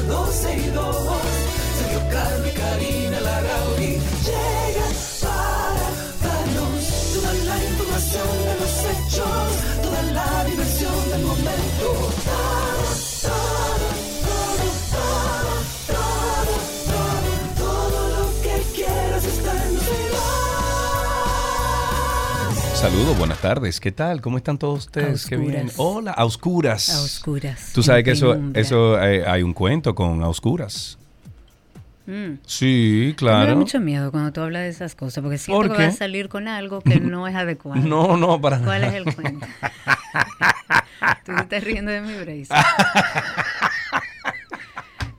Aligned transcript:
12 0.00 0.56
y 0.56 0.70
2. 0.70 0.91
Saludos, 22.82 23.16
buenas 23.16 23.38
tardes. 23.40 23.78
¿Qué 23.78 23.92
tal? 23.92 24.20
¿Cómo 24.20 24.38
están 24.38 24.58
todos 24.58 24.80
ustedes? 24.86 25.24
Qué 25.26 25.36
bien. 25.36 25.70
Hola, 25.76 26.10
a 26.10 26.24
oscuras. 26.24 26.90
A 26.90 27.00
oscuras. 27.02 27.70
Tú 27.72 27.80
sabes 27.80 28.02
que 28.02 28.10
eso, 28.10 28.32
penumbra. 28.32 28.60
eso 28.60 29.00
eh, 29.00 29.24
hay 29.24 29.44
un 29.44 29.52
cuento 29.54 29.94
con 29.94 30.20
a 30.20 30.28
oscuras. 30.28 30.98
Mm. 32.06 32.38
Sí, 32.44 33.04
Me 33.04 33.10
da 33.12 33.16
claro. 33.44 33.56
mucho 33.56 33.78
miedo 33.78 34.10
cuando 34.10 34.32
tú 34.32 34.40
hablas 34.40 34.62
de 34.62 34.68
esas 34.70 34.96
cosas, 34.96 35.22
porque 35.22 35.38
siento 35.38 35.68
¿Por 35.68 35.76
que 35.76 35.84
vas 35.84 35.94
a 35.94 35.98
salir 35.98 36.28
con 36.28 36.48
algo 36.48 36.80
que 36.80 36.98
no 36.98 37.28
es 37.28 37.36
adecuado. 37.36 37.80
No, 37.86 38.16
no, 38.16 38.40
para 38.40 38.58
¿Cuál 38.58 38.82
es 38.82 38.92
nada. 38.92 38.98
el 38.98 39.14
cuento? 39.14 39.46
tú 41.24 41.32
te 41.36 41.40
estás 41.40 41.62
riendo 41.62 41.92
de 41.92 42.00
mi 42.00 42.14
brace. 42.14 42.48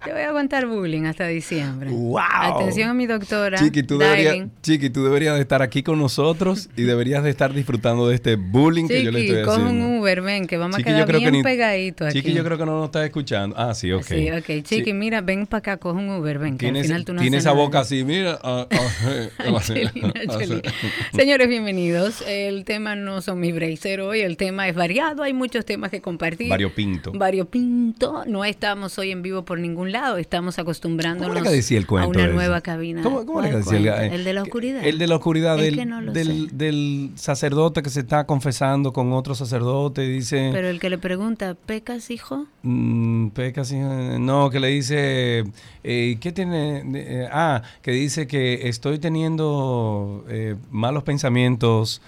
Te 0.04 0.12
voy 0.12 0.22
a 0.22 0.30
aguantar 0.30 0.66
bullying 0.68 1.04
hasta 1.06 1.28
diciembre. 1.28 1.90
¡Wow! 1.90 2.20
Atención 2.20 2.90
a 2.90 2.94
mi 2.94 3.06
doctora. 3.08 3.58
Chiqui 3.58 3.84
tú, 3.84 3.98
deberías. 3.98 4.48
Chiqui, 4.62 4.90
tú 4.90 5.04
deberías 5.06 5.36
de 5.36 5.42
estar 5.42 5.62
aquí 5.62 5.82
con 5.82 5.98
nosotros 5.98 6.70
y 6.76 6.82
deberías 6.84 7.23
de 7.23 7.30
estar 7.30 7.54
disfrutando 7.54 8.08
de 8.09 8.16
este 8.16 8.36
bullying 8.36 8.88
que 8.88 9.02
yo 9.04 9.12
le 9.12 9.22
Chiqui, 9.22 9.34
estoy 9.34 9.54
haciendo. 9.54 9.86
un 9.86 10.00
Uber, 10.00 10.22
ven, 10.22 10.46
que 10.48 10.58
vamos 10.58 10.76
Chiqui, 10.78 10.90
a 10.90 10.94
quedar 10.96 11.08
que 11.12 11.18
bien 11.20 11.31
ni- 11.31 11.44
pegadito 11.44 12.06
aquí. 12.06 12.20
Chiqui, 12.20 12.34
yo 12.34 12.44
creo 12.44 12.58
que 12.58 12.66
no 12.66 12.74
nos 12.80 12.86
está 12.86 13.06
escuchando. 13.06 13.56
Ah, 13.58 13.74
sí, 13.74 13.92
ok. 13.94 14.04
Sí, 14.04 14.30
ok. 14.31 14.46
Chiqui, 14.64 14.84
Sí. 14.86 14.94
mira, 14.94 15.22
ven 15.22 15.46
para 15.48 15.59
acá, 15.59 15.78
coge 15.78 16.00
un 16.00 16.09
Uber, 16.09 16.38
ven, 16.38 16.58
que 16.58 16.68
al 16.68 16.78
final 16.81 17.06
tú 17.06 17.14
no 17.14 17.22
tiene 17.22 17.38
esa 17.38 17.52
nada. 17.52 17.62
boca 17.62 17.80
así, 17.80 18.04
mira. 18.04 18.40
ah, 18.44 18.68
ah, 18.70 19.59
Señores, 21.14 21.48
bienvenidos. 21.48 22.24
El 22.28 22.66
tema 22.66 22.96
no 22.96 23.22
son 23.22 23.40
mis 23.40 23.56
bracer 23.56 24.02
hoy, 24.02 24.20
el 24.20 24.36
tema 24.36 24.68
es 24.68 24.76
variado, 24.76 25.24
hay 25.24 25.31
muchos 25.34 25.64
temas 25.66 25.92
que 25.92 26.02
compartir. 26.02 26.50
Variopinto. 26.50 27.12
Variopinto. 27.14 28.24
No 28.28 28.44
estamos 28.44 28.98
hoy 29.00 29.12
en 29.12 29.22
vivo 29.22 29.46
por 29.46 29.59
ningún 29.59 29.93
lado, 29.94 30.18
estamos 30.18 30.60
acostumbrándonos 30.60 31.30
¿Cómo 31.30 31.40
era 31.40 31.50
que 31.50 31.56
decía 31.56 31.78
el 31.78 31.88
cuento 31.88 32.08
a 32.08 32.10
una 32.12 32.24
ese? 32.26 32.34
nueva 32.34 32.60
cabina. 32.62 33.02
¿Cómo, 33.02 33.26
cómo 33.26 33.40
¿Cuál 33.40 33.54
decía 33.54 33.78
el, 33.78 33.88
eh, 34.12 34.16
El 34.16 34.24
de 34.26 34.34
la 34.34 34.42
oscuridad. 34.44 34.84
El 34.86 34.98
de 34.98 35.08
la 35.08 35.16
oscuridad 35.16 35.58
del, 35.58 35.76
que 35.76 35.86
no 35.86 36.02
del, 36.02 36.58
del 36.58 37.12
sacerdote 37.16 37.82
que 37.82 37.90
se 37.90 38.02
está 38.02 38.26
confesando 38.26 38.92
con 38.92 39.14
otro 39.14 39.34
sacerdote 39.36 40.02
dice... 40.02 40.50
Pero 40.52 40.68
el 40.68 40.80
que 40.82 40.90
le 40.90 40.98
pregunta, 40.98 41.56
¿pecas, 41.56 42.12
hijo? 42.12 42.46
Mm, 42.64 43.30
peca, 43.30 43.64
sí, 43.64 43.76
eh, 43.78 44.18
no, 44.20 44.50
que 44.50 44.60
le 44.60 44.68
dice, 44.68 45.44
eh, 45.84 46.18
¿qué 46.20 46.32
tiene? 46.32 46.84
Eh, 46.96 47.28
ah, 47.32 47.62
que 47.82 47.92
dice 47.92 48.28
que 48.28 48.68
estoy 48.68 49.00
teniendo 49.00 50.26
eh, 50.30 50.56
malos 50.72 51.03
pensamientos, 51.03 52.02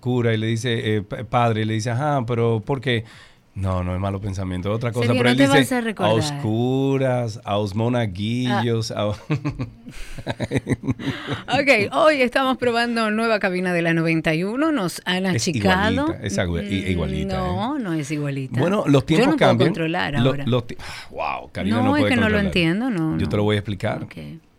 cura, 0.00 0.34
y 0.34 0.36
le 0.36 0.46
dice, 0.46 1.02
pa- 1.08 1.24
padre, 1.24 1.62
y 1.62 1.64
le 1.64 1.74
dice, 1.74 1.90
ajá, 1.90 2.24
pero 2.26 2.60
¿por 2.64 2.80
qué? 2.80 3.04
No, 3.54 3.84
no 3.84 3.92
es 3.94 4.00
malo 4.00 4.18
pensamiento, 4.18 4.72
otra 4.72 4.92
cosa, 4.92 5.08
Sergio, 5.08 5.22
pero 5.22 5.24
no 5.24 5.30
él 5.32 5.36
te 5.36 5.42
dice, 5.58 5.58
vas 5.58 5.72
a 5.72 5.80
recordar. 5.82 6.14
oscuras, 6.14 7.38
a 7.44 7.58
os 7.58 7.74
monaguillos, 7.74 8.90
a... 8.92 9.08
Ok, 11.48 11.92
hoy 11.92 12.22
estamos 12.22 12.56
probando 12.56 13.10
nueva 13.10 13.38
cabina 13.38 13.72
de 13.74 13.82
la 13.82 13.92
91, 13.94 14.72
nos 14.72 15.02
han 15.04 15.26
Es 15.26 15.42
achicado. 15.42 15.92
igualita, 15.92 16.26
es 16.26 16.38
agua- 16.38 16.62
i- 16.62 16.82
Mm, 16.86 16.90
igualita, 16.92 17.36
No, 17.38 17.78
no 17.78 17.92
es 17.92 18.10
igualita. 18.10 18.58
Bueno, 18.58 18.84
los 18.86 19.04
tiempos 19.04 19.26
Yo 19.26 19.30
no 19.32 19.36
cambian. 19.36 19.56
puedo 19.58 19.68
controlar 19.68 20.14
Lo- 20.14 20.30
ahora. 20.30 20.44
los 20.46 20.64
wow, 21.10 21.50
Karina 21.52 21.76
No, 21.76 21.82
no, 21.82 21.96
es 21.96 22.00
puede 22.02 22.14
que 22.14 22.16
no 22.16 22.28
lo 22.28 22.36
controlar. 22.38 22.46
entiendo, 22.46 22.90
no, 22.90 23.18
Yo 23.18 23.28
te 23.28 23.36
lo 23.36 23.42
voy 23.44 23.56
a 23.56 23.58
explicar. 23.58 24.02
Ok. 24.04 24.14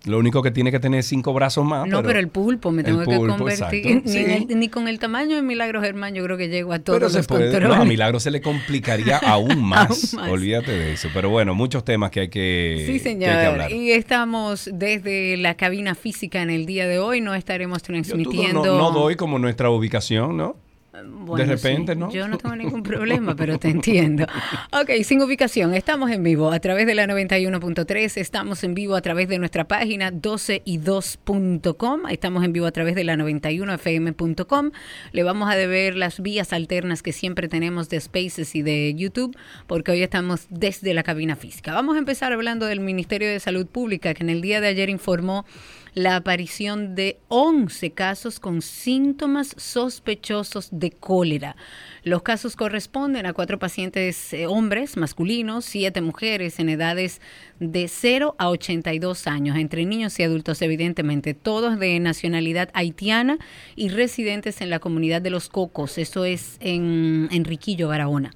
Lo 0.05 0.19
único 0.19 0.41
que 0.43 0.51
tiene 0.51 0.69
que 0.69 0.81
tener 0.81 1.01
cinco 1.01 1.31
brazos 1.33 1.63
más. 1.63 1.87
No, 1.87 2.03
pero, 2.03 2.19
el 2.19 2.27
pulpo 2.27 2.71
me 2.71 2.83
tengo 2.83 3.05
que 3.05 3.15
convertir. 3.15 4.01
Ni, 4.03 4.11
sí. 4.11 4.17
el- 4.49 4.59
ni 4.59 4.67
con 4.67 4.89
el 4.89 4.99
tamaño 4.99 5.37
de 5.37 5.41
Milagro 5.41 5.81
Germán, 5.81 6.13
yo 6.13 6.21
creo 6.25 6.35
que 6.37 6.49
llego 6.49 6.73
a 6.73 6.79
todos 6.79 6.99
Pero 6.99 7.09
se 7.09 7.19
los 7.19 7.27
puede. 7.27 7.43
controles. 7.51 7.77
No, 7.77 7.81
a 7.81 7.85
Milagro 7.85 8.19
se 8.19 8.29
le 8.29 8.41
complicaría 8.41 9.17
aún 9.25 9.63
más. 9.63 10.13
más. 10.13 10.29
Olvídate 10.29 10.71
de 10.73 10.91
eso. 10.93 11.07
Pero 11.13 11.29
bueno, 11.29 11.55
muchos 11.55 11.85
temas 11.85 12.11
que 12.11 12.19
hay 12.21 12.27
que, 12.29 12.83
Sí, 12.85 12.93
que 12.93 12.99
señor. 12.99 13.29
hay 13.29 13.37
que 13.37 13.45
hablar. 13.45 13.71
Y 13.71 13.91
estamos 13.93 14.69
desde 14.73 15.37
la 15.37 15.55
cabina 15.55 15.95
física 15.95 16.41
en 16.41 16.49
el 16.49 16.65
día 16.65 16.85
de 16.85 16.99
hoy. 16.99 17.21
No 17.21 17.33
estaremos 17.33 17.81
Yo 17.81 17.85
transmitiendo. 17.85 18.61
no, 18.65 18.77
no 18.77 18.91
doy 18.91 19.15
como 19.15 19.39
nuestra 19.39 19.69
ubicación, 19.69 20.35
¿no? 20.35 20.57
Bueno, 20.93 21.37
de 21.37 21.45
repente, 21.55 21.93
sí, 21.93 21.99
¿no? 21.99 22.11
Yo 22.11 22.27
no 22.27 22.37
tengo 22.37 22.55
ningún 22.55 22.83
problema, 22.91 23.35
pero 23.35 23.57
te 23.57 23.67
entiendo. 23.69 24.27
Ok, 24.71 24.91
sin 25.03 25.23
ubicación. 25.23 25.73
Estamos 25.73 26.11
en 26.11 26.21
vivo 26.21 26.51
a 26.51 26.59
través 26.59 26.85
de 26.85 26.93
la 26.93 27.07
91.3. 27.07 28.17
Estamos 28.17 28.63
en 28.63 28.75
vivo 28.75 28.95
a 28.95 29.01
través 29.01 29.27
de 29.27 29.39
nuestra 29.39 29.67
página 29.67 30.11
12y2.com. 30.11 32.01
Estamos 32.11 32.43
en 32.43 32.53
vivo 32.53 32.67
a 32.67 32.71
través 32.71 32.93
de 32.93 33.03
la 33.05 33.15
91fm.com. 33.15 34.69
Le 35.13 35.23
vamos 35.23 35.51
a 35.51 35.55
deber 35.55 35.95
las 35.95 36.21
vías 36.21 36.53
alternas 36.53 37.01
que 37.01 37.11
siempre 37.11 37.47
tenemos 37.47 37.89
de 37.89 37.99
Spaces 37.99 38.53
y 38.53 38.61
de 38.61 38.93
YouTube, 38.95 39.35
porque 39.65 39.93
hoy 39.93 40.03
estamos 40.03 40.45
desde 40.51 40.93
la 40.93 41.01
cabina 41.01 41.35
física. 41.35 41.73
Vamos 41.73 41.95
a 41.95 41.99
empezar 41.99 42.33
hablando 42.33 42.67
del 42.67 42.81
Ministerio 42.81 43.29
de 43.29 43.39
Salud 43.39 43.65
Pública, 43.65 44.13
que 44.13 44.21
en 44.21 44.29
el 44.29 44.41
día 44.41 44.61
de 44.61 44.67
ayer 44.67 44.89
informó 44.91 45.43
la 45.93 46.15
aparición 46.15 46.95
de 46.95 47.19
11 47.27 47.91
casos 47.91 48.39
con 48.39 48.61
síntomas 48.61 49.55
sospechosos 49.57 50.69
de 50.71 50.91
cólera. 50.91 51.55
Los 52.03 52.23
casos 52.23 52.55
corresponden 52.55 53.25
a 53.25 53.33
cuatro 53.33 53.59
pacientes 53.59 54.33
eh, 54.33 54.47
hombres 54.47 54.97
masculinos, 54.97 55.65
siete 55.65 56.01
mujeres 56.01 56.59
en 56.59 56.69
edades 56.69 57.21
de 57.59 57.87
0 57.87 58.35
a 58.37 58.49
82 58.49 59.27
años, 59.27 59.57
entre 59.57 59.85
niños 59.85 60.19
y 60.19 60.23
adultos 60.23 60.61
evidentemente, 60.61 61.33
todos 61.33 61.79
de 61.79 61.99
nacionalidad 61.99 62.69
haitiana 62.73 63.37
y 63.75 63.89
residentes 63.89 64.61
en 64.61 64.69
la 64.69 64.79
comunidad 64.79 65.21
de 65.21 65.29
Los 65.29 65.49
Cocos, 65.49 65.97
eso 65.97 66.25
es 66.25 66.57
en 66.59 67.29
Enriquillo, 67.31 67.87
Barahona. 67.87 68.31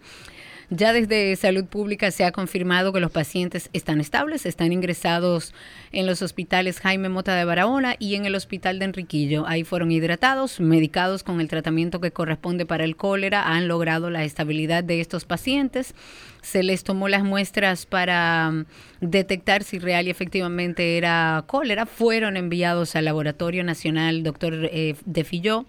Ya 0.70 0.92
desde 0.92 1.34
Salud 1.38 1.64
Pública 1.64 2.12
se 2.12 2.26
ha 2.26 2.34
confirmado 2.34 2.92
que 2.92 3.00
los 3.00 3.10
pacientes 3.10 3.70
están 3.72 4.02
estables, 4.02 4.46
están 4.46 4.74
ingresados 4.74 5.54
en 5.94 6.06
los 6.06 6.22
hospitales 6.22 6.82
Jaime 6.82 7.08
Mota 7.08 7.36
de 7.36 7.46
Barahona 7.46 7.96
y 8.00 8.16
en 8.16 8.26
el 8.26 8.36
hospital 8.36 8.78
de 8.78 8.86
Enriquillo. 8.86 9.48
Ahí 9.48 9.64
fueron 9.64 9.92
hidratados, 9.92 10.60
medicados 10.60 11.24
con 11.24 11.40
el 11.40 11.48
tratamiento 11.48 12.02
que 12.02 12.12
corresponde 12.12 12.66
para 12.66 12.84
el 12.84 12.98
cólera, 12.98 13.54
han 13.54 13.70
logrado 13.70 14.10
la 14.10 14.26
estabilidad 14.26 14.84
de 14.84 15.00
estos 15.00 15.24
pacientes. 15.24 15.96
Se 16.42 16.64
les 16.64 16.84
tomó 16.84 17.08
las 17.08 17.24
muestras 17.24 17.86
para 17.86 18.52
mm, 18.52 18.66
detectar 19.00 19.64
si 19.64 19.80
real 19.80 20.08
y 20.08 20.10
efectivamente 20.10 20.98
era 20.98 21.46
cólera. 21.48 21.86
Fueron 21.86 22.36
enviados 22.36 22.98
al 22.98 23.06
Laboratorio 23.06 23.64
Nacional 23.64 24.22
Doctor 24.22 24.54
eh, 24.70 24.96
de 25.06 25.24
Filló 25.24 25.66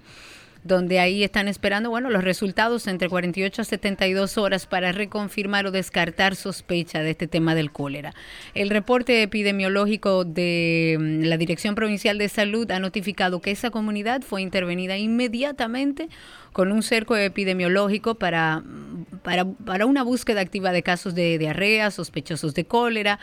donde 0.69 1.01
ahí 1.01 1.25
están 1.25 1.49
esperando, 1.49 1.91
bueno, 1.91 2.11
los 2.11 2.23
resultados 2.23 2.87
entre 2.87 3.09
48 3.09 3.63
a 3.63 3.65
72 3.65 4.39
horas 4.39 4.67
para 4.67 4.93
reconfirmar 4.93 5.67
o 5.67 5.71
descartar 5.73 6.37
sospecha 6.37 7.01
de 7.01 7.11
este 7.11 7.27
tema 7.27 7.57
del 7.57 7.73
cólera. 7.73 8.15
El 8.55 8.71
reporte 8.71 9.23
epidemiológico 9.23 10.25
de 10.25 10.97
mm, 11.01 11.25
la 11.25 11.37
Dirección 11.37 11.75
Provincial 11.75 12.19
de 12.19 12.29
Salud 12.29 12.71
ha 12.71 12.79
notificado 12.79 13.41
que 13.41 13.51
esa 13.51 13.71
comunidad 13.71 14.23
fue 14.23 14.43
intervenida 14.43 14.97
inmediatamente 14.97 16.09
con 16.53 16.71
un 16.71 16.83
cerco 16.83 17.17
epidemiológico 17.17 18.17
para, 18.17 18.61
mm, 18.61 19.21
para, 19.23 19.45
para 19.47 19.87
una 19.87 20.03
búsqueda 20.05 20.41
activa 20.41 20.71
de 20.71 20.83
casos 20.83 21.15
de 21.15 21.39
diarrea, 21.39 21.91
sospechosos 21.91 22.55
de 22.55 22.67
cólera, 22.67 23.19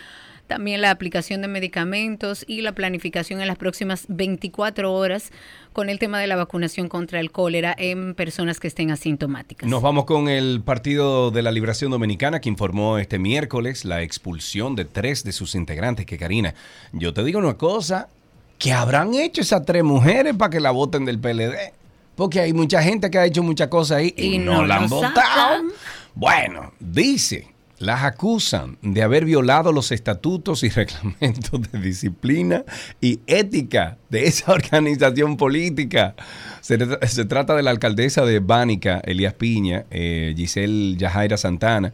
también 0.47 0.81
la 0.81 0.91
aplicación 0.91 1.41
de 1.41 1.47
medicamentos 1.47 2.45
y 2.47 2.61
la 2.61 2.73
planificación 2.73 3.41
en 3.41 3.47
las 3.47 3.57
próximas 3.57 4.05
24 4.09 4.93
horas 4.93 5.31
con 5.73 5.89
el 5.89 5.99
tema 5.99 6.19
de 6.19 6.27
la 6.27 6.35
vacunación 6.35 6.87
contra 6.87 7.19
el 7.19 7.31
cólera 7.31 7.75
en 7.77 8.15
personas 8.15 8.59
que 8.59 8.67
estén 8.67 8.91
asintomáticas. 8.91 9.67
Nos 9.69 9.81
vamos 9.81 10.05
con 10.05 10.29
el 10.29 10.61
Partido 10.61 11.31
de 11.31 11.41
la 11.41 11.51
Liberación 11.51 11.91
Dominicana 11.91 12.39
que 12.39 12.49
informó 12.49 12.97
este 12.97 13.19
miércoles 13.19 13.85
la 13.85 14.01
expulsión 14.01 14.75
de 14.75 14.85
tres 14.85 15.23
de 15.23 15.31
sus 15.31 15.55
integrantes. 15.55 16.05
Que 16.05 16.17
Karina, 16.17 16.53
yo 16.93 17.13
te 17.13 17.23
digo 17.23 17.39
una 17.39 17.55
cosa, 17.55 18.09
que 18.57 18.71
habrán 18.71 19.13
hecho 19.15 19.41
esas 19.41 19.65
tres 19.65 19.83
mujeres 19.83 20.35
para 20.35 20.49
que 20.49 20.59
la 20.59 20.71
voten 20.71 21.05
del 21.05 21.19
PLD. 21.19 21.73
Porque 22.15 22.39
hay 22.39 22.53
mucha 22.53 22.81
gente 22.81 23.11
que 23.11 23.17
ha 23.17 23.25
hecho 23.25 23.43
muchas 23.43 23.67
cosas 23.67 23.97
ahí 23.97 24.13
y, 24.15 24.35
Y 24.35 24.37
no, 24.37 24.53
no 24.61 24.65
la 24.65 24.77
han 24.77 24.87
votado. 24.87 25.13
sacan. 25.13 25.67
Bueno, 26.13 26.71
dice 26.79 27.54
las 27.79 28.03
acusan 28.03 28.77
de 28.81 29.01
haber 29.01 29.25
violado 29.25 29.71
los 29.71 29.91
estatutos 29.91 30.63
y 30.63 30.69
reglamentos 30.69 31.71
de 31.71 31.79
disciplina 31.79 32.63
y 33.01 33.19
ética 33.27 33.97
de 34.09 34.27
esa 34.27 34.51
organización 34.53 35.37
política. 35.37 36.15
Se, 36.61 36.77
trata 37.25 37.55
de 37.55 37.63
la 37.63 37.71
alcaldesa 37.71 38.25
de 38.25 38.39
Bánica, 38.39 39.01
Elías 39.05 39.33
Piña, 39.33 39.85
eh, 39.91 40.33
Giselle 40.35 40.95
Yajaira 40.97 41.37
Santana. 41.37 41.93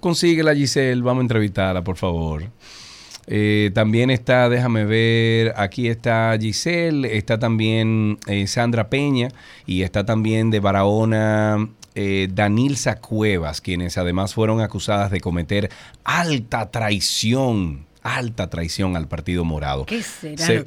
Consíguela, 0.00 0.54
Giselle, 0.54 1.00
vamos 1.00 1.22
a 1.22 1.24
entrevistarla, 1.24 1.82
por 1.82 1.96
favor. 1.96 2.50
Eh, 3.26 3.70
también 3.74 4.10
está, 4.10 4.48
déjame 4.48 4.84
ver, 4.84 5.54
aquí 5.56 5.88
está 5.88 6.36
Giselle, 6.38 7.16
está 7.16 7.38
también 7.38 8.18
eh, 8.26 8.48
Sandra 8.48 8.90
Peña 8.90 9.28
y 9.66 9.82
está 9.82 10.04
también 10.04 10.50
de 10.50 10.58
Barahona 10.58 11.68
eh, 12.02 12.28
Danilza 12.32 12.96
Cuevas, 12.96 13.60
quienes 13.60 13.98
además 13.98 14.32
fueron 14.32 14.62
acusadas 14.62 15.10
de 15.10 15.20
cometer 15.20 15.68
alta 16.02 16.70
traición 16.70 17.84
alta 18.02 18.48
traición 18.48 18.96
al 18.96 19.06
Partido 19.06 19.44
Morado. 19.44 19.84
¿Qué 19.84 20.02
será 20.02 20.64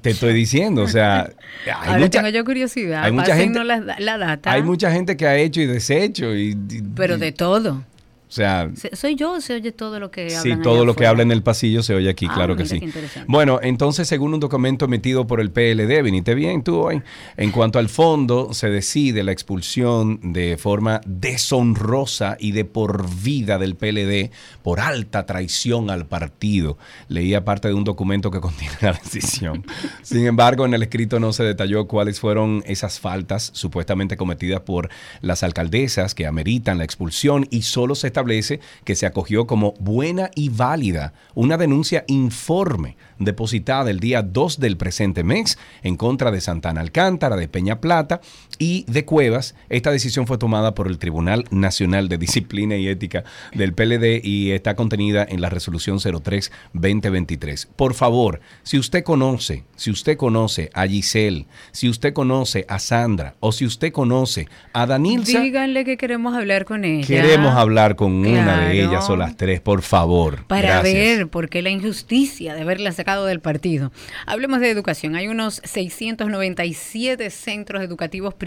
Te 0.00 0.10
estoy 0.10 0.32
diciendo, 0.32 0.80
o 0.80 0.88
sea, 0.88 1.30
hay 1.80 2.00
mucha, 2.00 2.22
tengo 2.22 2.28
yo 2.30 2.42
curiosidad. 2.46 3.04
Hay 3.04 3.12
mucha 3.12 3.36
gente, 3.36 3.62
la, 3.62 4.18
data. 4.18 4.50
Hay 4.50 4.62
mucha 4.62 4.90
gente 4.90 5.18
que 5.18 5.26
ha 5.26 5.36
hecho 5.36 5.60
y 5.60 5.66
deshecho 5.66 6.34
y, 6.34 6.56
pero 6.96 7.18
de 7.18 7.32
todo. 7.32 7.84
O 8.28 8.32
sea, 8.34 8.70
soy 8.94 9.14
yo, 9.14 9.40
se 9.40 9.54
oye 9.54 9.70
todo 9.70 10.00
lo 10.00 10.10
que 10.10 10.30
Sí, 10.30 10.56
todo 10.62 10.84
lo 10.84 10.96
que 10.96 11.06
habla 11.06 11.22
en 11.22 11.30
el 11.30 11.42
pasillo 11.42 11.82
se 11.82 11.94
oye 11.94 12.08
aquí, 12.10 12.26
ah, 12.28 12.34
claro 12.34 12.56
que 12.56 12.66
sí. 12.66 12.80
Bueno, 13.28 13.60
entonces, 13.62 14.08
según 14.08 14.34
un 14.34 14.40
documento 14.40 14.86
emitido 14.86 15.26
por 15.26 15.40
el 15.40 15.50
PLD, 15.50 16.02
viniste 16.02 16.34
bien 16.34 16.64
tú 16.64 16.78
hoy, 16.78 17.02
en 17.36 17.52
cuanto 17.52 17.78
al 17.78 17.88
fondo, 17.88 18.52
se 18.52 18.70
decide 18.70 19.22
la 19.22 19.32
expulsión 19.32 20.32
de 20.32 20.56
forma 20.56 21.00
deshonrosa 21.06 22.36
y 22.40 22.52
de 22.52 22.64
por 22.64 23.08
vida 23.22 23.58
del 23.58 23.76
PLD 23.76 24.30
por 24.62 24.80
alta 24.80 25.26
traición 25.26 25.90
al 25.90 26.06
partido. 26.06 26.78
Leía 27.08 27.44
parte 27.44 27.68
de 27.68 27.74
un 27.74 27.84
documento 27.84 28.30
que 28.30 28.40
contiene 28.40 28.74
la 28.80 28.92
decisión. 28.92 29.64
Sin 30.02 30.26
embargo, 30.26 30.64
en 30.66 30.74
el 30.74 30.82
escrito 30.82 31.20
no 31.20 31.32
se 31.32 31.44
detalló 31.44 31.86
cuáles 31.86 32.20
fueron 32.20 32.64
esas 32.66 32.98
faltas 32.98 33.50
supuestamente 33.54 34.16
cometidas 34.16 34.60
por 34.60 34.88
las 35.20 35.42
alcaldesas 35.42 36.14
que 36.14 36.26
ameritan 36.26 36.78
la 36.78 36.84
expulsión 36.84 37.46
y 37.50 37.62
solo 37.62 37.94
se 37.94 38.10
establece 38.14 38.60
que 38.84 38.94
se 38.94 39.06
acogió 39.06 39.46
como 39.46 39.74
buena 39.80 40.30
y 40.36 40.48
válida 40.48 41.14
una 41.34 41.56
denuncia 41.56 42.04
informe 42.06 42.96
depositada 43.18 43.90
el 43.90 43.98
día 43.98 44.22
2 44.22 44.60
del 44.60 44.76
presente 44.76 45.24
mes 45.24 45.58
en 45.82 45.96
contra 45.96 46.30
de 46.30 46.40
Santana 46.40 46.80
Alcántara, 46.80 47.36
de 47.36 47.48
Peña 47.48 47.80
Plata 47.80 48.20
y 48.58 48.84
de 48.88 49.04
Cuevas. 49.04 49.54
Esta 49.68 49.90
decisión 49.90 50.26
fue 50.26 50.38
tomada 50.38 50.74
por 50.74 50.88
el 50.88 50.98
Tribunal 50.98 51.44
Nacional 51.50 52.08
de 52.08 52.18
Disciplina 52.18 52.76
y 52.76 52.88
Ética 52.88 53.24
del 53.54 53.72
PLD 53.72 54.20
y 54.22 54.50
está 54.52 54.74
contenida 54.74 55.26
en 55.28 55.40
la 55.40 55.50
resolución 55.50 55.98
03-2023. 55.98 57.68
Por 57.76 57.94
favor, 57.94 58.40
si 58.62 58.78
usted 58.78 59.04
conoce, 59.04 59.64
si 59.76 59.90
usted 59.90 60.16
conoce 60.16 60.70
a 60.74 60.86
Giselle, 60.86 61.46
si 61.72 61.88
usted 61.88 62.12
conoce 62.12 62.64
a 62.68 62.78
Sandra 62.78 63.34
o 63.40 63.52
si 63.52 63.64
usted 63.64 63.92
conoce 63.92 64.48
a 64.72 64.86
Danilza, 64.86 65.40
díganle 65.40 65.84
que 65.84 65.96
queremos 65.96 66.34
hablar 66.34 66.64
con 66.64 66.84
ella. 66.84 67.06
Queremos 67.06 67.54
hablar 67.54 67.96
con 67.96 68.12
una 68.12 68.68
de 68.68 68.82
ellas 68.82 69.08
o 69.10 69.16
las 69.16 69.36
tres, 69.36 69.60
por 69.60 69.82
favor. 69.82 70.46
Para 70.46 70.82
ver 70.82 71.28
por 71.28 71.48
qué 71.48 71.62
la 71.62 71.70
injusticia 71.70 72.54
de 72.54 72.62
haberla 72.62 72.92
sacado 72.92 73.26
del 73.26 73.40
partido. 73.40 73.92
Hablemos 74.26 74.60
de 74.60 74.70
educación. 74.70 75.16
Hay 75.16 75.28
unos 75.28 75.60
697 75.64 77.30
centros 77.30 77.82
educativos 77.82 78.34
privados 78.34 78.43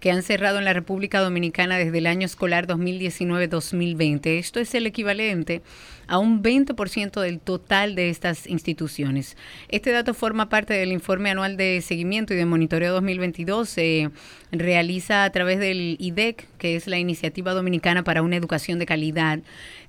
que 0.00 0.10
han 0.10 0.22
cerrado 0.22 0.58
en 0.58 0.64
la 0.64 0.72
República 0.72 1.20
Dominicana 1.20 1.78
desde 1.78 1.98
el 1.98 2.06
año 2.06 2.26
escolar 2.26 2.66
2019-2020. 2.66 4.38
Esto 4.38 4.60
es 4.60 4.74
el 4.74 4.86
equivalente 4.86 5.62
a 6.08 6.18
un 6.18 6.42
20% 6.42 7.20
del 7.20 7.40
total 7.40 7.94
de 7.94 8.10
estas 8.10 8.46
instituciones. 8.46 9.36
Este 9.68 9.90
dato 9.90 10.14
forma 10.14 10.48
parte 10.48 10.74
del 10.74 10.92
informe 10.92 11.30
anual 11.30 11.56
de 11.56 11.80
seguimiento 11.82 12.34
y 12.34 12.36
de 12.36 12.46
monitoreo 12.46 12.92
2022. 12.92 13.68
Se 13.68 14.10
realiza 14.52 15.24
a 15.24 15.30
través 15.30 15.58
del 15.58 15.96
IDEC, 15.98 16.46
es 16.74 16.88
la 16.88 16.98
Iniciativa 16.98 17.52
Dominicana 17.52 18.02
para 18.02 18.22
una 18.22 18.36
Educación 18.36 18.80
de 18.80 18.86
Calidad 18.86 19.40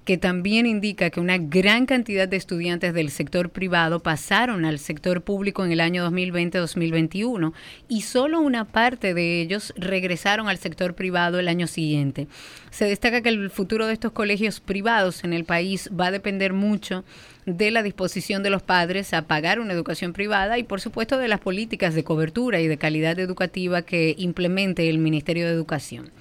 que 0.07 0.17
también 0.17 0.65
indica 0.65 1.09
que 1.09 1.19
una 1.19 1.37
gran 1.37 1.85
cantidad 1.85 2.29
de 2.29 2.37
estudiantes 2.37 2.93
del 2.93 3.09
sector 3.09 3.49
privado 3.49 3.99
pasaron 3.99 4.63
al 4.63 4.79
sector 4.79 5.21
público 5.21 5.65
en 5.65 5.73
el 5.73 5.81
año 5.81 6.09
2020-2021 6.09 7.51
y 7.89 8.01
solo 8.03 8.39
una 8.39 8.63
parte 8.63 9.13
de 9.13 9.41
ellos 9.41 9.73
regresaron 9.75 10.47
al 10.47 10.59
sector 10.59 10.93
privado 10.95 11.39
el 11.39 11.49
año 11.49 11.67
siguiente. 11.67 12.27
Se 12.71 12.85
destaca 12.85 13.21
que 13.21 13.27
el 13.27 13.49
futuro 13.49 13.85
de 13.85 13.93
estos 13.93 14.13
colegios 14.13 14.61
privados 14.61 15.25
en 15.25 15.33
el 15.33 15.43
país 15.43 15.89
va 15.89 16.05
a 16.05 16.11
depender 16.11 16.53
mucho 16.53 17.03
de 17.47 17.71
la 17.71 17.81
disposición 17.81 18.43
de 18.43 18.49
los 18.49 18.61
padres 18.61 19.13
a 19.13 19.23
pagar 19.23 19.61
una 19.61 19.73
educación 19.73 20.11
privada 20.11 20.57
y 20.57 20.63
por 20.63 20.81
supuesto 20.81 21.17
de 21.17 21.29
las 21.29 21.39
políticas 21.39 21.95
de 21.95 22.03
cobertura 22.03 22.59
y 22.59 22.67
de 22.67 22.77
calidad 22.77 23.17
educativa 23.19 23.81
que 23.83 24.15
implemente 24.17 24.89
el 24.89 24.99
Ministerio 24.99 25.45
de 25.45 25.53
Educación. 25.53 26.11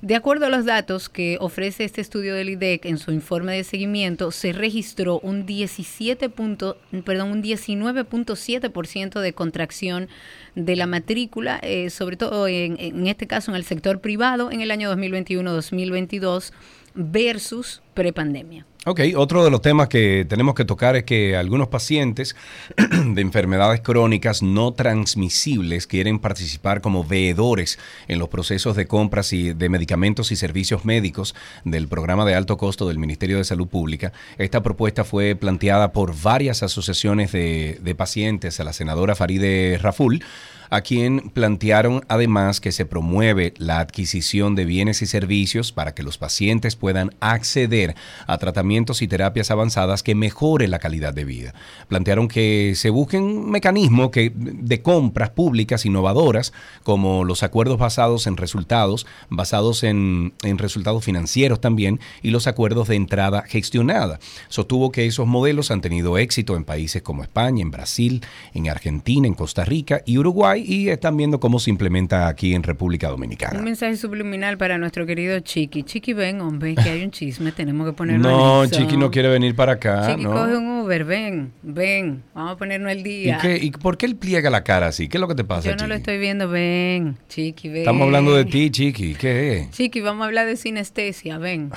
De 0.00 0.16
acuerdo 0.16 0.46
a 0.46 0.48
los 0.48 0.64
datos 0.64 1.10
que 1.10 1.36
ofrece 1.40 1.84
este 1.84 2.00
estudio 2.00 2.34
del 2.34 2.48
IDEC 2.48 2.86
en 2.86 2.96
su 2.96 3.12
informe 3.12 3.54
de 3.54 3.64
seguimiento, 3.64 4.30
se 4.30 4.54
registró 4.54 5.20
un 5.20 5.44
17 5.44 6.30
perdón, 6.30 7.30
un 7.30 7.42
19.7% 7.42 9.20
de 9.20 9.32
contracción 9.34 10.08
de 10.54 10.76
la 10.76 10.86
matrícula, 10.86 11.60
eh, 11.62 11.90
sobre 11.90 12.16
todo 12.16 12.48
en, 12.48 12.80
en 12.80 13.06
este 13.06 13.26
caso 13.26 13.50
en 13.50 13.56
el 13.56 13.64
sector 13.64 14.00
privado 14.00 14.50
en 14.50 14.62
el 14.62 14.70
año 14.70 14.90
2021-2022 14.96 16.52
versus 16.94 17.82
prepandemia. 17.94 18.66
Ok, 18.86 19.00
otro 19.14 19.44
de 19.44 19.50
los 19.50 19.60
temas 19.60 19.88
que 19.88 20.24
tenemos 20.26 20.54
que 20.54 20.64
tocar 20.64 20.96
es 20.96 21.04
que 21.04 21.36
algunos 21.36 21.68
pacientes 21.68 22.34
de 22.78 23.20
enfermedades 23.20 23.82
crónicas 23.82 24.42
no 24.42 24.72
transmisibles 24.72 25.86
quieren 25.86 26.18
participar 26.18 26.80
como 26.80 27.04
veedores 27.04 27.78
en 28.08 28.18
los 28.18 28.30
procesos 28.30 28.76
de 28.76 28.86
compras 28.86 29.34
y 29.34 29.52
de 29.52 29.68
medicamentos 29.68 30.32
y 30.32 30.36
servicios 30.36 30.86
médicos 30.86 31.34
del 31.64 31.88
programa 31.88 32.24
de 32.24 32.34
alto 32.34 32.56
costo 32.56 32.88
del 32.88 32.98
Ministerio 32.98 33.36
de 33.36 33.44
Salud 33.44 33.68
Pública. 33.68 34.14
Esta 34.38 34.62
propuesta 34.62 35.04
fue 35.04 35.34
planteada 35.34 35.92
por 35.92 36.18
varias 36.18 36.62
asociaciones 36.62 37.32
de, 37.32 37.78
de 37.82 37.94
pacientes 37.94 38.60
a 38.60 38.64
la 38.64 38.72
senadora 38.72 39.14
Faride 39.14 39.76
Raful 39.76 40.24
a 40.70 40.80
quien 40.82 41.30
plantearon 41.34 42.04
además 42.08 42.60
que 42.60 42.72
se 42.72 42.86
promueve 42.86 43.54
la 43.58 43.80
adquisición 43.80 44.54
de 44.54 44.64
bienes 44.64 45.02
y 45.02 45.06
servicios 45.06 45.72
para 45.72 45.94
que 45.94 46.02
los 46.02 46.16
pacientes 46.16 46.76
puedan 46.76 47.10
acceder 47.20 47.96
a 48.26 48.38
tratamientos 48.38 49.02
y 49.02 49.08
terapias 49.08 49.50
avanzadas 49.50 50.02
que 50.02 50.14
mejore 50.14 50.68
la 50.68 50.78
calidad 50.78 51.12
de 51.12 51.24
vida. 51.24 51.54
Plantearon 51.88 52.28
que 52.28 52.74
se 52.76 52.90
busquen 52.90 53.24
un 53.24 53.50
mecanismo 53.50 54.10
que, 54.10 54.32
de 54.34 54.80
compras 54.80 55.30
públicas 55.30 55.84
innovadoras, 55.84 56.52
como 56.84 57.24
los 57.24 57.42
acuerdos 57.42 57.78
basados 57.78 58.26
en 58.26 58.36
resultados, 58.36 59.06
basados 59.28 59.82
en, 59.82 60.32
en 60.42 60.58
resultados 60.58 61.04
financieros 61.04 61.60
también, 61.60 62.00
y 62.22 62.30
los 62.30 62.46
acuerdos 62.46 62.88
de 62.88 62.96
entrada 62.96 63.42
gestionada. 63.42 64.20
Sostuvo 64.48 64.92
que 64.92 65.06
esos 65.06 65.26
modelos 65.26 65.70
han 65.70 65.80
tenido 65.80 66.16
éxito 66.16 66.56
en 66.56 66.64
países 66.64 67.02
como 67.02 67.24
España, 67.24 67.62
en 67.62 67.70
Brasil, 67.72 68.22
en 68.54 68.68
Argentina, 68.68 69.26
en 69.26 69.34
Costa 69.34 69.64
Rica 69.64 70.02
y 70.06 70.18
Uruguay 70.18 70.59
y 70.66 70.88
están 70.88 71.16
viendo 71.16 71.40
cómo 71.40 71.58
se 71.58 71.70
implementa 71.70 72.28
aquí 72.28 72.54
en 72.54 72.62
República 72.62 73.08
Dominicana. 73.08 73.58
Un 73.58 73.64
mensaje 73.64 73.96
subliminal 73.96 74.58
para 74.58 74.78
nuestro 74.78 75.06
querido 75.06 75.38
Chiqui. 75.40 75.82
Chiqui, 75.82 76.12
ven, 76.12 76.40
hombre, 76.40 76.74
que 76.74 76.88
hay 76.88 77.02
un 77.02 77.10
chisme, 77.10 77.52
tenemos 77.52 77.86
que 77.86 77.92
ponerlo 77.92 78.28
No, 78.28 78.66
Chiqui 78.66 78.96
no 78.96 79.10
quiere 79.10 79.28
venir 79.28 79.54
para 79.54 79.72
acá. 79.72 80.08
Chiqui, 80.08 80.24
coge 80.24 80.56
un 80.56 80.80
Uber, 80.80 81.04
ven, 81.04 81.52
ven, 81.62 82.22
vamos 82.34 82.52
a 82.52 82.56
ponernos 82.56 82.92
el 82.92 83.02
día. 83.02 83.38
¿Y, 83.38 83.40
qué, 83.40 83.56
¿Y 83.64 83.70
por 83.70 83.96
qué 83.96 84.06
él 84.06 84.16
pliega 84.16 84.50
la 84.50 84.64
cara 84.64 84.88
así? 84.88 85.08
¿Qué 85.08 85.16
es 85.16 85.20
lo 85.20 85.28
que 85.28 85.34
te 85.34 85.44
pasa, 85.44 85.68
Yo 85.68 85.76
no 85.76 85.86
lo 85.86 85.94
estoy 85.94 86.18
viendo, 86.18 86.48
ven, 86.48 87.16
Chiqui, 87.28 87.68
ven. 87.68 87.78
Estamos 87.78 88.02
hablando 88.02 88.34
de 88.34 88.44
ti, 88.44 88.70
Chiqui, 88.70 89.14
¿qué 89.14 89.68
Chiqui, 89.70 90.00
vamos 90.00 90.22
a 90.22 90.26
hablar 90.26 90.46
de 90.46 90.56
sinestesia, 90.56 91.38
ven. 91.38 91.70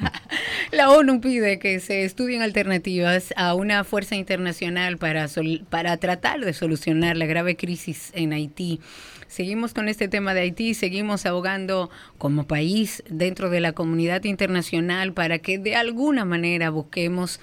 la 0.72 0.90
ONU 0.90 1.20
pide 1.20 1.58
que 1.58 1.80
se 1.80 2.04
estudien 2.04 2.42
alternativas 2.42 3.34
a 3.36 3.54
una 3.54 3.84
fuerza 3.84 4.16
internacional 4.16 4.98
para, 4.98 5.26
para 5.68 5.96
tratar 5.96 6.40
de 6.40 6.52
solucionar 6.52 7.16
la 7.16 7.26
grave 7.26 7.56
crisis 7.56 8.09
en 8.14 8.32
Haití. 8.32 8.80
Seguimos 9.26 9.74
con 9.74 9.88
este 9.88 10.08
tema 10.08 10.34
de 10.34 10.40
Haití, 10.40 10.74
seguimos 10.74 11.26
abogando 11.26 11.90
como 12.18 12.46
país 12.46 13.02
dentro 13.08 13.50
de 13.50 13.60
la 13.60 13.72
comunidad 13.72 14.24
internacional 14.24 15.12
para 15.12 15.38
que 15.38 15.58
de 15.58 15.76
alguna 15.76 16.24
manera 16.24 16.70
busquemos 16.70 17.40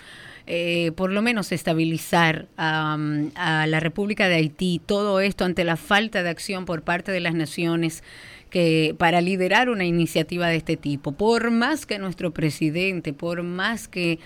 eh, 0.50 0.94
por 0.96 1.12
lo 1.12 1.22
menos 1.22 1.52
estabilizar 1.52 2.48
a 2.56 3.66
la 3.68 3.80
República 3.82 4.30
de 4.30 4.36
Haití, 4.36 4.82
todo 4.86 5.20
esto 5.20 5.44
ante 5.44 5.66
la 5.66 5.76
falta 5.76 6.24
de 6.24 6.30
acción 6.30 6.64
por 6.64 6.84
parte 6.84 7.12
de 7.12 7.20
las 7.20 7.34
naciones 7.34 8.02
que 8.50 8.96
para 8.98 9.20
liderar 9.20 9.70
una 9.70 9.84
iniciativa 9.84 10.48
de 10.48 10.56
este 10.56 10.78
tipo. 10.78 11.12
Por 11.12 11.52
más 11.52 11.86
que 11.86 12.00
nuestro 12.00 12.32
presidente, 12.32 13.12
por 13.12 13.44
más 13.44 13.88
que 13.90 14.20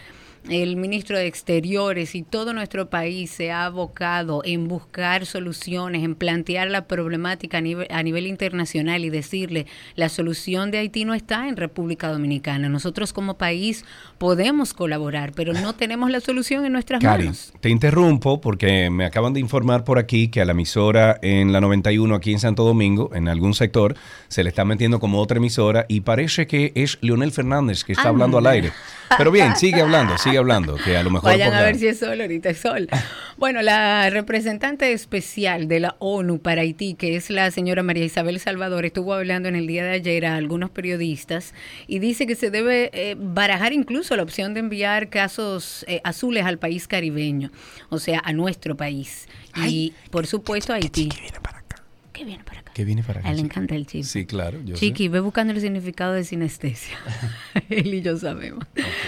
el 0.49 0.75
ministro 0.75 1.17
de 1.17 1.27
Exteriores 1.27 2.15
y 2.15 2.23
todo 2.23 2.53
nuestro 2.53 2.89
país 2.89 3.29
se 3.29 3.51
ha 3.51 3.65
abocado 3.65 4.41
en 4.43 4.67
buscar 4.67 5.25
soluciones, 5.25 6.03
en 6.03 6.15
plantear 6.15 6.69
la 6.69 6.87
problemática 6.87 7.59
a 7.59 7.61
nivel, 7.61 7.87
a 7.91 8.01
nivel 8.01 8.27
internacional 8.27 9.05
y 9.05 9.09
decirle 9.09 9.67
la 9.95 10.09
solución 10.09 10.71
de 10.71 10.79
Haití 10.79 11.05
no 11.05 11.13
está 11.13 11.47
en 11.47 11.57
República 11.57 12.09
Dominicana. 12.09 12.69
Nosotros 12.69 13.13
como 13.13 13.37
país 13.37 13.85
podemos 14.17 14.73
colaborar, 14.73 15.31
pero 15.35 15.53
no 15.53 15.73
tenemos 15.73 16.09
la 16.09 16.19
solución 16.19 16.65
en 16.65 16.73
nuestras 16.73 17.01
Cari, 17.01 17.25
manos. 17.25 17.53
te 17.59 17.69
interrumpo 17.69 18.41
porque 18.41 18.89
me 18.89 19.05
acaban 19.05 19.33
de 19.33 19.39
informar 19.39 19.83
por 19.83 19.99
aquí 19.99 20.29
que 20.29 20.41
a 20.41 20.45
la 20.45 20.51
emisora 20.51 21.19
en 21.21 21.51
la 21.51 21.61
91 21.61 22.15
aquí 22.15 22.31
en 22.33 22.39
Santo 22.39 22.63
Domingo, 22.63 23.11
en 23.13 23.27
algún 23.27 23.53
sector, 23.53 23.95
se 24.27 24.43
le 24.43 24.49
está 24.49 24.65
metiendo 24.65 24.99
como 24.99 25.19
otra 25.19 25.37
emisora 25.37 25.85
y 25.87 26.01
parece 26.01 26.47
que 26.47 26.71
es 26.75 26.97
Leonel 27.01 27.31
Fernández 27.31 27.83
que 27.83 27.93
está 27.93 28.09
hablando 28.09 28.37
al 28.37 28.47
aire. 28.47 28.71
Pero 29.17 29.31
bien, 29.31 29.55
sigue 29.55 29.81
hablando, 29.81 30.17
sigue 30.17 30.30
hablando, 30.37 30.75
que 30.75 30.97
a 30.97 31.03
lo 31.03 31.09
mejor... 31.09 31.31
Vayan 31.31 31.53
a 31.53 31.63
ver 31.63 31.77
si 31.77 31.87
es 31.87 31.99
sol, 31.99 32.19
ahorita 32.19 32.49
es 32.49 32.59
sol. 32.59 32.87
Bueno, 33.37 33.61
la 33.61 34.09
representante 34.09 34.91
especial 34.91 35.67
de 35.67 35.79
la 35.79 35.95
ONU 35.99 36.39
para 36.39 36.61
Haití, 36.61 36.93
que 36.93 37.15
es 37.15 37.29
la 37.29 37.49
señora 37.49 37.81
María 37.81 38.05
Isabel 38.05 38.39
Salvador, 38.39 38.85
estuvo 38.85 39.13
hablando 39.13 39.49
en 39.49 39.55
el 39.55 39.65
día 39.65 39.83
de 39.83 39.91
ayer 39.91 40.25
a 40.25 40.35
algunos 40.35 40.69
periodistas 40.69 41.53
y 41.87 41.99
dice 41.99 42.27
que 42.27 42.35
se 42.35 42.51
debe 42.51 42.91
eh, 42.93 43.15
barajar 43.17 43.73
incluso 43.73 44.15
la 44.15 44.23
opción 44.23 44.53
de 44.53 44.59
enviar 44.59 45.09
casos 45.09 45.85
eh, 45.87 46.01
azules 46.03 46.45
al 46.45 46.59
país 46.59 46.87
caribeño, 46.87 47.51
o 47.89 47.99
sea, 47.99 48.21
a 48.23 48.31
nuestro 48.33 48.77
país. 48.77 49.27
Y 49.65 49.93
por 50.11 50.27
supuesto 50.27 50.73
a 50.73 50.75
Haití. 50.75 51.09
¿Qué 51.09 51.21
viene 51.21 51.39
para? 51.41 51.60
¿Qué 52.21 52.25
viene 52.25 52.43
para 52.43 52.59
acá? 52.59 52.71
¿Qué 52.75 52.85
viene 52.85 53.01
para 53.01 53.19
acá? 53.19 53.29
A 53.29 53.31
él 53.31 53.37
le 53.37 53.41
chiqui? 53.41 53.51
encanta 53.51 53.75
el 53.75 53.87
chip. 53.87 54.03
Sí, 54.03 54.25
claro. 54.27 54.59
Yo 54.63 54.75
sé. 54.75 54.79
Chiqui, 54.79 55.07
ve 55.07 55.21
buscando 55.21 55.53
el 55.53 55.59
significado 55.59 56.13
de 56.13 56.23
sinestesia. 56.23 56.95
Él 57.69 57.91
y 57.95 58.01
yo 58.03 58.15
sabemos. 58.15 58.63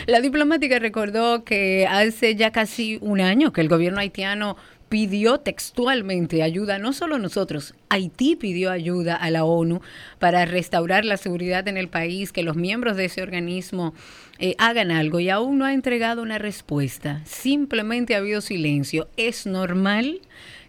La 0.08 0.20
diplomática 0.20 0.79
recordó 0.79 1.43
que 1.43 1.86
hace 1.88 2.36
ya 2.36 2.51
casi 2.51 2.98
un 3.01 3.22
año 3.22 3.53
que 3.53 3.62
el 3.62 3.70
gobierno 3.70 4.00
haitiano 4.00 4.58
pidió 4.89 5.39
textualmente 5.39 6.41
ayuda, 6.41 6.79
no 6.79 6.93
solo 6.93 7.20
nosotros, 7.20 7.74
Haití 7.89 8.36
pidió 8.36 8.70
ayuda 8.72 9.15
a 9.15 9.32
la 9.32 9.43
ONU 9.43 9.82
para 10.20 10.46
restaurar 10.46 11.05
la 11.05 11.17
seguridad 11.17 11.67
en 11.67 11.77
el 11.77 11.89
país, 11.89 12.32
que 12.32 12.43
los 12.43 12.55
miembros 12.55 12.98
de 12.98 13.05
ese 13.05 13.22
organismo 13.22 13.93
eh, 14.39 14.55
hagan 14.58 14.91
algo 14.91 15.20
y 15.20 15.29
aún 15.29 15.58
no 15.58 15.65
ha 15.65 15.74
entregado 15.74 16.22
una 16.22 16.38
respuesta. 16.38 17.22
Simplemente 17.25 18.13
ha 18.13 18.20
habido 18.20 18.41
silencio. 18.41 19.08
¿Es 19.17 19.46
normal? 19.46 20.22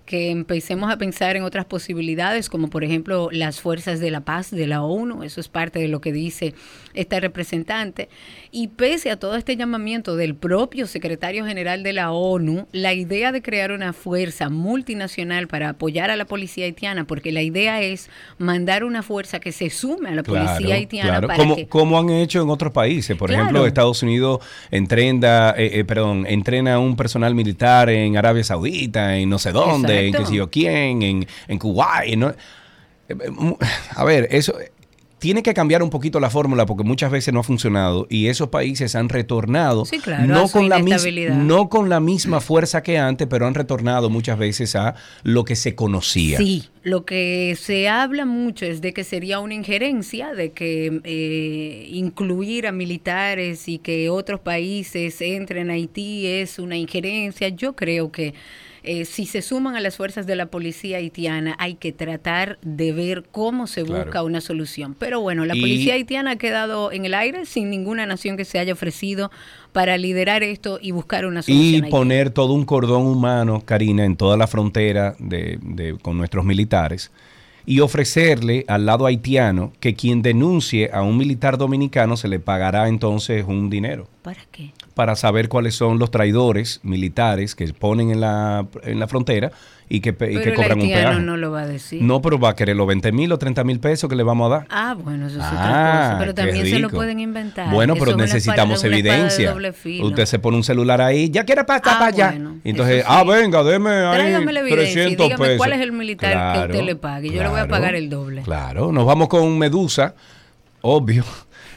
Que 0.04 0.30
empecemos 0.30 0.92
a 0.92 0.98
pensar 0.98 1.36
en 1.36 1.42
otras 1.42 1.64
posibilidades, 1.64 2.48
como 2.48 2.68
por 2.68 2.84
ejemplo 2.84 3.28
las 3.32 3.60
fuerzas 3.60 4.00
de 4.00 4.10
la 4.10 4.20
paz 4.20 4.50
de 4.50 4.66
la 4.66 4.82
ONU, 4.82 5.22
eso 5.22 5.40
es 5.40 5.48
parte 5.48 5.78
de 5.78 5.88
lo 5.88 6.00
que 6.00 6.12
dice 6.12 6.54
esta 6.94 7.20
representante, 7.20 8.08
y 8.50 8.68
pese 8.68 9.10
a 9.10 9.18
todo 9.18 9.36
este 9.36 9.56
llamamiento 9.56 10.16
del 10.16 10.34
propio 10.34 10.86
secretario 10.86 11.46
general 11.46 11.82
de 11.82 11.92
la 11.92 12.12
ONU, 12.12 12.66
la 12.72 12.92
idea 12.92 13.32
de 13.32 13.42
crear 13.42 13.72
una 13.72 13.92
fuerza 13.92 14.48
multinacional 14.50 15.48
para 15.48 15.70
apoyar 15.70 16.10
a 16.10 16.16
la 16.16 16.24
policía 16.24 16.66
haitiana, 16.66 17.06
porque 17.06 17.32
la 17.32 17.42
idea 17.42 17.80
es 17.80 18.10
mandar 18.38 18.84
una 18.84 19.02
fuerza 19.02 19.40
que 19.40 19.52
se 19.52 19.70
sume 19.70 20.10
a 20.10 20.14
la 20.14 20.22
policía 20.22 20.74
haitiana 20.74 21.10
claro. 21.10 21.28
para 21.28 21.38
como, 21.38 21.56
que... 21.56 21.66
como 21.66 21.98
han 21.98 22.10
hecho 22.10 22.42
en 22.42 22.50
otros 22.50 22.72
países. 22.72 23.16
Por 23.16 23.30
Claro. 23.30 23.44
ejemplo, 23.44 23.66
Estados 23.66 24.02
Unidos 24.02 24.40
entrena, 24.70 25.54
eh, 25.56 25.80
eh, 25.80 25.84
perdón, 25.84 26.26
entrena 26.28 26.78
un 26.78 26.94
personal 26.96 27.34
militar 27.34 27.88
en 27.90 28.16
Arabia 28.16 28.44
Saudita, 28.44 29.16
en 29.16 29.28
no 29.28 29.38
sé 29.38 29.50
dónde, 29.52 29.93
en 29.94 30.12
qué 30.12 30.26
sé 30.26 30.34
yo 30.34 30.50
quién, 30.50 31.02
en, 31.02 31.26
en 31.48 31.58
Kuwait. 31.58 32.16
¿no? 32.16 32.34
A 33.96 34.04
ver, 34.04 34.28
eso 34.30 34.54
tiene 35.24 35.42
que 35.42 35.54
cambiar 35.54 35.82
un 35.82 35.88
poquito 35.88 36.20
la 36.20 36.28
fórmula 36.28 36.66
porque 36.66 36.84
muchas 36.84 37.10
veces 37.10 37.32
no 37.32 37.40
ha 37.40 37.42
funcionado 37.42 38.06
y 38.10 38.26
esos 38.26 38.50
países 38.50 38.94
han 38.94 39.08
retornado 39.08 39.86
Sí, 39.86 39.98
claro, 39.98 40.26
no, 40.26 40.48
con 40.48 40.68
la 40.68 40.78
no 40.78 41.70
con 41.70 41.88
la 41.88 41.98
misma 41.98 42.42
fuerza 42.42 42.82
que 42.82 42.98
antes, 42.98 43.26
pero 43.26 43.46
han 43.46 43.54
retornado 43.54 44.10
muchas 44.10 44.38
veces 44.38 44.76
a 44.76 44.96
lo 45.22 45.46
que 45.46 45.56
se 45.56 45.74
conocía. 45.74 46.36
Sí, 46.36 46.64
lo 46.82 47.06
que 47.06 47.56
se 47.58 47.88
habla 47.88 48.26
mucho 48.26 48.66
es 48.66 48.82
de 48.82 48.92
que 48.92 49.02
sería 49.02 49.40
una 49.40 49.54
injerencia, 49.54 50.34
de 50.34 50.52
que 50.52 51.00
eh, 51.04 51.88
incluir 51.90 52.66
a 52.66 52.72
militares 52.72 53.66
y 53.66 53.78
que 53.78 54.10
otros 54.10 54.40
países 54.40 55.22
entren 55.22 55.70
a 55.70 55.72
Haití 55.72 56.26
es 56.26 56.58
una 56.58 56.76
injerencia. 56.76 57.48
Yo 57.48 57.74
creo 57.74 58.12
que 58.12 58.34
eh, 58.84 59.04
si 59.04 59.26
se 59.26 59.42
suman 59.42 59.76
a 59.76 59.80
las 59.80 59.96
fuerzas 59.96 60.26
de 60.26 60.36
la 60.36 60.46
policía 60.46 60.98
haitiana, 60.98 61.56
hay 61.58 61.74
que 61.74 61.92
tratar 61.92 62.58
de 62.62 62.92
ver 62.92 63.24
cómo 63.30 63.66
se 63.66 63.82
Claro. 63.84 64.04
busca 64.04 64.22
una 64.22 64.40
solución. 64.40 64.94
Pero 64.98 65.20
bueno, 65.20 65.44
la 65.44 65.56
Y- 65.56 65.60
policía 65.60 65.94
haitiana 65.94 66.32
ha 66.32 66.36
quedado 66.36 66.92
en 66.92 67.04
el 67.04 67.14
aire 67.14 67.46
sin 67.46 67.70
ninguna 67.70 68.06
nación 68.06 68.36
que 68.36 68.44
se 68.44 68.58
haya 68.58 68.72
ofrecido 68.72 69.30
para 69.72 69.96
liderar 69.98 70.42
esto 70.42 70.78
y 70.80 70.90
buscar 70.92 71.26
una 71.26 71.42
solución. 71.42 71.86
Y 71.86 71.90
poner 71.90 72.30
todo 72.30 72.52
un 72.52 72.64
cordón 72.64 73.06
humano, 73.06 73.62
Karina, 73.64 74.04
en 74.04 74.16
toda 74.16 74.36
la 74.36 74.46
frontera 74.46 75.16
de, 75.18 75.58
de- 75.62 75.96
con 76.00 76.16
nuestros 76.16 76.44
militares 76.44 77.10
y 77.66 77.80
ofrecerle 77.80 78.64
al 78.68 78.84
lado 78.86 79.06
haitiano 79.06 79.72
que 79.80 79.94
quien 79.94 80.20
denuncie 80.20 80.90
a 80.92 81.02
un 81.02 81.16
militar 81.16 81.56
dominicano 81.58 82.16
se 82.16 82.28
le 82.28 82.38
pagará 82.38 82.88
entonces 82.88 83.44
un 83.48 83.70
dinero 83.70 84.06
¿Para 84.24 84.40
qué? 84.50 84.72
para 84.94 85.16
saber 85.16 85.48
cuáles 85.50 85.74
son 85.74 85.98
los 85.98 86.10
traidores 86.10 86.80
militares 86.82 87.54
que 87.54 87.66
ponen 87.74 88.10
en 88.10 88.20
la, 88.20 88.64
en 88.84 88.98
la 88.98 89.06
frontera 89.08 89.50
y 89.88 90.00
que, 90.00 90.10
y 90.10 90.12
Pero 90.12 90.40
que 90.40 90.48
el 90.50 90.54
cobran 90.54 90.80
un 90.80 90.86
peaje. 90.88 91.20
no 91.20 91.36
lo 91.36 91.50
va 91.50 91.60
a 91.62 91.66
decir. 91.66 92.00
No, 92.00 92.22
pero 92.22 92.38
va 92.38 92.50
a 92.50 92.54
querer 92.56 92.74
los 92.76 92.86
20 92.86 93.12
mil 93.12 93.30
o 93.32 93.38
30 93.38 93.64
mil 93.64 93.80
pesos 93.80 94.08
que 94.08 94.16
le 94.16 94.22
vamos 94.22 94.46
a 94.50 94.56
dar. 94.58 94.66
Ah, 94.70 94.94
bueno, 94.98 95.26
eso 95.26 95.38
es 95.40 95.44
otra 95.44 95.58
Ah, 95.60 96.06
cosa. 96.06 96.18
Pero 96.20 96.34
también 96.34 96.64
se 96.64 96.78
lo 96.78 96.88
pueden 96.88 97.20
inventar. 97.20 97.70
Bueno, 97.70 97.94
pero 97.98 98.16
necesitamos 98.16 98.82
espada- 98.82 98.94
evidencia. 98.96 99.54
Usted 100.02 100.24
se 100.26 100.38
pone 100.38 100.56
un 100.56 100.64
celular 100.64 101.02
ahí, 101.02 101.28
ya 101.28 101.44
quiere 101.44 101.64
pasar 101.64 101.82
Ah, 101.84 101.98
para 101.98 102.06
allá. 102.06 102.30
bueno, 102.30 102.56
entonces, 102.64 103.00
sí. 103.02 103.06
ah, 103.06 103.24
venga, 103.24 103.62
deme 103.62 103.90
ahí 103.90 104.14
Tráigame 104.20 104.52
la 104.54 104.60
evidencia 104.60 104.90
y 104.90 104.94
300 105.16 105.26
dígame 105.26 105.44
pesos. 105.44 105.58
cuál 105.58 105.72
es 105.74 105.80
el 105.80 105.92
militar 105.92 106.54
que 106.54 106.60
usted 106.72 106.84
le 106.86 106.96
pague. 106.96 107.30
Yo 107.30 107.42
le 107.42 107.48
voy 107.50 107.60
a 107.60 107.68
pagar 107.68 107.94
el 107.94 108.08
doble. 108.08 108.40
Claro, 108.42 108.90
nos 108.90 109.04
vamos 109.04 109.28
con 109.28 109.58
Medusa, 109.58 110.14
obvio. 110.80 111.24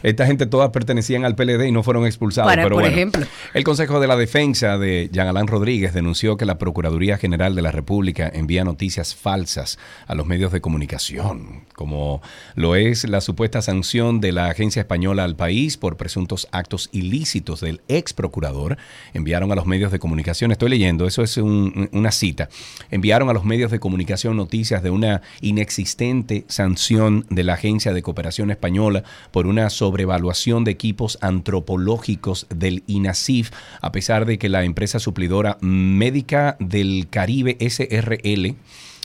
Esta 0.08 0.26
gente 0.26 0.46
todas 0.46 0.70
pertenecían 0.70 1.26
al 1.26 1.36
PLD 1.36 1.68
y 1.68 1.72
no 1.74 1.84
fueron 1.84 2.06
expulsados. 2.06 2.50
Para- 2.50 2.64
pero 2.64 2.76
por 2.76 2.84
bueno. 2.84 2.96
ejemplo. 2.96 3.26
El 3.54 3.64
Consejo 3.66 4.00
de 4.00 4.08
la 4.08 4.16
Defensa 4.16 4.78
de 4.78 5.10
Jean 5.12 5.28
Alain 5.28 5.48
Rodríguez 5.48 5.94
denunció 5.94 6.38
que 6.38 6.46
la 6.46 6.58
Procuraduría 6.58 7.18
General 7.18 7.56
de 7.56 7.62
la 7.62 7.72
República 7.72 8.32
envía 8.34 8.64
noticias 8.64 9.16
falsas 9.16 9.78
a 10.08 10.16
los 10.16 10.26
medios 10.26 10.54
de 10.54 10.62
comunicación, 10.62 11.66
como 11.76 12.22
lo 12.56 12.76
es 12.78 13.04
la 13.10 13.20
supuesta 13.20 13.62
sanción 13.62 14.22
de 14.22 14.32
la 14.32 14.48
Agencia 14.50 14.80
Española 14.80 15.26
al 15.26 15.36
país 15.36 15.76
por 15.76 15.98
presuntos 15.98 16.48
actos 16.54 16.88
ilícitos 16.94 17.60
del 17.60 17.82
ex 17.90 18.14
procurador. 18.14 18.78
Enviaron 19.14 19.52
a 19.52 19.56
los 19.56 19.66
medios 19.66 19.92
de 19.92 20.00
comunicación, 20.00 20.52
estoy 20.54 20.70
leyendo, 20.70 21.06
eso 21.06 21.22
es 21.22 21.36
un- 21.36 21.90
una 21.92 22.12
cita, 22.14 22.48
enviaron 22.92 23.30
a 23.30 23.34
los 23.34 23.44
medios 23.44 23.72
de 23.72 23.80
comunicación 23.80 24.38
noticias 24.38 24.82
de 24.82 24.90
una 24.90 25.22
inexistente 25.42 26.46
sanción 26.48 27.26
de 27.30 27.44
la 27.44 27.56
Agencia 27.56 27.92
de 27.94 28.02
Cooperación 28.02 28.52
Española 28.52 29.04
por 29.32 29.48
una 29.48 29.70
sobrevaluación 29.98 30.63
de 30.63 30.70
equipos 30.70 31.18
antropológicos 31.22 32.46
del 32.54 32.84
INASIF, 32.86 33.50
a 33.82 33.92
pesar 33.92 34.27
de 34.27 34.38
que 34.38 34.48
la 34.48 34.63
empresa 34.63 35.00
suplidora 35.00 35.58
Médica 35.60 36.56
del 36.60 37.08
Caribe 37.10 37.58
SRL, 37.60 38.56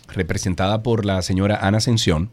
representada 0.08 0.82
por 0.82 1.06
la 1.06 1.22
señora 1.22 1.56
Ana 1.62 1.78
Ascensión, 1.78 2.28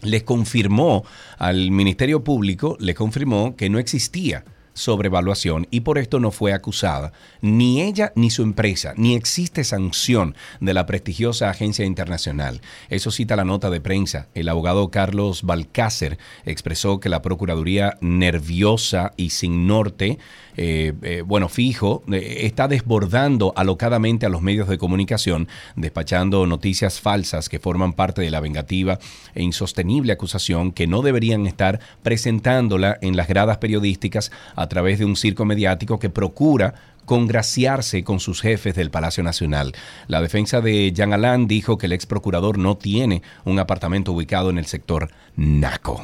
les 0.00 0.22
confirmó 0.22 1.04
al 1.36 1.70
Ministerio 1.70 2.24
Público, 2.24 2.78
le 2.80 2.94
confirmó 2.94 3.54
que 3.54 3.68
no 3.68 3.78
existía 3.78 4.44
sobrevaluación 4.74 5.66
y 5.70 5.80
por 5.80 5.98
esto 5.98 6.20
no 6.20 6.30
fue 6.30 6.52
acusada 6.52 7.12
ni 7.40 7.82
ella 7.82 8.12
ni 8.16 8.30
su 8.30 8.42
empresa, 8.42 8.92
ni 8.96 9.14
existe 9.14 9.64
sanción 9.64 10.34
de 10.60 10.74
la 10.74 10.86
prestigiosa 10.86 11.50
agencia 11.50 11.84
internacional. 11.84 12.60
Eso 12.90 13.10
cita 13.10 13.36
la 13.36 13.44
nota 13.44 13.70
de 13.70 13.80
prensa. 13.80 14.28
El 14.34 14.48
abogado 14.48 14.90
Carlos 14.90 15.42
Balcácer 15.42 16.18
expresó 16.44 17.00
que 17.00 17.08
la 17.08 17.22
Procuraduría 17.22 17.96
nerviosa 18.00 19.12
y 19.16 19.30
sin 19.30 19.66
norte, 19.66 20.18
eh, 20.56 20.92
eh, 21.02 21.22
bueno, 21.24 21.48
fijo, 21.48 22.02
eh, 22.12 22.40
está 22.42 22.68
desbordando 22.68 23.52
alocadamente 23.56 24.26
a 24.26 24.28
los 24.28 24.42
medios 24.42 24.68
de 24.68 24.78
comunicación, 24.78 25.48
despachando 25.76 26.46
noticias 26.46 27.00
falsas 27.00 27.48
que 27.48 27.58
forman 27.58 27.92
parte 27.92 28.22
de 28.22 28.30
la 28.30 28.40
vengativa 28.40 28.98
e 29.34 29.42
insostenible 29.42 30.12
acusación 30.12 30.72
que 30.72 30.86
no 30.86 31.02
deberían 31.02 31.46
estar 31.46 31.80
presentándola 32.02 32.98
en 33.00 33.16
las 33.16 33.28
gradas 33.28 33.58
periodísticas 33.58 34.30
través 34.68 34.98
de 34.98 35.04
un 35.04 35.16
circo 35.16 35.44
mediático 35.44 35.98
que 35.98 36.10
procura 36.10 36.74
congraciarse 37.04 38.02
con 38.02 38.20
sus 38.20 38.40
jefes 38.40 38.74
del 38.74 38.90
Palacio 38.90 39.22
Nacional. 39.22 39.74
La 40.06 40.22
defensa 40.22 40.60
de 40.60 40.92
Jean 40.92 41.12
Alain 41.12 41.46
dijo 41.46 41.78
que 41.78 41.86
el 41.86 41.92
ex 41.92 42.06
procurador 42.06 42.58
no 42.58 42.76
tiene 42.76 43.22
un 43.44 43.58
apartamento 43.58 44.12
ubicado 44.12 44.50
en 44.50 44.58
el 44.58 44.66
sector 44.66 45.10
Naco. 45.36 46.00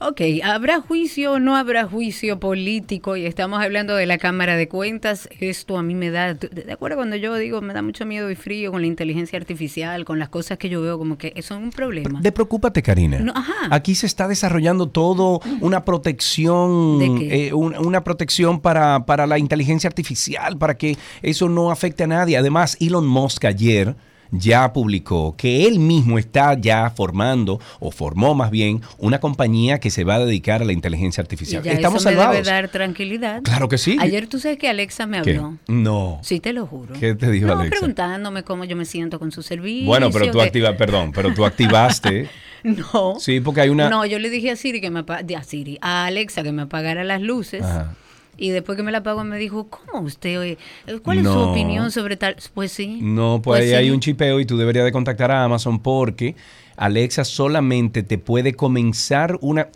Ok, 0.00 0.20
¿habrá 0.42 0.80
juicio 0.80 1.32
o 1.34 1.38
no 1.38 1.56
habrá 1.56 1.84
juicio 1.86 2.40
político? 2.40 3.16
Y 3.16 3.26
estamos 3.26 3.62
hablando 3.62 3.94
de 3.94 4.06
la 4.06 4.18
Cámara 4.18 4.56
de 4.56 4.68
Cuentas. 4.68 5.28
Esto 5.40 5.78
a 5.78 5.82
mí 5.82 5.94
me 5.94 6.10
da, 6.10 6.34
de 6.34 6.72
acuerdo 6.72 6.96
cuando 6.96 7.16
yo 7.16 7.34
digo, 7.36 7.60
me 7.60 7.72
da 7.72 7.80
mucho 7.82 8.04
miedo 8.04 8.30
y 8.30 8.34
frío 8.34 8.72
con 8.72 8.80
la 8.80 8.86
inteligencia 8.86 9.38
artificial, 9.38 10.04
con 10.04 10.18
las 10.18 10.28
cosas 10.28 10.58
que 10.58 10.68
yo 10.68 10.82
veo 10.82 10.98
como 10.98 11.16
que 11.16 11.40
son 11.42 11.62
un 11.62 11.70
problema. 11.70 12.20
De 12.20 12.32
preocúpate, 12.32 12.82
Karina. 12.82 13.20
No, 13.20 13.32
ajá. 13.34 13.54
Aquí 13.70 13.94
se 13.94 14.06
está 14.06 14.26
desarrollando 14.28 14.88
todo 14.88 15.40
una 15.60 15.84
protección, 15.84 16.98
¿De 16.98 17.14
qué? 17.18 17.46
eh, 17.48 17.52
un- 17.54 17.76
una 17.78 18.02
protección 18.04 18.60
para, 18.60 19.06
para 19.06 19.26
la 19.26 19.38
inteligencia 19.38 19.88
artificial, 19.88 20.58
para 20.58 20.76
que 20.76 20.96
eso 21.22 21.48
no 21.48 21.70
afecte 21.70 22.04
a 22.04 22.06
nadie. 22.06 22.36
Además, 22.36 22.76
Elon 22.80 23.06
Musk 23.06 23.44
ayer 23.44 23.94
ya 24.30 24.72
publicó 24.72 25.36
que 25.36 25.66
él 25.66 25.78
mismo 25.78 26.18
está 26.18 26.54
ya 26.58 26.90
formando, 26.90 27.60
o 27.80 27.90
formó 27.90 28.34
más 28.34 28.50
bien, 28.50 28.82
una 28.98 29.20
compañía 29.20 29.80
que 29.80 29.90
se 29.90 30.04
va 30.04 30.16
a 30.16 30.18
dedicar 30.24 30.62
a 30.62 30.64
la 30.64 30.72
inteligencia 30.72 31.20
Y 31.20 31.22
artificial. 31.22 31.62
ya 31.62 31.72
Estamos 31.72 32.02
eso 32.02 32.10
me 32.10 32.16
salvados. 32.16 32.36
debe 32.44 32.46
dar 32.56 32.68
tranquilidad. 32.68 33.42
Claro 33.42 33.68
que 33.68 33.78
sí. 33.78 33.96
Ayer 34.00 34.26
tú 34.26 34.38
sabes 34.38 34.58
que 34.58 34.68
Alexa 34.68 35.06
me 35.06 35.22
¿Qué? 35.22 35.36
habló. 35.36 35.58
No. 35.68 36.18
Sí, 36.22 36.40
te 36.40 36.52
lo 36.52 36.66
juro. 36.66 36.94
¿Qué 36.98 37.14
te 37.14 37.30
dijo 37.30 37.46
no, 37.46 37.54
Alexa? 37.54 37.70
preguntándome 37.70 38.42
cómo 38.42 38.64
yo 38.64 38.76
me 38.76 38.84
siento 38.84 39.18
con 39.18 39.32
su 39.32 39.42
servicio. 39.42 39.86
Bueno, 39.86 40.10
pero 40.10 40.30
tú 40.30 40.40
activas, 40.40 40.74
perdón, 40.76 41.12
pero 41.14 41.32
tú 41.34 41.44
activaste. 41.44 42.28
No. 42.64 43.16
Sí, 43.20 43.40
porque 43.40 43.60
hay 43.60 43.68
una. 43.68 43.90
No, 43.90 44.06
yo 44.06 44.18
le 44.18 44.30
dije 44.30 44.50
a 44.50 44.56
Siri 44.56 44.80
que 44.80 44.88
me 44.90 45.00
a 45.00 45.42
Siri, 45.44 45.76
a 45.82 46.06
Alexa 46.06 46.42
que 46.42 46.50
me 46.50 46.62
apagara 46.62 47.04
las 47.04 47.20
luces. 47.20 47.62
Ajá. 47.62 47.94
Y 48.36 48.50
después 48.50 48.76
que 48.76 48.82
me 48.82 48.90
la 48.92 48.98
apagó 48.98 49.22
me 49.24 49.38
dijo, 49.38 49.68
¿cómo 49.68 50.04
usted? 50.06 50.56
¿Cuál 51.02 51.18
es 51.18 51.24
su 51.24 51.38
opinión 51.38 51.90
sobre 51.90 52.16
tal? 52.16 52.36
Pues 52.54 52.72
sí. 52.72 52.98
No, 53.00 53.40
pues, 53.42 53.62
ahí 53.62 53.68
sí. 53.68 53.74
hay 53.74 53.90
un 53.90 54.00
chipeo 54.00 54.40
y 54.40 54.44
tú 54.46 54.56
deberías 54.56 54.84
de 54.84 54.92
contactar 54.92 55.30
a 55.30 55.44
Amazon 55.44 55.78
porque 55.80 56.34
Alexa 56.76 57.24
solamente 57.24 58.02
te 58.02 58.18
puede 58.18 58.54
comenzar 58.54 59.38
una... 59.40 59.68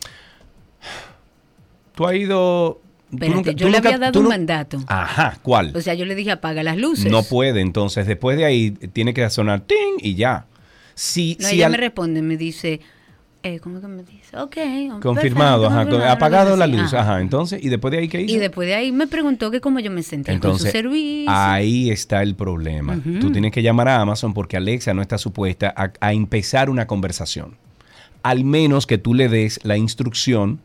Tú 1.94 2.06
has 2.06 2.14
ido... 2.14 2.80
Espérate, 3.10 3.34
nunca- 3.36 3.52
yo 3.52 3.66
le 3.68 3.72
nunca- 3.76 3.88
había 3.88 3.98
dado 3.98 4.20
un 4.20 4.28
mandato. 4.28 4.78
Ajá, 4.86 5.38
¿cuál? 5.42 5.72
O 5.74 5.80
sea, 5.80 5.94
yo 5.94 6.04
le 6.04 6.14
dije, 6.14 6.30
apaga 6.30 6.62
las 6.62 6.76
luces. 6.76 7.10
no 7.10 7.22
puede, 7.22 7.60
entonces 7.62 8.06
después 8.06 8.36
de 8.36 8.44
ahí 8.44 8.70
tiene 8.72 9.14
que 9.14 9.28
sonar 9.30 9.62
ting 9.62 9.96
y 10.00 10.14
ya. 10.14 10.44
Si, 10.94 11.36
No, 11.40 11.48
si 11.48 11.54
ella 11.56 11.66
al- 11.66 11.72
me 11.72 11.78
responde, 11.78 12.20
me 12.22 12.36
dice, 12.36 12.80
eh, 13.42 13.60
¿cómo 13.60 13.80
que 13.80 13.86
me 13.88 14.02
dice? 14.02 14.36
Ok. 14.36 14.56
confirmado, 15.00 15.62
perfecto, 15.62 15.66
ajá, 15.68 15.82
confirmado, 15.84 16.10
apagado 16.10 16.56
la 16.56 16.66
luz, 16.66 16.92
Ajá. 16.92 17.00
ajá, 17.00 17.20
entonces, 17.20 17.62
y 17.62 17.68
después 17.68 17.92
de 17.92 17.98
ahí 17.98 18.08
qué 18.08 18.22
hizo? 18.22 18.34
Y 18.34 18.38
después 18.38 18.66
de 18.68 18.74
ahí 18.74 18.92
me 18.92 19.06
preguntó 19.06 19.50
que 19.50 19.60
cómo 19.60 19.78
yo 19.80 19.90
me 19.90 20.02
sentía 20.02 20.34
con 20.34 20.42
su 20.42 20.48
Entonces, 20.66 20.72
servicio. 20.72 21.30
ahí 21.30 21.90
está 21.90 22.22
el 22.22 22.34
problema. 22.34 22.98
Tú 23.20 23.30
tienes 23.30 23.52
que 23.52 23.62
llamar 23.62 23.88
a 23.88 24.00
Amazon 24.00 24.34
porque 24.34 24.56
Alexa 24.56 24.92
no 24.94 25.02
está 25.02 25.18
supuesta 25.18 25.72
a, 25.76 25.92
a 26.00 26.12
empezar 26.12 26.68
una 26.70 26.86
conversación. 26.86 27.56
Al 28.22 28.44
menos 28.44 28.86
que 28.86 28.98
tú 28.98 29.14
le 29.14 29.28
des 29.28 29.60
la 29.64 29.76
instrucción 29.76 30.60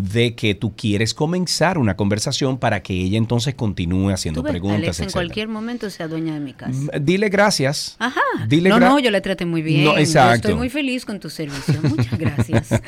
de 0.00 0.36
que 0.36 0.54
tú 0.54 0.76
quieres 0.76 1.12
comenzar 1.12 1.76
una 1.76 1.96
conversación 1.96 2.56
para 2.58 2.84
que 2.84 2.92
ella 2.94 3.18
entonces 3.18 3.54
continúe 3.56 4.10
haciendo 4.10 4.44
ves, 4.44 4.52
preguntas, 4.52 4.78
Alexa 4.78 5.02
en 5.02 5.10
cualquier 5.10 5.48
momento 5.48 5.90
sea 5.90 6.06
dueña 6.06 6.34
de 6.34 6.40
mi 6.40 6.52
casa. 6.52 6.70
Mm, 6.72 7.04
Dile 7.04 7.28
gracias. 7.30 7.96
Ajá. 7.98 8.20
Dile 8.46 8.68
no, 8.70 8.76
gra- 8.76 8.88
no, 8.90 8.98
yo 9.00 9.10
la 9.10 9.20
traté 9.20 9.44
muy 9.44 9.60
bien. 9.60 9.84
No, 9.84 9.94
Yo 9.94 9.98
exacto. 9.98 10.34
estoy 10.36 10.54
muy 10.54 10.68
feliz 10.70 11.04
con 11.04 11.18
tu 11.18 11.28
servicio. 11.30 11.74
Muchas 11.82 12.16
gracias. 12.16 12.68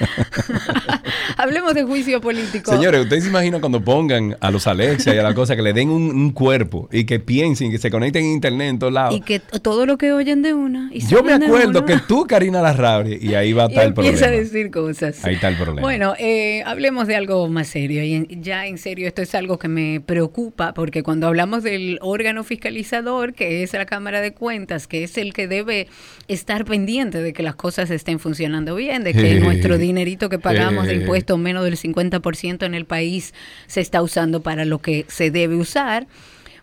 Hablemos 1.36 1.74
de 1.74 1.82
juicio 1.82 2.20
político. 2.20 2.70
Señores, 2.70 3.02
¿ustedes 3.02 3.24
se 3.24 3.30
imaginan 3.30 3.60
cuando 3.60 3.82
pongan 3.82 4.36
a 4.40 4.50
los 4.50 4.66
Alexa 4.66 5.14
y 5.14 5.18
a 5.18 5.22
la 5.22 5.34
cosa 5.34 5.56
que 5.56 5.62
le 5.62 5.72
den 5.72 5.90
un, 5.90 6.10
un 6.10 6.30
cuerpo 6.30 6.88
y 6.92 7.04
que 7.04 7.18
piensen, 7.18 7.70
que 7.70 7.78
se 7.78 7.90
conecten 7.90 8.24
a 8.24 8.28
internet 8.28 8.68
en 8.70 8.78
todos 8.78 8.92
lados? 8.92 9.16
Y 9.16 9.20
que 9.22 9.40
todo 9.40 9.86
lo 9.86 9.98
que 9.98 10.12
oyen 10.12 10.42
de 10.42 10.54
una. 10.54 10.90
y 10.92 11.04
Yo 11.06 11.22
me 11.22 11.32
acuerdo 11.32 11.84
que 11.84 11.98
tú, 12.06 12.26
Karina 12.26 12.60
Larrauri, 12.62 13.18
y 13.20 13.34
ahí 13.34 13.52
va 13.52 13.64
a 13.64 13.66
estar 13.66 13.82
el 13.84 13.88
empieza 13.90 14.18
problema. 14.18 14.36
a 14.36 14.40
decir 14.44 14.70
cosas. 14.70 15.24
Ahí 15.24 15.34
está 15.34 15.48
el 15.48 15.56
problema. 15.56 15.80
Bueno, 15.82 16.14
eh, 16.18 16.62
hablemos 16.64 16.99
de 17.06 17.16
algo 17.16 17.48
más 17.48 17.68
serio. 17.68 18.02
Y 18.04 18.14
en- 18.14 18.42
ya 18.42 18.66
en 18.66 18.78
serio, 18.78 19.06
esto 19.06 19.22
es 19.22 19.34
algo 19.34 19.58
que 19.58 19.68
me 19.68 20.00
preocupa, 20.00 20.74
porque 20.74 21.02
cuando 21.02 21.26
hablamos 21.26 21.62
del 21.62 21.98
órgano 22.02 22.44
fiscalizador, 22.44 23.34
que 23.34 23.62
es 23.62 23.72
la 23.72 23.86
Cámara 23.86 24.20
de 24.20 24.32
Cuentas, 24.32 24.86
que 24.86 25.02
es 25.04 25.16
el 25.18 25.32
que 25.32 25.46
debe 25.48 25.88
estar 26.28 26.64
pendiente 26.64 27.22
de 27.22 27.32
que 27.32 27.42
las 27.42 27.54
cosas 27.56 27.90
estén 27.90 28.18
funcionando 28.18 28.74
bien, 28.76 29.04
de 29.04 29.12
que 29.12 29.34
nuestro 29.40 29.78
dinerito 29.78 30.28
que 30.28 30.38
pagamos 30.38 30.86
de 30.86 30.92
impuestos, 31.02 31.38
menos 31.38 31.64
del 31.64 31.76
50% 31.76 32.64
en 32.66 32.74
el 32.74 32.84
país, 32.84 33.34
se 33.66 33.80
está 33.80 34.02
usando 34.02 34.42
para 34.42 34.64
lo 34.64 34.78
que 34.80 35.04
se 35.08 35.30
debe 35.30 35.56
usar. 35.56 36.06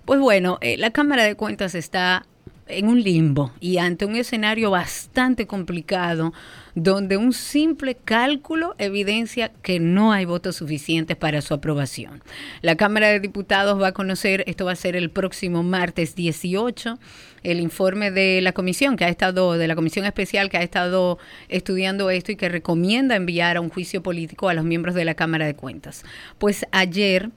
Pues 0.06 0.20
bueno, 0.20 0.58
eh, 0.62 0.77
la 0.77 0.91
Cámara 0.91 1.24
de 1.25 1.36
Cuentas 1.36 1.75
está 1.75 2.25
en 2.70 2.88
un 2.88 3.01
limbo 3.01 3.51
y 3.62 3.77
ante 3.77 4.06
un 4.06 4.15
escenario 4.17 4.72
bastante 4.72 5.48
complicado 5.48 6.34
donde 6.77 7.17
un 7.17 7.34
simple 7.34 7.96
cálculo 7.96 8.75
evidencia 8.77 9.51
que 9.63 9.79
no 9.79 10.12
hay 10.12 10.25
votos 10.25 10.57
suficientes 10.57 11.17
para 11.17 11.41
su 11.41 11.55
aprobación. 11.55 12.22
La 12.62 12.75
Cámara 12.75 13.08
de 13.08 13.19
Diputados 13.19 13.82
va 13.82 13.88
a 13.88 13.91
conocer, 13.93 14.43
esto 14.45 14.65
va 14.65 14.73
a 14.73 14.75
ser 14.75 14.95
el 14.95 15.10
próximo 15.10 15.63
martes 15.63 16.13
18, 16.13 16.99
el 17.41 17.62
informe 17.62 18.12
de 18.12 18.41
la 18.43 18.52
comisión 18.52 18.95
que 18.95 19.06
ha 19.06 19.10
estado, 19.10 19.54
de 19.54 19.67
la 19.67 19.73
comisión 19.73 20.06
especial 20.06 20.52
que 20.52 20.58
ha 20.58 20.62
estado 20.62 21.17
estudiando 21.49 22.12
esto 22.12 22.32
y 22.32 22.36
que 22.36 22.47
recomienda 22.47 23.15
enviar 23.15 23.58
a 23.58 23.62
un 23.62 23.69
juicio 23.69 24.04
político 24.04 24.47
a 24.47 24.54
los 24.54 24.63
miembros 24.63 24.93
de 24.93 25.04
la 25.04 25.15
Cámara 25.15 25.47
de 25.47 25.56
Cuentas. 25.56 26.04
Pues 26.38 26.67
ayer 26.71 27.32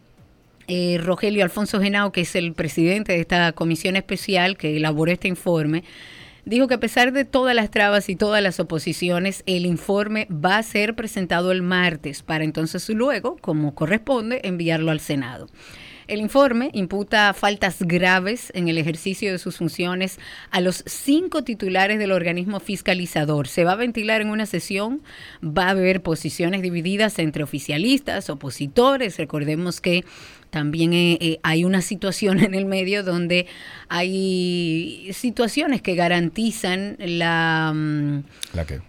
eh, 0.68 1.00
Rogelio 1.02 1.44
Alfonso 1.44 1.80
Genao, 1.80 2.12
que 2.12 2.20
es 2.20 2.36
el 2.36 2.52
presidente 2.52 3.14
de 3.14 3.20
esta 3.20 3.52
comisión 3.52 3.96
especial 3.96 4.58
que 4.58 4.76
elaboró 4.76 5.10
este 5.10 5.28
informe, 5.28 5.82
dijo 6.44 6.68
que 6.68 6.74
a 6.74 6.80
pesar 6.80 7.12
de 7.12 7.24
todas 7.24 7.54
las 7.54 7.70
trabas 7.70 8.08
y 8.08 8.16
todas 8.16 8.42
las 8.42 8.60
oposiciones, 8.60 9.42
el 9.46 9.66
informe 9.66 10.26
va 10.30 10.58
a 10.58 10.62
ser 10.62 10.94
presentado 10.94 11.52
el 11.52 11.62
martes 11.62 12.22
para 12.22 12.44
entonces 12.44 12.88
luego, 12.88 13.36
como 13.40 13.74
corresponde, 13.74 14.40
enviarlo 14.44 14.90
al 14.90 15.00
Senado. 15.00 15.48
El 16.10 16.18
informe 16.18 16.70
imputa 16.72 17.32
faltas 17.34 17.82
graves 17.82 18.50
en 18.56 18.66
el 18.66 18.78
ejercicio 18.78 19.30
de 19.30 19.38
sus 19.38 19.58
funciones 19.58 20.18
a 20.50 20.60
los 20.60 20.82
cinco 20.84 21.44
titulares 21.44 22.00
del 22.00 22.10
organismo 22.10 22.58
fiscalizador. 22.58 23.46
Se 23.46 23.62
va 23.62 23.72
a 23.72 23.76
ventilar 23.76 24.20
en 24.20 24.30
una 24.30 24.46
sesión, 24.46 25.02
va 25.40 25.66
a 25.66 25.70
haber 25.70 26.02
posiciones 26.02 26.62
divididas 26.62 27.16
entre 27.20 27.44
oficialistas, 27.44 28.28
opositores. 28.28 29.18
Recordemos 29.18 29.80
que 29.80 30.04
también 30.50 30.92
eh, 30.92 31.18
eh, 31.20 31.40
hay 31.42 31.64
una 31.64 31.80
situación 31.82 32.40
en 32.40 32.54
el 32.54 32.66
medio 32.66 33.02
donde 33.02 33.46
hay 33.88 35.10
situaciones 35.12 35.82
que 35.82 35.94
garantizan 35.94 36.96
la... 36.98 37.72
mm, 37.74 38.22
¿La 38.54 38.66
qué? 38.66 38.80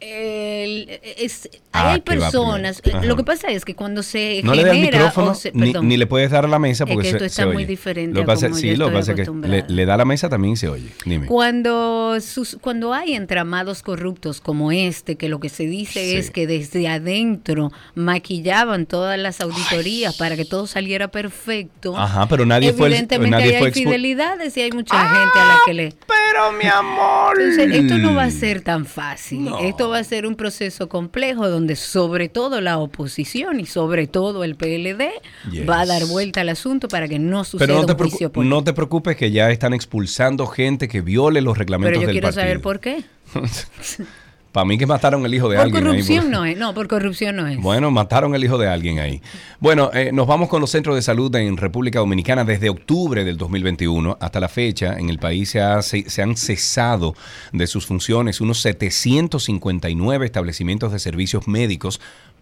El- 0.00 1.00
es- 1.16 1.48
Ah, 1.72 1.92
hay 1.92 2.00
que 2.00 2.12
personas. 2.12 2.82
Ajá. 2.92 3.04
lo 3.04 3.16
que 3.16 3.22
pasa 3.24 3.48
es 3.48 3.64
que 3.64 3.74
cuando 3.76 4.02
se 4.02 4.40
No 4.42 4.54
le 4.54 4.62
das 4.64 4.72
el 4.72 4.78
genera 4.78 4.98
micrófono, 4.98 5.30
o 5.30 5.34
se- 5.34 5.52
ni, 5.52 5.96
le 5.96 6.06
puedes 6.06 6.30
dar 6.30 6.44
a 6.44 6.48
la 6.48 6.58
mesa 6.58 6.84
Es 6.84 6.90
porque 6.92 7.12
que 7.12 7.18
se 7.18 7.26
está 7.26 7.46
muy 7.46 7.56
oye. 7.58 7.66
diferente 7.66 8.14
Lo 8.14 8.20
a 8.20 8.22
que 8.24 8.26
pasa, 8.26 8.48
como 8.48 8.58
sí, 8.60 8.68
yo 8.70 8.76
lo 8.76 8.86
que 8.88 8.92
pasa 8.94 9.12
es 9.12 9.28
que 9.28 9.64
le, 9.68 9.86
da 9.86 9.94
a 9.94 9.96
la 9.98 10.04
mesa 10.04 10.28
también 10.28 10.56
se 10.56 10.68
oye. 10.68 10.88
Dime. 11.04 11.26
Cuando, 11.26 12.18
sus, 12.20 12.56
cuando 12.60 12.92
hay 12.92 13.14
entramados 13.14 13.82
corruptos 13.82 14.40
como 14.40 14.72
este, 14.72 15.16
que 15.16 15.28
lo 15.28 15.38
que 15.38 15.48
se 15.48 15.64
dice 15.66 16.00
Sí. 16.10 16.16
es 16.16 16.30
que 16.30 16.46
desde 16.46 16.88
adentro 16.88 17.70
maquillaban 17.94 18.86
todas 18.86 19.18
las 19.18 19.40
auditorías 19.40 20.16
para 20.16 20.34
que 20.36 20.44
todo 20.44 20.66
saliera 20.66 21.08
perfecto. 21.08 21.96
Ajá, 21.96 22.26
pero 22.26 22.44
nadie 22.46 22.72
fue 22.72 22.88
Evidentemente 22.88 23.36
fue 23.36 23.56
hay 23.58 23.62
expu- 23.64 23.72
fidelidades 23.74 24.56
y 24.56 24.62
hay 24.62 24.72
mucha 24.72 24.98
gente 24.98 25.38
a 25.38 25.44
la 25.46 25.56
que 25.66 25.74
le... 25.74 25.94
Pero 26.06 26.52
mi 26.52 26.66
amor. 26.66 27.40
Entonces, 27.40 27.74
esto 27.80 27.98
no 27.98 28.14
va 28.14 28.24
a 28.24 28.30
ser 28.30 28.62
tan 28.62 28.86
fácil. 28.86 29.44
No. 29.44 29.58
Esto 29.60 29.89
va 29.90 29.98
a 29.98 30.04
ser 30.04 30.26
un 30.26 30.34
proceso 30.36 30.88
complejo 30.88 31.48
donde 31.48 31.76
sobre 31.76 32.28
todo 32.28 32.60
la 32.60 32.78
oposición 32.78 33.60
y 33.60 33.66
sobre 33.66 34.06
todo 34.06 34.42
el 34.44 34.56
PLD 34.56 35.10
Yes. 35.50 35.68
va 35.68 35.80
a 35.82 35.86
dar 35.86 36.06
vuelta 36.06 36.40
al 36.40 36.48
asunto 36.48 36.88
para 36.88 37.06
que 37.08 37.18
no 37.18 37.44
suceda 37.44 37.66
Pero 37.66 37.80
no 37.80 37.86
te, 37.86 37.92
un 37.92 37.98
juicio 37.98 38.32
político. 38.32 38.56
no 38.56 38.64
te 38.64 38.72
preocupes 38.72 39.16
que 39.16 39.30
ya 39.30 39.50
están 39.50 39.74
expulsando 39.74 40.46
gente 40.46 40.88
que 40.88 41.00
viole 41.02 41.40
los 41.42 41.58
reglamentos 41.58 41.90
Pero 41.90 42.00
yo 42.02 42.06
del 42.06 42.14
quiero 42.14 42.26
partido. 42.28 42.42
saber 42.42 42.60
por 42.62 42.80
qué. 42.80 43.04
Para 44.52 44.64
mí 44.64 44.76
que 44.78 44.86
mataron 44.86 45.24
el 45.24 45.32
hijo 45.32 45.48
de 45.48 45.56
Por 45.56 45.64
alguien. 45.66 45.84
ahí, 45.86 45.90
corrupción 45.92 46.22
por- 46.24 46.30
no 46.32 46.44
es. 46.44 46.56
No, 46.58 46.74
por 46.74 46.88
corrupción 46.88 47.36
no 47.36 47.46
es. 47.46 47.58
Bueno, 47.60 47.90
mataron 47.90 48.34
el 48.34 48.42
hijo 48.42 48.58
de 48.58 48.68
alguien 48.68 48.98
ahí. 48.98 49.22
Bueno, 49.60 49.90
eh, 49.94 50.10
nos 50.12 50.26
vamos 50.26 50.48
con 50.48 50.60
los 50.60 50.70
centros 50.70 50.96
de 50.96 51.02
salud 51.02 51.32
en 51.36 51.56
República 51.56 52.00
Dominicana. 52.00 52.44
Desde 52.44 52.68
octubre 52.68 53.24
del 53.24 53.36
2021 53.36 54.18
hasta 54.20 54.40
la 54.40 54.48
fecha, 54.48 54.98
en 54.98 55.08
el 55.08 55.18
país 55.20 55.50
se, 55.50 55.60
ha- 55.60 55.82
se- 55.82 56.10
se 56.10 56.22
han 56.22 56.36
cesado 56.36 57.14
de 57.52 57.66
sus 57.68 57.86
funciones 57.86 58.40
unos 58.40 58.60
759 58.60 60.26
establecimientos 60.26 60.92
de 60.92 60.98
servicios 60.98 61.46
médicos 61.46 62.00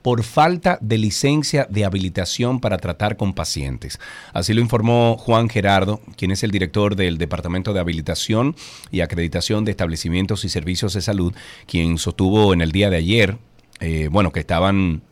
por 0.08 0.22
falta 0.22 0.78
de 0.80 0.96
licencia 0.96 1.66
de 1.68 1.84
habilitación 1.84 2.60
para 2.60 2.78
tratar 2.78 3.18
con 3.18 3.34
pacientes. 3.34 4.00
Así 4.32 4.54
lo 4.54 4.62
informó 4.62 5.18
Juan 5.18 5.50
Gerardo, 5.50 6.00
quien 6.16 6.30
es 6.30 6.42
el 6.42 6.50
director 6.50 6.96
del 6.96 7.18
Departamento 7.18 7.74
de 7.74 7.80
Habilitación 7.80 8.56
y 8.90 9.02
Acreditación 9.02 9.66
de 9.66 9.72
Establecimientos 9.72 10.46
y 10.46 10.48
Servicios 10.48 10.94
de 10.94 11.02
Salud, 11.02 11.34
quien 11.66 11.98
sostuvo 11.98 12.54
en 12.54 12.62
el 12.62 12.72
día 12.72 12.88
de 12.88 12.96
ayer, 12.96 13.36
eh, 13.80 14.08
bueno, 14.10 14.32
que 14.32 14.40
estaban 14.40 15.02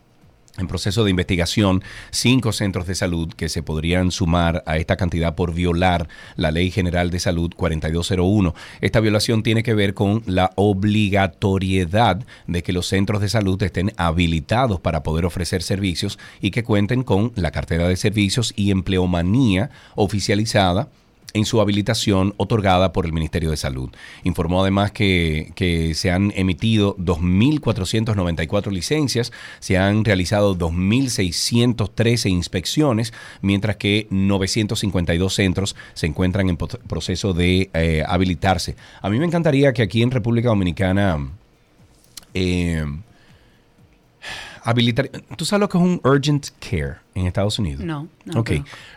en 0.59 0.69
proceso 0.69 1.05
de 1.05 1.11
investigación 1.11 1.83
cinco 2.11 2.53
centros 2.53 2.87
de 2.87 2.95
salud 2.95 3.33
que 3.33 3.49
se 3.49 3.63
podrían 3.63 4.11
sumar 4.11 4.63
a 4.67 4.77
esta 4.77 4.97
cantidad 4.97 5.35
por 5.35 5.55
violar 5.55 6.09
la 6.37 6.51
Ley 6.51 6.71
General 6.71 7.11
de 7.11 7.21
Salud 7.21 7.53
4201. 7.55 8.55
Esta 8.81 9.01
violación 9.01 9.43
tiene 9.43 9.63
que 9.63 9.75
ver 9.75 9.95
con 9.95 10.23
la 10.27 10.53
obligatoriedad 10.57 12.25
de 12.47 12.63
que 12.63 12.73
los 12.73 12.87
centros 12.87 13.21
de 13.21 13.29
salud 13.29 13.63
estén 13.63 13.93
habilitados 13.97 14.81
para 14.81 15.03
poder 15.03 15.25
ofrecer 15.25 15.63
servicios 15.63 16.19
y 16.41 16.51
que 16.51 16.65
cuenten 16.65 17.03
con 17.03 17.33
la 17.35 17.51
cartera 17.51 17.89
de 17.89 17.97
servicios 17.97 18.53
y 18.57 18.71
empleomanía 18.71 19.71
oficializada 19.95 20.89
en 21.37 21.45
su 21.45 21.61
habilitación 21.61 22.35
otorgada 22.39 22.93
por 22.93 23.05
el 23.07 23.13
Ministerio 23.13 23.51
de 23.51 23.57
Salud. 23.57 23.91
Informó 24.25 24.63
además 24.63 24.91
que, 24.91 25.93
se 25.95 26.11
han 26.11 26.33
emitido 26.35 26.97
2.494 26.97 28.71
licencias, 28.71 29.33
se 29.61 29.77
han 29.77 30.05
realizado 30.05 30.57
2.613 30.57 32.31
inspecciones, 32.31 33.13
mientras 33.43 33.77
que 33.77 34.07
952 34.11 35.35
centros 35.35 35.77
se 35.95 36.07
encuentran 36.07 36.49
en 36.49 36.57
proceso 36.57 37.35
de 37.35 37.71
eh, 37.75 38.03
habilitarse. 38.07 38.77
A 39.03 39.11
mí 39.11 39.19
me 39.19 39.27
encantaría 39.27 39.73
que 39.73 39.83
aquí 39.83 40.03
en 40.03 40.11
República 40.11 40.49
Dominicana... 40.49 41.29
Eh, 42.35 42.85
habilitar. 44.67 45.09
¿Tú 45.37 45.45
sabes 45.45 45.61
lo 45.61 45.69
que 45.69 45.79
es 45.79 45.85
un 45.85 46.01
urgent 46.05 46.49
care 46.59 46.97
en 47.15 47.27
Estados 47.27 47.59
Unidos? 47.59 47.85
No. 47.85 48.09
no 48.25 48.41
ok. 48.41 48.51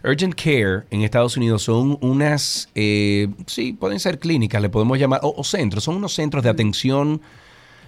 Urgent 0.03 0.34
care 0.36 0.84
en 0.89 1.03
Estados 1.03 1.38
Unidos 1.38 1.63
son 1.63 1.97
unas, 2.01 2.69
eh, 2.73 3.29
sí, 3.45 3.73
pueden 3.73 3.99
ser 3.99 4.19
clínicas, 4.19 4.62
le 4.62 4.69
podemos 4.69 4.97
llamar, 4.97 5.19
o, 5.23 5.43
centros, 5.43 5.84
son 5.84 5.95
unos 5.95 6.13
centros 6.13 6.43
de 6.43 6.49
atención. 6.49 7.21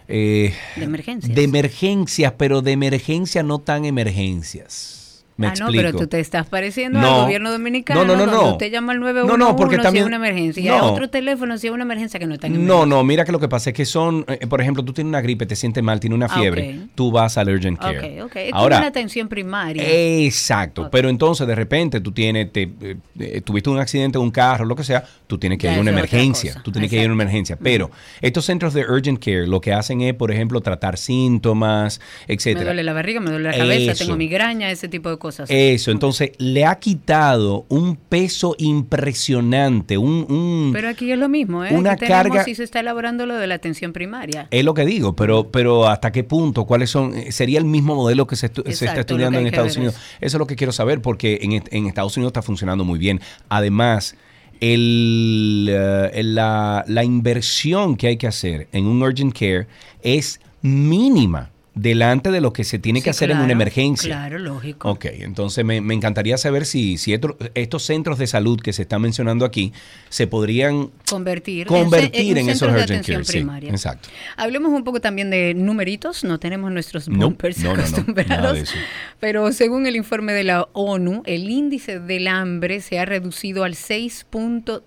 Eh, 0.07 0.53
de 0.75 0.83
emergencias. 0.83 1.35
De 1.35 1.43
emergencias, 1.43 2.33
pero 2.37 2.61
de 2.61 2.71
emergencias 2.71 3.43
no 3.43 3.59
tan 3.59 3.85
emergencias 3.85 5.00
ah, 5.49 5.53
no, 5.59 5.67
pero 5.71 5.93
tú 5.93 6.07
te 6.07 6.19
estás 6.19 6.47
pareciendo 6.47 6.99
al 6.99 7.23
gobierno 7.23 7.51
dominicano. 7.51 8.05
No, 8.05 8.15
no, 8.15 8.25
no. 8.25 8.31
Cuando 8.31 8.51
usted 8.53 8.71
llama 8.71 8.93
al 8.93 8.99
911 8.99 9.37
no, 9.37 9.45
no, 9.45 9.55
porque 9.55 9.77
también, 9.77 9.93
si 9.93 9.99
es 9.99 10.05
una 10.05 10.15
emergencia. 10.15 10.63
Y 10.63 10.67
a 10.67 10.83
otro 10.83 11.09
teléfono 11.09 11.57
si 11.57 11.67
es 11.67 11.73
una 11.73 11.83
emergencia 11.83 12.19
que 12.19 12.25
no 12.25 12.33
está 12.33 12.47
en 12.47 12.65
No, 12.65 12.85
no, 12.85 13.03
mira 13.03 13.25
que 13.25 13.31
lo 13.31 13.39
que 13.39 13.47
pasa 13.47 13.71
es 13.71 13.75
que 13.75 13.85
son, 13.85 14.25
eh, 14.27 14.47
por 14.47 14.61
ejemplo, 14.61 14.83
tú 14.83 14.93
tienes 14.93 15.09
una 15.09 15.21
gripe, 15.21 15.45
te 15.45 15.55
sientes 15.55 15.83
mal, 15.83 15.99
tienes 15.99 16.15
una 16.15 16.27
ah, 16.27 16.37
fiebre, 16.37 16.87
tú 16.95 17.11
vas 17.11 17.37
al 17.37 17.49
urgent 17.49 17.79
care. 17.79 18.21
Ok, 18.21 18.25
ok. 18.25 18.35
Es 18.35 18.53
Ahora, 18.53 18.77
una 18.77 18.87
atención 18.87 19.27
primaria. 19.27 19.83
Exacto. 19.85 20.89
Pero 20.91 21.09
entonces, 21.09 21.47
de 21.47 21.55
repente, 21.55 22.01
tú 22.01 22.11
tienes, 22.11 22.51
te, 22.51 22.63
eh, 22.81 22.97
eh, 23.19 23.41
tuviste 23.41 23.69
un 23.69 23.79
accidente 23.79 24.17
de 24.17 24.23
un 24.23 24.31
carro, 24.31 24.65
lo 24.65 24.75
que 24.75 24.83
sea, 24.83 25.03
tú 25.27 25.37
tienes 25.37 25.57
que 25.59 25.71
ir 25.71 25.77
a 25.77 25.81
una 25.81 25.91
emergencia. 25.91 26.61
Tú 26.63 26.71
tienes 26.71 26.89
que 26.89 26.97
ir 26.97 27.03
a 27.03 27.05
una 27.05 27.23
emergencia. 27.23 27.57
Pero 27.61 27.91
estos 28.21 28.45
centros 28.45 28.73
de 28.73 28.85
urgent 28.85 29.23
care 29.23 29.47
lo 29.47 29.61
que 29.61 29.73
hacen 29.73 30.01
es, 30.01 30.13
por 30.13 30.31
ejemplo, 30.31 30.61
tratar 30.61 30.97
síntomas, 30.97 32.01
etcétera. 32.27 32.59
Me 32.59 32.65
duele 32.65 32.83
la 32.83 32.93
barriga, 32.93 33.19
me 33.19 33.31
duele 33.31 33.51
la 33.51 33.57
cabeza, 33.57 33.93
tengo 33.93 34.17
migraña, 34.17 34.69
ese 34.71 34.87
tipo 34.87 35.09
de 35.09 35.17
cosas. 35.17 35.30
Eso, 35.47 35.91
entonces 35.91 36.31
le 36.37 36.65
ha 36.65 36.75
quitado 36.79 37.65
un 37.69 37.95
peso 37.95 38.55
impresionante, 38.57 39.97
un... 39.97 40.71
pero 40.73 40.89
aquí 40.89 41.11
es 41.11 41.17
lo 41.17 41.29
mismo, 41.29 41.65
¿eh? 41.65 41.73
Una 41.73 41.95
carga... 41.95 42.43
Si 42.43 42.55
se 42.55 42.63
está 42.63 42.79
elaborando 42.79 43.25
lo 43.25 43.35
de 43.35 43.47
la 43.47 43.55
atención 43.55 43.93
primaria. 43.93 44.47
Es 44.51 44.63
lo 44.63 44.73
que 44.73 44.85
digo, 44.85 45.15
pero, 45.15 45.49
pero 45.49 45.87
¿hasta 45.87 46.11
qué 46.11 46.23
punto? 46.23 46.65
¿Cuáles 46.65 46.89
son? 46.89 47.13
¿Sería 47.31 47.59
el 47.59 47.65
mismo 47.65 47.95
modelo 47.95 48.27
que 48.27 48.35
se, 48.35 48.47
está 48.47 48.99
estudiando 48.99 49.39
en 49.39 49.47
Estados 49.47 49.77
Unidos? 49.77 49.95
Eso. 50.19 50.37
es 50.37 50.39
lo 50.39 50.47
que 50.47 50.55
quiero 50.55 50.71
saber, 50.71 51.01
porque 51.01 51.39
en, 51.41 51.85
Estados 51.87 52.17
Unidos 52.17 52.31
está 52.31 52.41
funcionando 52.41 52.83
muy 52.83 52.99
bien. 52.99 53.21
Además... 53.49 54.15
El, 54.63 55.67
eh, 55.71 56.21
la, 56.23 56.85
la 56.87 57.03
inversión 57.03 57.97
que 57.97 58.05
hay 58.05 58.17
que 58.17 58.27
hacer 58.27 58.67
en 58.71 58.85
un 58.85 59.01
urgent 59.01 59.33
care 59.33 59.65
es 60.03 60.39
mínima 60.61 61.49
delante 61.73 62.31
de 62.31 62.41
lo 62.41 62.51
que 62.51 62.63
se 62.63 62.79
tiene 62.79 63.01
que 63.01 63.09
hacer 63.09 63.31
en 63.31 63.37
una 63.37 63.53
emergencia. 63.53 64.09
Claro, 64.09 64.39
lógico. 64.39 64.89
Ok, 64.89 65.05
entonces 65.05 65.63
me, 65.63 65.77
encantaría 65.77 66.37
saber 66.37 66.65
si, 66.65 66.97
si 66.97 67.17
estos 67.53 67.83
centros 67.83 68.17
de 68.17 68.27
salud 68.27 68.59
que 68.59 68.73
se 68.73 68.81
están 68.81 69.01
mencionando 69.01 69.45
aquí 69.45 69.71
se 70.09 70.27
podrían 70.27 70.89
convertir, 71.09 71.67
convertir 71.67 72.37
en, 72.37 72.49
esos 72.49 72.71
urgent 72.71 73.05
care. 73.05 73.23
Primaria. 73.23 73.69
exacto. 73.69 74.09
Hablemos 74.35 74.73
un 74.73 74.83
poco 74.83 74.99
también 74.99 75.29
de 75.29 75.53
numeritos, 75.53 76.23
no 76.23 76.39
tenemos 76.39 76.71
nuestros 76.71 77.07
bumpers 77.07 77.63
acostumbrados, 77.63 78.73
pero 79.19 79.51
según 79.53 79.87
el 79.87 79.95
informe 79.95 80.33
de 80.33 80.43
la 80.43 80.67
ONU, 80.73 81.23
el 81.25 81.49
índice 81.49 81.99
del 81.99 82.27
hambre 82.27 82.81
se 82.81 82.99
ha 82.99 83.05
reducido 83.05 83.63
al 83.63 83.75
6.3 83.75 84.81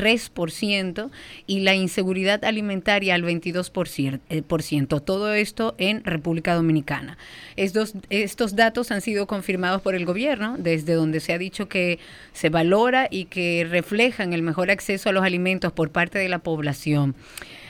3% 0.00 1.10
y 1.46 1.60
la 1.60 1.74
inseguridad 1.74 2.44
alimentaria 2.44 3.14
al 3.14 3.24
22%. 3.24 4.20
Eh, 4.28 4.42
por 4.42 4.62
ciento, 4.62 5.00
todo 5.00 5.34
esto 5.34 5.74
en 5.78 6.04
República 6.04 6.54
Dominicana. 6.54 7.18
Estos, 7.56 7.94
estos 8.10 8.56
datos 8.56 8.90
han 8.90 9.00
sido 9.00 9.26
confirmados 9.26 9.82
por 9.82 9.94
el 9.94 10.04
gobierno, 10.04 10.56
desde 10.58 10.94
donde 10.94 11.20
se 11.20 11.32
ha 11.32 11.38
dicho 11.38 11.68
que 11.68 11.98
se 12.32 12.48
valora 12.48 13.08
y 13.10 13.26
que 13.26 13.66
reflejan 13.68 14.32
el 14.32 14.42
mejor 14.42 14.70
acceso 14.70 15.08
a 15.08 15.12
los 15.12 15.24
alimentos 15.24 15.72
por 15.72 15.90
parte 15.90 16.18
de 16.18 16.28
la 16.28 16.40
población 16.40 17.14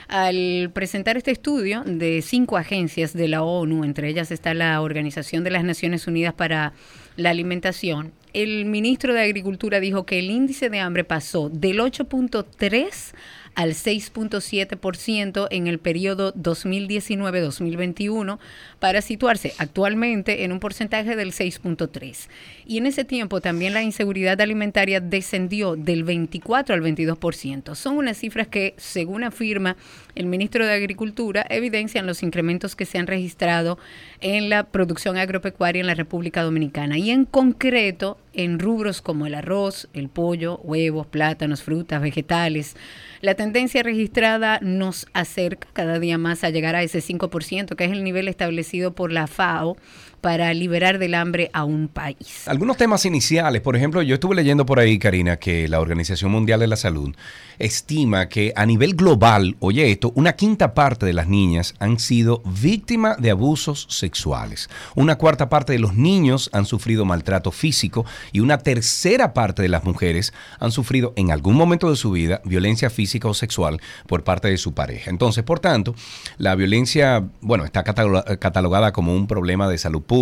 al 0.08 0.70
presentar 0.72 1.16
este 1.16 1.30
estudio 1.30 1.82
de 1.84 2.22
cinco 2.22 2.56
agencias 2.56 3.14
de 3.14 3.28
la 3.28 3.42
ONU, 3.42 3.84
entre 3.84 4.08
ellas 4.08 4.30
está 4.30 4.54
la 4.54 4.80
Organización 4.80 5.44
de 5.44 5.50
las 5.50 5.64
Naciones 5.64 6.06
Unidas 6.06 6.34
para 6.34 6.72
la 7.16 7.30
Alimentación, 7.30 8.12
el 8.34 8.66
ministro 8.66 9.14
de 9.14 9.22
Agricultura 9.22 9.80
dijo 9.80 10.04
que 10.04 10.18
el 10.18 10.30
índice 10.30 10.68
de 10.68 10.80
hambre 10.80 11.04
pasó 11.04 11.48
del 11.48 11.78
8.3 11.78 13.14
al 13.54 13.70
6.7% 13.70 15.46
en 15.50 15.66
el 15.68 15.78
periodo 15.78 16.34
2019-2021 16.34 18.38
para 18.84 19.00
situarse 19.00 19.54
actualmente 19.56 20.44
en 20.44 20.52
un 20.52 20.60
porcentaje 20.60 21.16
del 21.16 21.32
6.3. 21.32 22.28
Y 22.66 22.76
en 22.76 22.84
ese 22.84 23.02
tiempo 23.02 23.40
también 23.40 23.72
la 23.72 23.82
inseguridad 23.82 24.38
alimentaria 24.42 25.00
descendió 25.00 25.74
del 25.74 26.04
24 26.04 26.74
al 26.74 26.82
22%. 26.82 27.76
Son 27.76 27.96
unas 27.96 28.18
cifras 28.18 28.46
que, 28.46 28.74
según 28.76 29.24
afirma 29.24 29.78
el 30.14 30.26
ministro 30.26 30.66
de 30.66 30.74
Agricultura, 30.74 31.46
evidencian 31.48 32.06
los 32.06 32.22
incrementos 32.22 32.76
que 32.76 32.84
se 32.84 32.98
han 32.98 33.06
registrado 33.06 33.78
en 34.20 34.50
la 34.50 34.64
producción 34.64 35.16
agropecuaria 35.16 35.80
en 35.80 35.86
la 35.86 35.94
República 35.94 36.42
Dominicana 36.42 36.98
y 36.98 37.10
en 37.10 37.24
concreto 37.24 38.18
en 38.34 38.58
rubros 38.58 39.00
como 39.00 39.26
el 39.26 39.34
arroz, 39.34 39.88
el 39.94 40.08
pollo, 40.08 40.58
huevos, 40.58 41.06
plátanos, 41.06 41.62
frutas, 41.62 42.02
vegetales. 42.02 42.76
La 43.20 43.34
tendencia 43.34 43.82
registrada 43.82 44.58
nos 44.60 45.06
acerca 45.12 45.68
cada 45.72 45.98
día 45.98 46.18
más 46.18 46.44
a 46.44 46.50
llegar 46.50 46.74
a 46.76 46.82
ese 46.82 46.98
5%, 46.98 47.76
que 47.76 47.84
es 47.84 47.92
el 47.92 48.04
nivel 48.04 48.28
establecido 48.28 48.73
por 48.94 49.12
la 49.12 49.26
FAO 49.26 49.76
para 50.24 50.54
liberar 50.54 50.98
del 50.98 51.12
hambre 51.12 51.50
a 51.52 51.64
un 51.64 51.86
país. 51.86 52.48
Algunos 52.48 52.78
temas 52.78 53.04
iniciales, 53.04 53.60
por 53.60 53.76
ejemplo, 53.76 54.00
yo 54.00 54.14
estuve 54.14 54.34
leyendo 54.34 54.64
por 54.64 54.78
ahí, 54.78 54.98
Karina, 54.98 55.36
que 55.36 55.68
la 55.68 55.80
Organización 55.80 56.30
Mundial 56.30 56.60
de 56.60 56.66
la 56.66 56.76
Salud 56.76 57.14
estima 57.58 58.30
que 58.30 58.54
a 58.56 58.64
nivel 58.64 58.94
global, 58.94 59.54
oye 59.60 59.90
esto, 59.90 60.12
una 60.14 60.32
quinta 60.32 60.72
parte 60.72 61.04
de 61.04 61.12
las 61.12 61.28
niñas 61.28 61.74
han 61.78 61.98
sido 61.98 62.42
víctimas 62.46 63.20
de 63.20 63.32
abusos 63.32 63.86
sexuales. 63.90 64.70
Una 64.94 65.16
cuarta 65.16 65.50
parte 65.50 65.74
de 65.74 65.78
los 65.78 65.94
niños 65.94 66.48
han 66.54 66.64
sufrido 66.64 67.04
maltrato 67.04 67.52
físico 67.52 68.06
y 68.32 68.40
una 68.40 68.56
tercera 68.56 69.34
parte 69.34 69.60
de 69.60 69.68
las 69.68 69.84
mujeres 69.84 70.32
han 70.58 70.72
sufrido 70.72 71.12
en 71.16 71.32
algún 71.32 71.54
momento 71.54 71.90
de 71.90 71.96
su 71.96 72.12
vida 72.12 72.40
violencia 72.46 72.88
física 72.88 73.28
o 73.28 73.34
sexual 73.34 73.78
por 74.06 74.24
parte 74.24 74.48
de 74.48 74.56
su 74.56 74.72
pareja. 74.72 75.10
Entonces, 75.10 75.44
por 75.44 75.60
tanto, 75.60 75.94
la 76.38 76.54
violencia, 76.54 77.28
bueno, 77.42 77.66
está 77.66 77.84
catalogada 77.84 78.92
como 78.94 79.14
un 79.14 79.26
problema 79.26 79.68
de 79.68 79.76
salud 79.76 80.00
pública 80.00 80.13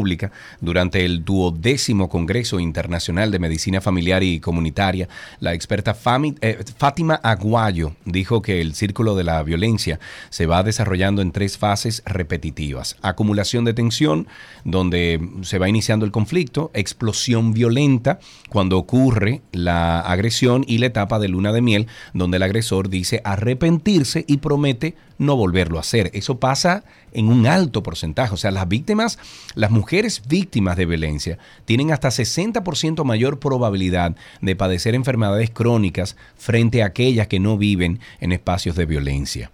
Durante 0.61 1.05
el 1.05 1.23
duodécimo 1.23 2.09
Congreso 2.09 2.59
Internacional 2.59 3.31
de 3.31 3.39
Medicina 3.39 3.83
Familiar 3.83 4.23
y 4.23 4.41
Comunitaria, 4.41 5.07
la 5.39 5.53
experta 5.53 5.95
eh, 6.41 6.65
Fátima 6.79 7.17
Aguayo 7.23 7.95
dijo 8.07 8.41
que 8.41 8.63
el 8.63 8.75
círculo 8.75 9.15
de 9.15 9.25
la 9.25 9.43
violencia 9.43 10.01
se 10.31 10.47
va 10.47 10.63
desarrollando 10.63 11.21
en 11.21 11.31
tres 11.31 11.59
fases 11.59 12.03
repetitivas. 12.07 12.97
Acumulación 13.03 13.67
de 13.67 13.75
tensión, 13.75 14.29
donde 14.65 15.21
se 15.43 15.59
va 15.59 15.69
iniciando 15.69 16.07
el 16.07 16.13
conflicto, 16.13 16.71
explosión 16.73 17.53
violenta, 17.53 18.19
cuando 18.49 18.79
ocurre 18.79 19.43
la 19.53 20.01
agresión 20.01 20.65
y 20.67 20.79
la 20.79 20.87
etapa 20.87 21.19
de 21.19 21.29
luna 21.29 21.53
de 21.53 21.61
miel, 21.61 21.87
donde 22.15 22.39
el 22.39 22.45
agresor 22.45 22.89
dice 22.89 23.21
arrepentirse 23.25 24.25
y 24.27 24.39
promete 24.39 24.97
no 25.23 25.37
volverlo 25.37 25.79
a 25.79 25.81
hacer. 25.81 26.11
Eso 26.15 26.39
pasa 26.39 26.85
en 27.13 27.29
un 27.29 27.47
alto 27.47 27.83
porcentaje. 27.83 28.35
O 28.35 28.37
sea, 28.37 28.51
las 28.51 28.69
víctimas, 28.69 29.19
las 29.55 29.71
mujeres 29.71 30.23
víctimas 30.29 30.77
de 30.77 30.87
violencia, 30.87 31.39
tienen 31.65 31.93
hasta 31.93 32.09
60% 32.09 33.05
mayor 33.05 33.39
probabilidad 33.39 34.17
de 34.41 34.57
padecer 34.57 34.95
enfermedades 34.95 35.51
crónicas 35.51 36.17
frente 36.37 36.83
a 36.83 36.87
aquellas 36.87 37.29
que 37.29 37.41
no 37.41 37.57
viven 37.57 38.01
en 38.21 38.33
espacios 38.33 38.77
de 38.77 38.87
violencia. 38.87 39.51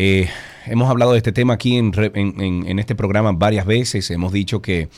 Eh, 0.00 0.28
hemos 0.66 0.88
hablado 0.88 1.10
de 1.12 1.18
este 1.18 1.32
tema 1.32 1.54
aquí 1.54 1.76
en, 1.76 2.78
este 2.78 2.94
programa 2.94 3.32
varias 3.32 3.66
veces. 3.66 4.10
Hemos 4.12 4.32
dicho 4.32 4.62
que, 4.62 4.88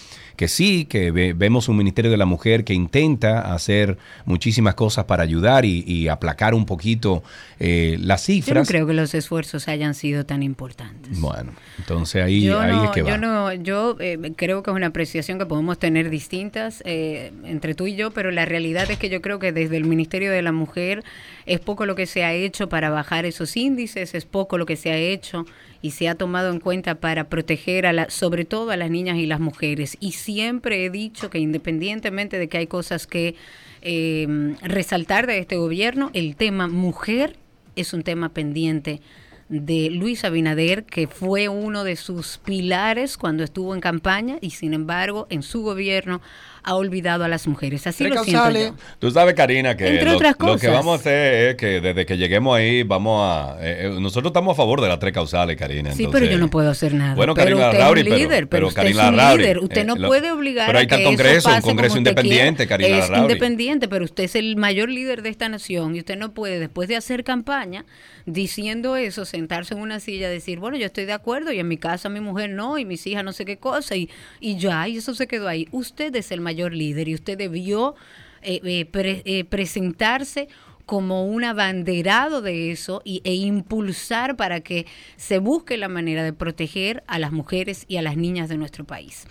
que 0.41 0.49
sí, 0.49 0.87
que 0.87 1.11
vemos 1.11 1.69
un 1.69 1.77
Ministerio 1.77 2.11
de 2.11 2.17
la 2.17 2.25
Mujer 2.25 2.65
que 2.65 2.73
intenta 2.73 3.53
hacer 3.53 3.99
muchísimas 4.25 4.75
cosas 4.75 5.05
para 5.05 5.23
ayudar 5.23 5.67
y, 5.67 6.09
aplacar 6.09 6.55
un 6.55 6.65
poquito 6.65 7.23
eh, 7.59 7.99
las 8.01 8.25
cifras. 8.25 8.55
Yo 8.55 8.61
no 8.63 8.67
creo 8.67 8.87
que 8.87 8.95
los 8.95 9.13
esfuerzos 9.13 9.69
hayan 9.69 9.93
sido 9.93 10.25
tan 10.25 10.43
importantes. 10.43 11.21
Bueno, 11.21 11.53
entonces 11.77 12.25
ahí, 12.25 12.49
ahí 12.49 12.87
es 12.87 12.91
que 12.93 13.03
va. 13.03 13.11
Yo, 13.11 13.19
no, 13.19 13.53
yo 13.53 13.99
eh, 14.01 14.33
creo 14.35 14.63
que 14.63 14.71
es 14.71 14.75
una 14.75 14.87
apreciación 14.87 15.39
que 15.39 15.45
podemos 15.45 15.79
tener 15.79 16.09
distintas 16.09 16.83
eh, 16.87 17.33
entre 17.45 17.75
tú 17.75 17.87
y 17.87 17.95
yo, 17.95 18.11
pero 18.11 18.31
la 18.31 18.47
realidad 18.47 18.91
es 18.91 18.99
que 18.99 19.11
yo 19.11 19.21
creo 19.21 19.39
que 19.41 19.53
desde 19.53 19.77
el 19.77 19.85
Ministerio 19.85 20.33
de 20.33 20.41
la 20.41 20.53
Mujer 20.53 21.05
es 21.45 21.61
poco 21.61 21.85
lo 21.85 21.97
que 21.97 22.07
se 22.07 22.25
ha 22.25 22.33
hecho 22.33 22.71
para 22.71 22.89
bajar 22.89 23.27
esos 23.27 23.59
índices, 23.59 24.15
es 24.15 24.25
poco 24.25 24.57
lo 24.57 24.65
que 24.65 24.77
se 24.77 24.91
ha 24.91 24.97
hecho 24.97 25.45
y 25.83 25.93
se 25.93 26.09
ha 26.09 26.15
tomado 26.15 26.51
en 26.51 26.61
cuenta 26.61 26.97
para 26.97 27.29
proteger 27.29 27.87
a 27.87 27.93
la, 27.93 28.11
sobre 28.11 28.45
todo 28.45 28.71
a 28.71 28.77
las 28.77 28.91
niñas 28.91 29.17
y 29.19 29.27
las 29.27 29.41
mujeres. 29.41 29.97
Y 30.01 30.13
siempre 30.13 30.85
he 30.85 30.91
dicho 30.91 31.31
que 31.31 31.39
independientemente 31.39 32.39
de 32.39 32.49
que 32.49 32.59
hay 32.59 32.67
cosas 32.67 33.07
que 33.07 33.35
eh, 33.83 34.55
resaltar 34.63 35.27
de 35.27 35.39
este 35.39 35.57
gobierno, 35.57 36.11
el 36.13 36.37
tema 36.37 36.69
mujer 36.69 37.37
es 37.77 37.93
un 37.93 38.03
tema 38.03 38.29
pendiente 38.29 39.01
de 39.49 39.91
Luis 39.91 40.25
Abinader, 40.25 40.85
que 40.85 41.09
fue 41.09 41.49
uno 41.49 41.83
de 41.83 41.97
sus 41.97 42.39
pilares 42.39 43.17
cuando 43.17 43.43
estuvo 43.43 43.75
en 43.75 43.81
campaña 43.81 44.39
y 44.41 44.51
sin 44.51 44.75
embargo 44.75 45.27
en 45.29 45.43
su 45.43 45.63
gobierno 45.63 46.21
ha 46.63 46.75
olvidado 46.75 47.25
a 47.25 47.29
las 47.29 47.47
mujeres. 47.47 47.87
Así 47.87 48.05
lo 48.09 48.23
siento 48.25 48.51
yo. 48.51 48.75
Tú 48.99 49.11
sabes, 49.11 49.35
Karina, 49.35 49.77
que 49.77 50.03
lo, 50.03 50.19
lo, 50.19 50.59
que 50.59 50.69
vamos 50.69 50.93
a 50.93 51.01
hacer 51.01 51.51
es 51.51 51.57
que 51.57 51.81
desde 51.81 52.07
que 52.07 52.17
lleguemos 52.17 52.57
ahí 52.57 52.83
vamos 52.83 53.21
a... 53.23 53.57
Eh, 53.61 53.87
eh, 53.87 54.01
nosotros 54.01 54.31
estamos 54.31 54.53
a 54.53 54.57
favor 54.57 54.81
de 54.81 54.89
las 54.89 54.99
tres 54.99 55.13
causales, 55.13 55.57
Karina. 55.57 55.93
sí, 55.93 56.09
pero 56.11 56.27
yo 56.27 56.39
no 56.39 56.49
puedo 56.51 56.71
hacer 56.71 56.95
nada. 56.95 57.15
Bueno, 57.15 57.35
Karina 57.35 57.71
pero 57.71 57.89
usted 57.91 58.01
es 58.01 58.13
un 58.13 58.19
líder, 58.19 58.49
pero, 58.49 58.69
usted 58.69 58.87
es 58.87 58.97
un 58.97 59.17
líder. 59.17 59.59
Usted 59.59 59.85
no 59.85 59.97
eh, 59.97 60.07
puede 60.07 60.31
obligar 60.31 60.67
pero 60.67 60.79
ahí 60.79 60.85
está 60.85 60.97
el 60.97 61.05
Congreso, 61.05 61.51
un 61.55 61.61
Congreso 61.61 61.99
independiente, 61.99 62.67
Karina 62.67 62.99
Es 62.99 63.11
independiente, 63.11 63.89
pero 63.89 64.05
usted 64.05 64.25
es 64.25 64.35
el 64.35 64.57
mayor 64.57 64.89
líder 64.89 65.23
de 65.23 65.31
esta 65.31 65.49
nación 65.49 65.97
y 65.97 66.01
usted 66.01 66.17
no 66.17 66.33
puede, 66.33 66.59
después 66.59 66.89
de 66.89 66.97
hacer 66.97 67.25
campaña, 67.25 67.85
diciendo 68.27 68.97
eso, 68.97 69.25
sentarse 69.25 69.75
en 69.75 69.81
una 69.81 70.01
silla, 70.01 70.29
decir, 70.29 70.59
bueno, 70.59 70.77
yo 70.77 70.87
estoy 70.87 71.05
de 71.05 71.13
acuerdo 71.13 71.53
y 71.53 71.59
en 71.59 71.69
mi 71.69 71.77
casa 71.77 72.09
mi 72.09 72.21
mujer 72.21 72.51
no 72.51 72.79
y 72.79 72.85
mis 72.85 73.07
hijas 73.07 73.25
no 73.25 73.33
sé 73.33 73.45
qué 73.45 73.59
cosa 73.59 73.97
y, 73.97 74.11
y 74.41 74.57
ya, 74.57 74.87
y 74.89 74.99
eso 74.99 75.15
se 75.15 75.27
quedó 75.27 75.49
ahí. 75.49 75.69
Usted 75.73 76.15
es 76.17 76.31
el 76.33 76.41
mayor 76.41 76.73
líder 76.73 77.09
y 77.09 77.15
usted 77.15 77.39
debió 77.39 77.95
eh, 78.43 78.61
eh, 78.65 79.23
eh, 79.25 79.45
presentarse 79.45 80.49
como 80.87 81.25
un 81.25 81.45
abanderado 81.45 82.43
de 82.43 82.73
eso 82.73 83.01
y, 83.05 83.21
e 83.25 83.35
impulsar 83.35 84.37
para 84.37 84.61
que 84.61 84.87
se 85.17 85.39
busque 85.39 85.77
la 85.77 85.89
manera 85.89 86.25
de 86.25 86.33
proteger 86.33 87.05
a 87.07 87.19
las 87.19 87.31
mujeres 87.31 87.85
y 87.87 87.99
a 87.99 88.03
las 88.03 88.17
niñas 88.17 88.49
de 88.49 88.57
nuestro 88.57 88.85
país. 88.85 89.27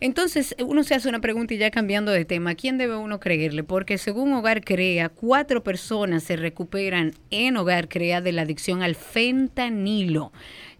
Entonces, 0.00 0.54
uno 0.64 0.82
se 0.82 0.94
hace 0.94 1.08
una 1.08 1.20
pregunta 1.20 1.52
y 1.52 1.58
ya 1.58 1.70
cambiando 1.70 2.10
de 2.10 2.24
tema, 2.24 2.54
¿quién 2.54 2.78
debe 2.78 2.96
uno 2.96 3.20
creerle? 3.20 3.64
Porque 3.64 3.98
según 3.98 4.32
Hogar 4.32 4.64
Crea, 4.64 5.10
cuatro 5.10 5.62
personas 5.62 6.22
se 6.22 6.36
recuperan 6.36 7.12
en 7.30 7.58
Hogar 7.58 7.88
Crea 7.88 8.22
de 8.22 8.32
la 8.32 8.42
adicción 8.42 8.82
al 8.82 8.94
fentanilo 8.94 10.32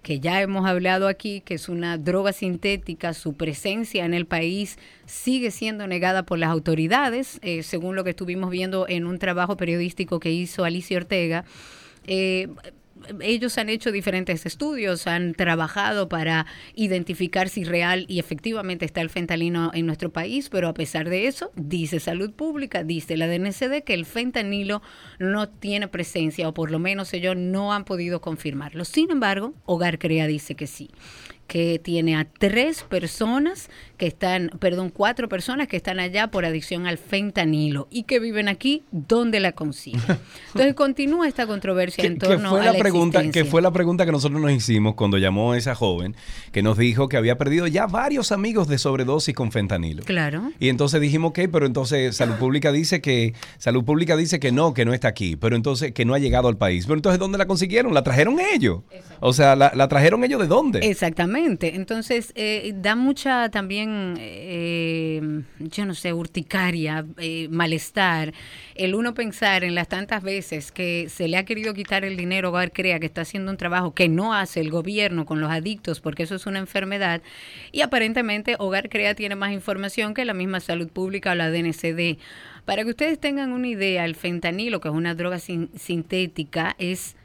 que 0.03 0.21
ya 0.21 0.41
hemos 0.41 0.67
hablado 0.67 1.09
aquí, 1.09 1.43
que 1.43 1.55
es 1.55 1.69
una 1.69 1.99
droga 1.99 2.33
sintética, 2.33 3.13
su 3.13 3.35
presencia 3.35 4.05
en 4.05 4.15
el 4.15 4.27
país 4.27 4.79
sigue 5.07 5.51
siendo 5.51 5.87
negada 5.87 6.25
por 6.25 6.39
las 6.39 6.51
autoridades, 6.51 7.39
eh, 7.43 7.63
según 7.63 7.97
lo 7.97 8.05
que 8.05 8.11
estuvimos 8.11 8.51
viendo 8.51 8.89
en 8.89 9.07
un 9.07 9.19
trabajo 9.19 9.57
periodístico 9.57 10.19
que 10.19 10.31
hizo 10.31 10.65
Alicia 10.65 10.97
Ortega. 10.97 11.45
Eh, 12.07 12.49
ellos 13.21 13.59
han 13.59 13.69
hecho 13.69 13.93
diferentes 13.93 14.47
estudios, 14.47 15.07
han 15.07 15.35
trabajado 15.35 16.09
para 16.09 16.47
identificar 16.75 17.49
si 17.49 17.65
real 17.65 18.07
y 18.09 18.19
efectivamente 18.19 18.85
está 18.85 19.01
el 19.01 19.11
fentanilo 19.11 19.71
en 19.75 19.87
nuestro 19.87 20.11
país, 20.11 20.49
pero 20.49 20.69
a 20.69 20.75
pesar 20.75 21.09
de 21.09 21.27
eso, 21.27 21.51
dice 21.57 22.01
Salud 22.01 22.33
Pública, 22.33 22.85
dice 22.85 23.17
la 23.17 23.27
DNCD 23.27 23.83
que 23.85 23.95
el 23.95 24.07
fentanilo 24.07 24.83
no 25.19 25.49
tiene 25.49 25.89
presencia 25.89 26.49
o 26.49 26.55
por 26.55 26.71
lo 26.71 26.79
menos 26.79 27.13
ellos 27.15 27.37
no 27.37 27.73
han 27.73 27.85
podido 27.85 28.21
confirmarlo. 28.21 28.85
Sin 28.85 29.11
embargo, 29.11 29.55
Hogar 29.65 29.99
Crea 29.99 30.27
dice 30.27 30.55
que 30.55 30.67
sí 30.67 30.91
que 31.51 31.81
tiene 31.81 32.17
a 32.17 32.27
tres 32.27 32.85
personas 32.85 33.71
que 34.01 34.07
están, 34.07 34.51
perdón, 34.59 34.89
cuatro 34.89 35.29
personas 35.29 35.69
que 35.69 35.77
están 35.77 36.01
allá 36.01 36.29
por 36.29 36.47
adicción 36.47 36.87
al 36.87 36.97
fentanilo 36.97 37.87
y 37.91 38.05
que 38.05 38.19
viven 38.19 38.49
aquí 38.49 38.83
donde 38.93 39.41
la 39.41 39.53
consiguen. 39.53 40.01
Entonces 40.55 40.73
continúa 40.73 41.29
esta 41.29 41.47
controversia 41.47 42.07
en 42.07 42.17
torno 42.17 42.49
fue 42.49 42.63
a 42.63 42.73
la, 42.73 42.79
pregunta 42.79 43.31
que 43.31 43.45
fue 43.45 43.61
la 43.61 43.73
pregunta 43.73 44.07
que 44.07 44.13
nosotros 44.13 44.41
nos 44.41 44.53
hicimos 44.53 44.95
cuando 44.95 45.19
llamó 45.19 45.53
a 45.53 45.59
esa 45.59 45.75
joven 45.75 46.17
que 46.51 46.63
nos 46.63 46.79
dijo 46.79 47.11
que 47.11 47.19
había 47.19 47.37
perdido 47.37 47.67
ya 47.67 47.87
varios 47.87 48.33
amigos 48.33 48.69
de 48.69 48.79
sobredosis 48.79 49.35
con 49.35 49.53
fentanilo. 49.53 50.03
Claro. 50.05 50.51
Y 50.59 50.71
entonces 50.71 50.99
dijimos, 51.03 51.33
ok, 51.33 51.41
pero 51.53 51.67
entonces 51.67 52.17
Salud 52.17 52.37
Pública 52.37 52.73
dice 52.73 53.03
que 53.03 53.35
Salud 53.59 53.85
Pública 53.85 54.17
dice 54.17 54.41
que 54.41 54.51
no, 54.51 54.73
que 54.73 54.87
no 54.87 54.95
está 54.95 55.09
aquí, 55.09 55.37
pero 55.37 55.57
entonces 55.57 55.93
que 55.93 56.07
no 56.07 56.15
ha 56.15 56.19
llegado 56.19 56.49
al 56.49 56.57
país. 56.57 56.87
Pero 56.87 56.97
entonces 56.97 57.19
¿dónde 57.19 57.37
la 57.37 57.45
consiguieron? 57.45 57.93
La 57.93 58.03
trajeron 58.03 58.39
ellos. 58.41 58.81
O 59.21 59.35
sea, 59.35 59.55
la, 59.57 59.73
la 59.75 59.89
trajeron 59.89 60.25
ellos 60.25 60.41
de 60.41 60.47
dónde? 60.47 60.79
Exactamente. 60.79 61.77
Entonces, 61.77 62.33
eh, 62.35 62.73
da 62.75 62.97
mucha 62.97 63.51
también, 63.51 63.90
eh, 64.19 65.43
yo 65.59 65.87
no 65.87 65.95
sé, 65.95 66.13
urticaria, 66.13 67.05
eh, 67.19 67.49
malestar, 67.51 68.33
el 68.75 68.95
uno 68.95 69.15
pensar 69.15 69.65
en 69.65 69.75
las 69.75 69.89
tantas 69.89 70.23
veces 70.23 70.73
que 70.73 71.09
se 71.09 71.29
le 71.29 71.37
ha 71.37 71.45
querido 71.45 71.75
quitar 71.75 72.05
el 72.05 72.17
dinero 72.17 72.51
Hogar 72.51 72.73
Crea, 72.73 72.99
que 73.01 73.07
está 73.07 73.23
haciendo 73.23 73.51
un 73.51 73.57
trabajo 73.57 73.95
que 73.95 74.09
no 74.09 74.35
hace 74.35 74.61
el 74.61 74.71
gobierno 74.71 75.27
con 75.27 75.41
los 75.41 75.51
adictos, 75.51 76.01
porque 76.01 76.25
eso 76.25 76.35
es 76.35 76.47
una 76.47 76.59
enfermedad, 76.59 77.23
y 77.73 77.83
aparentemente 77.83 78.57
Hogar 78.59 78.89
Crea 78.89 79.15
tiene 79.15 79.35
más 79.35 79.53
información 79.53 80.15
que 80.15 80.25
la 80.25 80.35
misma 80.35 80.61
salud 80.61 80.89
pública 80.89 81.33
o 81.33 81.35
la 81.35 81.51
DNCD. 81.51 82.19
Para 82.65 82.85
que 82.85 82.91
ustedes 82.91 83.19
tengan 83.19 83.53
una 83.53 83.69
idea, 83.69 84.05
el 84.05 84.15
fentanilo, 84.15 84.81
que 84.81 84.89
es 84.89 84.95
una 84.95 85.15
droga 85.15 85.39
sintética, 85.39 86.77
es 86.79 87.17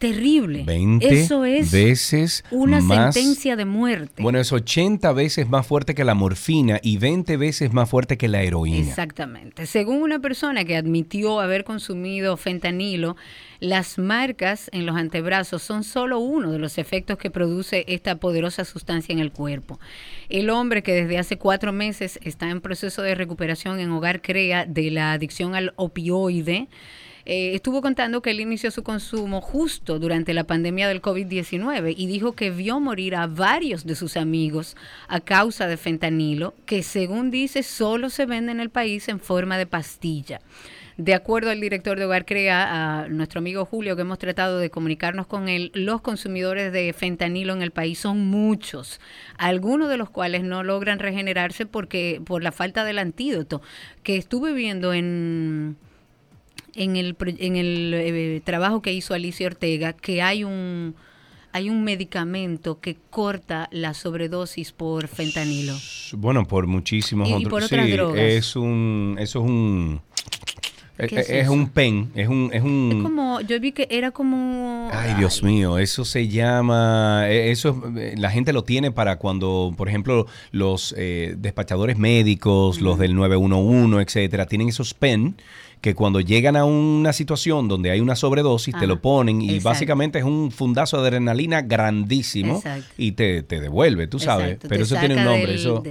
terrible. 0.00 0.64
20 0.64 1.06
Eso 1.06 1.44
es 1.44 1.70
veces 1.70 2.42
una 2.50 2.80
sentencia 2.80 3.54
de 3.54 3.66
muerte. 3.66 4.22
Bueno, 4.22 4.40
es 4.40 4.50
80 4.50 5.12
veces 5.12 5.46
más 5.48 5.66
fuerte 5.66 5.94
que 5.94 6.04
la 6.04 6.14
morfina 6.14 6.80
y 6.82 6.96
20 6.96 7.36
veces 7.36 7.74
más 7.74 7.88
fuerte 7.88 8.16
que 8.16 8.26
la 8.26 8.42
heroína. 8.42 8.78
Exactamente. 8.78 9.66
Según 9.66 10.02
una 10.02 10.18
persona 10.18 10.64
que 10.64 10.74
admitió 10.74 11.38
haber 11.38 11.64
consumido 11.64 12.38
fentanilo, 12.38 13.16
las 13.60 13.98
marcas 13.98 14.70
en 14.72 14.86
los 14.86 14.96
antebrazos 14.96 15.60
son 15.62 15.84
solo 15.84 16.18
uno 16.18 16.50
de 16.50 16.58
los 16.58 16.78
efectos 16.78 17.18
que 17.18 17.30
produce 17.30 17.84
esta 17.86 18.16
poderosa 18.16 18.64
sustancia 18.64 19.12
en 19.12 19.18
el 19.18 19.32
cuerpo. 19.32 19.78
El 20.30 20.48
hombre 20.48 20.82
que 20.82 20.94
desde 20.94 21.18
hace 21.18 21.36
cuatro 21.36 21.74
meses 21.74 22.18
está 22.22 22.48
en 22.48 22.62
proceso 22.62 23.02
de 23.02 23.14
recuperación 23.14 23.80
en 23.80 23.90
Hogar 23.90 24.22
Crea 24.22 24.64
de 24.64 24.90
la 24.90 25.12
adicción 25.12 25.54
al 25.54 25.74
opioide, 25.76 26.68
eh, 27.24 27.54
estuvo 27.54 27.82
contando 27.82 28.22
que 28.22 28.30
él 28.30 28.40
inició 28.40 28.70
su 28.70 28.82
consumo 28.82 29.40
justo 29.40 29.98
durante 29.98 30.34
la 30.34 30.44
pandemia 30.44 30.88
del 30.88 31.02
COVID-19 31.02 31.94
y 31.96 32.06
dijo 32.06 32.32
que 32.32 32.50
vio 32.50 32.80
morir 32.80 33.14
a 33.16 33.26
varios 33.26 33.84
de 33.84 33.94
sus 33.94 34.16
amigos 34.16 34.76
a 35.08 35.20
causa 35.20 35.66
de 35.66 35.76
fentanilo, 35.76 36.54
que 36.66 36.82
según 36.82 37.30
dice 37.30 37.62
solo 37.62 38.10
se 38.10 38.26
vende 38.26 38.52
en 38.52 38.60
el 38.60 38.70
país 38.70 39.08
en 39.08 39.20
forma 39.20 39.58
de 39.58 39.66
pastilla. 39.66 40.40
De 41.00 41.14
acuerdo 41.14 41.50
al 41.50 41.62
director 41.62 41.98
de 41.98 42.04
Hogar 42.04 42.26
Crea, 42.26 43.04
a 43.04 43.08
nuestro 43.08 43.38
amigo 43.38 43.64
Julio, 43.64 43.96
que 43.96 44.02
hemos 44.02 44.18
tratado 44.18 44.58
de 44.58 44.68
comunicarnos 44.68 45.26
con 45.26 45.48
él, 45.48 45.70
los 45.72 46.02
consumidores 46.02 46.74
de 46.74 46.92
fentanilo 46.92 47.54
en 47.54 47.62
el 47.62 47.70
país 47.70 48.00
son 48.00 48.26
muchos, 48.26 49.00
algunos 49.38 49.88
de 49.88 49.96
los 49.96 50.10
cuales 50.10 50.42
no 50.42 50.62
logran 50.62 50.98
regenerarse 50.98 51.64
porque 51.64 52.20
por 52.22 52.42
la 52.42 52.52
falta 52.52 52.84
del 52.84 52.98
antídoto 52.98 53.62
que 54.02 54.18
estuve 54.18 54.52
viendo 54.52 54.92
en 54.92 55.78
en 56.74 56.96
el, 56.96 57.16
en 57.38 57.56
el 57.56 57.94
eh, 57.94 58.42
trabajo 58.44 58.82
que 58.82 58.92
hizo 58.92 59.14
Alicia 59.14 59.46
Ortega 59.46 59.92
que 59.92 60.22
hay 60.22 60.44
un 60.44 60.94
hay 61.52 61.68
un 61.68 61.82
medicamento 61.82 62.80
que 62.80 62.96
corta 63.10 63.68
la 63.72 63.94
sobredosis 63.94 64.72
por 64.72 65.08
fentanilo. 65.08 65.74
Bueno, 66.12 66.46
por 66.46 66.66
muchísimos 66.66 67.28
y, 67.28 67.32
otros. 67.32 67.50
por 67.50 67.64
sí, 67.64 67.76
Es 68.16 68.54
un, 68.54 69.16
eso 69.18 69.40
es 69.40 69.44
un 69.44 70.00
eh, 70.98 71.08
es, 71.10 71.30
es, 71.30 71.48
un 71.48 71.68
pen, 71.70 72.10
es 72.14 72.28
un, 72.28 72.50
es 72.52 72.62
un... 72.62 72.92
Es 72.94 73.02
como, 73.02 73.40
yo 73.40 73.58
vi 73.58 73.72
que 73.72 73.88
era 73.90 74.10
como... 74.10 74.90
Ay, 74.92 75.14
Dios 75.14 75.42
mío, 75.42 75.78
eso 75.78 76.04
se 76.04 76.28
llama, 76.28 77.24
e, 77.26 77.50
eso 77.50 77.82
la 78.16 78.30
gente 78.30 78.52
lo 78.52 78.64
tiene 78.64 78.90
para 78.90 79.16
cuando, 79.16 79.72
por 79.76 79.88
ejemplo, 79.88 80.26
los 80.52 80.94
despachadores 80.94 81.96
médicos, 81.96 82.80
los 82.82 82.98
del 82.98 83.14
911, 83.14 84.02
etcétera, 84.02 84.46
tienen 84.46 84.68
esos 84.68 84.92
pen 84.92 85.36
que 85.80 85.94
cuando 85.94 86.20
llegan 86.20 86.56
a 86.56 86.64
una 86.64 87.12
situación 87.12 87.68
donde 87.68 87.90
hay 87.90 88.00
una 88.00 88.14
sobredosis, 88.14 88.74
te 88.78 88.86
lo 88.86 89.00
ponen 89.00 89.40
y 89.40 89.58
básicamente 89.60 90.18
es 90.18 90.24
un 90.24 90.50
fundazo 90.50 91.00
de 91.00 91.08
adrenalina 91.08 91.62
grandísimo 91.62 92.62
y 92.98 93.12
te, 93.12 93.42
te, 93.42 93.60
devuelve, 93.60 94.06
tú 94.06 94.18
sabes. 94.18 94.58
Pero 94.68 94.82
eso 94.82 94.96
tiene 94.96 95.16
un 95.16 95.24
nombre, 95.24 95.54
eso... 95.54 95.82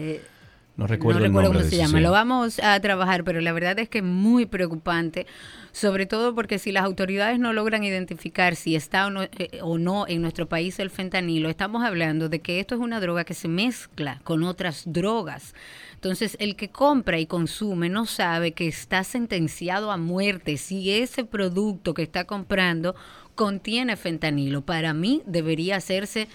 No 0.79 0.87
recuerdo, 0.87 1.25
el 1.25 1.33
nombre 1.33 1.47
cómo 1.47 1.59
de 1.59 1.69
se 1.69 1.75
llama. 1.75 1.97
sí. 1.97 2.03
Lo 2.03 2.11
vamos 2.11 2.57
a 2.63 2.79
trabajar, 2.79 3.25
pero 3.25 3.41
la 3.41 3.51
verdad 3.51 3.77
es 3.79 3.89
que 3.89 3.97
es 3.97 4.03
muy 4.03 4.45
preocupante, 4.45 5.27
sobre 5.73 6.05
todo 6.05 6.33
porque 6.33 6.57
si 6.57 6.71
las 6.71 6.85
autoridades 6.85 7.37
no 7.37 7.51
logran 7.51 7.83
identificar 7.83 8.55
si 8.55 8.77
está 8.77 9.07
o 9.07 9.09
no, 9.09 9.23
eh, 9.23 9.59
o 9.61 9.77
no 9.77 10.07
en 10.07 10.21
nuestro 10.21 10.47
país 10.47 10.79
el 10.79 10.89
fentanilo, 10.89 11.49
estamos 11.49 11.83
hablando 11.83 12.29
de 12.29 12.39
que 12.39 12.61
esto 12.61 12.75
es 12.75 12.81
una 12.81 13.01
droga 13.01 13.25
que 13.25 13.33
se 13.33 13.49
mezcla 13.49 14.21
con 14.23 14.43
otras 14.43 14.83
drogas. 14.85 15.53
Entonces, 15.99 16.37
el 16.39 16.55
que 16.55 16.69
compra 16.69 17.19
y 17.19 17.25
consume 17.25 17.89
no 17.89 18.05
sabe 18.05 18.53
que 18.53 18.69
está 18.69 19.03
sentenciado 19.03 19.91
a 19.91 19.97
muerte 19.97 20.55
si 20.55 20.91
ese 20.91 21.25
producto 21.25 21.93
que 21.93 22.03
está 22.03 22.23
comprando 22.23 22.95
contiene 23.35 23.97
fentanilo. 23.97 24.61
Para 24.61 24.93
mí 24.93 25.21
debería 25.25 25.75
hacerse 25.75 26.29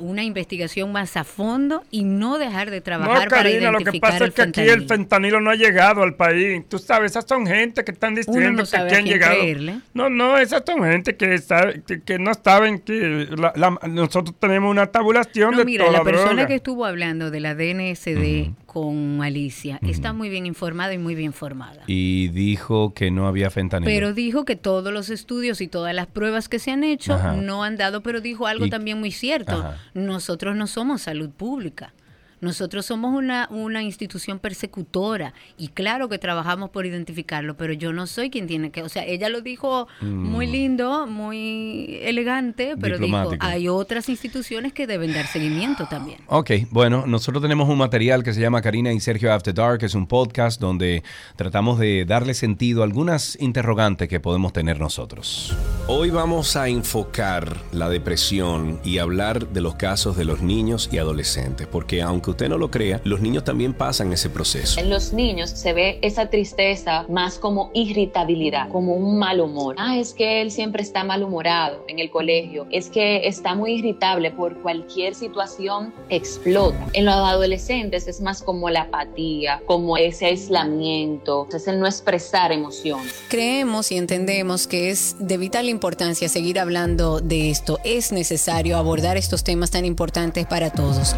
una 0.00 0.22
investigación 0.22 0.92
más 0.92 1.16
a 1.16 1.24
fondo 1.24 1.82
y 1.90 2.04
no 2.04 2.38
dejar 2.38 2.70
de 2.70 2.80
trabajar 2.80 3.24
No, 3.24 3.30
para 3.30 3.42
Karina, 3.42 3.72
lo 3.72 3.78
que 3.78 3.82
identificar 3.82 4.10
pasa 4.12 4.24
el 4.26 4.28
es 4.30 4.34
que 4.36 4.42
aquí 4.42 4.60
el 4.60 4.86
fentanilo 4.86 5.40
no 5.40 5.50
ha 5.50 5.56
llegado 5.56 6.04
al 6.04 6.14
país. 6.14 6.62
Tú 6.68 6.78
sabes, 6.78 7.10
esas 7.10 7.24
son 7.26 7.44
gente 7.48 7.82
que 7.82 7.90
están 7.90 8.14
diciendo 8.14 8.62
no 8.62 8.68
que 8.70 8.76
aquí 8.76 8.94
han 8.94 9.04
llegado. 9.06 9.34
creerle. 9.40 9.80
No, 9.94 10.08
no, 10.08 10.38
esas 10.38 10.62
son 10.64 10.84
gente 10.84 11.16
que, 11.16 11.36
sabe, 11.38 11.82
que, 11.84 12.00
que 12.00 12.20
no 12.20 12.30
saben 12.34 12.78
que 12.78 13.26
la- 13.36 13.52
la- 13.56 13.88
nosotros 13.88 14.36
tenemos 14.38 14.70
una 14.70 14.86
tabulación 14.86 15.50
No, 15.50 15.58
de 15.58 15.64
mira, 15.64 15.86
toda 15.86 15.98
la 15.98 16.04
persona 16.04 16.28
droga. 16.30 16.46
que 16.46 16.54
estuvo 16.54 16.84
hablando 16.84 17.32
de 17.32 17.40
la 17.40 17.56
DNSD 17.56 18.52
con 18.68 19.22
Alicia 19.22 19.78
está 19.80 20.12
muy 20.12 20.28
bien 20.28 20.44
informada 20.44 20.92
y 20.92 20.98
muy 20.98 21.14
bien 21.14 21.32
formada. 21.32 21.82
Y 21.86 22.28
dijo 22.28 22.92
que 22.92 23.10
no 23.10 23.26
había 23.26 23.48
fentanilo. 23.50 23.88
Pero 23.90 24.12
dijo 24.12 24.44
que 24.44 24.56
todos 24.56 24.92
los 24.92 25.08
estudios 25.08 25.62
y 25.62 25.68
todas 25.68 25.94
las 25.94 26.06
pruebas 26.06 26.50
que 26.50 26.58
se 26.58 26.70
han 26.70 26.84
hecho 26.84 27.14
Ajá. 27.14 27.32
no 27.32 27.64
han 27.64 27.78
dado, 27.78 28.02
pero 28.02 28.20
dijo 28.20 28.46
algo 28.46 28.66
Y- 28.66 28.70
también 28.70 29.00
muy 29.00 29.10
cierto. 29.10 29.52
Ajá. 29.52 29.78
Nosotros 29.94 30.54
no 30.54 30.66
somos 30.66 31.00
salud 31.00 31.30
pública. 31.30 31.94
Nosotros 32.40 32.86
somos 32.86 33.14
una, 33.14 33.48
una 33.50 33.82
institución 33.82 34.38
persecutora 34.38 35.34
y 35.56 35.68
claro 35.68 36.08
que 36.08 36.18
trabajamos 36.18 36.70
por 36.70 36.86
identificarlo, 36.86 37.56
pero 37.56 37.72
yo 37.72 37.92
no 37.92 38.06
soy 38.06 38.30
quien 38.30 38.46
tiene 38.46 38.70
que, 38.70 38.82
o 38.82 38.88
sea, 38.88 39.04
ella 39.04 39.28
lo 39.28 39.40
dijo 39.40 39.88
muy 40.00 40.46
lindo, 40.46 41.06
muy 41.06 41.98
elegante, 42.02 42.76
pero 42.80 42.98
dijo, 42.98 43.32
hay 43.40 43.68
otras 43.68 44.08
instituciones 44.08 44.72
que 44.72 44.86
deben 44.86 45.12
dar 45.12 45.26
seguimiento 45.26 45.86
también. 45.86 46.20
Ok, 46.26 46.50
bueno, 46.70 47.06
nosotros 47.06 47.42
tenemos 47.42 47.68
un 47.68 47.78
material 47.78 48.22
que 48.22 48.32
se 48.32 48.40
llama 48.40 48.62
Karina 48.62 48.92
y 48.92 49.00
Sergio 49.00 49.32
After 49.32 49.54
Dark, 49.54 49.82
es 49.82 49.94
un 49.94 50.06
podcast 50.06 50.60
donde 50.60 51.02
tratamos 51.36 51.78
de 51.78 52.04
darle 52.06 52.34
sentido 52.34 52.82
a 52.82 52.84
algunas 52.84 53.36
interrogantes 53.40 54.08
que 54.08 54.20
podemos 54.20 54.52
tener 54.52 54.78
nosotros. 54.78 55.56
Hoy 55.86 56.10
vamos 56.10 56.56
a 56.56 56.68
enfocar 56.68 57.56
la 57.72 57.88
depresión 57.88 58.80
y 58.84 58.98
hablar 58.98 59.48
de 59.48 59.60
los 59.60 59.74
casos 59.74 60.16
de 60.16 60.24
los 60.24 60.42
niños 60.42 60.88
y 60.92 60.98
adolescentes, 60.98 61.66
porque 61.66 62.02
aunque 62.02 62.27
usted 62.30 62.48
no 62.48 62.58
lo 62.58 62.70
crea, 62.70 63.00
los 63.04 63.20
niños 63.20 63.44
también 63.44 63.74
pasan 63.74 64.12
ese 64.12 64.30
proceso. 64.30 64.80
En 64.80 64.90
los 64.90 65.12
niños 65.12 65.50
se 65.50 65.72
ve 65.72 65.98
esa 66.02 66.30
tristeza 66.30 67.04
más 67.08 67.38
como 67.38 67.70
irritabilidad, 67.74 68.68
como 68.70 68.94
un 68.94 69.18
mal 69.18 69.40
humor. 69.40 69.74
Ah, 69.78 69.98
es 69.98 70.14
que 70.14 70.40
él 70.40 70.50
siempre 70.50 70.82
está 70.82 71.04
malhumorado 71.04 71.84
en 71.88 71.98
el 71.98 72.10
colegio, 72.10 72.66
es 72.70 72.88
que 72.88 73.26
está 73.28 73.54
muy 73.54 73.74
irritable 73.74 74.30
por 74.30 74.56
cualquier 74.62 75.14
situación, 75.14 75.92
explota. 76.08 76.86
En 76.92 77.04
los 77.04 77.14
adolescentes 77.14 78.08
es 78.08 78.20
más 78.20 78.42
como 78.42 78.70
la 78.70 78.82
apatía, 78.82 79.60
como 79.66 79.96
ese 79.96 80.26
aislamiento, 80.26 81.46
es 81.58 81.66
el 81.66 81.80
no 81.80 81.86
expresar 81.86 82.52
emociones. 82.52 83.14
Creemos 83.28 83.90
y 83.92 83.96
entendemos 83.96 84.66
que 84.66 84.90
es 84.90 85.16
de 85.18 85.36
vital 85.36 85.68
importancia 85.68 86.28
seguir 86.28 86.58
hablando 86.58 87.20
de 87.20 87.50
esto. 87.50 87.78
Es 87.84 88.12
necesario 88.12 88.76
abordar 88.76 89.16
estos 89.16 89.44
temas 89.44 89.70
tan 89.70 89.84
importantes 89.84 90.46
para 90.46 90.70
todos. 90.70 91.16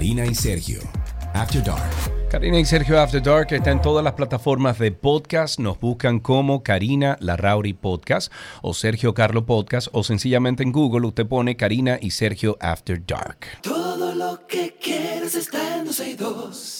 Karina 0.00 0.24
y 0.24 0.34
Sergio, 0.34 0.80
After 1.34 1.62
Dark. 1.62 1.90
Karina 2.30 2.58
y 2.58 2.64
Sergio 2.64 2.98
After 2.98 3.22
Dark 3.22 3.52
está 3.52 3.70
en 3.70 3.82
todas 3.82 4.02
las 4.02 4.14
plataformas 4.14 4.78
de 4.78 4.92
podcast. 4.92 5.58
Nos 5.58 5.78
buscan 5.78 6.20
como 6.20 6.62
Karina 6.62 7.18
Larrauri 7.20 7.74
Podcast 7.74 8.32
o 8.62 8.72
Sergio 8.72 9.12
Carlo 9.12 9.44
Podcast 9.44 9.88
o 9.92 10.02
sencillamente 10.02 10.62
en 10.62 10.72
Google 10.72 11.06
usted 11.06 11.26
pone 11.26 11.54
Karina 11.58 11.98
y 12.00 12.12
Sergio 12.12 12.56
After 12.62 13.04
Dark. 13.04 13.40
Todo 13.60 14.14
lo 14.14 14.46
que 14.46 14.74
quieres 14.80 15.34
está 15.34 15.76
en 15.76 15.84
12 15.84 16.08
y 16.08 16.14
2. 16.14 16.79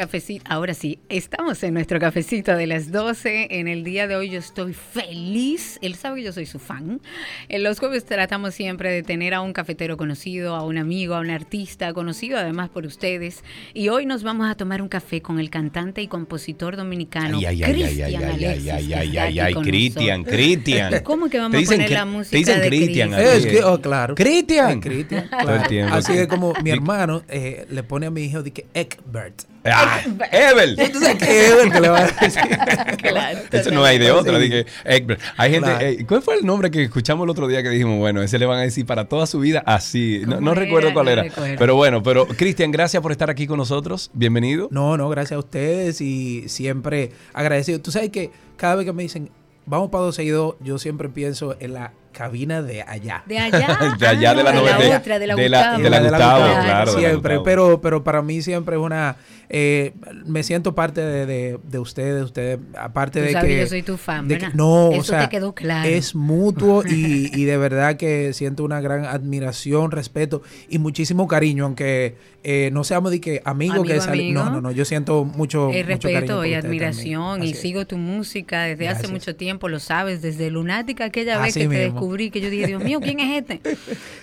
Cafecito, 0.00 0.44
ahora 0.50 0.74
sí, 0.74 0.98
estamos 1.08 1.62
en 1.62 1.72
nuestro 1.72 1.98
cafecito 1.98 2.54
de 2.54 2.66
las 2.66 2.92
12. 2.92 3.48
En 3.58 3.66
el 3.66 3.82
día 3.82 4.06
de 4.06 4.14
hoy 4.14 4.28
yo 4.28 4.38
estoy 4.38 4.74
feliz. 4.74 5.78
Él 5.80 5.94
sabe 5.94 6.18
que 6.20 6.24
yo 6.26 6.32
soy 6.34 6.44
su 6.44 6.58
fan. 6.58 7.00
En 7.48 7.62
los 7.62 7.78
jueves 7.78 8.04
tratamos 8.04 8.54
siempre 8.54 8.92
de 8.92 9.02
tener 9.02 9.32
a 9.32 9.40
un 9.40 9.54
cafetero 9.54 9.96
conocido, 9.96 10.54
a 10.54 10.64
un 10.64 10.76
amigo, 10.76 11.14
a 11.14 11.20
un 11.20 11.30
artista 11.30 11.94
conocido 11.94 12.36
además 12.36 12.68
por 12.68 12.84
ustedes. 12.84 13.42
Y 13.72 13.88
hoy 13.88 14.04
nos 14.04 14.22
vamos 14.22 14.50
a 14.50 14.54
tomar 14.54 14.82
un 14.82 14.88
café 14.88 15.22
con 15.22 15.40
el 15.40 15.48
cantante 15.48 16.02
y 16.02 16.08
compositor 16.08 16.76
dominicano 16.76 17.38
Ay, 17.38 17.46
ay, 17.46 17.62
ay, 17.62 17.72
ay, 17.72 17.72
Cristian 17.86 18.06
ay, 18.06 18.16
ay, 18.16 18.44
Alexis, 18.44 19.40
ay, 19.40 19.54
que 19.54 19.60
Cristian. 19.62 20.24
Cristian. 20.24 21.00
¿Cómo 21.04 21.30
que 21.30 21.38
vamos 21.38 21.52
Te 21.52 21.56
a 21.56 21.60
dicen 21.60 21.76
poner 21.76 21.88
que- 21.88 21.94
la 21.94 22.00
te 22.00 22.06
música 22.06 22.36
dicen 22.36 22.60
de 22.60 22.66
Cristian. 22.68 23.14
Es 23.14 23.46
que, 23.46 23.64
oh, 23.64 23.80
claro. 23.80 24.14
Cristian. 24.14 24.78
Cristian, 24.80 25.26
claro. 25.28 25.62
Así 25.94 26.12
es 26.12 26.26
como 26.26 26.52
mi 26.62 26.68
hermano 26.70 27.22
eh, 27.28 27.64
le 27.70 27.82
pone 27.82 28.04
a 28.06 28.10
mi 28.10 28.24
hijo 28.24 28.42
de 28.42 28.50
que 28.52 28.66
Egbert. 28.74 29.44
Ah, 29.68 29.85
Evel. 30.32 30.76
¿Tú 30.92 31.00
sabes 31.00 31.16
qué 31.16 31.46
Egbert 31.48 31.72
que 31.72 31.80
le 31.80 31.88
va 31.88 31.98
a 31.98 32.06
decir? 32.06 32.42
Claro, 32.96 33.38
Eso 33.50 33.70
no 33.70 33.84
hay 33.84 33.98
de 33.98 34.10
otra. 34.10 34.38
Dije, 34.38 34.66
Egbert. 34.84 35.20
Hay 35.36 35.50
gente. 35.52 35.68
Claro. 35.68 35.86
eh, 35.86 36.04
¿Cuál 36.06 36.22
fue 36.22 36.34
el 36.36 36.44
nombre 36.46 36.70
que 36.70 36.82
escuchamos 36.84 37.24
el 37.24 37.30
otro 37.30 37.46
día 37.46 37.62
que 37.62 37.68
dijimos, 37.70 37.98
bueno, 37.98 38.22
ese 38.22 38.38
le 38.38 38.46
van 38.46 38.58
a 38.58 38.62
decir 38.62 38.84
para 38.86 39.06
toda 39.08 39.26
su 39.26 39.38
vida 39.40 39.62
así? 39.66 40.22
No, 40.26 40.36
¿Cómo 40.36 40.40
no 40.48 40.54
recuerdo 40.54 40.92
cuál 40.92 41.06
No 41.06 41.12
era. 41.12 41.22
recuerdo. 41.24 41.54
Pero 41.58 41.74
bueno, 41.76 42.02
pero 42.02 42.26
Cristian, 42.26 42.70
gracias 42.70 43.02
por 43.02 43.12
estar 43.12 43.30
aquí 43.30 43.46
con 43.46 43.58
nosotros. 43.58 44.10
Bienvenido. 44.12 44.68
No, 44.70 44.96
no, 44.96 45.08
gracias 45.08 45.36
a 45.36 45.38
ustedes 45.38 46.00
y 46.00 46.48
siempre 46.48 47.12
agradecido. 47.32 47.80
Tú 47.80 47.90
sabes 47.92 48.10
que 48.10 48.30
cada 48.56 48.74
vez 48.76 48.84
que 48.86 48.92
me 48.92 49.02
dicen, 49.02 49.30
vamos 49.66 49.90
para 49.90 50.04
dos 50.04 50.14
seguidos, 50.16 50.56
yo 50.60 50.78
siempre 50.78 51.08
pienso 51.08 51.56
en 51.60 51.74
la 51.74 51.92
cabina 52.16 52.62
de 52.62 52.82
allá. 52.82 53.22
De 53.26 53.38
allá. 53.38 53.78
De 53.98 54.06
allá 54.06 54.34
de 54.34 54.42
la 54.42 54.50
Ah, 54.50 54.52
novela- 54.54 54.96
otra, 54.98 55.18
de 55.18 55.26
la 55.26 55.34
de 55.36 55.48
la- 55.48 55.58
Gustavo. 55.58 55.82
de 55.82 55.90
la 55.90 56.00
Gustavo, 56.00 56.38
claro, 56.44 56.62
de 56.64 56.68
la 56.68 56.86
Siempre, 57.08 57.36
Gustavo. 57.36 57.44
pero, 57.44 57.80
pero 57.80 58.04
para 58.04 58.22
mí 58.22 58.40
siempre 58.42 58.76
es 58.76 58.82
una... 58.82 59.16
eh, 59.48 59.92
me 60.24 60.42
siento 60.42 60.74
parte 60.74 61.00
de, 61.02 61.26
de- 61.26 61.58
de 61.62 61.78
ustedes, 61.78 62.24
ustedes, 62.24 62.58
aparte 62.78 63.20
Tú 63.20 63.26
de 63.26 63.32
sabes 63.32 63.48
que... 63.48 63.54
que 63.56 63.60
yo 63.62 63.66
soy 63.68 63.82
tu 63.82 63.96
fan, 63.98 64.26
de 64.28 64.38
que- 64.38 64.48
no, 64.54 64.86
o 64.88 64.92
Eso 64.94 65.02
sea, 65.04 65.20
te 65.24 65.28
quedó 65.28 65.54
claro. 65.54 65.88
es 65.88 66.14
mutuo 66.14 66.82
y, 66.88 67.30
y 67.38 67.44
de 67.44 67.56
verdad 67.58 67.96
que 67.96 68.32
siento 68.32 68.64
una 68.64 68.80
gran 68.80 69.04
admiración, 69.04 69.90
respeto 69.90 70.42
y 70.68 70.78
muchísimo 70.78 71.28
cariño, 71.28 71.64
aunque 71.64 72.16
eh, 72.42 72.70
no 72.72 72.82
seamos 72.84 73.10
de 73.10 73.20
que 73.20 73.42
amigos 73.44 73.78
Amigo, 73.78 73.94
que 73.94 74.00
salen... 74.00 74.32
No, 74.34 74.48
no, 74.50 74.60
no, 74.60 74.70
yo 74.70 74.84
siento 74.84 75.24
mucho, 75.24 75.70
Eh, 75.72 75.84
mucho 75.84 76.08
cariño 76.08 76.20
respeto 76.20 76.44
y 76.44 76.54
admiración 76.54 77.42
y 77.42 77.54
sigo 77.54 77.86
tu 77.86 77.98
música 77.98 78.62
desde 78.62 78.86
hace 78.88 79.00
Gracias. 79.00 79.10
mucho 79.12 79.36
tiempo, 79.36 79.68
lo 79.68 79.80
sabes, 79.80 80.22
desde 80.22 80.50
Lunática 80.50 81.04
aquella 81.06 81.38
vez 81.38 81.50
Así 81.50 81.60
que 81.60 81.68
te 81.68 81.84
mismo. 81.86 82.00
Descubrí 82.06 82.30
que 82.30 82.40
yo 82.40 82.50
dije, 82.50 82.66
Dios 82.66 82.82
mío, 82.82 83.00
¿quién 83.00 83.20
es 83.20 83.42
este? 83.42 83.60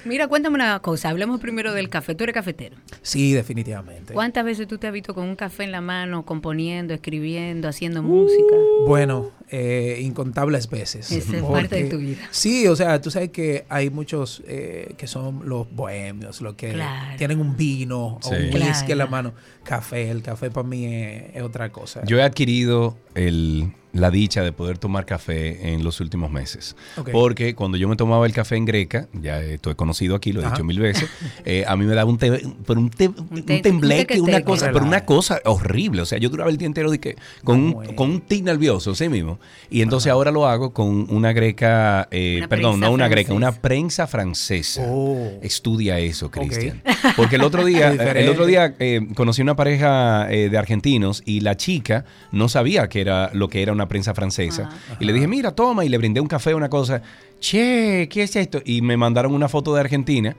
Mira, 0.05 0.27
cuéntame 0.27 0.55
una 0.55 0.79
cosa, 0.79 1.09
hablemos 1.09 1.39
primero 1.39 1.73
del 1.73 1.89
café, 1.89 2.15
tú 2.15 2.23
eres 2.23 2.33
cafetero. 2.33 2.77
Sí, 3.01 3.33
definitivamente. 3.33 4.13
¿Cuántas 4.13 4.45
veces 4.45 4.67
tú 4.67 4.77
te 4.77 4.87
has 4.87 4.93
visto 4.93 5.13
con 5.13 5.25
un 5.27 5.35
café 5.35 5.63
en 5.63 5.71
la 5.71 5.81
mano, 5.81 6.25
componiendo, 6.25 6.93
escribiendo, 6.93 7.67
haciendo 7.67 7.99
Uh, 8.01 8.03
música? 8.03 8.55
Bueno, 8.87 9.31
eh, 9.55 9.99
incontables 10.01 10.67
veces. 10.67 11.11
Esa 11.11 11.37
es 11.37 11.43
parte 11.43 11.83
de 11.83 11.89
tu 11.91 11.97
vida. 11.99 12.17
Sí, 12.31 12.65
o 12.67 12.75
sea, 12.75 12.99
tú 13.01 13.11
sabes 13.11 13.29
que 13.29 13.65
hay 13.69 13.91
muchos 13.91 14.41
eh, 14.47 14.95
que 14.97 15.05
son 15.05 15.47
los 15.47 15.69
bohemios, 15.71 16.41
los 16.41 16.55
que 16.55 16.73
Claro. 16.73 17.17
tienen 17.19 17.39
un 17.39 17.55
vino 17.55 18.17
Sí. 18.23 18.29
o 18.29 18.31
un 18.35 18.53
whisky 18.53 18.93
en 18.93 18.97
la 18.97 19.05
mano. 19.05 19.33
Café, 19.63 20.09
el 20.09 20.23
café 20.23 20.49
para 20.49 20.67
mí 20.67 20.85
es, 20.85 21.35
es 21.35 21.41
otra 21.43 21.71
cosa. 21.71 22.01
Yo 22.05 22.17
he 22.17 22.23
adquirido 22.23 22.97
el, 23.15 23.71
la 23.93 24.09
dicha 24.11 24.41
de 24.43 24.51
poder 24.51 24.77
tomar 24.77 25.05
café 25.05 25.71
en 25.73 25.83
los 25.85 26.01
últimos 26.01 26.31
meses. 26.31 26.75
Porque 27.13 27.53
cuando 27.55 27.77
yo 27.77 27.87
me 27.87 27.95
tomaba 27.95 28.25
el 28.25 28.33
café 28.33 28.55
en 28.57 28.65
Greca, 28.65 29.07
ya 29.13 29.39
estoy 29.41 29.75
conocido 29.75 30.15
aquí, 30.15 30.33
lo 30.33 30.41
he 30.41 30.45
Ajá. 30.45 30.55
dicho 30.55 30.63
mil 30.65 30.79
veces, 30.79 31.07
eh, 31.45 31.63
a 31.67 31.77
mí 31.77 31.85
me 31.85 31.93
daba 31.95 32.09
un, 32.09 32.17
te- 32.17 32.41
pero 32.65 32.79
un, 32.79 32.89
te- 32.89 33.07
un 33.07 33.45
te- 33.45 33.61
tembleque, 33.61 34.19
un 34.19 34.29
una 34.29 34.41
cosa, 34.43 34.69
pero 34.73 34.83
una 34.83 35.05
cosa 35.05 35.39
horrible. 35.45 36.01
O 36.01 36.05
sea, 36.05 36.17
yo 36.17 36.29
duraba 36.29 36.49
el 36.49 36.57
día 36.57 36.65
entero 36.65 36.89
de 36.91 36.99
que, 36.99 37.15
con, 37.45 37.59
un, 37.61 37.95
con 37.95 38.09
un 38.09 38.19
tic 38.21 38.43
nervioso, 38.43 38.95
sí 38.95 39.07
mismo. 39.07 39.39
Y 39.69 39.81
entonces 39.81 40.11
ahora 40.11 40.31
lo 40.31 40.47
hago 40.47 40.73
con 40.73 41.07
una 41.09 41.33
greca, 41.33 42.07
eh, 42.11 42.37
Una 42.39 42.47
perdón, 42.47 42.79
no 42.79 42.91
una 42.91 43.07
greca, 43.07 43.33
una 43.33 43.51
prensa 43.51 44.07
francesa. 44.07 44.83
Oh. 44.87 45.39
Estudia 45.41 45.99
eso. 45.99 46.31
Cristian. 46.31 46.81
Porque 47.15 47.35
el 47.35 47.43
otro 47.43 47.63
día, 47.65 47.91
Es 47.91 48.15
el 48.15 48.29
otro 48.29 48.45
día 48.45 48.73
eh, 48.79 49.07
conocí 49.15 49.41
una 49.41 49.55
pareja 49.55 50.31
eh, 50.31 50.49
de 50.49 50.57
argentinos 50.57 51.21
y 51.25 51.41
la 51.41 51.57
chica 51.57 52.05
no 52.31 52.49
sabía 52.49 52.89
que 52.89 53.01
era 53.01 53.29
lo 53.33 53.49
que 53.49 53.61
era 53.61 53.71
una 53.71 53.83
una 53.83 53.87
prensa 53.87 54.13
francesa. 54.13 54.63
Ajá. 54.63 54.97
Y 54.99 55.05
le 55.05 55.13
dije, 55.13 55.27
mira, 55.27 55.51
toma, 55.51 55.85
y 55.85 55.89
le 55.89 55.97
brindé 55.97 56.21
un 56.21 56.27
café, 56.27 56.55
una 56.55 56.69
cosa. 56.69 57.01
Che, 57.43 58.07
¿qué 58.09 58.23
es 58.23 58.37
esto? 58.37 58.61
Y 58.63 58.81
me 58.81 58.95
mandaron 58.95 59.33
una 59.33 59.49
foto 59.49 59.73
de 59.75 59.81
Argentina. 59.81 60.33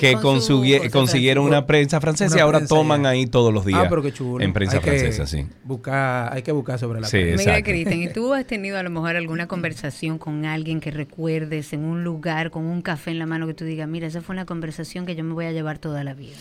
Que, 0.00 0.18
con 0.20 0.42
su 0.42 0.64
consiguieron 0.90 1.44
una 1.44 1.64
prensa 1.64 2.00
francesa 2.00 2.32
Una 2.34 2.38
y 2.38 2.40
ahora 2.40 2.58
prensa 2.58 2.74
toman 2.74 3.02
ya. 3.04 3.10
ahí 3.10 3.26
todos 3.28 3.54
los 3.54 3.64
días. 3.64 3.82
Ah, 3.84 3.86
pero 3.88 4.02
qué 4.02 4.12
chulo. 4.12 4.44
En 4.44 4.52
prensa 4.52 4.78
Hay 4.78 4.82
que 4.82 4.90
francesa, 4.98 5.28
sí. 5.28 5.46
Buscar, 5.62 6.32
hay 6.32 6.42
que 6.42 6.50
buscar 6.50 6.80
sobre 6.80 7.00
la 7.00 7.06
Sí, 7.06 7.18
prensa. 7.18 7.50
Mira. 7.50 7.62
Cristian, 7.62 8.02
¿y 8.02 8.08
tú 8.12 8.34
has 8.34 8.44
tenido 8.48 8.76
a 8.78 8.82
lo 8.82 8.90
mejor 8.90 9.14
alguna 9.14 9.46
conversación 9.46 10.18
con 10.18 10.44
alguien 10.44 10.80
que 10.80 10.90
recuerdes 10.90 11.72
en 11.72 11.84
un 11.84 12.02
lugar 12.02 12.50
con 12.50 12.64
un 12.64 12.82
café 12.82 13.12
en 13.12 13.20
la 13.20 13.26
mano 13.26 13.46
que 13.46 13.54
tú 13.54 13.64
digas, 13.64 13.88
mira, 13.88 14.08
esa 14.08 14.20
fue 14.20 14.34
una 14.34 14.44
conversación 14.44 15.06
que 15.06 15.14
yo 15.14 15.22
me 15.22 15.34
voy 15.34 15.44
a 15.44 15.52
llevar 15.52 15.78
toda 15.78 16.02
la 16.02 16.14
vida? 16.14 16.34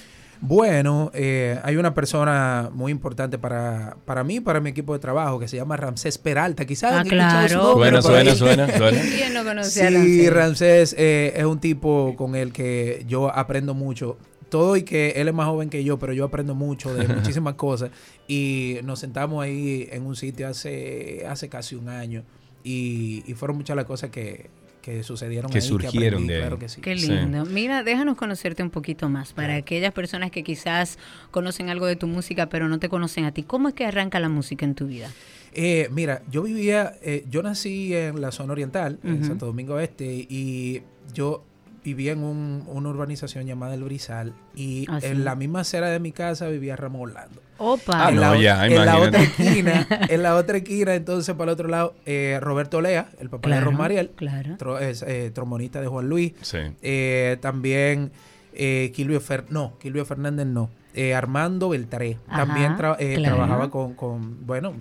Bueno, 0.45 1.09
eh, 1.13 1.57
hay 1.63 1.77
una 1.77 1.93
persona 1.93 2.69
muy 2.73 2.91
importante 2.91 3.37
para, 3.37 3.95
para 4.03 4.25
mí, 4.25 4.41
para 4.41 4.59
mi 4.59 4.71
equipo 4.71 4.91
de 4.91 4.99
trabajo, 4.99 5.39
que 5.39 5.47
se 5.47 5.55
llama 5.55 5.77
Ramsés 5.77 6.17
Peralta. 6.17 6.65
Quizás 6.65 6.91
Ah, 6.93 7.03
su 7.03 7.09
claro. 7.09 7.63
nombre 7.63 8.01
Suena, 8.01 8.35
suena, 8.35 8.35
suena, 8.35 8.67
suena. 8.77 9.01
¿Quién 9.01 9.33
no 9.33 9.45
conoce 9.45 9.83
a 9.85 9.89
Sí, 9.89 9.95
Ramsés? 10.29 10.33
Ramsés 10.33 10.95
eh, 10.99 11.33
es 11.37 11.45
un 11.45 11.59
tipo 11.61 12.13
con 12.17 12.35
el 12.35 12.51
que 12.51 13.05
yo 13.07 13.33
aprendo 13.33 13.73
mucho. 13.73 14.17
Todo 14.49 14.75
y 14.75 14.83
que 14.83 15.11
él 15.15 15.29
es 15.29 15.33
más 15.33 15.47
joven 15.47 15.69
que 15.69 15.81
yo, 15.85 15.97
pero 15.97 16.11
yo 16.11 16.25
aprendo 16.25 16.55
mucho 16.55 16.93
de 16.93 17.07
muchísimas 17.15 17.53
cosas. 17.53 17.91
Y 18.27 18.79
nos 18.83 18.99
sentamos 18.99 19.41
ahí 19.41 19.87
en 19.93 20.05
un 20.05 20.17
sitio 20.17 20.49
hace, 20.49 21.25
hace 21.25 21.47
casi 21.47 21.75
un 21.75 21.87
año. 21.87 22.23
Y, 22.65 23.23
y 23.27 23.33
fueron 23.33 23.55
muchas 23.55 23.77
las 23.77 23.85
cosas 23.85 24.09
que, 24.09 24.49
que 24.83 25.01
sucedieron 25.01 25.49
Que 25.49 25.57
ahí, 25.57 25.61
surgieron 25.63 26.23
aprendí, 26.23 26.27
de 26.27 26.33
ahí. 26.35 26.41
Claro 26.41 26.59
que 26.59 26.69
sí. 26.69 26.81
Qué 26.81 26.95
Sí. 26.97 27.07
lindo. 27.07 27.45
Mira, 27.45 27.81
déjanos 27.83 28.15
conocerte 28.17 28.61
un 28.61 28.69
poquito 28.69 29.09
más 29.09 29.33
para 29.33 29.55
aquellas 29.55 29.93
personas 29.93 30.29
que 30.29 30.43
quizás 30.43 30.99
conocen 31.31 31.69
algo 31.69 31.87
de 31.87 31.95
tu 31.95 32.05
música 32.05 32.49
pero 32.49 32.67
no 32.69 32.77
te 32.77 32.89
conocen 32.89 33.25
a 33.25 33.31
ti. 33.31 33.41
¿Cómo 33.41 33.69
es 33.69 33.73
que 33.73 33.85
arranca 33.85 34.19
la 34.19 34.29
música 34.29 34.65
en 34.65 34.75
tu 34.75 34.85
vida? 34.85 35.09
Eh, 35.53 35.87
mira, 35.91 36.21
yo 36.29 36.43
vivía, 36.43 36.93
eh, 37.01 37.23
yo 37.29 37.41
nací 37.41 37.95
en 37.95 38.19
la 38.21 38.31
zona 38.31 38.51
oriental, 38.53 38.99
en. 39.03 39.23
Santo 39.23 39.45
Domingo 39.45 39.79
Este, 39.79 40.05
y 40.29 40.81
yo 41.13 41.43
vivía 41.83 42.13
en 42.13 42.23
un- 42.23 42.63
una 42.67 42.89
urbanización 42.89 43.45
llamada 43.45 43.73
El 43.73 43.83
Brizal, 43.83 44.33
y 44.55 44.85
Ah, 44.89 44.99
sí. 45.01 45.07
en 45.07 45.25
la 45.25 45.35
misma 45.35 45.61
acera 45.61 45.87
de 45.89 45.99
mi 45.99 46.11
casa 46.11 46.47
vivía 46.47 46.75
Ramón 46.75 47.09
Orlando. 47.09 47.41
Opa. 47.57 48.05
Ah, 48.05 48.09
en 48.09 48.15
no, 48.15 48.21
la, 48.21 48.31
o- 48.31 48.35
ya, 48.35 48.65
en 48.65 48.75
la 48.75 48.83
imagínate. 48.83 49.07
otra 49.07 49.21
esquina, 49.23 49.87
en 50.09 50.23
la 50.23 50.35
otra 50.35 50.57
esquina, 50.57 50.95
entonces 50.95 51.35
para 51.35 51.51
el 51.51 51.53
otro 51.53 51.67
lado, 51.67 51.93
eh, 52.05 52.39
Roberto 52.41 52.81
Lea, 52.81 53.09
el 53.19 53.29
papá 53.29 53.49
de 53.49 53.55
Claro, 53.55 53.65
Ron 53.65 53.77
Mariel, 53.77 54.11
claro. 54.15 54.57
tro- 54.57 54.79
es, 54.81 55.01
eh, 55.03 55.31
trombonista 55.33 55.81
de 55.81 55.87
Juan 55.87 56.07
Luis, 56.09 56.33
Sí. 56.41 56.57
eh, 56.81 57.37
también 57.41 58.11
eh, 58.55 58.91
Quilvio 58.93 59.19
Fer 59.19 59.45
no, 59.49 59.77
Quilvio 59.79 60.05
Fernández 60.05 60.45
no. 60.45 60.69
Eh, 60.95 61.15
Armando 61.15 61.69
Beltré 61.69 62.19
Ajá, 62.27 62.45
también 62.45 62.77
tra- 62.77 62.95
eh, 62.99 63.15
claro. 63.15 63.35
trabajaba 63.37 63.71
con, 63.71 63.95
con 63.95 64.45
bueno, 64.45 64.73
De 64.73 64.77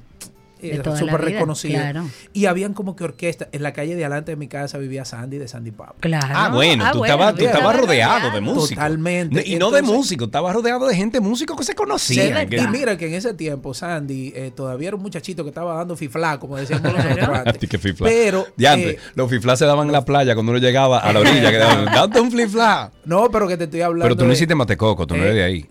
eh, 0.63 0.79
toda 0.79 0.95
la 0.97 1.01
súper 1.01 1.21
vida, 1.21 1.31
reconocido. 1.39 1.75
claro. 1.81 2.05
Y 2.33 2.47
habían 2.47 2.75
como 2.75 2.95
que 2.97 3.05
orquesta. 3.05 3.49
En 3.53 3.63
la 3.63 3.73
calle 3.73 3.95
de 3.97 4.05
adelante 4.05 4.33
de 4.33 4.37
mi 4.37 4.49
casa 4.49 4.79
vivía 4.79 5.05
Sandy 5.05 5.39
de 5.39 5.49
Sandy 5.49 5.71
Pop. 5.73 5.89
Claro. 6.01 6.29
Ah, 6.31 6.49
bueno, 6.53 6.85
tú 6.93 7.05
estabas, 7.05 7.35
tú 7.35 7.41
mira, 7.41 7.51
estabas 7.53 7.75
estaba 7.75 7.87
rodeado 7.87 8.31
de 8.31 8.41
músicos. 8.41 8.69
Totalmente. 8.71 9.43
Y 9.47 9.57
no 9.57 9.71
de 9.71 9.83
músicos, 9.83 10.27
estabas 10.29 10.55
rodeado 10.55 10.87
de 10.87 10.95
gente 10.97 11.21
músico 11.21 11.57
que 11.57 11.65
se 11.65 11.75
conocía. 11.75 12.43
Y 12.45 12.67
mira 12.69 12.97
que 12.97 13.07
en 13.09 13.15
ese 13.15 13.35
tiempo 13.35 13.75
Sandy 13.75 14.33
eh, 14.35 14.53
todavía 14.55 14.89
era 14.89 14.97
un 14.97 15.03
muchachito 15.03 15.43
que 15.45 15.49
estaba 15.51 15.75
dando 15.77 15.97
fiflá, 15.97 16.39
como 16.39 16.57
decíamos 16.57 16.93
Claro. 16.93 17.45
nosotros 17.45 17.81
fifla. 17.81 18.07
Pero, 18.09 18.47
Diantre, 18.57 18.91
eh, 18.93 18.99
los 19.15 19.29
fiflas 19.31 19.59
se 19.59 19.65
daban 19.65 19.87
en 19.87 19.93
la 19.93 20.05
playa 20.05 20.35
cuando 20.35 20.53
uno 20.53 20.61
llegaba 20.61 20.99
a 20.99 21.13
la 21.13 21.21
orilla. 21.21 21.51
que 21.51 21.57
daban, 21.59 21.85
date 21.87 22.21
un 22.21 22.31
fifla. 22.31 22.91
no, 23.05 23.31
pero 23.31 23.49
que 23.49 23.57
te 23.57 23.65
estoy 23.65 23.81
hablando. 23.83 24.05
Pero 24.05 24.17
tú 24.17 24.25
no 24.27 24.33
hiciste 24.33 24.55
matecoco, 24.55 25.07
tú 25.07 25.17
no 25.17 25.23
eres 25.25 25.35
de 25.35 25.43
ahí. 25.45 25.67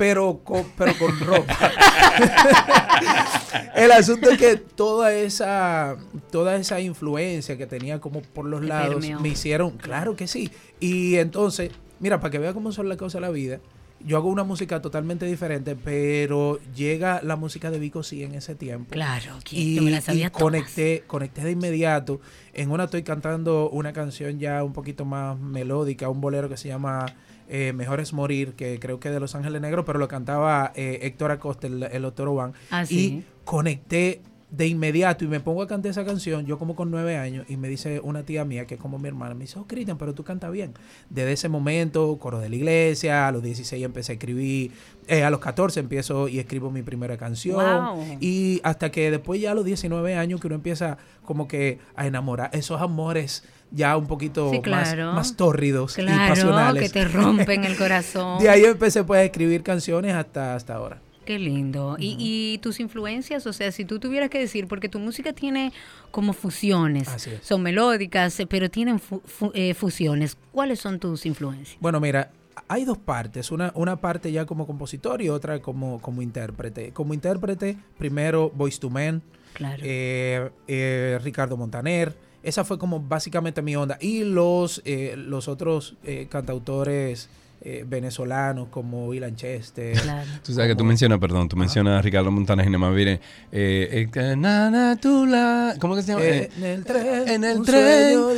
Pero 0.00 0.40
con, 0.42 0.64
pero 0.78 0.96
con 0.96 1.20
ropa. 1.20 1.54
El 3.76 3.92
asunto 3.92 4.30
es 4.30 4.38
que 4.38 4.56
toda 4.56 5.12
esa, 5.12 5.96
toda 6.30 6.56
esa 6.56 6.80
influencia 6.80 7.58
que 7.58 7.66
tenía 7.66 8.00
como 8.00 8.22
por 8.22 8.46
los 8.46 8.64
lados 8.64 9.06
me 9.20 9.28
hicieron, 9.28 9.76
claro 9.76 10.16
que 10.16 10.26
sí. 10.26 10.50
Y 10.80 11.16
entonces, 11.16 11.70
mira, 11.98 12.18
para 12.18 12.30
que 12.30 12.38
vea 12.38 12.54
cómo 12.54 12.72
son 12.72 12.88
las 12.88 12.96
cosas 12.96 13.20
de 13.20 13.26
la 13.26 13.30
vida, 13.30 13.60
yo 14.02 14.16
hago 14.16 14.30
una 14.30 14.42
música 14.42 14.80
totalmente 14.80 15.26
diferente, 15.26 15.76
pero 15.76 16.58
llega 16.74 17.20
la 17.22 17.36
música 17.36 17.70
de 17.70 17.78
Vico 17.78 18.02
sí 18.02 18.22
en 18.22 18.34
ese 18.34 18.54
tiempo. 18.54 18.92
Claro, 18.92 19.34
que 19.44 19.56
Y, 19.56 19.74
yo 19.74 19.82
me 19.82 19.90
la 19.90 19.98
y 19.98 20.00
sabía 20.00 20.30
todas. 20.30 20.42
conecté, 20.42 21.04
conecté 21.06 21.42
de 21.42 21.50
inmediato. 21.50 22.22
En 22.54 22.70
una 22.70 22.84
estoy 22.84 23.02
cantando 23.02 23.68
una 23.68 23.92
canción 23.92 24.38
ya 24.38 24.64
un 24.64 24.72
poquito 24.72 25.04
más 25.04 25.38
melódica, 25.38 26.08
un 26.08 26.22
bolero 26.22 26.48
que 26.48 26.56
se 26.56 26.68
llama 26.68 27.04
eh, 27.50 27.72
Mejor 27.74 28.00
es 28.00 28.12
Morir, 28.12 28.52
que 28.54 28.78
creo 28.78 29.00
que 29.00 29.10
de 29.10 29.20
Los 29.20 29.34
Ángeles 29.34 29.60
Negros, 29.60 29.84
pero 29.84 29.98
lo 29.98 30.08
cantaba 30.08 30.72
eh, 30.74 31.00
Héctor 31.02 31.32
Acosta, 31.32 31.66
el, 31.66 31.82
el 31.82 32.02
Doctor 32.02 32.28
Oban. 32.28 32.54
Ah, 32.70 32.84
Y 32.88 33.24
conecté 33.44 34.22
de 34.50 34.66
inmediato 34.66 35.24
y 35.24 35.28
me 35.28 35.38
pongo 35.38 35.62
a 35.62 35.68
cantar 35.68 35.90
esa 35.90 36.04
canción, 36.04 36.44
yo 36.44 36.58
como 36.58 36.74
con 36.74 36.90
nueve 36.90 37.16
años, 37.16 37.46
y 37.48 37.56
me 37.56 37.68
dice 37.68 38.00
una 38.02 38.24
tía 38.24 38.44
mía, 38.44 38.66
que 38.66 38.74
es 38.74 38.80
como 38.80 38.98
mi 38.98 39.06
hermana, 39.08 39.34
me 39.34 39.42
dice, 39.44 39.58
oh, 39.58 39.66
Cristian, 39.66 39.96
pero 39.96 40.12
tú 40.12 40.24
cantas 40.24 40.50
bien. 40.50 40.74
Desde 41.08 41.32
ese 41.32 41.48
momento, 41.48 42.18
coro 42.18 42.40
de 42.40 42.48
la 42.48 42.56
iglesia, 42.56 43.28
a 43.28 43.32
los 43.32 43.42
16 43.42 43.84
empecé 43.84 44.12
a 44.12 44.14
escribir, 44.14 44.72
eh, 45.06 45.22
a 45.22 45.30
los 45.30 45.38
14 45.40 45.78
empiezo 45.80 46.26
y 46.26 46.40
escribo 46.40 46.70
mi 46.70 46.82
primera 46.82 47.16
canción. 47.16 47.56
Wow. 47.56 48.18
Y 48.20 48.60
hasta 48.64 48.90
que 48.90 49.10
después 49.10 49.40
ya 49.40 49.52
a 49.52 49.54
los 49.54 49.64
19 49.64 50.16
años 50.16 50.40
que 50.40 50.48
uno 50.48 50.56
empieza 50.56 50.98
como 51.24 51.46
que 51.46 51.78
a 51.94 52.06
enamorar 52.08 52.50
esos 52.52 52.80
amores 52.80 53.44
ya 53.70 53.96
un 53.96 54.08
poquito 54.08 54.50
Sí, 54.50 54.60
claro. 54.60 55.12
más 55.12 55.36
tórridos 55.36 55.96
y 55.96 56.02
pasionales. 56.02 56.82
que 56.82 56.88
te 56.88 57.04
rompen 57.06 57.62
el 57.62 57.76
corazón. 57.78 58.40
De 58.42 58.48
ahí 58.50 58.64
empecé 58.64 59.04
pues 59.04 59.20
a 59.20 59.24
escribir 59.24 59.62
canciones 59.62 60.12
hasta, 60.14 60.56
hasta 60.56 60.74
ahora. 60.74 61.00
Qué 61.30 61.38
lindo. 61.38 61.96
y, 61.98 62.16
y 62.18 62.58
tus 62.58 62.80
influencias, 62.80 63.46
o 63.46 63.52
sea, 63.52 63.70
si 63.72 63.84
tú 63.84 63.98
tuvieras 63.98 64.30
que 64.30 64.38
decir, 64.40 64.66
porque 64.66 64.88
tu 64.88 64.98
música 64.98 65.32
tiene 65.32 65.72
como 66.10 66.32
fusiones, 66.32 67.08
son 67.42 67.62
melódicas, 67.62 68.38
eh, 68.40 68.46
pero 68.46 68.68
tienen 68.70 68.98
fu- 68.98 69.22
fu- 69.24 69.52
eh, 69.54 69.74
fusiones. 69.74 70.36
¿Cuáles 70.52 70.80
son 70.80 70.98
tus 70.98 71.26
influencias? 71.26 71.76
Bueno, 71.80 72.00
mira, 72.00 72.32
hay 72.66 72.84
dos 72.84 72.98
partes. 72.98 73.50
Una, 73.52 73.70
una 73.76 73.96
parte 74.00 74.32
ya 74.32 74.44
como 74.44 74.66
compositor 74.66 75.22
y 75.22 75.28
otra 75.28 75.60
como, 75.62 76.00
como 76.00 76.20
intérprete. 76.22 76.90
Como 76.92 77.14
intérprete, 77.14 77.76
primero 77.96 78.50
Voice 78.50 78.80
to 78.80 78.90
Men, 78.90 79.22
Claro. 79.52 79.82
eh, 79.84 80.50
eh, 80.68 81.18
Ricardo 81.22 81.56
Montaner. 81.56 82.16
Esa 82.42 82.64
fue 82.64 82.78
como 82.78 83.00
básicamente 83.00 83.62
mi 83.62 83.76
onda. 83.76 83.98
Y 84.00 84.24
los, 84.24 84.80
eh, 84.84 85.14
los 85.16 85.46
otros 85.46 85.96
cantautores 86.28 87.28
eh, 87.62 87.84
venezolanos 87.86 88.68
como 88.68 89.12
Ilan 89.12 89.36
Chester. 89.36 89.98
claro. 90.00 90.28
Tú 90.44 90.52
sabes 90.52 90.70
que 90.70 90.76
tú 90.76 90.84
mencionas, 90.84 91.18
perdón, 91.18 91.48
tú 91.48 91.56
mencionas 91.56 91.98
a 91.98 92.02
Ricardo 92.02 92.30
Montaner 92.30 92.64
y 92.66 92.68
nada 92.70 92.78
más 92.78 92.94
viene. 92.94 93.20
Eh, 93.52 94.08
eh, 94.12 94.96
tú 95.00 95.26
la- 95.26 95.74
¿Cómo 95.78 95.94
que 95.96 96.02
se 96.02 96.08
llama? 96.12 96.24
Eh, 96.24 96.44
Eh, 96.44 96.50
en 96.56 96.64
el 96.64 96.84
tren. 96.84 97.28
en 97.28 97.44
el 97.44 97.58
un 97.58 97.64
tren. 97.64 98.12
sueño 98.14 98.30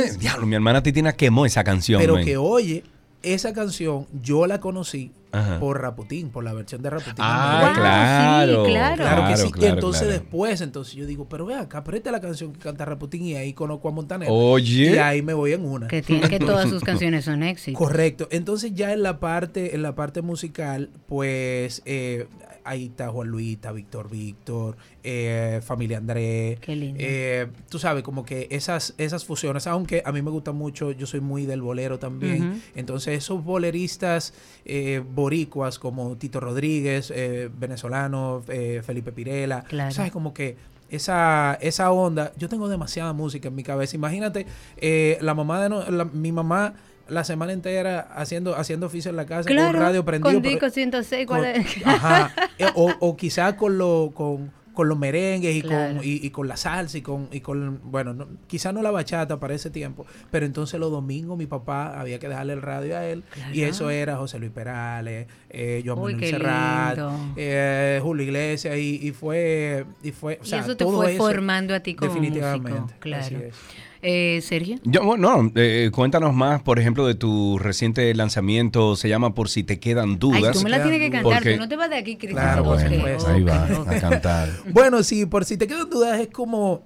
eh. 0.00 0.12
Diablo, 0.18 0.46
mi 0.46 0.54
hermana 0.54 0.82
Titina 0.82 1.12
quemó 1.12 1.46
esa 1.46 1.64
canción. 1.64 2.00
Pero 2.00 2.16
que 2.16 2.36
oye, 2.36 2.84
esa 3.22 3.52
canción 3.52 4.06
yo 4.22 4.46
la 4.46 4.60
conocí 4.60 5.12
Ajá. 5.32 5.60
por 5.60 5.80
Raputín, 5.80 6.30
por 6.30 6.44
la 6.44 6.52
versión 6.52 6.82
de 6.82 6.90
Raputín. 6.90 7.14
Ah, 7.18 7.60
Wow, 7.60 7.68
sí, 7.74 7.80
claro. 7.80 8.64
claro. 8.64 8.96
Claro 8.96 9.28
que 9.28 9.36
sí. 9.36 9.50
claro, 9.52 9.66
y 9.66 9.70
entonces 9.74 10.02
claro. 10.02 10.18
después, 10.20 10.60
entonces 10.60 10.94
yo 10.94 11.06
digo, 11.06 11.28
pero 11.28 11.46
ve 11.46 11.54
acá, 11.54 11.84
pero 11.84 11.96
esta 11.96 12.10
es 12.10 12.12
la 12.12 12.20
canción 12.20 12.52
que 12.52 12.58
canta 12.58 12.84
Raputín 12.84 13.24
y 13.24 13.34
ahí 13.34 13.52
conozco 13.52 13.88
a 13.88 13.92
Montaner. 13.92 14.28
Oye. 14.30 14.92
Y 14.94 14.98
ahí 14.98 15.22
me 15.22 15.34
voy 15.34 15.52
en 15.52 15.64
una. 15.64 15.88
Que 15.88 16.02
tiene 16.02 16.28
que 16.28 16.38
todas 16.38 16.68
sus 16.68 16.82
canciones 16.84 17.24
son 17.24 17.42
éxitos. 17.42 17.78
Correcto. 17.78 18.28
Entonces 18.30 18.74
ya 18.74 18.92
en 18.92 19.02
la 19.02 19.20
parte, 19.20 19.74
en 19.74 19.82
la 19.82 19.94
parte 19.94 20.22
musical, 20.22 20.90
pues 21.06 21.82
eh, 21.84 22.26
ahí 22.64 22.86
está 22.86 23.08
Juan 23.10 23.28
Luis, 23.28 23.54
está 23.54 23.72
Víctor 23.72 24.10
Víctor, 24.10 24.76
eh, 25.02 25.60
Familia 25.62 25.98
Andrés. 25.98 26.58
Qué 26.60 26.76
lindo. 26.76 26.98
Eh, 27.00 27.46
tú 27.68 27.78
sabes, 27.78 28.02
como 28.02 28.24
que 28.24 28.48
esas, 28.50 28.94
esas 28.98 29.24
fusiones, 29.24 29.66
aunque 29.66 30.02
a 30.04 30.12
mí 30.12 30.22
me 30.22 30.30
gusta 30.30 30.52
mucho, 30.52 30.92
yo 30.92 31.06
soy 31.06 31.20
muy 31.20 31.46
del 31.46 31.62
bolero 31.62 31.98
también. 31.98 32.62
Entonces 32.74 33.16
esos 33.18 33.42
boleristas 33.44 34.34
eh, 34.64 35.02
boricuas 35.20 35.78
como 35.78 36.16
Tito 36.16 36.40
Rodríguez, 36.40 37.12
eh, 37.14 37.48
venezolano, 37.56 38.42
eh, 38.48 38.82
Felipe 38.84 39.12
Pirela, 39.12 39.62
Claro. 39.64 39.92
sabes, 39.92 40.10
como 40.12 40.34
que 40.34 40.56
esa, 40.90 41.56
esa 41.60 41.90
onda, 41.92 42.32
yo 42.36 42.48
tengo 42.48 42.68
demasiada 42.68 43.12
música 43.12 43.48
en 43.48 43.54
mi 43.54 43.62
cabeza. 43.62 43.94
Imagínate, 43.96 44.46
eh, 44.78 45.18
la 45.20 45.34
mamá 45.34 45.62
de 45.62 45.68
no- 45.68 45.88
la- 45.90 46.04
mi 46.04 46.32
mamá 46.32 46.74
la 47.08 47.24
semana 47.24 47.52
entera 47.52 48.08
haciendo, 48.14 48.56
haciendo 48.56 48.86
oficio 48.86 49.10
en 49.10 49.16
la 49.16 49.26
casa 49.26 49.48
con 49.48 49.56
Claro, 49.56 49.78
radio 49.80 50.04
prendido. 50.04 50.32
con 50.32 50.42
Dico 50.42 50.70
106, 50.70 51.26
¿cuál 51.26 51.44
es? 51.44 51.66
Ajá. 51.84 52.32
Eh, 52.58 52.66
o, 52.74 52.92
o 53.00 53.16
quizás 53.16 53.54
con, 53.54 53.78
lo, 53.78 54.12
con, 54.14 54.52
con 54.74 54.88
los 54.88 54.98
merengues 54.98 55.54
y, 55.54 55.62
Claro. 55.62 55.96
con, 55.96 56.04
y, 56.04 56.24
y 56.26 56.30
con 56.30 56.48
la 56.48 56.56
salsa 56.56 56.96
y 56.98 57.02
con, 57.02 57.28
y 57.32 57.40
con 57.40 57.80
bueno, 57.84 58.14
no, 58.14 58.28
quizás 58.46 58.72
no 58.72 58.82
la 58.82 58.90
bachata 58.90 59.38
para 59.40 59.54
ese 59.54 59.70
tiempo, 59.70 60.06
pero 60.30 60.46
entonces 60.46 60.78
los 60.78 60.90
domingos 60.90 61.36
mi 61.36 61.46
papá 61.46 62.00
había 62.00 62.18
que 62.18 62.28
dejarle 62.28 62.52
el 62.54 62.62
radio 62.62 62.96
a 62.96 63.04
él 63.06 63.24
y 63.52 63.62
eso 63.62 63.90
era 63.90 64.16
José 64.16 64.38
Luis 64.38 64.52
Perales, 64.52 65.26
eh, 65.50 65.82
Joan 65.84 65.98
Uy, 65.98 66.12
Manuel 66.14 66.30
Serrat, 66.30 66.98
eh, 67.36 68.00
Julio 68.02 68.24
Iglesias 68.24 68.76
y, 68.76 69.00
y 69.06 69.10
fue, 69.12 69.84
y 70.02 70.12
fue, 70.12 70.38
o 70.40 70.44
Y 70.44 70.48
sea, 70.48 70.60
eso 70.60 70.76
te 70.76 70.84
todo 70.84 70.96
fue 70.98 71.14
eso, 71.14 71.22
formando 71.24 71.74
a 71.74 71.80
ti 71.80 71.94
como 71.94 72.12
definitivamente, 72.12 72.70
músico, 72.80 73.00
claro. 73.00 73.24
así 73.24 73.34
es. 73.34 73.54
Eh, 74.02 74.40
Sergio. 74.42 74.78
Yo, 74.84 75.04
bueno, 75.04 75.42
no, 75.42 75.52
eh, 75.56 75.90
cuéntanos 75.92 76.34
más, 76.34 76.62
por 76.62 76.78
ejemplo, 76.78 77.06
de 77.06 77.14
tu 77.14 77.58
reciente 77.58 78.14
lanzamiento, 78.14 78.96
se 78.96 79.08
llama 79.10 79.34
Por 79.34 79.48
si 79.50 79.62
te 79.62 79.78
quedan 79.78 80.10
Ay, 80.10 80.16
dudas. 80.16 80.56
tú 80.56 80.62
me 80.62 80.70
la 80.70 80.82
tienes 80.82 81.00
que 81.00 81.10
cantar, 81.10 81.34
Porque- 81.34 81.52
tú 81.54 81.60
no 81.60 81.68
te 81.68 81.76
vas 81.76 81.90
de 81.90 81.96
aquí, 81.96 82.16
Cristian. 82.16 82.42
Claro, 82.42 82.70
Ok, 82.72 82.80
supuesto. 82.80 83.28
Ahí 83.30 83.42
va, 83.42 83.64
a 83.66 84.00
cantar. 84.00 84.48
Bueno, 84.72 85.02
sí, 85.02 85.26
por 85.26 85.44
si 85.44 85.56
te 85.58 85.66
quedan 85.66 85.90
dudas, 85.90 86.18
es 86.18 86.28
como. 86.28 86.82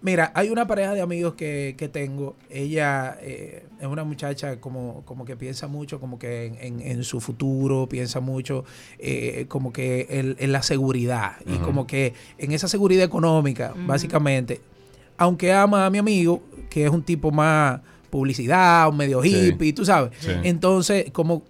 Mira, 0.00 0.30
hay 0.36 0.48
una 0.50 0.64
pareja 0.68 0.94
de 0.94 1.00
amigos 1.00 1.34
que, 1.34 1.74
que 1.76 1.88
tengo. 1.88 2.36
Ella 2.50 3.18
eh, 3.20 3.64
es 3.80 3.86
una 3.86 4.04
muchacha 4.04 4.60
como, 4.60 5.02
como 5.04 5.24
que 5.24 5.34
piensa 5.34 5.66
mucho, 5.66 5.98
como 5.98 6.20
que 6.20 6.44
en, 6.46 6.54
en- 6.60 6.80
en 6.82 7.02
su 7.04 7.20
futuro, 7.20 7.88
piensa 7.88 8.20
mucho 8.20 8.64
eh, 9.00 9.46
como 9.48 9.72
que 9.72 10.06
en, 10.10 10.36
en 10.38 10.52
la 10.52 10.62
seguridad 10.62 11.32
y 11.46 11.56
como 11.56 11.86
que 11.88 12.12
en 12.38 12.52
esa 12.52 12.68
seguridad 12.68 13.02
económica, 13.04 13.74
básicamente. 13.86 14.60
Aunque 15.18 15.52
ama 15.52 15.84
a 15.84 15.90
mi 15.90 15.98
amigo, 15.98 16.42
que 16.70 16.84
es 16.86 16.90
un 16.90 17.02
tipo 17.02 17.30
más 17.30 17.80
publicidad, 18.10 18.88
un 18.88 18.96
medio 18.96 19.22
Sí. 19.22 19.48
hippie, 19.48 19.72
tú 19.74 19.84
sabes. 19.84 20.12
Sí. 20.20 20.30
Entonces, 20.44 21.10
como 21.12 21.42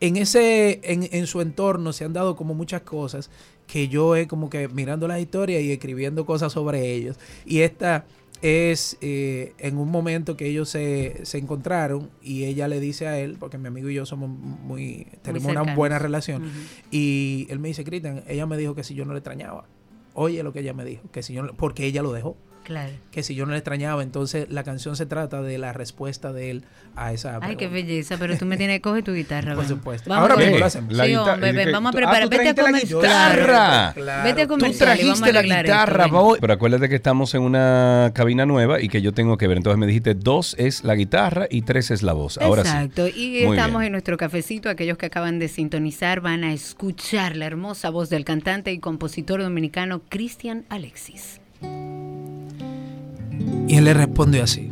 en 0.00 0.16
ese, 0.16 0.80
en, 0.82 1.06
en 1.12 1.26
su 1.26 1.40
entorno 1.42 1.92
se 1.92 2.04
han 2.04 2.12
dado 2.14 2.34
como 2.36 2.54
muchas 2.54 2.80
cosas 2.82 3.30
que 3.66 3.88
yo 3.88 4.16
he 4.16 4.26
como 4.26 4.48
que 4.48 4.66
mirando 4.68 5.06
las 5.06 5.20
historias 5.20 5.62
y 5.62 5.70
escribiendo 5.72 6.24
cosas 6.24 6.52
sobre 6.52 6.92
ellos. 6.94 7.18
Y 7.44 7.60
esta 7.60 8.06
es 8.42 8.96
eh, 9.02 9.52
en 9.58 9.76
un 9.76 9.90
momento 9.90 10.34
que 10.36 10.46
ellos 10.46 10.70
se, 10.70 11.20
se 11.24 11.36
encontraron 11.36 12.08
y 12.22 12.44
ella 12.44 12.66
le 12.68 12.80
dice 12.80 13.06
a 13.06 13.18
él, 13.18 13.36
porque 13.38 13.58
mi 13.58 13.68
amigo 13.68 13.90
y 13.90 13.94
yo 13.94 14.06
somos 14.06 14.30
muy, 14.30 15.06
tenemos 15.22 15.52
una 15.52 15.74
buena 15.74 15.98
relación, 15.98 16.44
y 16.90 17.46
él 17.50 17.58
me 17.58 17.68
dice, 17.68 17.84
Cristian, 17.84 18.24
ella 18.26 18.46
me 18.46 18.56
dijo 18.56 18.74
que 18.74 18.82
si 18.82 18.94
yo 18.94 19.04
no 19.04 19.12
le 19.12 19.18
extrañaba. 19.18 19.66
Oye 20.14 20.42
lo 20.42 20.52
que 20.54 20.60
ella 20.60 20.72
me 20.72 20.84
dijo, 20.86 21.02
que 21.12 21.22
si 21.22 21.34
yo 21.34 21.42
no- 21.42 21.52
porque 21.54 21.84
ella 21.84 22.02
lo 22.02 22.12
dejó, 22.12 22.36
Claro. 22.64 22.92
que 23.10 23.22
si 23.24 23.34
yo 23.34 23.46
no 23.46 23.52
le 23.52 23.58
extrañaba, 23.58 24.02
entonces 24.02 24.46
la 24.50 24.62
canción 24.62 24.94
se 24.94 25.04
trata 25.06 25.42
de 25.42 25.58
la 25.58 25.72
respuesta 25.72 26.32
de 26.32 26.50
él 26.52 26.64
a 26.94 27.12
esa 27.12 27.38
Ay, 27.42 27.56
qué 27.56 27.66
belleza, 27.68 28.16
pero 28.18 28.36
tú 28.38 28.46
me 28.46 28.56
tienes 28.56 28.76
que 28.76 28.80
coger 28.82 29.02
tu 29.02 29.12
guitarra. 29.12 29.54
Por 29.56 29.66
supuesto. 29.66 30.08
Vamos 30.10 30.30
Ahora 30.30 30.36
mismo 30.42 30.58
lo 30.58 30.66
hacemos. 30.66 30.92
La 30.92 31.04
sí, 31.04 31.10
guitarra- 31.10 31.32
hombre, 31.34 31.52
ven, 31.52 31.66
que- 31.66 31.72
vamos 31.72 31.88
a 31.88 31.90
ah, 31.90 31.96
preparar. 31.96 32.22
tú 32.24 32.30
Vete 32.30 32.48
a 32.48 32.54
comercial. 32.54 33.00
guitarra. 33.00 33.92
Claro. 33.94 34.24
Vete 34.24 34.42
a 34.42 34.44
Tú 34.46 34.54
comercial 34.54 34.88
a 34.88 34.94
trajiste 34.94 35.32
la 35.32 35.40
esto, 35.40 35.62
guitarra, 35.62 36.06
voy. 36.06 36.38
Pero 36.40 36.52
acuérdate 36.52 36.88
que 36.88 36.94
estamos 36.94 37.34
en 37.34 37.42
una 37.42 38.12
cabina 38.14 38.46
nueva 38.46 38.80
y 38.80 38.88
que 38.88 39.02
yo 39.02 39.12
tengo 39.12 39.36
que 39.36 39.48
ver. 39.48 39.56
Entonces 39.56 39.78
me 39.78 39.86
dijiste, 39.86 40.14
dos 40.14 40.54
es 40.58 40.84
la 40.84 40.94
guitarra 40.94 41.46
y 41.50 41.62
tres 41.62 41.90
es 41.90 42.02
la 42.02 42.12
voz. 42.12 42.38
Ahora 42.38 42.62
Exacto, 42.62 43.08
y 43.08 43.12
sí. 43.12 43.42
Muy 43.46 43.56
estamos 43.56 43.80
bien. 43.80 43.86
en 43.86 43.92
nuestro 43.92 44.16
cafecito. 44.16 44.68
Aquellos 44.68 44.96
que 44.98 45.06
acaban 45.06 45.38
de 45.40 45.48
sintonizar 45.48 46.20
van 46.20 46.44
a 46.44 46.52
escuchar 46.52 47.36
la 47.36 47.46
hermosa 47.46 47.90
voz 47.90 48.10
del 48.10 48.24
cantante 48.24 48.70
y 48.72 48.78
compositor 48.78 49.42
dominicano 49.42 50.02
Cristian 50.08 50.64
Alexis. 50.68 51.40
Y 53.68 53.76
él 53.76 53.84
le 53.84 53.94
responde 53.94 54.40
así. 54.40 54.70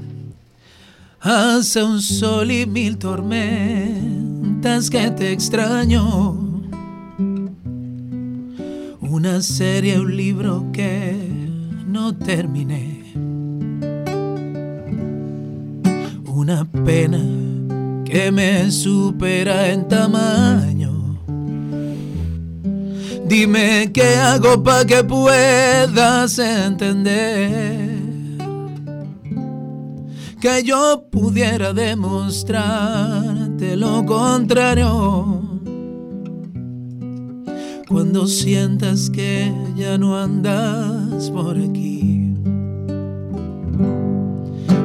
Hace 1.20 1.82
un 1.82 2.00
sol 2.00 2.50
y 2.52 2.64
mil 2.64 2.96
tormentas 2.96 4.88
que 4.88 5.10
te 5.10 5.32
extraño. 5.32 6.48
Una 9.00 9.42
serie, 9.42 9.98
un 9.98 10.16
libro 10.16 10.66
que 10.72 11.16
no 11.86 12.14
terminé. 12.16 13.02
Una 16.26 16.64
pena 16.84 17.20
que 18.04 18.30
me 18.30 18.70
supera 18.70 19.72
en 19.72 19.88
tamaño. 19.88 21.18
Dime 23.26 23.90
qué 23.92 24.14
hago 24.14 24.62
para 24.62 24.84
que 24.84 25.02
puedas 25.02 26.38
entender 26.38 27.97
que 30.40 30.62
yo 30.62 31.08
pudiera 31.10 31.72
demostrarte 31.72 33.76
lo 33.76 34.06
contrario. 34.06 35.42
Cuando 37.88 38.26
sientas 38.26 39.10
que 39.10 39.52
ya 39.76 39.98
no 39.98 40.18
andas 40.18 41.30
por 41.30 41.56
aquí, 41.56 42.34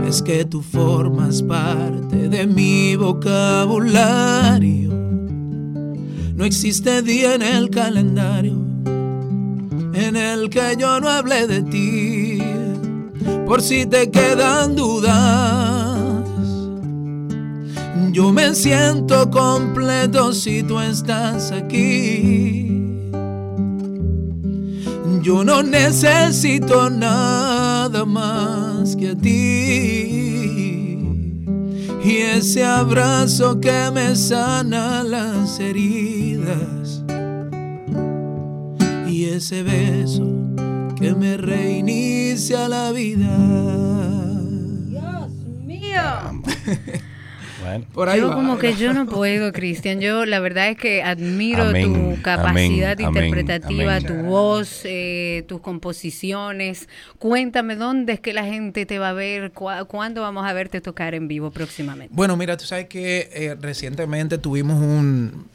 es 0.08 0.22
que 0.22 0.45
tú 0.45 0.62
formas 0.62 1.41
parte 1.41 2.30
de 2.30 2.47
mi 2.47 2.95
vocabulario. 2.95 4.93
No 6.36 6.45
existe 6.45 7.01
día 7.01 7.36
en 7.36 7.41
el 7.41 7.70
calendario 7.70 8.64
en 9.93 10.16
el 10.16 10.49
que 10.49 10.76
yo 10.78 10.99
no 10.99 11.10
hable 11.10 11.47
de 11.47 11.62
ti 11.62 12.39
por 13.45 13.61
si 13.61 13.85
te 13.85 14.09
quedan 14.09 14.75
dudas. 14.75 16.03
Yo 18.11 18.31
me 18.31 18.53
siento 18.53 19.29
completo 19.31 20.33
si 20.33 20.63
tú 20.63 20.79
estás 20.79 21.51
aquí. 21.51 23.09
Yo 25.21 25.43
no 25.43 25.63
necesito 25.63 26.89
nada 26.89 28.05
más 28.05 28.95
que 28.95 29.09
a 29.09 29.15
ti. 29.15 30.13
Y 32.03 32.17
ese 32.17 32.63
abrazo 32.63 33.59
que 33.59 33.89
me 33.93 34.15
sana 34.15 35.03
las 35.03 35.59
heridas. 35.59 37.03
Y 39.07 39.25
ese 39.25 39.63
beso 39.63 40.53
que 41.04 41.16
me 41.16 41.38
reinicia 41.38 42.68
la 42.70 42.91
vida. 42.91 43.38
Dios 44.89 45.30
mío. 45.66 46.01
Bueno. 47.64 47.86
Por 47.93 48.10
ahí 48.10 48.20
yo 48.20 48.28
va. 48.28 48.36
como 48.36 48.58
que 48.58 48.76
yo 48.76 48.93
no 48.93 49.06
puedo, 49.06 49.54
Cristian. 49.54 50.01
Yo 50.01 50.26
la 50.26 50.41
verdad 50.41 50.68
es 50.68 50.78
que 50.78 51.01
admiro 51.01 51.64
Amén, 51.64 52.16
tu 52.16 52.22
capacidad 52.22 52.91
amén, 52.99 53.08
interpretativa, 53.08 53.95
amén. 53.95 54.06
tu 54.06 54.16
voz, 54.28 54.82
eh, 54.84 55.45
tus 55.47 55.62
composiciones. 55.62 56.89
Cuéntame 57.20 57.78
dónde 57.78 58.12
es 58.14 58.20
que 58.20 58.34
la 58.34 58.43
gente 58.43 58.86
te 58.86 58.99
va 58.99 59.10
a 59.10 59.14
ver, 59.14 59.54
Cuá- 59.54 59.86
cuándo 59.86 60.22
vamos 60.22 60.45
a 60.45 60.51
verte 60.51 60.82
tocar 60.82 61.16
en 61.16 61.30
vivo 61.30 61.51
próximamente. 61.51 62.14
Bueno, 62.14 62.36
mira, 62.36 62.58
tú 62.58 62.66
sabes 62.66 62.88
que 62.88 63.30
eh, 63.34 63.56
recientemente 63.62 64.38
tuvimos 64.38 64.82
un 64.82 65.45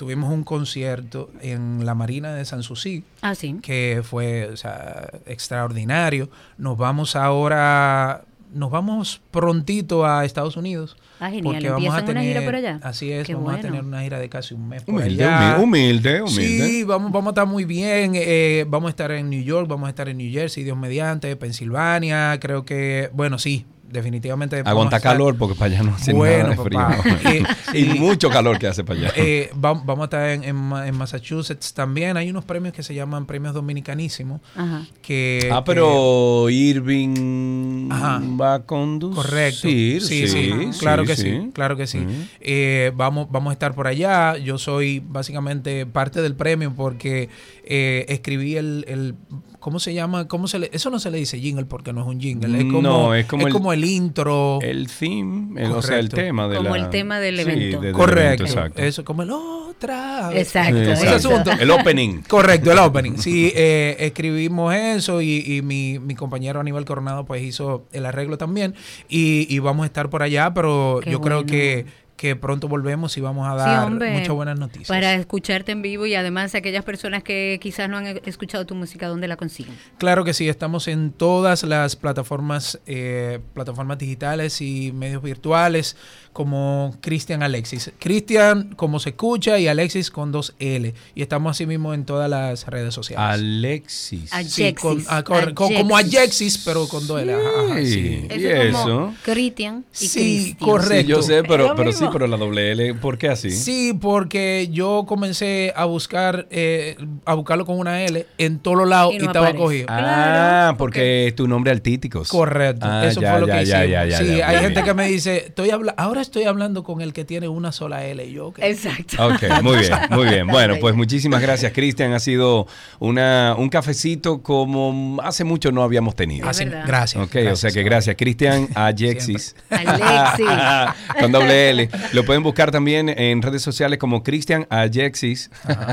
tuvimos 0.00 0.32
un 0.32 0.44
concierto 0.44 1.30
en 1.42 1.84
la 1.84 1.94
Marina 1.94 2.32
de 2.34 2.42
Sanssouci 2.46 3.04
Ah, 3.20 3.34
sí. 3.34 3.56
que 3.60 4.00
fue 4.02 4.46
o 4.46 4.56
sea, 4.56 5.10
extraordinario. 5.26 6.30
Nos 6.56 6.78
vamos 6.78 7.16
ahora, 7.16 8.24
nos 8.54 8.70
vamos 8.70 9.20
prontito 9.30 10.06
a 10.06 10.24
Estados 10.24 10.56
Unidos. 10.56 10.96
Ah, 11.22 11.26
genial. 11.28 11.44
porque 11.44 11.68
vamos 11.68 11.94
a 11.94 11.98
¿Empiezan 11.98 12.10
una 12.16 12.22
gira 12.22 12.34
tener- 12.40 12.44
por 12.46 12.54
allá? 12.56 12.80
Así 12.82 13.12
es, 13.12 13.26
Qué 13.26 13.34
vamos 13.34 13.50
a 13.50 13.56
bueno. 13.56 13.68
tener 13.68 13.84
una 13.84 14.00
gira 14.02 14.18
de 14.18 14.30
casi 14.30 14.54
un 14.54 14.66
mes 14.70 14.82
por 14.84 14.94
Humilde, 14.94 15.22
allá. 15.22 15.58
humilde, 15.58 16.22
humilde, 16.22 16.22
humilde. 16.22 16.66
Sí, 16.66 16.84
vamos, 16.84 17.12
vamos 17.12 17.26
a 17.28 17.30
estar 17.32 17.46
muy 17.46 17.66
bien. 17.66 18.12
eh, 18.14 18.64
vamos 18.66 18.88
a 18.88 18.90
estar 18.92 19.10
en 19.10 19.28
New 19.28 19.42
York, 19.42 19.68
vamos 19.68 19.86
a 19.86 19.90
estar 19.90 20.08
en 20.08 20.16
New 20.16 20.32
Jersey, 20.32 20.64
Dios 20.64 20.78
mediante, 20.78 21.36
Pensilvania. 21.36 22.38
Creo 22.40 22.64
que, 22.64 23.10
bueno, 23.12 23.38
sí, 23.38 23.66
definitivamente. 23.90 24.56
vamos 24.56 24.70
Aguanta 24.70 24.96
estar- 24.96 25.12
calor 25.12 25.36
porque 25.36 25.54
para 25.54 25.72
allá 25.74 25.82
no 25.82 25.94
hace 25.94 26.12
Bueno, 26.12 26.48
nada 26.48 26.56
de 26.56 26.62
frío. 26.62 26.80
papá. 26.80 27.56
Y 27.74 27.84
mucho 27.98 28.30
calor 28.30 28.58
que 28.58 28.66
hace 28.66 28.84
para 28.84 28.98
allá. 29.00 29.12
Eh, 29.16 29.50
vam- 29.54 29.82
vamos 29.84 30.00
a 30.00 30.04
estar 30.04 30.30
en, 30.30 30.44
en 30.44 30.56
Ma- 30.56 30.86
en 30.88 30.96
Massachusetts 30.96 31.72
también. 31.74 32.16
Hay 32.16 32.30
unos 32.30 32.44
premios 32.44 32.72
que 32.74 32.82
se 32.82 32.94
llaman 32.94 33.26
premios 33.26 33.54
dominicanísimos. 33.54 34.40
Ajá. 34.56 34.86
Que, 35.02 35.48
ah, 35.52 35.62
pero 35.64 36.48
Irving 36.50 37.88
Ajá. 37.90 38.20
va 38.40 38.54
a 38.54 38.62
conducir. 38.62 39.16
Correcto. 39.16 39.60
Sí, 39.62 39.98
sí, 40.00 40.26
sí, 40.28 40.52
claro 40.78 41.04
que 41.04 41.16
sí, 41.16 41.50
claro 41.52 41.76
que 41.76 41.86
sí. 41.86 41.98
Ujú. 41.98 42.10
Eh, 42.40 42.92
vamos, 42.94 43.28
vamos 43.30 43.50
a 43.50 43.52
estar 43.54 43.74
por 43.74 43.86
allá. 43.86 44.36
Yo 44.36 44.58
soy 44.58 45.02
básicamente 45.06 45.86
parte 45.86 46.22
del 46.22 46.34
premio 46.34 46.72
porque 46.74 47.28
eh, 47.70 48.04
escribí 48.08 48.56
el, 48.56 48.84
el- 48.88 49.14
¿cómo 49.60 49.78
se 49.78 49.94
llama? 49.94 50.26
¿Cómo 50.26 50.48
se 50.48 50.58
le, 50.58 50.70
eso 50.72 50.90
no 50.90 50.98
se 50.98 51.10
le 51.10 51.18
dice 51.18 51.38
jingle 51.38 51.66
porque 51.66 51.92
no 51.92 52.00
es 52.00 52.06
un 52.08 52.20
jingle. 52.20 52.58
Es 52.58 52.64
como, 52.64 52.82
No, 52.82 53.14
es 53.14 53.26
como 53.26 53.72
el- 53.72 53.84
el 53.84 53.88
intro. 53.90 54.58
El 54.60 54.88
theme, 54.88 55.62
el- 55.62 55.70
o 55.72 55.80
sea, 55.82 55.98
el 55.98 56.08
tema 56.08 56.48
de 56.48 56.56
Como 56.56 56.76
la- 56.76 56.84
el 56.84 56.90
tema 56.90 57.20
del 57.20 57.36
Sí, 57.36 57.42
evento. 57.42 57.80
de- 57.80 57.92
Correcto. 57.92 58.42
evento, 58.42 58.44
exacto. 58.44 58.82
Eso 58.82 59.04
como 59.04 59.22
el 59.22 59.30
otra. 59.30 60.30
Exacto. 60.34 60.76
Ese 60.78 61.08
asunto. 61.08 61.50
El 61.58 61.70
opening. 61.70 62.22
Correcto, 62.28 62.72
el 62.72 62.78
opening. 62.78 63.16
Sí, 63.18 63.50
eh, 63.54 63.96
escribimos 64.00 64.74
eso 64.74 65.22
y, 65.22 65.38
y 65.46 65.62
mi, 65.62 65.98
mi 65.98 66.14
compañero 66.14 66.60
Aníbal 66.60 66.84
Coronado 66.84 67.24
pues 67.24 67.42
hizo 67.42 67.86
el 67.92 68.04
arreglo 68.04 68.36
también 68.36 68.74
y, 69.08 69.46
y 69.54 69.58
vamos 69.60 69.84
a 69.84 69.86
estar 69.86 70.10
por 70.10 70.22
allá, 70.22 70.52
pero 70.52 71.00
Qué 71.02 71.10
yo 71.12 71.20
creo 71.20 71.46
que, 71.46 71.86
que 72.20 72.36
pronto 72.36 72.68
volvemos 72.68 73.16
y 73.16 73.22
vamos 73.22 73.48
a 73.48 73.52
Sí, 73.52 73.70
dar 73.70 73.86
hombre, 73.86 74.10
muchas 74.12 74.34
buenas 74.34 74.58
noticias. 74.58 74.88
Para 74.88 75.14
escucharte 75.14 75.72
en 75.72 75.80
vivo 75.80 76.04
y 76.04 76.14
además 76.14 76.54
aquellas 76.54 76.84
personas 76.84 77.22
que 77.22 77.58
quizás 77.62 77.88
no 77.88 77.96
han 77.96 78.08
e- 78.08 78.22
escuchado 78.26 78.66
tu 78.66 78.74
música, 78.74 79.08
¿dónde 79.08 79.26
la 79.26 79.38
consiguen? 79.38 79.74
Claro 79.96 80.22
que 80.22 80.34
sí, 80.34 80.46
estamos 80.46 80.86
en 80.86 81.12
todas 81.12 81.62
las 81.62 81.96
plataformas, 81.96 82.78
eh, 82.84 83.40
plataformas 83.54 83.96
digitales 83.96 84.60
y 84.60 84.92
medios 84.92 85.22
virtuales 85.22 85.96
como 86.40 86.94
Cristian 87.02 87.42
Alexis. 87.42 87.92
Cristian 87.98 88.70
como 88.74 88.98
se 88.98 89.10
escucha 89.10 89.58
y 89.58 89.68
Alexis 89.68 90.10
con 90.10 90.32
dos 90.32 90.54
L. 90.58 90.94
Y 91.14 91.20
estamos 91.20 91.50
así 91.50 91.66
mismo 91.66 91.92
en 91.92 92.06
todas 92.06 92.30
las 92.30 92.66
redes 92.66 92.94
sociales. 92.94 93.22
Alexis. 93.22 94.30
Sí, 94.48 94.72
con- 94.72 95.04
ah, 95.08 95.22
con- 95.22 95.52
como 95.52 95.98
Alexis. 95.98 96.56
Pero 96.64 96.88
con 96.88 97.06
dos 97.06 97.20
L. 97.20 97.34
Ajá, 97.34 97.76
sí. 97.84 98.26
¿Y 98.34 98.46
eso? 98.46 99.12
Cristian 99.22 99.84
Sí, 99.92 100.56
correcto. 100.58 100.94
Sí, 101.02 101.04
yo 101.06 101.20
sé, 101.22 101.42
pero, 101.42 101.74
pero 101.76 101.92
sí, 101.92 102.06
pero 102.10 102.26
la 102.26 102.38
doble 102.38 102.72
L, 102.72 102.94
¿por 102.94 103.18
qué 103.18 103.28
así? 103.28 103.50
Sí, 103.50 103.92
porque 104.00 104.70
yo 104.72 105.04
comencé 105.06 105.74
a 105.76 105.84
buscar, 105.84 106.46
eh, 106.50 106.96
a 107.26 107.34
buscarlo 107.34 107.66
con 107.66 107.78
una 107.78 108.02
L 108.02 108.26
en 108.38 108.60
todos 108.60 108.78
los 108.78 108.88
lados 108.88 109.12
Y 109.12 109.18
y, 109.22 109.26
estaba 109.26 109.52
cogido. 109.52 109.88
Ah, 109.90 109.98
Claro, 109.98 110.78
porque 110.78 111.26
es 111.26 111.34
tu 111.36 111.46
nombre 111.46 111.70
artístico. 111.70 112.22
Correcto, 112.26 112.86
Ah, 112.88 113.04
eso 113.06 113.20
ya, 113.20 113.32
fue 113.32 113.40
lo 113.40 113.46
ya, 113.46 113.58
que 113.58 113.66
ya, 113.66 113.84
hicimos. 113.84 113.90
ya, 113.92 114.06
ya, 114.06 114.18
sí, 114.18 114.36
ya, 114.38 114.48
hay 114.48 114.56
gente 114.60 114.68
bien. 114.70 114.84
que 114.84 114.94
me 114.94 115.06
dice, 115.08 115.36
estoy 115.48 115.68
habla 115.70 115.92
ahora 115.98 116.22
estoy 116.30 116.44
hablando 116.44 116.84
con 116.84 117.00
el 117.00 117.12
que 117.12 117.24
tiene 117.24 117.48
una 117.48 117.72
sola 117.72 118.04
L. 118.06 118.24
Y 118.24 118.32
yo. 118.32 118.52
Exacto. 118.58 119.26
Ok, 119.26 119.62
muy 119.62 119.78
bien, 119.78 119.92
muy 120.10 120.24
bien. 120.28 120.46
Bueno, 120.60 120.76
pues 120.80 120.94
muchísimas 120.94 121.42
gracias, 121.42 121.72
Cristian. 121.72 122.12
Ha 122.12 122.20
sido 122.20 122.66
una, 122.98 123.54
un 123.58 123.68
cafecito 123.68 124.42
como 124.42 125.18
hace 125.22 125.44
mucho 125.44 125.72
no 125.72 125.82
habíamos 125.82 126.14
tenido. 126.16 126.44
Es 126.48 126.56
Así- 126.56 126.64
verdad. 126.64 126.84
gracias. 126.86 127.22
Ok, 127.24 127.36
o 127.52 127.56
sea 127.56 127.70
que 127.70 127.82
gracias, 127.82 128.16
Cristian 128.16 128.68
Alexis. 128.74 129.54
Alexis. 129.70 130.46
con 131.20 131.32
doble 131.32 131.70
L. 131.70 131.88
Lo 132.12 132.24
pueden 132.24 132.42
buscar 132.42 132.70
también 132.70 133.08
en 133.08 133.42
redes 133.42 133.62
sociales 133.62 133.98
como 133.98 134.22
Cristian 134.22 134.66
Alexis, 134.70 135.50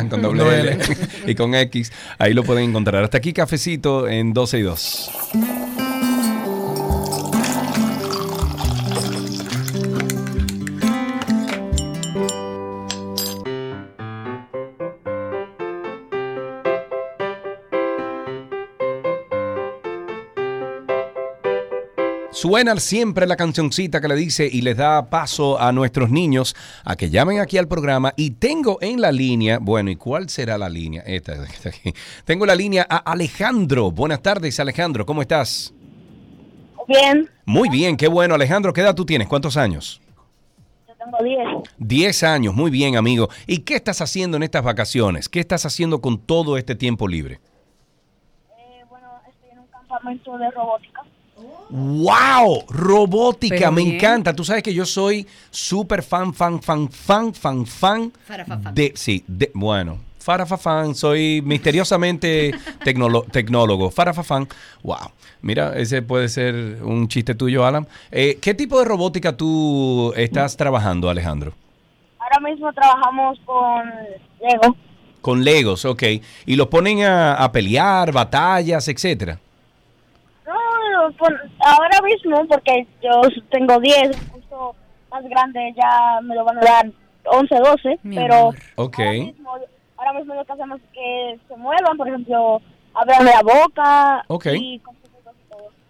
con 0.09 0.21
doble 0.21 0.59
L. 0.61 0.77
y 1.27 1.35
con 1.35 1.55
X. 1.55 1.91
Ahí 2.19 2.33
lo 2.33 2.43
pueden 2.43 2.69
encontrar. 2.69 3.03
Hasta 3.03 3.17
aquí, 3.17 3.33
cafecito 3.33 4.07
en 4.07 4.33
12 4.33 4.59
y 4.59 4.61
2. 4.61 5.11
Suena 22.47 22.77
siempre 22.77 23.27
la 23.27 23.35
cancioncita 23.35 23.99
que 23.99 24.07
le 24.07 24.15
dice 24.15 24.47
y 24.49 24.61
les 24.61 24.77
da 24.77 25.09
paso 25.09 25.59
a 25.59 25.73
nuestros 25.73 26.09
niños 26.09 26.55
a 26.85 26.95
que 26.95 27.09
llamen 27.09 27.41
aquí 27.41 27.57
al 27.57 27.67
programa. 27.67 28.13
Y 28.15 28.31
tengo 28.31 28.77
en 28.79 29.01
la 29.01 29.11
línea, 29.11 29.59
bueno, 29.59 29.91
¿y 29.91 29.97
cuál 29.97 30.29
será 30.29 30.57
la 30.57 30.69
línea? 30.69 31.03
Esta, 31.05 31.33
esta 31.43 31.67
aquí. 31.67 31.93
Tengo 32.23 32.45
la 32.45 32.55
línea 32.55 32.87
a 32.89 32.99
Alejandro. 32.99 33.91
Buenas 33.91 34.21
tardes, 34.21 34.61
Alejandro, 34.61 35.05
¿cómo 35.05 35.21
estás? 35.21 35.73
Bien, 36.87 37.29
Muy 37.43 37.67
bien, 37.67 37.97
qué 37.97 38.07
bueno, 38.07 38.33
Alejandro. 38.33 38.71
¿Qué 38.71 38.79
edad 38.79 38.95
tú 38.95 39.05
tienes? 39.05 39.27
¿Cuántos 39.27 39.57
años? 39.57 40.01
yo 40.87 40.93
tengo 40.95 41.17
10. 41.21 41.69
Diez 41.77 42.23
años, 42.23 42.53
muy 42.53 42.71
bien, 42.71 42.95
amigo. 42.95 43.27
¿Y 43.45 43.57
qué 43.57 43.75
estás 43.75 43.99
haciendo 43.99 44.37
en 44.37 44.43
estas 44.43 44.63
vacaciones? 44.63 45.27
¿Qué 45.27 45.41
estás 45.41 45.65
haciendo 45.65 45.99
con 45.99 46.17
todo 46.17 46.57
este 46.57 46.75
tiempo 46.75 47.09
libre? 47.09 47.41
Eh, 48.57 48.85
bueno, 48.87 49.09
estoy 49.27 49.49
en 49.49 49.59
un 49.59 49.67
campamento 49.67 50.37
de 50.37 50.49
robótica. 50.51 51.03
¡Wow! 51.69 52.63
Robótica, 52.69 53.55
Pero 53.57 53.71
me 53.71 53.83
bien. 53.83 53.95
encanta. 53.95 54.33
Tú 54.33 54.43
sabes 54.43 54.63
que 54.63 54.73
yo 54.73 54.85
soy 54.85 55.27
súper 55.49 56.03
fan, 56.03 56.33
fan, 56.33 56.61
fan, 56.61 56.89
fan, 56.91 57.33
fan, 57.33 57.65
fan 57.65 58.11
de... 58.73 58.93
Sí, 58.95 59.23
de, 59.27 59.51
bueno, 59.53 59.99
farafafán, 60.19 60.95
soy 60.95 61.41
misteriosamente 61.43 62.53
tecnólogo. 63.31 63.91
Farafafán, 63.91 64.47
wow. 64.83 65.11
Mira, 65.41 65.77
ese 65.77 66.01
puede 66.01 66.29
ser 66.29 66.79
un 66.83 67.07
chiste 67.07 67.35
tuyo, 67.35 67.65
Alan. 67.65 67.87
Eh, 68.11 68.37
¿Qué 68.41 68.53
tipo 68.53 68.79
de 68.79 68.85
robótica 68.85 69.37
tú 69.37 70.13
estás 70.15 70.57
trabajando, 70.57 71.09
Alejandro? 71.09 71.53
Ahora 72.19 72.49
mismo 72.49 72.73
trabajamos 72.73 73.39
con 73.45 73.89
Lego. 74.41 74.75
Con 75.21 75.43
Legos, 75.43 75.85
ok. 75.85 76.03
Y 76.45 76.55
los 76.55 76.67
ponen 76.67 77.03
a, 77.03 77.35
a 77.35 77.51
pelear, 77.51 78.11
batallas, 78.11 78.87
etcétera. 78.87 79.39
No, 81.07 81.17
pon- 81.17 81.37
ahora 81.59 82.01
mismo, 82.03 82.45
porque 82.47 82.85
yo 83.01 83.21
tengo 83.49 83.79
10, 83.79 84.11
justo 84.31 84.75
más 85.11 85.23
grande 85.25 85.73
ya 85.75 86.19
me 86.21 86.35
lo 86.35 86.43
van 86.43 86.57
a 86.57 86.61
dar 86.61 86.91
11, 87.25 87.55
12, 87.55 87.99
Mi 88.03 88.15
pero 88.15 88.35
amor. 88.35 88.55
Ok. 88.75 88.99
ahora, 88.99 89.11
mismo, 89.13 89.49
ahora 89.97 90.13
mismo 90.13 90.35
lo 90.35 90.45
que 90.45 90.51
hacemos 90.53 90.79
es 90.81 90.85
que 90.93 91.39
se 91.47 91.55
muevan, 91.57 91.97
por 91.97 92.07
ejemplo, 92.07 92.61
abran 92.93 93.25
la 93.25 93.41
boca 93.41 94.23
Ok. 94.27 94.45
y. 94.59 94.81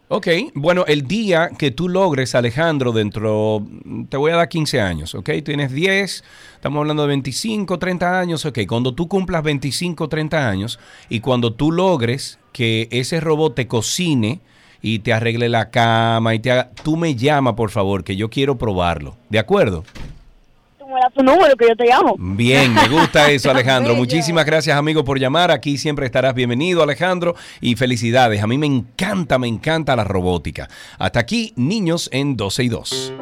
Ok, 0.10 0.28
bueno, 0.54 0.86
el 0.88 1.02
día 1.06 1.50
que 1.60 1.70
tú 1.70 1.90
logres, 1.90 2.34
Alejandro, 2.34 2.94
dentro, 2.94 3.62
te 4.08 4.16
voy 4.16 4.32
a 4.32 4.38
dar 4.38 4.48
15 4.48 4.80
años, 4.80 5.14
¿ok? 5.14 5.30
Tienes 5.44 5.74
10, 5.74 6.24
estamos 6.56 6.80
hablando 6.80 7.02
de 7.04 7.10
25, 7.10 7.78
30 7.78 8.18
años, 8.18 8.46
ok. 8.46 8.60
Cuando 8.70 8.94
tú 8.94 9.10
cumplas 9.10 9.44
25, 9.44 10.08
30 10.08 10.48
años 10.48 10.80
y 11.10 11.20
cuando 11.20 11.52
tú 11.56 11.74
logres 11.74 12.40
que 12.54 12.88
ese 12.90 13.20
robot 13.20 13.56
te 13.56 13.68
cocine 13.68 14.40
y 14.82 15.00
te 15.00 15.14
arregle 15.14 15.50
la 15.50 15.70
cama 15.70 16.36
y 16.36 16.40
te 16.40 16.52
haga, 16.52 16.70
tú 16.84 16.98
me 16.98 17.16
llama, 17.16 17.56
por 17.56 17.72
favor, 17.72 18.04
que 18.04 18.16
yo 18.16 18.30
quiero 18.30 18.58
probarlo, 18.58 19.16
¿de 19.30 19.40
acuerdo? 19.40 19.84
Tú 20.78 20.86
me 20.88 21.00
das 21.02 21.14
tu 21.14 21.24
número 21.24 21.56
que 21.58 21.68
yo 21.68 21.76
te 21.76 21.86
llamo. 21.86 22.16
Bien, 22.18 22.74
me 22.74 22.88
gusta 22.88 23.30
eso, 23.32 23.52
Alejandro. 23.52 23.96
Muchísimas 23.96 24.46
gracias, 24.46 24.78
amigo, 24.78 25.04
por 25.04 25.20
llamar. 25.20 25.52
Aquí 25.52 25.78
siempre 25.78 26.06
estarás 26.06 26.34
bienvenido, 26.34 26.82
Alejandro. 26.82 27.36
Y 27.60 27.76
felicidades. 27.76 28.42
A 28.42 28.48
mí 28.48 28.58
me 28.58 28.68
encanta, 28.68 29.38
me 29.38 29.48
encanta 29.48 29.96
la 29.96 30.06
robótica. 30.06 30.70
Hasta 30.98 31.20
aquí, 31.20 31.52
niños 31.58 32.10
en 32.14 32.38
12 32.38 32.64
y 32.64 32.70
2. 32.70 33.14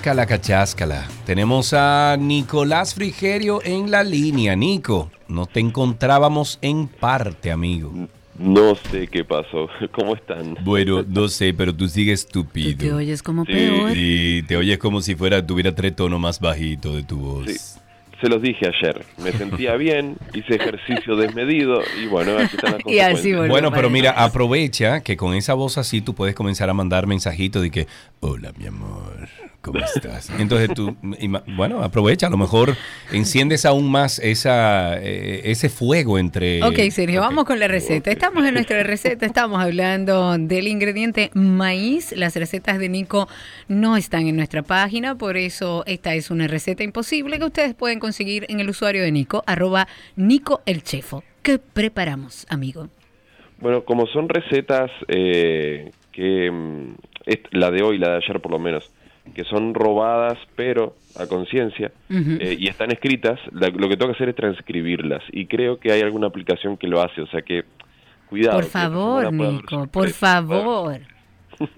Huáscala 0.00 0.24
cacháscala. 0.24 1.06
Tenemos 1.26 1.74
a 1.74 2.16
Nicolás 2.18 2.94
Frigerio 2.94 3.60
en 3.62 3.90
la 3.90 4.02
línea. 4.02 4.56
Nico, 4.56 5.10
no 5.28 5.44
te 5.44 5.60
encontrábamos 5.60 6.58
en 6.62 6.88
parte, 6.88 7.52
amigo. 7.52 7.92
No 8.38 8.74
sé 8.76 9.08
qué 9.08 9.24
pasó. 9.26 9.68
¿Cómo 9.92 10.14
están? 10.14 10.56
Bueno, 10.64 11.04
no 11.06 11.28
sé, 11.28 11.52
pero 11.52 11.76
tú 11.76 11.86
sigues 11.86 12.26
Tú 12.26 12.40
estúpido. 12.40 12.78
te 12.78 12.92
oyes 12.94 13.22
como 13.22 13.44
Sí, 13.44 13.52
peor. 13.52 13.92
Sí, 13.92 14.42
te 14.48 14.56
oyes 14.56 14.78
como 14.78 15.02
si 15.02 15.16
fuera, 15.16 15.46
tuviera 15.46 15.74
tres 15.74 15.94
tonos 15.94 16.18
más 16.18 16.40
bajito 16.40 16.96
de 16.96 17.02
tu 17.02 17.18
voz. 17.18 17.50
Sí. 17.50 17.58
Se 18.22 18.28
los 18.30 18.40
dije 18.40 18.68
ayer. 18.68 19.04
Me 19.22 19.32
sentía 19.32 19.74
bien, 19.76 20.16
hice 20.32 20.54
ejercicio 20.54 21.14
desmedido 21.14 21.82
y 22.02 22.06
bueno, 22.06 22.38
aquí 22.38 22.56
están 22.56 22.72
las 22.72 22.80
Y 22.86 23.00
así 23.00 23.34
Bueno, 23.34 23.68
para 23.68 23.82
pero 23.82 23.90
mira, 23.90 24.12
aprovecha 24.12 25.02
que 25.02 25.18
con 25.18 25.34
esa 25.34 25.52
voz 25.52 25.76
así 25.76 26.00
tú 26.00 26.14
puedes 26.14 26.34
comenzar 26.34 26.70
a 26.70 26.72
mandar 26.74 27.06
mensajitos 27.06 27.60
de 27.60 27.70
que, 27.70 27.86
hola 28.20 28.50
mi 28.56 28.66
amor, 28.66 29.28
¿cómo 29.60 29.78
estás? 29.80 30.30
Entonces 30.38 30.70
tú, 30.74 30.96
bueno, 31.56 31.82
aprovecha, 31.82 32.26
a 32.26 32.30
lo 32.30 32.36
mejor 32.36 32.76
enciendes 33.12 33.64
aún 33.64 33.90
más 33.90 34.18
esa, 34.18 34.98
eh, 34.98 35.42
ese 35.44 35.68
fuego 35.68 36.18
entre... 36.18 36.62
Ok, 36.62 36.78
Sergio, 36.90 37.20
vamos 37.20 37.44
con 37.44 37.58
la 37.58 37.68
receta. 37.68 38.10
Estamos 38.10 38.44
en 38.44 38.54
nuestra 38.54 38.82
receta, 38.82 39.26
estamos 39.26 39.60
hablando 39.60 40.36
del 40.38 40.68
ingrediente 40.68 41.30
maíz. 41.34 42.12
Las 42.16 42.36
recetas 42.36 42.78
de 42.78 42.88
Nico 42.88 43.28
no 43.68 43.96
están 43.96 44.26
en 44.26 44.36
nuestra 44.36 44.62
página, 44.62 45.16
por 45.16 45.36
eso 45.36 45.84
esta 45.86 46.14
es 46.14 46.30
una 46.30 46.46
receta 46.46 46.82
imposible 46.82 47.38
que 47.38 47.44
ustedes 47.44 47.74
pueden 47.74 48.00
conseguir 48.00 48.46
en 48.48 48.60
el 48.60 48.70
usuario 48.70 49.02
de 49.02 49.12
Nico, 49.12 49.42
arroba 49.46 49.88
Nico 50.16 50.62
el 50.66 50.82
Chefo. 50.82 51.22
¿Qué 51.42 51.58
preparamos, 51.58 52.46
amigo? 52.48 52.88
Bueno, 53.60 53.84
como 53.84 54.06
son 54.06 54.28
recetas 54.28 54.90
que 55.06 55.90
que 56.12 56.50
mm, 56.50 56.94
la 57.52 57.70
de 57.70 57.82
hoy, 57.82 57.98
la 57.98 58.10
de 58.10 58.16
ayer 58.16 58.40
por 58.40 58.52
lo 58.52 58.58
menos, 58.58 58.90
que 59.34 59.44
son 59.44 59.74
robadas 59.74 60.38
pero 60.56 60.94
a 61.16 61.26
conciencia 61.26 61.92
eh, 62.08 62.56
y 62.58 62.68
están 62.68 62.90
escritas, 62.90 63.38
la- 63.52 63.68
lo 63.68 63.88
que 63.88 63.96
tengo 63.96 64.12
que 64.12 64.16
hacer 64.16 64.28
es 64.30 64.36
transcribirlas 64.36 65.22
y 65.32 65.46
creo 65.46 65.78
que 65.78 65.92
hay 65.92 66.00
alguna 66.00 66.26
aplicación 66.28 66.76
que 66.76 66.86
lo 66.88 67.00
hace, 67.02 67.20
o 67.22 67.26
sea 67.28 67.42
que 67.42 67.64
Cuidado. 68.28 68.60
Por 68.60 68.66
favor, 68.70 69.32
Nico, 69.32 69.86
por 69.88 70.08
favor. 70.10 71.00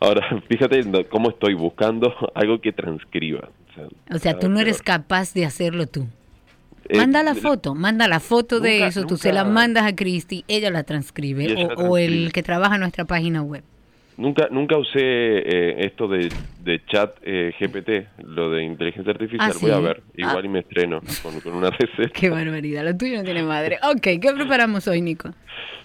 Ahora, 0.00 0.26
fíjate 0.48 0.82
cómo 1.10 1.30
estoy 1.30 1.54
buscando 1.54 2.14
algo 2.34 2.60
que 2.60 2.72
transcriba. 2.72 3.48
O 3.70 3.74
sea, 3.74 3.86
O 4.16 4.18
sea, 4.18 4.38
tú 4.38 4.48
no 4.48 4.60
eres 4.60 4.82
capaz 4.82 5.34
de 5.34 5.44
hacerlo 5.44 5.86
tú. 5.86 6.06
eh, 6.88 6.96
Manda 6.96 7.22
la 7.22 7.34
foto, 7.34 7.74
manda 7.74 8.08
la 8.08 8.20
foto 8.20 8.60
de 8.60 8.74
nunca- 8.74 8.86
eso, 8.88 9.04
tú 9.06 9.16
se 9.16 9.32
la 9.32 9.42
nunca- 9.44 9.54
mandas 9.54 9.84
a 9.84 9.94
Cristi, 9.94 10.44
ella 10.48 10.70
la 10.70 10.84
transcribe, 10.84 11.44
ella 11.44 11.66
o, 11.66 11.68
la 11.68 11.74
o 11.90 11.98
el 11.98 12.06
transcribe. 12.06 12.32
que 12.32 12.42
trabaja 12.42 12.74
en 12.76 12.80
nuestra 12.80 13.04
página 13.04 13.42
web. 13.42 13.64
Nunca, 14.18 14.48
nunca 14.50 14.76
usé 14.76 14.98
eh, 15.00 15.86
esto 15.86 16.08
de, 16.08 16.28
de 16.64 16.84
chat 16.86 17.16
eh, 17.22 17.52
GPT, 17.58 18.24
lo 18.26 18.50
de 18.50 18.64
inteligencia 18.64 19.12
artificial. 19.12 19.52
Ah, 19.54 19.58
Voy 19.62 19.70
a 19.70 19.78
ver, 19.78 20.02
igual 20.16 20.38
Ah. 20.42 20.44
y 20.44 20.48
me 20.48 20.58
estreno 20.58 21.00
con, 21.22 21.40
con 21.40 21.54
una 21.54 21.70
receta. 21.70 22.10
Qué 22.12 22.28
barbaridad, 22.28 22.84
lo 22.84 22.96
tuyo 22.96 23.16
no 23.18 23.22
tiene 23.24 23.44
madre. 23.44 23.78
Ok, 23.84 24.02
¿qué 24.02 24.32
preparamos 24.36 24.86
hoy, 24.88 25.00
Nico? 25.02 25.30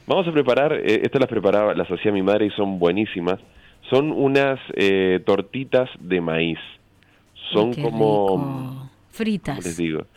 Vamos 0.07 0.27
a 0.27 0.31
preparar, 0.31 0.73
eh, 0.73 1.01
estas 1.03 1.21
las 1.21 1.29
preparaba, 1.29 1.73
las 1.75 1.87
hacía 1.89 2.11
mi 2.11 2.23
madre 2.23 2.47
y 2.47 2.49
son 2.51 2.79
buenísimas. 2.79 3.39
Son 3.89 4.11
unas 4.11 4.59
eh, 4.75 5.19
tortitas 5.25 5.89
de 5.99 6.19
maíz. 6.19 6.57
Son 7.53 7.67
Ay, 7.69 7.75
qué 7.75 7.81
como, 7.83 8.27
rico. 8.27 8.27
¿cómo 8.39 8.91
Fritas. 9.11 9.63
les 9.63 9.77
digo? 9.77 10.07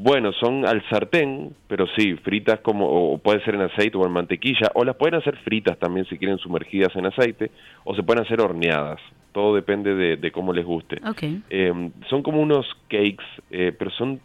Bueno, 0.00 0.32
son 0.32 0.64
al 0.64 0.80
sartén, 0.88 1.56
pero 1.66 1.88
sí, 1.96 2.14
fritas 2.22 2.60
como, 2.60 2.86
o 2.86 3.18
puede 3.18 3.42
ser 3.44 3.56
en 3.56 3.62
aceite 3.62 3.98
o 3.98 4.06
en 4.06 4.12
mantequilla, 4.12 4.70
o 4.74 4.84
las 4.84 4.94
pueden 4.94 5.16
hacer 5.16 5.36
fritas 5.38 5.76
también 5.76 6.06
si 6.06 6.16
quieren 6.18 6.38
sumergidas 6.38 6.94
en 6.94 7.06
aceite, 7.06 7.50
o 7.82 7.96
se 7.96 8.04
pueden 8.04 8.22
hacer 8.22 8.40
horneadas. 8.40 9.00
Todo 9.32 9.56
depende 9.56 9.96
de, 9.96 10.16
de 10.16 10.30
cómo 10.30 10.52
les 10.52 10.64
guste. 10.64 11.00
Eh, 11.50 11.90
son 12.08 12.22
como 12.22 12.40
unos 12.40 12.64
cakes, 12.86 13.24
eh, 13.50 13.74
pero 13.76 13.90
son 13.90 14.20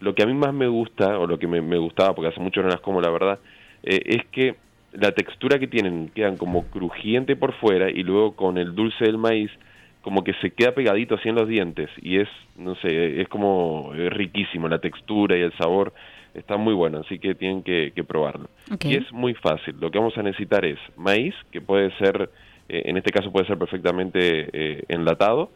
lo 0.00 0.16
que 0.16 0.24
a 0.24 0.26
mí 0.26 0.34
más 0.34 0.52
me 0.52 0.66
gusta, 0.66 1.16
o 1.16 1.28
lo 1.28 1.38
que 1.38 1.46
me, 1.46 1.62
me 1.62 1.78
gustaba, 1.78 2.12
porque 2.12 2.30
hace 2.30 2.40
mucho 2.40 2.60
no 2.62 2.68
las 2.68 2.80
como, 2.80 3.00
la 3.00 3.10
verdad, 3.10 3.38
eh, 3.84 4.00
es 4.04 4.26
que 4.32 4.56
la 4.94 5.12
textura 5.12 5.60
que 5.60 5.68
tienen 5.68 6.10
quedan 6.12 6.36
como 6.36 6.64
crujiente 6.64 7.36
por 7.36 7.52
fuera 7.52 7.88
y 7.88 8.02
luego 8.02 8.34
con 8.34 8.58
el 8.58 8.74
dulce 8.74 9.04
del 9.04 9.18
maíz 9.18 9.52
como 10.04 10.22
que 10.22 10.34
se 10.34 10.50
queda 10.50 10.72
pegadito 10.72 11.14
así 11.14 11.30
en 11.30 11.34
los 11.34 11.48
dientes 11.48 11.88
y 12.02 12.20
es, 12.20 12.28
no 12.56 12.74
sé, 12.76 13.22
es 13.22 13.28
como 13.28 13.92
es 13.94 14.12
riquísimo 14.12 14.68
la 14.68 14.78
textura 14.78 15.34
y 15.34 15.40
el 15.40 15.52
sabor 15.56 15.94
está 16.34 16.58
muy 16.58 16.74
bueno, 16.74 16.98
así 16.98 17.18
que 17.18 17.34
tienen 17.34 17.62
que, 17.62 17.90
que 17.94 18.04
probarlo. 18.04 18.50
Y 18.82 18.96
es 18.96 19.10
muy 19.12 19.32
fácil, 19.32 19.76
lo 19.80 19.90
que 19.90 19.98
vamos 19.98 20.16
a 20.18 20.22
necesitar 20.22 20.66
es 20.66 20.78
maíz, 20.96 21.34
que 21.50 21.62
puede 21.62 21.90
ser, 21.96 22.28
eh, 22.68 22.82
en 22.84 22.98
este 22.98 23.12
caso 23.12 23.32
puede 23.32 23.46
ser 23.46 23.56
perfectamente 23.56 24.50
eh, 24.52 24.84
enlatado, 24.88 25.50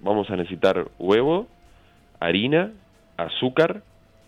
vamos 0.00 0.30
a 0.30 0.36
necesitar 0.36 0.88
huevo, 0.98 1.46
harina, 2.20 2.72
azúcar, 3.18 3.82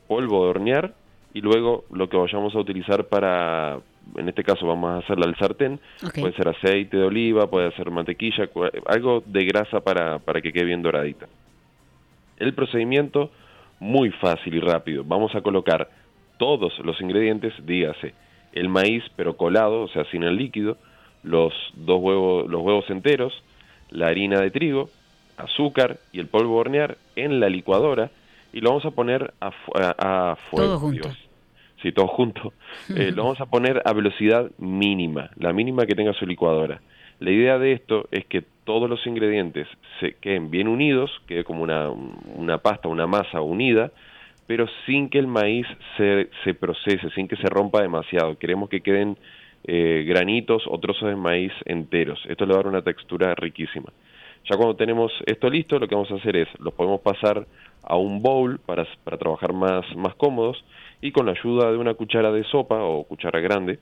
polvo 0.07 0.45
de 0.45 0.51
hornear 0.51 0.93
y 1.33 1.41
luego 1.41 1.85
lo 1.91 2.11
que 2.11 2.19
vayamos 2.19 2.55
a 2.55 2.59
utilizar 2.59 3.07
para, 3.07 3.79
en 4.17 4.29
este 4.29 4.43
caso 4.45 4.67
vamos 4.67 4.91
a 4.91 4.99
hacerla 4.99 5.27
al 5.27 5.37
sartén, 5.37 5.79
puede 6.21 6.35
ser 6.35 6.49
aceite 6.49 6.97
de 6.97 7.05
oliva, 7.05 7.49
puede 7.49 7.71
ser 7.73 7.91
mantequilla, 7.91 8.49
algo 8.87 9.23
de 9.27 9.45
grasa 9.45 9.81
para, 9.81 10.19
para 10.19 10.41
que 10.41 10.53
quede 10.53 10.65
bien 10.65 10.83
doradita. 10.83 11.27
El 12.39 12.55
procedimiento 12.55 13.31
muy 13.81 14.11
fácil 14.11 14.55
y 14.55 14.61
rápido. 14.61 15.05
Vamos 15.05 15.35
a 15.35 15.41
colocar 15.41 15.89
todos 16.39 16.79
los 16.81 17.01
ingredientes, 17.01 17.53
dígase, 17.65 18.15
el 18.53 18.69
maíz 18.69 19.05
pero 19.17 19.37
colado, 19.37 19.83
o 19.83 19.89
sea, 19.89 20.05
sin 20.07 20.23
el 20.25 20.37
líquido, 20.37 20.77
los 21.23 21.53
dos 21.75 22.01
huevos, 22.01 22.49
los 22.51 22.61
huevos 22.63 22.89
enteros, 22.91 23.33
la 23.91 24.09
harina 24.09 24.41
de 24.41 24.51
trigo, 24.51 24.89
azúcar 25.37 25.99
y 26.13 26.19
el 26.21 26.27
polvo 26.27 26.57
hornear 26.57 26.97
en 27.17 27.41
la 27.41 27.49
licuadora 27.49 28.11
y 28.53 28.61
lo 28.61 28.71
vamos 28.71 28.85
a 28.85 28.91
poner 28.91 29.33
a, 29.41 29.51
a- 29.75 30.33
a 30.33 30.37
fuego. 30.51 30.67
Todo 30.67 30.79
junto. 30.81 31.09
Dios. 31.09 31.19
Sí, 31.83 31.93
todo 31.93 32.07
junto. 32.07 32.53
Eh, 32.97 33.13
lo 33.15 33.25
vamos 33.25 33.41
a 33.41 33.47
poner 33.47 33.83
a 33.85 33.93
velocidad 33.93 34.51
mínima, 34.59 35.31
la 35.37 35.53
mínima 35.53 35.85
que 35.85 35.95
tenga 35.95 36.13
su 36.13 36.27
licuadora. 36.27 36.81
La 37.19 37.31
idea 37.31 37.59
de 37.59 37.73
esto 37.73 38.09
es 38.11 38.25
que 38.27 38.43
todos 38.65 38.89
los 38.89 39.05
ingredientes 39.07 39.69
se 40.01 40.15
queden 40.15 40.51
bien 40.51 40.69
unidos, 40.69 41.11
quede 41.27 41.45
como 41.45 41.63
una, 41.63 41.91
una 41.91 42.59
pasta, 42.59 42.89
una 42.89 43.07
masa 43.07 43.41
unida, 43.41 43.91
pero 44.47 44.67
sin 44.87 45.09
que 45.09 45.19
el 45.19 45.27
maíz 45.27 45.67
se, 45.97 46.29
se 46.45 46.55
procese, 46.55 47.11
sin 47.15 47.29
que 47.29 47.37
se 47.37 47.49
rompa 47.49 47.83
demasiado. 47.83 48.39
Queremos 48.39 48.69
que 48.69 48.81
queden 48.81 49.17
eh, 49.65 50.05
granitos 50.07 50.65
o 50.67 50.79
trozos 50.79 51.09
de 51.09 51.17
maíz 51.17 51.53
enteros. 51.65 52.21
Esto 52.29 52.45
le 52.45 52.53
va 52.53 52.61
a 52.61 52.63
dar 52.63 52.73
una 52.73 52.83
textura 52.83 53.35
riquísima. 53.35 53.93
Ya 54.51 54.57
cuando 54.57 54.75
tenemos 54.75 55.13
esto 55.27 55.49
listo, 55.49 55.79
lo 55.79 55.87
que 55.87 55.95
vamos 55.95 56.11
a 56.11 56.17
hacer 56.17 56.37
es, 56.37 56.49
los 56.59 56.75
podemos 56.75 57.01
pasar 57.01 57.47
a 57.83 57.97
un 57.97 58.23
bowl 58.23 58.59
para, 58.59 58.87
para 59.05 59.17
trabajar 59.17 59.53
más, 59.53 59.85
más 59.97 60.15
cómodos 60.17 60.65
y 61.01 61.13
con 61.13 61.27
la 61.27 61.33
ayuda 61.33 61.71
de 61.71 61.79
una 61.79 61.95
cuchara 61.95 62.33
de 62.33 62.45
sopa 62.45 62.83
o 62.83 63.05
cuchara 63.05 63.41
grande, 63.41 63.79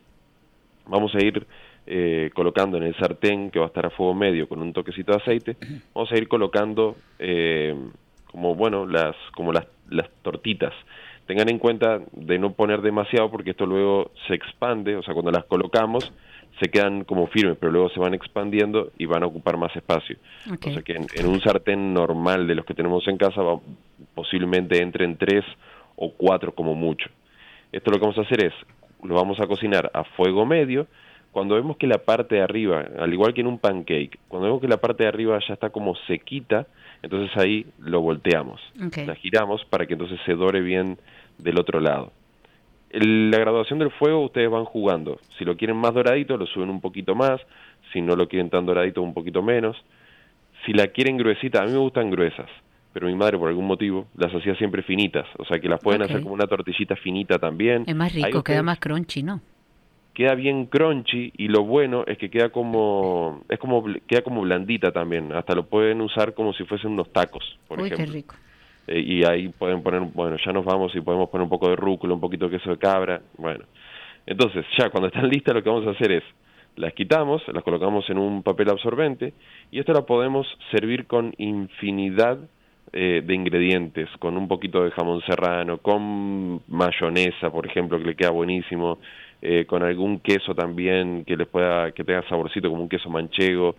vamos 0.86 1.14
a 1.14 1.24
ir 1.24 1.46
eh, 1.86 2.30
colocando 2.34 2.76
en 2.76 2.84
el 2.84 2.94
sartén 2.96 3.50
que 3.50 3.58
va 3.58 3.66
a 3.66 3.68
estar 3.68 3.86
a 3.86 3.90
fuego 3.90 4.14
medio 4.14 4.48
con 4.48 4.60
un 4.60 4.72
toquecito 4.72 5.12
de 5.12 5.18
aceite, 5.18 5.56
vamos 5.94 6.12
a 6.12 6.16
ir 6.16 6.28
colocando 6.28 6.96
eh, 7.18 7.74
como 8.30 8.54
bueno 8.54 8.86
las 8.86 9.16
como 9.34 9.52
las, 9.52 9.66
las 9.88 10.10
tortitas. 10.22 10.74
Tengan 11.26 11.48
en 11.48 11.58
cuenta 11.58 12.00
de 12.12 12.38
no 12.38 12.52
poner 12.52 12.82
demasiado 12.82 13.30
porque 13.30 13.50
esto 13.50 13.64
luego 13.64 14.10
se 14.26 14.34
expande, 14.34 14.96
o 14.96 15.02
sea, 15.02 15.14
cuando 15.14 15.30
las 15.30 15.44
colocamos 15.44 16.12
se 16.60 16.68
quedan 16.68 17.04
como 17.04 17.26
firmes, 17.28 17.56
pero 17.58 17.72
luego 17.72 17.88
se 17.90 17.98
van 18.00 18.12
expandiendo 18.14 18.90
y 18.98 19.06
van 19.06 19.22
a 19.22 19.26
ocupar 19.26 19.56
más 19.56 19.74
espacio. 19.74 20.16
O 20.70 20.74
sea 20.74 20.82
que 20.82 20.92
en, 20.92 21.06
en 21.14 21.26
un 21.26 21.40
sartén 21.40 21.94
normal 21.94 22.46
de 22.46 22.54
los 22.54 22.64
que 22.64 22.74
tenemos 22.74 23.06
en 23.08 23.16
casa 23.16 23.40
va- 23.42 23.60
posiblemente 24.14 24.80
entren 24.82 25.16
tres 25.16 25.44
o 25.96 26.12
cuatro 26.12 26.54
como 26.54 26.74
mucho. 26.74 27.08
Esto 27.72 27.90
lo 27.90 27.98
que 27.98 28.02
vamos 28.02 28.18
a 28.18 28.22
hacer 28.22 28.44
es, 28.44 28.52
lo 29.02 29.14
vamos 29.14 29.40
a 29.40 29.46
cocinar 29.46 29.90
a 29.94 30.04
fuego 30.04 30.44
medio. 30.46 30.86
Cuando 31.32 31.54
vemos 31.54 31.76
que 31.76 31.86
la 31.86 31.98
parte 31.98 32.34
de 32.36 32.40
arriba, 32.42 32.84
al 32.98 33.12
igual 33.12 33.32
que 33.32 33.40
en 33.40 33.46
un 33.46 33.58
pancake, 33.58 34.18
cuando 34.26 34.46
vemos 34.48 34.60
que 34.60 34.66
la 34.68 34.78
parte 34.78 35.04
de 35.04 35.08
arriba 35.08 35.38
ya 35.46 35.54
está 35.54 35.70
como 35.70 35.94
sequita, 36.08 36.66
entonces 37.02 37.34
ahí 37.36 37.66
lo 37.78 38.00
volteamos. 38.00 38.60
La 39.06 39.14
giramos 39.14 39.64
para 39.66 39.86
que 39.86 39.92
entonces 39.92 40.18
se 40.26 40.34
dore 40.34 40.60
bien 40.60 40.98
del 41.38 41.58
otro 41.60 41.78
lado. 41.80 42.12
La 42.92 43.38
graduación 43.38 43.78
del 43.78 43.90
fuego 43.92 44.24
ustedes 44.24 44.50
van 44.50 44.64
jugando. 44.64 45.20
Si 45.38 45.44
lo 45.44 45.56
quieren 45.56 45.76
más 45.76 45.94
doradito, 45.94 46.36
lo 46.36 46.46
suben 46.46 46.70
un 46.70 46.80
poquito 46.80 47.14
más. 47.14 47.40
Si 47.92 48.00
no 48.00 48.16
lo 48.16 48.28
quieren 48.28 48.50
tan 48.50 48.66
doradito, 48.66 49.02
un 49.02 49.14
poquito 49.14 49.42
menos. 49.42 49.76
Si 50.66 50.72
la 50.72 50.88
quieren 50.88 51.16
gruesita, 51.16 51.62
a 51.62 51.66
mí 51.66 51.72
me 51.72 51.78
gustan 51.78 52.10
gruesas, 52.10 52.48
pero 52.92 53.06
mi 53.06 53.14
madre 53.14 53.38
por 53.38 53.48
algún 53.48 53.66
motivo 53.66 54.06
las 54.16 54.34
hacía 54.34 54.54
siempre 54.56 54.82
finitas. 54.82 55.26
O 55.38 55.44
sea 55.44 55.58
que 55.60 55.68
las 55.68 55.80
pueden 55.80 56.02
hacer 56.02 56.20
como 56.22 56.34
una 56.34 56.46
tortillita 56.46 56.96
finita 56.96 57.38
también. 57.38 57.84
Es 57.86 57.94
más 57.94 58.12
rico, 58.12 58.42
queda 58.42 58.62
más 58.62 58.78
crunchy, 58.78 59.22
¿no? 59.22 59.40
queda 60.12 60.34
bien 60.34 60.66
crunchy 60.66 61.32
y 61.36 61.48
lo 61.48 61.64
bueno 61.64 62.04
es 62.06 62.18
que 62.18 62.30
queda 62.30 62.50
como 62.50 63.42
es 63.48 63.58
como 63.58 63.84
queda 64.06 64.22
como 64.22 64.42
blandita 64.42 64.90
también 64.90 65.32
hasta 65.32 65.54
lo 65.54 65.66
pueden 65.66 66.00
usar 66.00 66.34
como 66.34 66.52
si 66.52 66.64
fuesen 66.64 66.90
unos 66.90 67.12
tacos 67.12 67.58
por 67.68 67.80
Uy, 67.80 67.86
ejemplo 67.86 68.06
qué 68.06 68.12
rico. 68.12 68.34
Eh, 68.90 68.98
y 68.98 69.24
ahí 69.24 69.48
pueden 69.50 69.84
poner 69.84 70.00
bueno 70.00 70.36
ya 70.44 70.52
nos 70.52 70.64
vamos 70.64 70.92
y 70.96 71.00
podemos 71.00 71.30
poner 71.30 71.44
un 71.44 71.48
poco 71.48 71.68
de 71.68 71.76
rúcula 71.76 72.12
un 72.12 72.20
poquito 72.20 72.48
de 72.48 72.58
queso 72.58 72.70
de 72.70 72.78
cabra 72.78 73.22
bueno 73.38 73.64
entonces 74.26 74.66
ya 74.76 74.90
cuando 74.90 75.06
están 75.06 75.28
listas 75.34 75.54
lo 75.54 75.62
que 75.62 75.70
vamos 75.70 75.86
a 75.86 75.90
hacer 75.90 76.10
es 76.10 76.24
las 76.74 76.92
quitamos 76.94 77.40
las 77.54 77.62
colocamos 77.62 78.10
en 78.10 78.18
un 78.18 78.42
papel 78.42 78.68
absorbente 78.68 79.32
y 79.70 79.78
esto 79.78 79.92
la 79.92 80.02
podemos 80.02 80.44
servir 80.72 81.06
con 81.06 81.32
infinidad 81.38 82.38
eh, 82.92 83.22
de 83.24 83.34
ingredientes, 83.36 84.08
con 84.18 84.36
un 84.36 84.48
poquito 84.48 84.82
de 84.82 84.90
jamón 84.90 85.20
serrano, 85.24 85.78
con 85.78 86.60
mayonesa, 86.66 87.48
por 87.48 87.64
ejemplo, 87.64 87.96
que 87.98 88.04
le 88.04 88.16
queda 88.16 88.30
buenísimo, 88.30 88.98
eh, 89.40 89.64
con 89.64 89.84
algún 89.84 90.18
queso 90.18 90.56
también 90.56 91.24
que 91.24 91.36
les 91.36 91.46
pueda, 91.46 91.92
que 91.92 92.02
tenga 92.02 92.28
saborcito, 92.28 92.68
como 92.68 92.82
un 92.82 92.88
queso 92.88 93.08
manchego. 93.08 93.76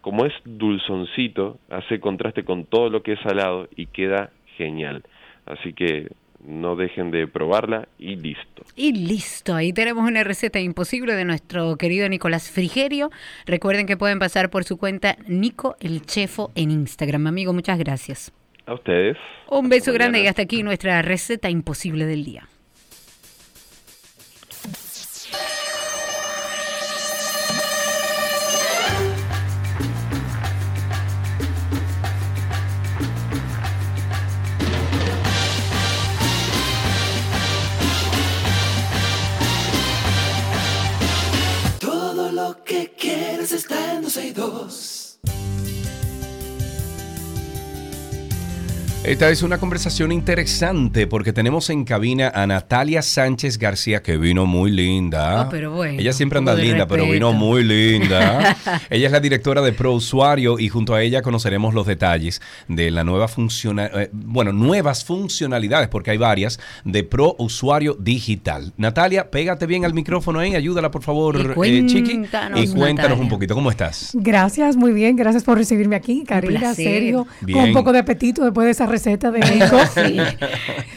Como 0.00 0.26
es 0.26 0.32
dulzoncito, 0.44 1.58
hace 1.70 2.00
contraste 2.00 2.42
con 2.44 2.64
todo 2.64 2.90
lo 2.90 3.04
que 3.04 3.12
es 3.12 3.20
salado 3.20 3.68
y 3.76 3.86
queda 3.86 4.32
genial. 4.58 5.04
Así 5.46 5.72
que 5.72 6.08
no 6.44 6.76
dejen 6.76 7.10
de 7.10 7.26
probarla 7.26 7.88
y 7.98 8.16
listo. 8.16 8.62
Y 8.76 8.92
listo, 8.92 9.54
ahí 9.54 9.72
tenemos 9.72 10.08
una 10.08 10.24
receta 10.24 10.60
imposible 10.60 11.14
de 11.14 11.24
nuestro 11.24 11.76
querido 11.76 12.08
Nicolás 12.08 12.50
Frigerio. 12.50 13.10
Recuerden 13.46 13.86
que 13.86 13.96
pueden 13.96 14.18
pasar 14.18 14.50
por 14.50 14.64
su 14.64 14.76
cuenta 14.76 15.16
Nico 15.26 15.76
el 15.80 16.02
Chefo 16.02 16.50
en 16.54 16.70
Instagram. 16.70 17.26
Amigo, 17.26 17.52
muchas 17.52 17.78
gracias. 17.78 18.32
A 18.66 18.74
ustedes. 18.74 19.16
Un 19.50 19.68
beso 19.68 19.92
grande 19.92 20.20
y 20.20 20.26
hasta 20.26 20.42
aquí 20.42 20.62
nuestra 20.62 21.00
receta 21.00 21.48
imposible 21.48 22.04
del 22.04 22.24
día. 22.24 22.48
Que 42.78 42.94
quieres 42.94 43.50
está 43.50 43.94
en 43.94 44.02
12 44.02 44.26
y 44.26 44.30
2. 44.30 45.20
Esta 49.04 49.30
es 49.30 49.42
una 49.42 49.58
conversación 49.58 50.10
interesante 50.10 51.06
porque 51.06 51.32
tenemos 51.32 51.70
en 51.70 51.84
cabina 51.84 52.30
a 52.34 52.46
Natalia 52.46 53.00
Sánchez 53.00 53.56
García 53.56 54.02
que 54.02 54.18
vino 54.18 54.44
muy 54.44 54.72
linda. 54.72 55.42
Oh, 55.42 55.48
pero 55.48 55.70
bueno, 55.70 56.00
ella 56.00 56.12
siempre 56.12 56.40
anda 56.40 56.52
linda, 56.54 56.86
pero 56.86 57.06
vino 57.08 57.32
muy 57.32 57.62
linda. 57.62 58.56
ella 58.90 59.06
es 59.06 59.12
la 59.12 59.20
directora 59.20 59.62
de 59.62 59.72
Pro 59.72 59.94
Usuario 59.94 60.58
y 60.58 60.68
junto 60.68 60.94
a 60.94 61.02
ella 61.02 61.22
conoceremos 61.22 61.74
los 61.74 61.86
detalles 61.86 62.42
de 62.66 62.90
la 62.90 63.04
nueva 63.04 63.28
funciona 63.28 63.86
eh, 63.86 64.10
bueno, 64.12 64.52
nuevas 64.52 65.04
funcionalidades 65.04 65.88
porque 65.88 66.10
hay 66.10 66.18
varias 66.18 66.58
de 66.84 67.04
Pro 67.04 67.36
Usuario 67.38 67.96
Digital. 67.98 68.74
Natalia, 68.76 69.30
pégate 69.30 69.66
bien 69.66 69.84
al 69.84 69.94
micrófono 69.94 70.40
ahí, 70.40 70.56
ayúdala 70.56 70.90
por 70.90 71.02
favor, 71.02 71.54
Y 71.64 71.78
eh, 71.78 71.86
Chiqui, 71.86 72.10
cuéntanos, 72.10 72.60
y 72.60 72.66
cuéntanos 72.66 72.96
Natalia. 72.96 73.22
un 73.22 73.28
poquito 73.28 73.54
cómo 73.54 73.70
estás. 73.70 74.10
Gracias, 74.12 74.76
muy 74.76 74.92
bien. 74.92 75.14
Gracias 75.14 75.44
por 75.44 75.56
recibirme 75.56 75.94
aquí, 75.94 76.24
Karina, 76.26 76.74
serio. 76.74 77.28
Bien. 77.40 77.58
Con 77.58 77.68
un 77.68 77.74
poco 77.74 77.92
de 77.92 78.00
apetito 78.00 78.42
después 78.44 78.66
de 78.66 78.72
esa 78.72 78.87
receta 78.88 79.30
de 79.30 79.40
Nico. 79.54 79.78
Sí. 79.94 80.16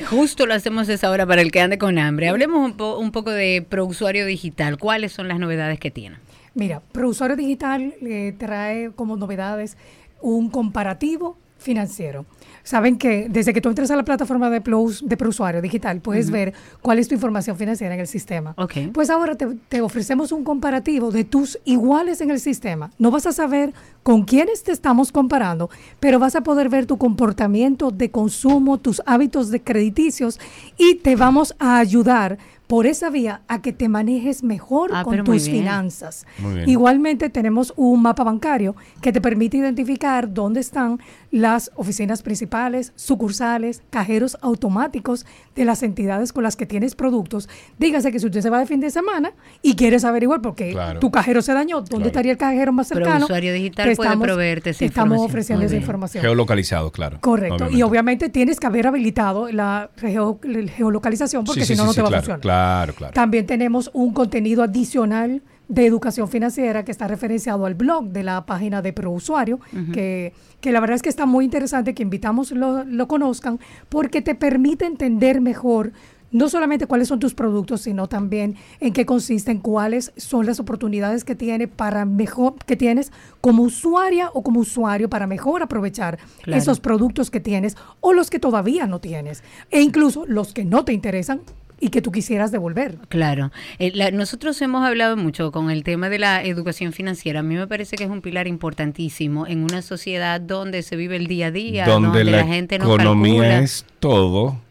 Justo 0.10 0.46
lo 0.46 0.54
hacemos 0.54 0.90
esa 0.90 1.10
hora 1.10 1.26
para 1.26 1.42
el 1.42 1.52
que 1.52 1.62
ande 1.62 1.78
con 1.78 1.98
hambre. 2.00 2.30
Hablemos 2.30 2.64
un, 2.66 2.78
po- 2.78 2.98
un 2.98 3.12
poco 3.12 3.32
de 3.32 3.66
ProUsuario 3.68 4.26
Digital. 4.26 4.78
¿Cuáles 4.78 5.12
son 5.12 5.28
las 5.28 5.40
novedades 5.40 5.80
que 5.80 5.92
tiene? 5.92 6.18
Mira, 6.54 6.82
ProUsuario 6.92 7.36
Digital 7.36 7.94
eh, 8.02 8.34
trae 8.38 8.92
como 8.92 9.16
novedades 9.16 9.78
un 10.22 10.50
comparativo 10.50 11.38
financiero. 11.62 12.26
Saben 12.64 12.98
que 12.98 13.28
desde 13.30 13.54
que 13.54 13.62
tú 13.62 13.70
entras 13.70 13.90
a 13.92 13.96
la 13.96 14.04
plataforma 14.04 14.50
de, 14.50 14.62
Plus, 14.62 15.04
de 15.08 15.18
ProUsuario 15.18 15.62
Digital 15.62 16.00
puedes 16.02 16.30
ver 16.30 16.54
cuál 16.82 17.00
es 17.00 17.08
tu 17.08 17.16
información 17.16 17.58
financiera 17.58 17.94
en 17.96 18.00
el 18.02 18.08
sistema. 18.08 18.54
Ok. 18.58 18.74
Pues 18.94 19.10
ahora 19.10 19.36
te, 19.36 19.48
te 19.70 19.82
ofrecemos 19.82 20.32
un 20.32 20.44
comparativo 20.44 21.12
de 21.12 21.24
tus 21.24 21.58
iguales 21.66 22.22
en 22.22 22.30
el 22.32 22.40
sistema. 22.40 22.92
No 23.00 23.10
vas 23.10 23.26
a 23.26 23.32
saber 23.32 23.74
con 24.04 24.24
quiénes 24.24 24.64
te 24.64 24.72
estamos 24.72 25.12
comparando, 25.12 25.70
pero 26.00 26.20
vas 26.20 26.36
a 26.36 26.42
poder 26.42 26.70
ver 26.70 26.86
tu 26.86 26.98
comportamiento 26.98 27.92
de 27.92 28.12
consumo, 28.12 28.78
tus 28.78 29.02
hábitos 29.06 29.50
de 29.50 29.62
crediticios 29.62 30.40
y 30.78 30.96
te 30.96 31.16
vamos 31.16 31.56
a 31.60 31.78
ayudar 31.78 32.38
por 32.68 32.86
esa 32.86 33.10
vía 33.10 33.42
a 33.50 33.62
que 33.62 33.74
te 33.74 33.90
manejes 33.90 34.44
mejor 34.44 34.92
Ah, 34.94 35.04
con 35.04 35.26
tus 35.26 35.46
bien. 35.46 35.58
finanzas. 35.58 36.26
Muy 36.40 36.54
bien. 36.56 36.70
Igualmente 36.70 37.30
tenemos 37.30 37.74
un 37.76 38.02
mapa 38.02 38.24
bancario 38.24 38.78
que 39.02 39.12
te 39.12 39.20
permite 39.20 39.58
identificar 39.58 40.34
dónde 40.34 40.62
están 40.62 40.98
las 41.32 41.72
oficinas 41.76 42.22
principales, 42.24 42.92
sucursales, 42.96 43.82
cajeros 43.90 44.38
automáticos 44.42 45.26
de 45.56 45.66
las 45.66 45.82
entidades 45.82 46.34
con 46.34 46.44
las 46.44 46.56
que 46.56 46.66
tienes 46.66 46.94
productos. 46.96 47.48
Dígase 47.80 48.12
que 48.12 48.20
si 48.20 48.26
usted 48.26 48.42
se 48.42 48.50
va 48.50 48.60
de 48.60 48.66
fin 48.66 48.80
de 48.82 48.90
semana 48.92 49.32
y 49.62 49.76
quieres 49.76 50.04
averiguar 50.04 50.42
porque 50.42 50.72
Claro. 50.72 51.00
tu 51.00 51.10
cajero 51.10 51.42
se 51.42 51.54
dañó, 51.54 51.78
¿dónde 51.78 51.90
Claro. 51.96 52.08
estaría 52.08 52.32
el 52.34 52.38
cajero 52.38 52.74
más 52.74 52.88
cercano? 52.90 53.16
ProUsuario 53.28 53.54
Digital 53.54 53.90
Te 53.90 53.96
puede 53.96 54.18
proveerte 54.18 54.70
esa 54.72 54.80
te 54.80 54.86
estamos 54.86 55.06
información. 55.16 55.30
ofreciendo 55.32 55.60
Muy 55.62 55.66
esa 55.68 55.76
información. 55.78 56.22
Geolocalizado, 56.22 56.92
claro. 56.92 57.18
Correcto. 57.22 57.70
Y 57.72 57.82
Obviamente. 57.82 58.30
tienes 58.30 58.60
que 58.60 58.68
haber 58.68 58.88
habilitado 58.88 59.50
la 59.52 59.90
geo- 59.98 60.40
la 60.44 60.70
geolocalización 60.72 61.46
porque 61.46 61.62
Sí, 61.62 61.68
si 61.68 61.74
sí, 61.74 61.78
no, 61.78 61.84
sí, 61.84 61.88
no 61.88 61.92
sí, 61.94 61.96
te 61.98 62.02
va 62.02 62.08
claro, 62.10 62.20
a 62.20 62.22
funcionar. 62.24 62.42
Claro, 62.42 62.94
claro. 62.94 63.14
También 63.14 63.46
tenemos 63.46 63.90
un 63.94 64.14
contenido 64.14 64.64
adicional 64.64 65.42
de 65.72 65.86
educación 65.86 66.28
financiera 66.28 66.84
que 66.84 66.92
está 66.92 67.08
referenciado 67.08 67.66
al 67.66 67.76
blog 67.76 68.08
de 68.10 68.24
la 68.24 68.46
página 68.46 68.82
de 68.82 68.92
ProUsuario, 68.92 69.60
que, 69.94 70.34
que 70.60 70.72
la 70.74 70.82
verdad 70.82 70.96
es 70.98 71.02
que 71.02 71.08
está 71.08 71.26
muy 71.26 71.46
interesante, 71.46 71.94
que 71.94 72.04
invitamos 72.04 72.52
lo, 72.52 72.84
lo 72.84 73.08
conozcan, 73.08 73.58
porque 73.88 74.22
te 74.22 74.36
permite 74.36 74.86
entender 74.86 75.40
mejor 75.40 75.94
no 76.34 76.48
solamente 76.48 76.88
cuáles 76.88 77.10
son 77.10 77.20
tus 77.20 77.34
productos, 77.34 77.82
sino 77.82 78.08
también 78.08 78.56
en 78.80 78.94
qué 78.94 79.06
consisten, 79.06 79.60
cuáles 79.60 80.14
son 80.16 80.46
las 80.46 80.60
oportunidades 80.62 81.24
que 81.26 81.36
tiene 81.36 81.68
para 81.68 82.06
mejor 82.06 82.56
que 82.66 82.78
tienes 82.78 83.12
como 83.42 83.64
usuaria 83.64 84.30
o 84.34 84.42
como 84.42 84.62
usuario 84.62 85.10
para 85.10 85.28
mejor 85.28 85.62
aprovechar 85.62 86.20
Claro. 86.44 86.58
esos 86.62 86.80
productos 86.80 87.32
que 87.32 87.40
tienes 87.42 87.76
o 88.00 88.14
los 88.14 88.30
que 88.30 88.40
todavía 88.40 88.88
no 88.88 89.00
tienes 89.02 89.44
e 89.72 89.82
incluso 89.82 90.26
los 90.26 90.54
que 90.54 90.64
no 90.64 90.86
te 90.86 90.94
interesan 90.94 91.42
y 91.82 91.90
que 91.90 92.02
tú 92.02 92.12
quisieras 92.12 92.52
devolver. 92.52 92.98
Claro. 93.10 93.52
Eh, 93.80 93.92
la- 93.96 94.12
nosotros 94.12 94.62
hemos 94.62 94.86
hablado 94.86 95.18
mucho 95.18 95.52
con 95.52 95.72
el 95.72 95.84
tema 95.84 96.08
de 96.10 96.20
la 96.20 96.44
educación 96.44 96.94
financiera. 96.94 97.40
A 97.42 97.44
mí 97.44 97.56
me 97.56 97.68
parece 97.68 97.96
que 97.98 98.04
es 98.04 98.10
un 98.10 98.22
pilar 98.22 98.48
importantísimo 98.48 99.48
en 99.48 99.64
una 99.64 99.82
sociedad 99.82 100.40
donde 100.40 100.84
se 100.84 100.96
vive 100.96 101.16
el 101.16 101.28
día 101.28 101.48
a 101.48 101.52
día, 101.52 101.86
donde 101.88 102.24
la, 102.24 102.46
gente 102.46 102.78
no 102.78 102.86
economía 102.86 103.34
calcula. 103.42 103.60
es 103.60 103.86
todo. 104.00 104.62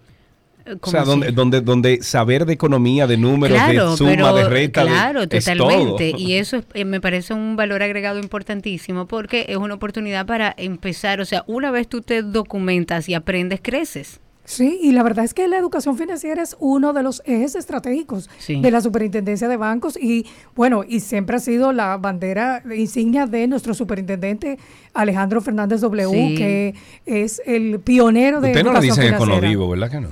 Eh, 0.66 0.74
O 0.74 0.78
¿cómo 0.78 0.92
sea, 0.92 1.02
donde, 1.04 1.32
donde, 1.32 1.62
donde 1.62 2.02
saber 2.02 2.44
de 2.46 2.52
economía, 2.52 3.06
de 3.06 3.16
números, 3.16 3.58
de 3.68 3.96
suma, 3.96 4.10
pero- 4.10 4.34
de 4.34 4.48
reta, 4.48 4.84
de- 4.84 4.90
claro, 4.90 5.22
es 5.22 5.44
totalmente. 5.44 6.10
todo. 6.12 6.20
Y 6.20 6.34
eso 6.34 6.58
es- 6.58 6.64
eh, 6.74 6.84
me 6.84 7.00
parece 7.00 7.34
un 7.34 7.56
valor 7.56 7.82
agregado 7.82 8.20
importantísimo 8.20 9.06
porque 9.06 9.46
es 9.48 9.56
una 9.56 9.74
oportunidad 9.74 10.26
para 10.26 10.54
empezar. 10.56 11.20
O 11.20 11.24
sea, 11.24 11.42
una 11.48 11.70
vez 11.72 11.88
tú 11.88 12.02
te 12.02 12.22
documentas 12.22 13.08
y 13.08 13.14
aprendes, 13.14 13.58
creces. 13.62 14.20
Sí, 14.50 14.80
y 14.82 14.90
la 14.90 15.04
verdad 15.04 15.24
es 15.24 15.32
que 15.32 15.46
la 15.46 15.56
educación 15.58 15.96
financiera 15.96 16.42
es 16.42 16.56
uno 16.58 16.92
de 16.92 17.04
los 17.04 17.22
ejes 17.24 17.54
estratégicos 17.54 18.28
Sí. 18.38 18.60
de 18.60 18.70
la 18.72 18.80
Superintendencia 18.80 19.46
de 19.46 19.56
Bancos 19.56 19.96
y 19.96 20.26
bueno, 20.56 20.82
y 20.86 20.98
siempre 20.98 21.36
ha 21.36 21.38
sido 21.38 21.72
la 21.72 21.96
bandera 21.98 22.60
insignia 22.76 23.26
de 23.26 23.46
nuestro 23.46 23.74
superintendente 23.74 24.58
Alejandro 24.92 25.40
Fernández 25.40 25.80
W, 25.82 26.10
Sí. 26.10 26.34
que 26.34 26.74
es 27.06 27.40
el 27.46 27.78
pionero 27.78 28.40
de 28.40 28.48
Usted 28.48 28.64
no 28.64 28.72
le 28.72 28.78
educación 28.80 28.96
dicen 28.96 29.14
financiera. 29.14 29.36
econodivo, 29.36 29.68
¿verdad 29.70 29.88
que 29.90 30.00
no? 30.00 30.08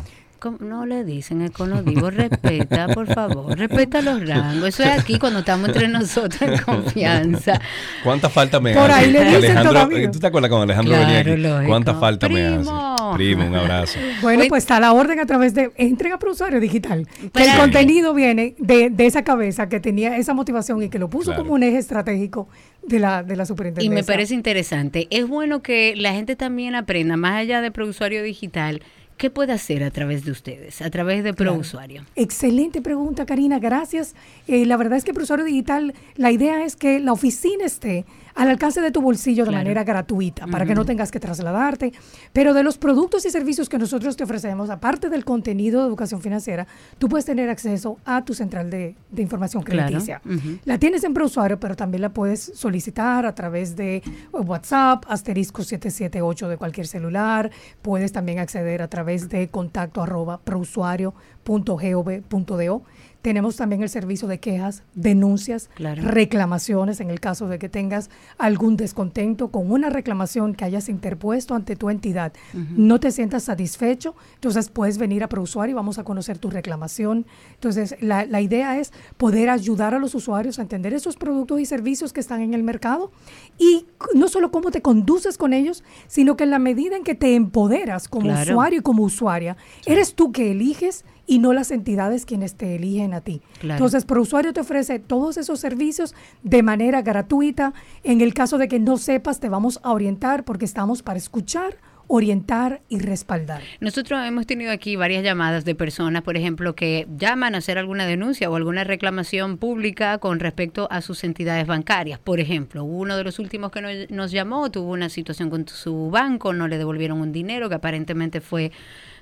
No 0.60 0.86
le 0.86 1.04
dicen 1.04 1.42
econodivo, 1.42 2.10
respeta, 2.10 2.86
por 2.88 3.06
favor, 3.12 3.58
respeta 3.58 4.00
los 4.02 4.26
rangos. 4.26 4.68
Eso 4.68 4.84
es 4.84 4.90
aquí 5.00 5.18
cuando 5.18 5.40
estamos 5.40 5.68
entre 5.68 5.88
nosotros 5.88 6.40
en 6.42 6.58
confianza. 6.58 7.60
¿Cuánta 8.04 8.28
falta 8.30 8.60
me 8.60 8.72
Por 8.74 8.90
hace? 8.90 9.00
ahí 9.06 9.10
le 9.12 9.18
dicen 9.24 9.34
Alejandro, 9.36 9.72
todavía. 9.72 10.10
¿Tú 10.10 10.18
te 10.20 10.26
acuerdas 10.28 10.48
cuando 10.48 10.62
Alejandro 10.64 10.94
Claro, 10.94 11.06
venía 11.08 11.32
aquí? 11.32 11.42
lógico. 11.42 11.68
¿Cuánta 11.68 11.94
falta 11.94 12.28
me 12.28 12.44
hace? 12.46 12.70
Primo, 13.14 13.46
un 13.46 13.54
abrazo. 13.56 13.98
Bueno, 14.22 14.40
Oye- 14.42 14.48
pues 14.48 14.62
está 14.62 14.78
la 14.78 14.92
orden 14.92 15.18
a 15.18 15.26
través 15.26 15.54
de 15.54 15.70
entren 15.76 16.12
a 16.12 16.18
Prosuario 16.18 16.60
Digital. 16.60 17.06
Que 17.20 17.30
Pero- 17.32 17.52
el 17.52 17.58
contenido 17.58 18.14
viene 18.14 18.54
de, 18.58 18.90
de 18.90 19.06
esa 19.06 19.24
cabeza 19.24 19.68
que 19.68 19.80
tenía 19.80 20.16
esa 20.18 20.34
motivación 20.34 20.82
y 20.82 20.88
que 20.88 20.98
lo 20.98 21.08
puso 21.08 21.30
Claro. 21.30 21.42
como 21.42 21.54
un 21.54 21.62
eje 21.64 21.78
estratégico 21.78 22.48
de 22.86 22.98
la, 23.00 23.22
de 23.22 23.34
la 23.36 23.42
Y 23.42 23.46
superintendencia. 23.46 23.94
me 23.94 24.04
parece 24.04 24.34
interesante. 24.34 25.08
Es 25.10 25.26
bueno 25.26 25.62
que 25.62 25.94
la 25.96 26.12
gente 26.12 26.36
también 26.36 26.74
aprenda, 26.74 27.16
más 27.16 27.32
allá 27.40 27.60
de 27.60 27.70
ProUsuario 27.70 28.22
Digital, 28.22 28.82
qué 29.18 29.28
puede 29.30 29.52
hacer 29.52 29.84
a 29.84 29.90
través 29.90 30.24
de 30.24 30.30
ustedes, 30.30 30.80
a 30.80 30.88
través 30.90 31.22
de 31.24 31.34
Claro. 31.34 31.52
ProUsuario. 31.52 32.04
Excelente 32.16 32.80
pregunta, 32.80 33.26
Karina. 33.26 33.58
Gracias. 33.58 34.14
Eh, 34.46 34.64
la 34.64 34.76
verdad 34.78 34.96
es 34.96 35.04
que 35.04 35.12
Profesor 35.12 35.44
Digital, 35.44 35.92
la 36.16 36.30
idea 36.32 36.64
es 36.64 36.76
que 36.76 37.00
la 37.00 37.12
oficina 37.12 37.64
esté 37.66 38.06
al 38.38 38.48
alcance 38.48 38.80
de 38.80 38.90
tu 38.90 39.02
bolsillo 39.02 39.44
de 39.44 39.50
Claro. 39.50 39.64
manera 39.64 39.84
gratuita, 39.84 40.46
para 40.46 40.64
que 40.64 40.74
no 40.74 40.84
tengas 40.84 41.10
que 41.10 41.20
trasladarte. 41.20 41.92
Pero 42.32 42.54
de 42.54 42.62
los 42.62 42.78
productos 42.78 43.26
y 43.26 43.30
servicios 43.30 43.68
que 43.68 43.78
nosotros 43.78 44.16
te 44.16 44.24
ofrecemos, 44.24 44.70
aparte 44.70 45.10
del 45.10 45.24
contenido 45.24 45.82
de 45.82 45.88
educación 45.88 46.20
financiera, 46.22 46.66
tú 46.98 47.08
puedes 47.08 47.24
tener 47.26 47.50
acceso 47.50 47.98
a 48.04 48.24
tu 48.24 48.34
central 48.34 48.70
de, 48.70 48.94
de 49.10 49.22
información 49.22 49.62
Claro. 49.62 49.88
crediticia. 49.88 50.22
La 50.64 50.78
tienes 50.78 51.04
en 51.04 51.12
ProUsuario, 51.14 51.58
pero 51.60 51.76
también 51.76 52.02
la 52.02 52.10
puedes 52.10 52.52
solicitar 52.54 53.26
a 53.26 53.34
través 53.34 53.76
de 53.76 54.02
WhatsApp, 54.32 55.04
asterisco 55.08 55.62
778 55.64 56.48
de 56.48 56.56
cualquier 56.56 56.86
celular. 56.86 57.50
Puedes 57.82 58.12
también 58.12 58.38
acceder 58.38 58.82
a 58.82 58.88
través 58.88 59.28
de 59.28 59.48
contacto 59.48 60.02
arroba 60.02 60.38
prousuario.gov.do. 60.44 62.82
Tenemos 63.22 63.56
también 63.56 63.82
el 63.82 63.88
servicio 63.88 64.28
de 64.28 64.38
quejas, 64.38 64.84
denuncias, 64.94 65.70
Claro. 65.74 66.02
reclamaciones 66.02 67.00
en 67.00 67.10
el 67.10 67.18
caso 67.20 67.48
de 67.48 67.58
que 67.58 67.68
tengas 67.68 68.10
algún 68.38 68.76
descontento 68.76 69.48
con 69.48 69.70
una 69.70 69.90
reclamación 69.90 70.54
que 70.54 70.64
hayas 70.64 70.88
interpuesto 70.88 71.54
ante 71.54 71.74
tu 71.74 71.90
entidad. 71.90 72.32
No 72.76 73.00
te 73.00 73.10
sientas 73.10 73.42
satisfecho, 73.44 74.14
entonces 74.34 74.68
puedes 74.68 74.98
venir 74.98 75.24
a 75.24 75.28
ProUsuario 75.28 75.72
y 75.72 75.74
vamos 75.74 75.98
a 75.98 76.04
conocer 76.04 76.38
tu 76.38 76.48
reclamación. 76.50 77.26
Entonces, 77.54 77.96
la, 78.00 78.24
la 78.24 78.40
idea 78.40 78.78
es 78.78 78.92
poder 79.16 79.50
ayudar 79.50 79.94
a 79.94 79.98
los 79.98 80.14
usuarios 80.14 80.58
a 80.58 80.62
entender 80.62 80.94
esos 80.94 81.16
productos 81.16 81.60
y 81.60 81.66
servicios 81.66 82.12
que 82.12 82.20
están 82.20 82.40
en 82.40 82.54
el 82.54 82.62
mercado 82.62 83.10
y 83.58 83.86
no 84.14 84.28
solo 84.28 84.50
cómo 84.52 84.70
te 84.70 84.80
conduces 84.80 85.38
con 85.38 85.52
ellos, 85.52 85.82
sino 86.06 86.36
que 86.36 86.44
en 86.44 86.50
la 86.50 86.58
medida 86.60 86.96
en 86.96 87.02
que 87.04 87.14
te 87.16 87.34
empoderas 87.34 88.08
como 88.08 88.26
Claro. 88.26 88.52
usuario 88.52 88.78
y 88.78 88.82
como 88.82 89.02
usuaria, 89.02 89.56
eres 89.86 90.14
tú 90.14 90.30
que 90.30 90.52
eliges 90.52 91.04
y 91.28 91.38
no 91.38 91.52
las 91.52 91.70
entidades 91.70 92.24
quienes 92.24 92.56
te 92.56 92.74
eligen 92.74 93.12
a 93.12 93.20
ti. 93.20 93.42
Claro. 93.60 93.76
Entonces, 93.76 94.06
ProUsuario 94.06 94.54
te 94.54 94.60
ofrece 94.60 94.98
todos 94.98 95.36
esos 95.36 95.60
servicios 95.60 96.14
de 96.42 96.62
manera 96.62 97.02
gratuita. 97.02 97.74
En 98.02 98.22
el 98.22 98.32
caso 98.32 98.56
de 98.56 98.66
que 98.66 98.80
no 98.80 98.96
sepas, 98.96 99.38
te 99.38 99.50
vamos 99.50 99.78
a 99.82 99.92
orientar 99.92 100.44
porque 100.44 100.64
estamos 100.64 101.02
para 101.02 101.18
escuchar, 101.18 101.76
orientar 102.06 102.80
y 102.88 102.98
respaldar. 103.00 103.60
Nosotros 103.80 104.26
hemos 104.26 104.46
tenido 104.46 104.72
aquí 104.72 104.96
varias 104.96 105.22
llamadas 105.22 105.66
de 105.66 105.74
personas, 105.74 106.22
por 106.22 106.38
ejemplo, 106.38 106.74
que 106.74 107.06
llaman 107.14 107.54
a 107.54 107.58
hacer 107.58 107.76
alguna 107.76 108.06
denuncia 108.06 108.48
o 108.50 108.56
alguna 108.56 108.84
reclamación 108.84 109.58
pública 109.58 110.16
con 110.16 110.40
respecto 110.40 110.88
a 110.90 111.02
sus 111.02 111.24
entidades 111.24 111.66
bancarias. 111.66 112.18
Por 112.18 112.40
ejemplo, 112.40 112.84
uno 112.84 113.18
de 113.18 113.24
los 113.24 113.38
últimos 113.38 113.70
que 113.70 113.82
nos, 113.82 114.10
nos 114.10 114.30
llamó 114.30 114.70
tuvo 114.70 114.92
una 114.92 115.10
situación 115.10 115.50
con 115.50 115.68
su 115.68 116.08
banco, 116.08 116.54
no 116.54 116.68
le 116.68 116.78
devolvieron 116.78 117.20
un 117.20 117.32
dinero 117.32 117.68
que 117.68 117.74
aparentemente 117.74 118.40
fue 118.40 118.72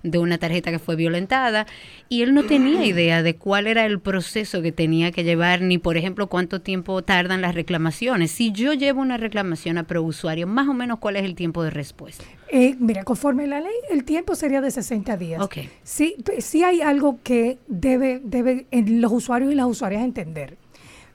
de 0.03 0.18
una 0.18 0.38
tarjeta 0.38 0.70
que 0.70 0.78
fue 0.78 0.97
violentada 0.97 1.66
y 2.09 2.22
él 2.22 2.34
no 2.34 2.44
tenía 2.44 2.84
idea 2.86 3.22
de 3.22 3.36
cuál 3.36 3.66
era 3.66 3.86
el 3.86 4.01
proceso 4.01 4.62
que 4.62 4.72
tenía 4.72 5.12
que 5.12 5.24
llevar 5.24 5.62
ni 5.62 5.78
por 5.78 5.97
ejemplo 5.97 6.28
cuánto 6.28 6.61
tiempo 6.61 7.03
tardan 7.03 7.40
las 7.40 7.55
reclamaciones. 7.55 8.30
Si 8.30 8.53
yo 8.53 8.72
llevo 8.72 9.01
una 9.01 9.16
reclamación 9.16 9.78
a 9.78 9.84
prousuario, 9.84 10.47
más 10.47 10.68
o 10.68 10.74
menos 10.74 10.99
cuál 10.99 11.16
es 11.16 11.24
el 11.24 11.34
tiempo 11.34 11.62
de 11.62 11.70
respuesta. 11.70 12.24
Eh, 12.49 12.76
mira, 12.78 13.05
conforme 13.05 13.47
la 13.47 13.61
ley, 13.61 13.74
el 13.90 14.05
tiempo 14.05 14.34
sería 14.34 14.61
de 14.61 14.70
60 14.70 15.16
días. 15.16 15.42
Ok. 15.42 15.59
Sí, 15.82 16.16
hay 16.64 16.80
algo 16.80 17.18
que 17.22 17.59
debe, 17.66 18.20
debe 18.22 18.66
los 18.70 19.12
usuarios 19.12 19.53
y 19.53 19.55
las 19.55 19.66
usuarias 19.66 20.03
entender. 20.03 20.57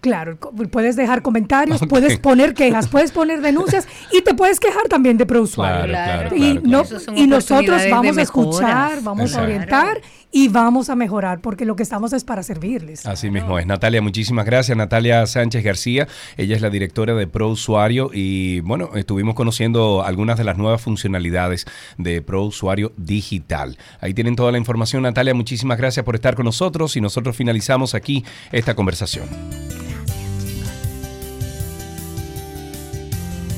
Claro, 0.03 0.37
puedes 0.71 0.95
dejar 0.95 1.23
comentarios, 1.23 1.81
puedes 1.89 2.19
poner 2.21 2.55
quejas, 2.55 2.87
puedes 2.87 3.11
poner 3.11 3.41
denuncias 3.41 3.89
y 4.13 4.23
te 4.23 4.35
puedes 4.35 4.61
quejar 4.61 4.87
también 4.89 5.17
de 5.17 5.27
prousuario. 5.27 5.87
Claro, 5.87 6.29
claro, 6.31 6.37
y, 6.37 6.59
claro, 6.61 6.85
no- 7.09 7.15
y 7.17 7.27
nosotros 7.27 7.83
vamos 7.91 8.17
a 8.19 8.23
escuchar, 8.23 9.03
vamos 9.03 9.31
Exacto. 9.31 9.41
a 9.41 9.45
orientar 9.45 10.01
y 10.37 10.49
vamos 10.49 10.91
a 10.91 10.97
mejorar 10.97 11.41
porque 11.41 11.65
lo 11.65 11.77
que 11.77 11.83
estamos 11.83 12.13
es 12.13 12.23
para 12.23 12.43
servirles. 12.43 13.07
Así 13.07 13.31
mismo 13.31 13.59
es. 13.59 13.67
Natalia, 13.67 14.03
muchísimas 14.03 14.45
gracias. 14.45 14.77
Natalia 14.77 15.25
Sánchez 15.25 15.65
García, 15.65 16.09
ella 16.37 16.55
es 16.55 16.61
la 16.61 16.69
directora 16.69 17.15
de 17.15 17.27
Pro 17.27 17.49
Usuario 17.49 18.11
y 18.13 18.61
bueno, 18.61 18.91
estuvimos 18.97 19.35
conociendo 19.35 20.05
algunas 20.05 20.37
de 20.37 20.45
las 20.45 20.59
nuevas 20.59 20.83
funcionalidades 20.83 21.65
de 21.97 22.21
Pro 22.21 22.45
Usuario 22.45 22.93
Digital. 22.99 23.79
Ahí 23.99 24.13
tienen 24.13 24.37
toda 24.37 24.53
la 24.53 24.59
información. 24.59 25.05
Natalia, 25.05 25.33
muchísimas 25.33 25.79
gracias 25.79 26.05
por 26.05 26.17
estar 26.17 26.35
con 26.35 26.45
nosotros 26.45 26.99
y 26.99 27.01
nosotros 27.01 27.35
finalizamos 27.35 27.95
aquí 27.95 28.23
esta 28.53 28.75
conversación. 28.75 29.31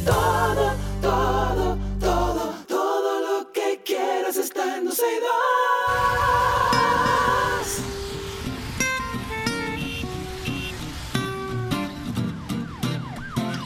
Todo, 0.05 0.68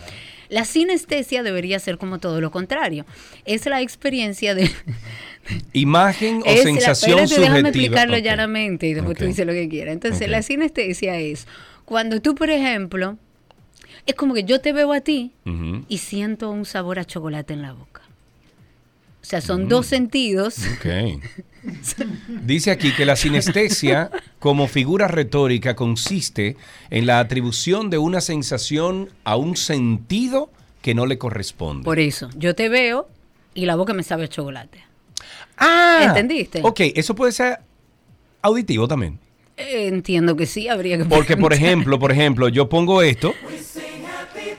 La 0.48 0.64
sinestesia 0.64 1.42
debería 1.42 1.78
ser 1.80 1.98
como 1.98 2.18
todo 2.18 2.40
lo 2.40 2.50
contrario. 2.52 3.04
Es 3.44 3.66
la 3.66 3.80
experiencia 3.82 4.54
de... 4.54 4.70
Imagen 5.72 6.42
o 6.42 6.46
es 6.46 6.58
la- 6.58 6.62
sensación 6.64 7.18
espérate, 7.20 7.40
déjame 7.40 7.58
subjetiva. 7.60 7.68
explicarlo 7.84 8.16
Ok. 8.18 8.22
llanamente 8.22 8.86
y 8.86 8.94
después 8.94 9.16
tú 9.18 9.24
dices 9.24 9.46
lo 9.46 9.52
que 9.52 9.68
quieras. 9.68 9.92
Entonces, 9.94 10.28
la 10.28 10.42
sinestesia 10.42 11.18
es 11.18 11.46
cuando 11.84 12.20
tú, 12.20 12.34
por 12.34 12.50
ejemplo, 12.50 13.16
es 14.06 14.14
como 14.14 14.34
que 14.34 14.44
yo 14.44 14.60
te 14.60 14.72
veo 14.72 14.92
a 14.92 15.00
ti 15.00 15.32
y 15.88 15.98
siento 15.98 16.50
un 16.50 16.64
sabor 16.64 16.98
a 16.98 17.04
chocolate 17.04 17.54
en 17.54 17.62
la 17.62 17.72
boca. 17.72 18.02
O 19.22 19.24
sea, 19.28 19.40
son 19.40 19.64
Mm. 19.64 19.68
dos 19.68 19.86
sentidos. 19.86 20.56
Ok. 20.78 21.20
Dice 22.44 22.70
aquí 22.70 22.92
que 22.94 23.04
la 23.04 23.16
sinestesia 23.16 24.10
como 24.38 24.68
figura 24.68 25.08
retórica 25.08 25.74
consiste 25.76 26.56
en 26.90 27.06
la 27.06 27.18
atribución 27.20 27.90
de 27.90 27.98
una 27.98 28.20
sensación 28.20 29.10
a 29.24 29.36
un 29.36 29.56
sentido 29.56 30.50
que 30.82 30.94
no 30.94 31.04
le 31.06 31.18
corresponde. 31.18 31.84
Por 31.84 31.98
eso, 31.98 32.30
yo 32.36 32.54
te 32.54 32.68
veo 32.68 33.08
y 33.54 33.66
la 33.66 33.74
boca 33.76 33.92
me 33.92 34.02
sabe 34.02 34.24
a 34.24 34.28
chocolate. 34.28 34.78
ah, 35.58 36.04
¿Entendiste? 36.06 36.60
Ok, 36.62 36.80
eso 36.94 37.14
puede 37.14 37.32
ser 37.32 37.58
auditivo 38.40 38.86
también. 38.86 39.18
Eh, 39.56 39.88
entiendo 39.88 40.36
que 40.36 40.46
sí, 40.46 40.68
habría 40.68 40.96
que 40.96 41.04
Porque, 41.04 41.36
por 41.36 41.52
ejemplo, 41.52 41.98
por 41.98 42.12
ejemplo, 42.12 42.48
yo 42.48 42.68
pongo 42.68 43.02
esto 43.02 43.34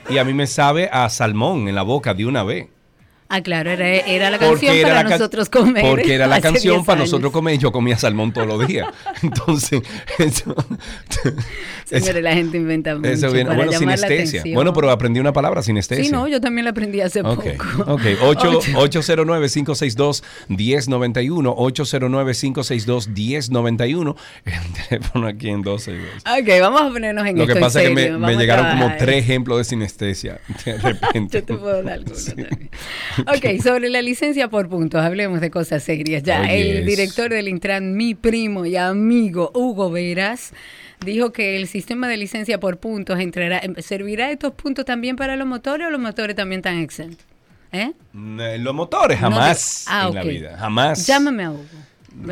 y 0.10 0.18
a 0.18 0.26
mí 0.26 0.34
me 0.34 0.45
sabe 0.45 0.89
a 0.91 1.10
salmón 1.10 1.70
en 1.70 1.76
la 1.76 1.84
boca 1.84 2.14
de 2.14 2.26
una 2.26 2.43
vez. 2.43 2.68
Ah, 3.32 3.42
claro, 3.42 3.70
era, 3.70 3.88
era 3.88 4.32
la 4.32 4.40
canción 4.40 4.76
era 4.76 4.88
para 4.90 5.04
la 5.04 5.10
nosotros 5.12 5.50
comer. 5.50 5.84
Porque 5.84 6.16
era 6.16 6.26
la 6.26 6.42
canción 6.50 6.78
10 6.78 6.86
para 6.86 7.02
años. 7.02 7.12
nosotros 7.12 7.32
comer. 7.32 7.60
Yo 7.60 7.72
comía 7.72 7.96
salmón 7.98 8.32
todos 8.34 8.48
los 8.48 8.68
días. 8.68 8.88
Entonces, 9.22 9.82
eso, 10.18 10.56
Señores, 11.86 12.24
la 12.24 12.34
gente 12.34 12.58
inventa 12.58 12.96
mucho 12.96 13.08
eso 13.10 13.30
viene. 13.32 13.50
para 13.50 13.58
Bueno, 13.66 13.74
sinestesia. 13.78 14.44
Bueno, 14.54 14.74
pero 14.74 14.90
aprendí 14.92 15.20
una 15.20 15.32
palabra, 15.34 15.62
sinestesia. 15.62 16.04
Sí, 16.06 16.12
no, 16.12 16.28
yo 16.28 16.42
también 16.42 16.66
la 16.66 16.72
aprendí 16.72 17.02
hace 17.02 17.22
Ok, 17.22 17.46
poco. 17.76 17.94
ok. 17.94 18.02
Ocho- 18.24 18.62
809-562-1091. 18.62 21.56
809-562-1091. 21.56 24.16
El 24.46 24.54
teléfono 24.88 25.28
aquí 25.28 25.50
en 25.50 25.62
12 25.62 25.92
y 25.92 25.98
dos. 25.98 26.08
Ok, 26.26 26.48
vamos 26.62 26.82
a 26.82 26.90
ponernos 26.90 27.28
en 27.28 27.36
Lo 27.38 27.44
esto. 27.44 27.54
que 27.54 27.60
en 27.60 27.64
pasa 27.64 27.82
es 27.84 27.90
que 27.90 27.94
me, 27.96 28.12
me 28.18 28.36
llegaron 28.36 28.72
como 28.78 28.92
tres 28.98 29.24
ejemplos 29.24 29.58
de 29.60 29.64
sinestesia. 29.66 30.40
De 30.66 30.78
repente. 30.78 31.40
Yo 31.40 31.44
te 31.46 31.54
puedo 31.56 31.84
dar 31.84 31.94
alguno 31.94 32.16
también. 32.26 32.70
Ok, 33.28 33.62
sobre 33.64 33.90
la 33.90 34.02
licencia 34.02 34.50
por 34.50 34.70
puntos, 34.70 35.02
hablemos 35.02 35.42
de 35.42 35.50
cosas 35.52 35.84
serias. 35.84 36.24
Ya, 36.24 36.42
Oh, 36.42 36.46
el 36.50 36.78
yes. 36.78 36.86
director 36.86 37.30
del 37.30 37.48
Intran, 37.48 37.96
mi 37.96 38.16
primo 38.16 38.66
y 38.66 38.76
amigo 38.76 39.52
Hugo 39.54 39.90
Veras, 39.92 40.54
dijo 41.06 41.32
que 41.32 41.58
el 41.58 41.68
sistema 41.68 42.08
de 42.08 42.18
licencia 42.18 42.60
por 42.60 42.78
puntos 42.78 43.20
entrará, 43.20 43.62
¿servirá 43.80 44.32
estos 44.32 44.54
puntos 44.54 44.86
también 44.86 45.16
para 45.16 45.36
los 45.36 45.48
motores 45.48 45.88
o 45.88 45.92
los 45.92 46.00
motores 46.02 46.36
también 46.36 46.60
están 46.60 46.78
exentos? 46.80 47.26
¿Eh? 47.72 47.92
Eh, 48.40 48.58
Los 48.60 48.74
motores, 48.74 49.20
jamás 49.20 49.86
ah, 49.88 50.08
en 50.10 50.16
la 50.16 50.24
vida. 50.24 50.58
Jamás. 50.58 51.06
Llámame 51.06 51.44
a 51.44 51.52
Hugo. 51.52 51.64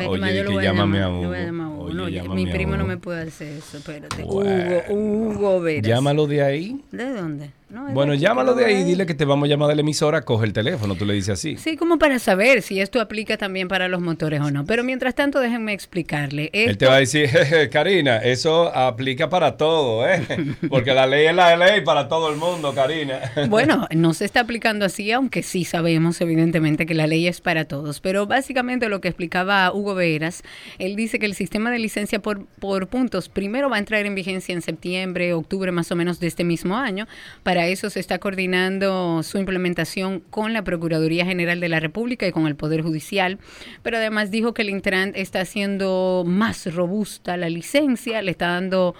Oye, 0.08 0.18
ma, 0.18 0.32
yo 0.32 0.42
lo 0.42 0.48
que 0.50 0.54
voy 0.56 0.66
a 0.66 0.72
llámame 0.72 0.98
llamar, 0.98 1.18
a 1.18 1.22
yo 1.22 1.28
voy 1.28 1.36
a 1.36 1.40
Hugo. 1.40 1.46
llamar 1.46 1.66
a 1.66 1.70
Hugo. 1.70 1.84
Oye, 1.84 1.94
No, 1.94 2.08
llámame 2.08 2.42
mi 2.44 2.50
a 2.50 2.52
primo 2.52 2.76
no 2.76 2.84
me 2.86 2.96
puede 2.96 3.22
hacer 3.28 3.52
eso, 3.52 3.76
espérate. 3.78 4.24
Bueno. 4.24 4.80
Hugo, 4.88 5.30
Hugo 5.30 5.60
Veras. 5.60 5.86
Llámalo 5.88 6.26
de 6.26 6.42
ahí. 6.42 6.80
¿De 6.90 7.08
dónde? 7.12 7.50
No, 7.70 7.86
Bueno, 7.90 8.14
llámalo 8.14 8.54
de 8.54 8.64
ahí, 8.64 8.82
dile 8.84 9.04
que 9.04 9.12
te 9.12 9.26
vamos 9.26 9.46
a 9.46 9.50
llamar 9.50 9.68
de 9.68 9.74
la 9.74 9.82
emisora, 9.82 10.22
coge 10.22 10.46
el 10.46 10.54
teléfono, 10.54 10.94
tú 10.94 11.04
le 11.04 11.12
dices 11.12 11.30
así. 11.34 11.56
Sí, 11.58 11.76
como 11.76 11.98
para 11.98 12.18
saber 12.18 12.62
si 12.62 12.80
esto 12.80 12.98
aplica 12.98 13.36
también 13.36 13.68
para 13.68 13.88
los 13.88 14.00
motores 14.00 14.40
o 14.40 14.50
no. 14.50 14.64
Pero 14.64 14.84
mientras 14.84 15.14
tanto, 15.14 15.38
déjenme 15.40 15.74
explicarle. 15.74 16.48
Él 16.54 16.78
te 16.78 16.86
va 16.86 16.94
a 16.94 17.00
decir, 17.00 17.28
"Jeje, 17.28 17.68
Karina, 17.68 18.16
eso 18.18 18.74
aplica 18.74 19.28
para 19.28 19.58
todo, 19.58 20.08
¿eh? 20.08 20.22
Porque 20.70 20.94
la 20.94 21.06
ley 21.06 21.26
es 21.26 21.34
la 21.34 21.56
ley 21.56 21.82
para 21.82 22.08
todo 22.08 22.30
el 22.30 22.36
mundo, 22.38 22.74
Karina. 22.74 23.20
Bueno, 23.48 23.86
no 23.94 24.14
se 24.14 24.24
está 24.24 24.40
aplicando 24.40 24.84
así, 24.84 25.12
aunque 25.12 25.42
sí 25.42 25.64
sabemos 25.64 26.20
evidentemente 26.20 26.86
que 26.86 26.94
la 26.94 27.06
ley 27.06 27.26
es 27.26 27.40
para 27.40 27.66
todos. 27.66 28.00
Pero 28.00 28.26
básicamente 28.26 28.88
lo 28.88 29.00
que 29.00 29.08
explicaba 29.08 29.72
Hugo 29.72 29.94
Veras, 29.94 30.42
él 30.78 30.96
dice 30.96 31.18
que 31.18 31.26
el 31.26 31.34
sistema 31.34 31.70
de 31.70 31.78
licencia 31.78 32.20
por, 32.20 32.46
por 32.46 32.88
puntos 32.88 33.28
primero 33.28 33.68
va 33.68 33.76
a 33.76 33.78
entrar 33.78 34.06
en 34.06 34.14
vigencia 34.14 34.54
en 34.54 34.62
septiembre, 34.62 35.32
octubre 35.34 35.70
más 35.72 35.90
o 35.92 35.96
menos 35.96 36.20
de 36.20 36.26
este 36.28 36.44
mismo 36.44 36.76
año. 36.76 37.06
Para 37.42 37.57
eso 37.66 37.90
se 37.90 38.00
está 38.00 38.18
coordinando 38.18 39.22
su 39.22 39.38
implementación 39.38 40.20
con 40.20 40.52
la 40.52 40.62
Procuraduría 40.62 41.26
General 41.26 41.60
de 41.60 41.68
la 41.68 41.80
República 41.80 42.26
y 42.26 42.32
con 42.32 42.46
el 42.46 42.56
Poder 42.56 42.82
Judicial. 42.82 43.38
Pero 43.82 43.96
además 43.96 44.30
dijo 44.30 44.54
que 44.54 44.62
el 44.62 44.70
Intran 44.70 45.12
está 45.14 45.40
haciendo 45.40 46.24
más 46.26 46.72
robusta 46.72 47.36
la 47.36 47.48
licencia, 47.48 48.22
le 48.22 48.30
está 48.30 48.48
dando 48.48 48.94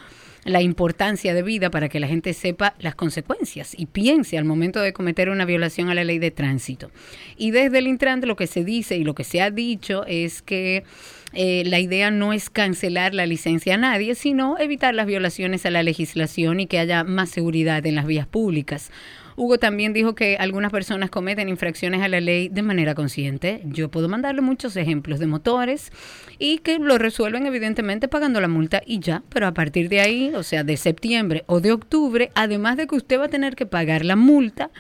la 0.44 0.62
importancia 0.62 1.34
de 1.34 1.42
vida 1.42 1.70
para 1.70 1.88
que 1.88 2.00
la 2.00 2.09
gente 2.09 2.32
sepa 2.32 2.74
las 2.78 2.94
consecuencias 2.94 3.74
y 3.76 3.86
piense 3.86 4.38
al 4.38 4.44
momento 4.44 4.80
de 4.80 4.92
cometer 4.92 5.28
una 5.28 5.44
violación 5.44 5.90
a 5.90 5.94
la 5.94 6.04
ley 6.04 6.18
de 6.18 6.30
tránsito. 6.30 6.90
Y 7.36 7.50
desde 7.50 7.78
el 7.78 7.86
Intran 7.86 8.20
lo 8.22 8.36
que 8.36 8.46
se 8.46 8.64
dice 8.64 8.96
y 8.96 9.04
lo 9.04 9.14
que 9.14 9.24
se 9.24 9.42
ha 9.42 9.50
dicho 9.50 10.04
es 10.06 10.42
que 10.42 10.84
eh, 11.32 11.62
la 11.66 11.78
idea 11.78 12.10
no 12.10 12.32
es 12.32 12.48
cancelar 12.50 13.14
la 13.14 13.26
licencia 13.26 13.74
a 13.74 13.78
nadie, 13.78 14.14
sino 14.14 14.58
evitar 14.58 14.94
las 14.94 15.06
violaciones 15.06 15.66
a 15.66 15.70
la 15.70 15.82
legislación 15.82 16.60
y 16.60 16.66
que 16.66 16.78
haya 16.78 17.04
más 17.04 17.28
seguridad 17.30 17.84
en 17.86 17.94
las 17.94 18.06
vías 18.06 18.26
públicas. 18.26 18.90
Hugo 19.39 19.59
también 19.59 19.93
dijo 19.93 20.16
que 20.16 20.36
algunas 20.36 20.72
personas 20.72 21.11
cometen 21.11 21.49
infracciones 21.49 22.03
a 22.03 22.09
la 22.09 22.20
ley 22.20 22.49
de 22.49 22.62
manera 22.62 22.97
consciente. 22.97 23.62
Yo 23.66 23.89
puedo 23.89 24.09
mandarle 24.09 24.41
muchos 24.41 24.76
ejemplos 24.76 25.20
de 25.20 25.28
motores 25.28 25.93
y 26.41 26.59
que 26.59 26.80
lo 26.80 26.99
resuelven 26.99 27.47
evidentemente 27.47 28.09
pagando 28.09 28.41
la 28.41 28.49
multa 28.49 28.82
y 28.84 28.99
ya. 28.99 29.22
Pero 29.28 29.47
a 29.47 29.55
partir 29.55 29.89
de 29.89 30.01
ahí, 30.01 30.32
o 30.34 30.43
sea, 30.43 30.64
de 30.64 30.76
septiembre 30.76 31.45
o 31.47 31.61
de 31.61 31.70
octubre, 31.70 32.30
además 32.34 32.76
de 32.76 32.89
que 32.89 32.97
usted 32.97 33.20
va 33.20 33.26
a 33.26 33.28
tener 33.28 33.55
que 33.55 33.64
pagar 33.64 34.05
la 34.05 34.16
multa, 34.16 34.70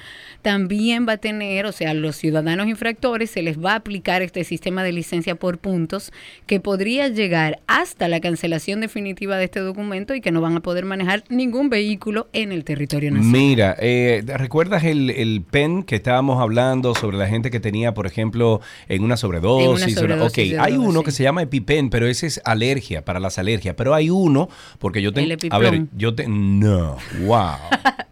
también 0.42 1.06
va 1.08 1.12
a 1.12 1.16
tener, 1.18 1.64
o 1.66 1.72
sea, 1.72 1.94
los 1.94 2.16
ciudadanos 2.16 2.66
infractores 2.66 3.30
se 3.30 3.42
les 3.42 3.62
va 3.62 3.74
a 3.74 3.76
aplicar 3.76 4.22
este 4.22 4.42
sistema 4.42 4.82
de 4.82 4.90
licencia 4.90 5.36
por 5.36 5.58
puntos 5.58 6.12
que 6.46 6.58
podría 6.58 7.06
llegar 7.06 7.60
hasta 7.68 8.08
la 8.08 8.20
cancelación 8.20 8.80
definitiva 8.80 9.36
de 9.36 9.44
este 9.44 9.60
documento 9.60 10.14
y 10.14 10.20
que 10.20 10.32
no 10.32 10.40
van 10.40 10.56
a 10.56 10.60
poder 10.60 10.84
manejar 10.84 11.22
ningún 11.28 11.70
vehículo 11.70 12.28
en 12.32 12.50
el 12.50 12.64
territorio 12.64 13.12
nacional. 13.12 13.32
Mira, 13.32 13.76
eh, 13.78 14.22
¿recuerdas 14.48 14.82
el, 14.84 15.10
el 15.10 15.42
pen 15.42 15.82
que 15.82 15.96
estábamos 15.96 16.40
hablando 16.40 16.94
sobre 16.94 17.18
la 17.18 17.26
gente 17.26 17.50
que 17.50 17.60
tenía, 17.60 17.92
por 17.92 18.06
ejemplo, 18.06 18.62
en 18.88 19.04
una 19.04 19.18
sobredosis? 19.18 19.82
En 19.82 19.88
una 19.90 20.00
sobredosis 20.00 20.30
ok, 20.30 20.50
de 20.52 20.58
hay 20.58 20.72
droga, 20.72 20.88
uno 20.88 21.00
sí. 21.00 21.04
que 21.04 21.10
se 21.10 21.22
llama 21.22 21.42
EpiPen, 21.42 21.90
pero 21.90 22.06
ese 22.06 22.28
es 22.28 22.40
alergia, 22.46 23.04
para 23.04 23.20
las 23.20 23.38
alergias. 23.38 23.74
Pero 23.76 23.94
hay 23.94 24.08
uno, 24.08 24.48
porque 24.78 25.02
yo 25.02 25.12
tengo... 25.12 25.34
A 25.50 25.58
ver, 25.58 25.84
yo 25.94 26.14
te... 26.14 26.26
No, 26.26 26.96
wow. 27.26 27.58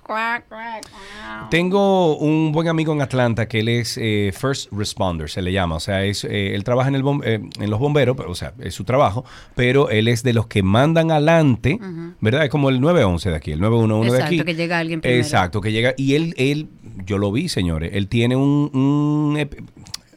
Tengo 1.51 2.16
un 2.16 2.51
buen 2.53 2.68
amigo 2.68 2.93
en 2.93 3.01
Atlanta 3.03 3.47
que 3.47 3.61
él 3.61 3.68
es 3.68 3.97
eh, 4.01 4.32
first 4.37 4.70
responder, 4.72 5.30
se 5.30 5.43
le 5.43 5.53
llama. 5.53 5.76
O 5.76 5.80
sea, 5.80 6.05
es, 6.05 6.24
eh, 6.24 6.55
él 6.55 6.64
trabaja 6.64 6.89
en, 6.89 6.95
el 6.97 7.03
bom- 7.05 7.22
eh, 7.24 7.41
en 7.61 7.70
los 7.70 7.78
bomberos, 7.78 8.16
pero, 8.16 8.30
o 8.30 8.34
sea, 8.34 8.53
es 8.59 8.74
su 8.74 8.84
trabajo, 8.84 9.24
pero 9.55 9.89
él 9.91 10.09
es 10.09 10.22
de 10.22 10.32
los 10.32 10.47
que 10.49 10.62
mandan 10.62 11.11
adelante, 11.11 11.78
¿verdad? 12.20 12.45
Es 12.45 12.51
como 12.51 12.68
el 12.68 12.80
911 12.80 13.30
de 13.30 13.37
aquí, 13.37 13.53
el 13.53 13.61
911 13.61 14.11
de 14.11 14.16
Exacto, 14.18 14.34
aquí. 14.34 14.45
que 14.45 14.55
llega 14.55 14.78
alguien 14.78 15.01
primero. 15.01 15.20
Exacto, 15.22 15.61
que 15.61 15.72
llega. 15.72 15.95
Y 15.97 16.14
él, 16.14 16.34
él, 16.37 16.68
yo 17.05 17.18
lo 17.18 17.30
vi, 17.30 17.49
señores, 17.49 17.91
él 17.95 18.09
tiene 18.09 18.34
un... 18.37 19.37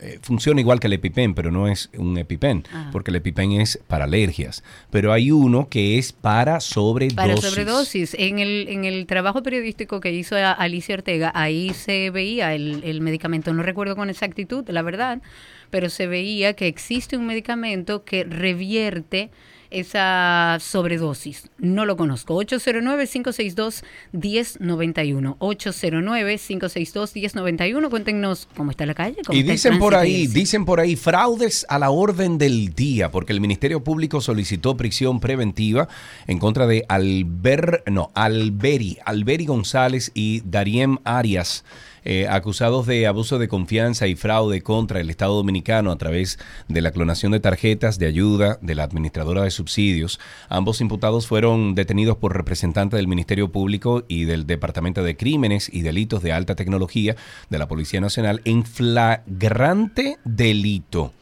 eh, 0.02 0.20
funciona 0.22 0.62
igual 0.62 0.80
que 0.80 0.88
el 0.88 0.94
EpiPen, 0.94 1.34
pero 1.34 1.52
no 1.52 1.68
es 1.68 1.90
un 1.98 2.18
EpiPen, 2.18 2.64
Ajá. 2.72 2.90
porque 2.92 3.12
el 3.12 3.18
EpiPen 3.18 3.54
es 3.54 3.80
para 3.88 4.06
alergias. 4.06 4.64
Pero 4.92 5.12
hay 5.14 5.32
uno 5.32 5.68
que 5.70 5.98
es 5.98 6.14
para 6.14 6.60
sobredosis. 6.60 7.16
Para 7.16 7.38
sobredosis, 7.38 8.14
en 8.18 8.40
el, 8.40 8.68
en 8.70 8.86
el 8.86 9.06
trabajo 9.06 9.44
periodístico 9.44 10.00
que 10.00 10.12
hizo 10.14 10.36
a- 10.36 10.52
Alicia 10.52 10.96
Ortega, 10.96 11.32
ahí 11.36 11.74
se 11.74 12.10
veía 12.12 12.54
el, 12.56 12.82
el 12.84 13.02
medicamento, 13.02 13.54
no 13.54 13.62
recuerdo 13.64 13.96
con 13.96 14.10
exactitud, 14.10 14.64
la 14.70 14.82
verdad, 14.82 15.22
pero 15.70 15.90
se 15.90 16.08
veía 16.08 16.54
que 16.54 16.68
existe 16.68 17.18
un 17.18 17.26
medicamento 17.28 18.04
que 18.04 18.24
revierte 18.24 19.30
esa 19.72 20.58
sobredosis. 20.60 21.50
No 21.58 21.86
lo 21.86 21.98
conozco. 21.98 22.36
809-562-1091. 22.44 25.38
809-562-1091. 25.38 27.90
Cuéntenos 27.90 28.48
cómo 28.56 28.70
está 28.72 28.86
la 28.86 28.94
calle. 28.94 29.18
cómo 29.26 29.38
Y 29.38 29.42
está 29.42 29.52
el 29.52 29.58
dicen 29.58 29.80
por 29.80 29.96
ahí, 29.96 30.28
dicen 30.28 30.64
por 30.66 30.80
ahí, 30.80 30.96
fraudes 30.96 31.66
a 31.70 31.80
la 31.80 31.90
orden 31.90 32.38
del 32.38 32.74
día, 32.74 33.12
porque 33.12 33.34
el 33.34 33.42
Ministerio 33.42 33.84
Público 33.84 34.22
solicitó 34.22 34.78
prisión 34.78 35.20
preventiva 35.20 35.90
en 36.28 36.40
contra 36.40 36.68
de 36.68 36.86
Alber, 36.88 37.84
no, 37.88 38.12
Alberi, 38.14 39.00
Alberi 39.06 39.46
González 39.46 40.12
y 40.14 40.42
Dariem 40.46 41.00
Arias. 41.04 41.66
Eh, 42.04 42.28
acusados 42.30 42.86
de 42.86 43.08
abuso 43.08 43.40
de 43.40 43.48
confianza 43.48 44.08
y 44.08 44.16
fraude 44.16 44.62
contra 44.62 45.00
el 45.00 45.10
Estado 45.10 45.36
Dominicano 45.36 45.92
a 45.92 45.98
través 45.98 46.40
de 46.68 46.82
la 46.82 46.92
clonación 46.92 47.32
de 47.32 47.40
tarjetas 47.40 48.00
de 48.00 48.08
ayuda 48.08 48.58
de 48.62 48.76
la 48.76 48.84
administradora 48.84 49.44
de 49.44 49.52
subsidios. 49.52 50.20
Ambos 50.50 50.82
imputados 50.82 51.28
fueron 51.28 51.76
detenidos 51.76 52.18
por 52.18 52.36
representantes 52.36 52.98
del 52.98 53.08
Ministerio 53.08 53.52
Público 53.52 54.04
y 54.08 54.26
del 54.26 54.48
Departamento 54.48 55.04
de 55.04 55.18
Crímenes 55.18 55.70
y 55.72 55.82
Delitos 55.82 56.24
de 56.24 56.32
Alta 56.32 56.56
Tecnología 56.56 57.16
de 57.50 57.58
la 57.58 57.68
Policía 57.68 58.02
Nacional 58.02 58.42
en 58.46 58.66
flagrante 58.66 60.18
delito. 60.24 61.14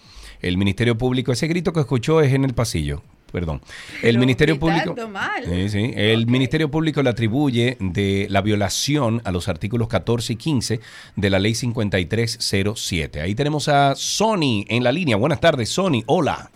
El 0.41 0.57
Ministerio 0.57 0.97
Público, 0.97 1.31
ese 1.31 1.47
grito 1.47 1.73
que 1.73 1.79
escuchó 1.79 2.21
es 2.21 2.33
en 2.33 2.45
el 2.45 2.53
pasillo. 2.53 3.01
Perdón. 3.31 3.61
El 4.01 4.11
Pero 4.15 4.19
Ministerio 4.19 4.59
Público. 4.59 4.93
gritando 4.93 5.09
mal. 5.09 5.43
Sí, 5.43 5.69
sí. 5.69 5.91
El 5.95 6.27
Ministerio 6.27 6.71
Público 6.71 7.03
le 7.03 7.09
atribuye 7.09 7.75
de 7.79 8.27
la 8.29 8.41
violación 8.41 9.21
a 9.25 9.31
los 9.31 9.47
artículos 9.49 9.87
14 9.89 10.33
y 10.33 10.35
15 10.37 10.79
de 11.15 11.29
la 11.29 11.39
Ley 11.39 11.53
5307. 11.53 13.21
Ahí 13.21 13.35
tenemos 13.35 13.67
a 13.67 13.95
Sony 13.95 14.63
en 14.67 14.83
la 14.83 14.91
línea. 14.91 15.17
Buenas 15.17 15.39
tardes, 15.39 15.69
Sony. 15.69 16.03
Hola. 16.05 16.49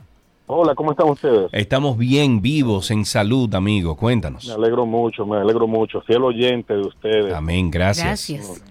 Hola, 0.47 0.75
¿cómo 0.75 0.91
están 0.91 1.09
ustedes? 1.09 1.49
Estamos 1.53 1.97
bien, 1.97 2.41
vivos, 2.41 2.91
en 2.91 3.05
salud, 3.05 3.53
amigo. 3.55 3.93
Me 3.93 3.99
Cuéntanos. 3.99 4.49
alegro 4.49 4.85
mucho, 4.85 5.25
me 5.25 5.37
alegro 5.37 5.65
mucho. 5.67 6.01
Fiel 6.01 6.23
oyente 6.23 6.73
de 6.73 6.81
ustedes. 6.81 7.33
Amén, 7.33 7.71
gracias. 7.71 8.05
Gracias. 8.29 8.63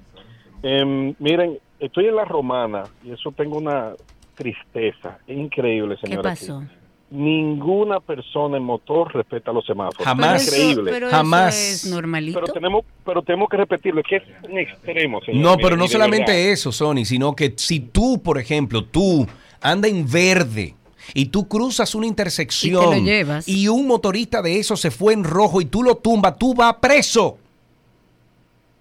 Em, 0.63 1.15
miren, 1.19 1.59
estoy 1.79 2.07
en 2.07 2.17
la 2.17 2.25
romana 2.27 2.83
y 3.03 3.13
eso 3.13 3.33
tengo 3.33 3.57
una 3.57 3.93
tristeza 4.35 5.19
increíble, 5.27 5.97
¿Qué 6.01 6.07
señora. 6.09 6.31
pasó? 6.31 6.63
Ninguna 7.11 7.99
persona 7.99 8.57
en 8.57 8.63
motor 8.63 9.13
respeta 9.13 9.53
los 9.53 9.67
semáforos. 9.67 10.05
Jamás. 10.07 10.47
Es 10.47 10.57
increíble. 10.57 10.91
Pero 10.93 11.11
Jamás. 11.11 11.57
eso 11.57 11.87
es 11.89 11.93
normalito. 11.93 12.41
Pero 12.41 12.53
tenemos, 12.53 12.85
pero 13.05 13.23
tenemos 13.23 13.49
que 13.49 13.57
repetirlo, 13.57 14.01
es 14.01 14.07
que 14.07 14.17
es 14.17 14.23
un 14.49 14.59
extremo, 14.59 15.21
señor. 15.23 15.43
No, 15.43 15.57
pero 15.57 15.77
no 15.77 15.89
solamente 15.89 16.31
verdad. 16.31 16.53
eso, 16.53 16.71
Sony, 16.71 17.05
sino 17.05 17.35
que 17.35 17.53
si 17.57 17.81
tú, 17.81 18.23
por 18.23 18.39
ejemplo, 18.39 18.85
tú 18.85 19.27
anda 19.61 19.89
en 19.89 20.09
verde 20.09 20.75
y 21.13 21.27
tú 21.27 21.49
cruzas 21.49 21.97
una 21.97 22.07
intersección 22.07 22.99
Y 22.99 23.03
llevas. 23.03 23.49
un 23.49 23.89
motorista 23.89 24.41
de 24.41 24.61
eso 24.61 24.77
se 24.77 24.93
fue 24.93 25.13
en 25.13 25.25
rojo 25.25 25.61
y 25.61 25.65
tú 25.65 25.83
lo 25.83 25.97
tumbas, 25.97 26.39
tú 26.39 26.55
vas 26.55 26.75
preso. 26.81 27.39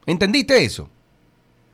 ¿Entendiste 0.05 0.63
eso? 0.63 0.88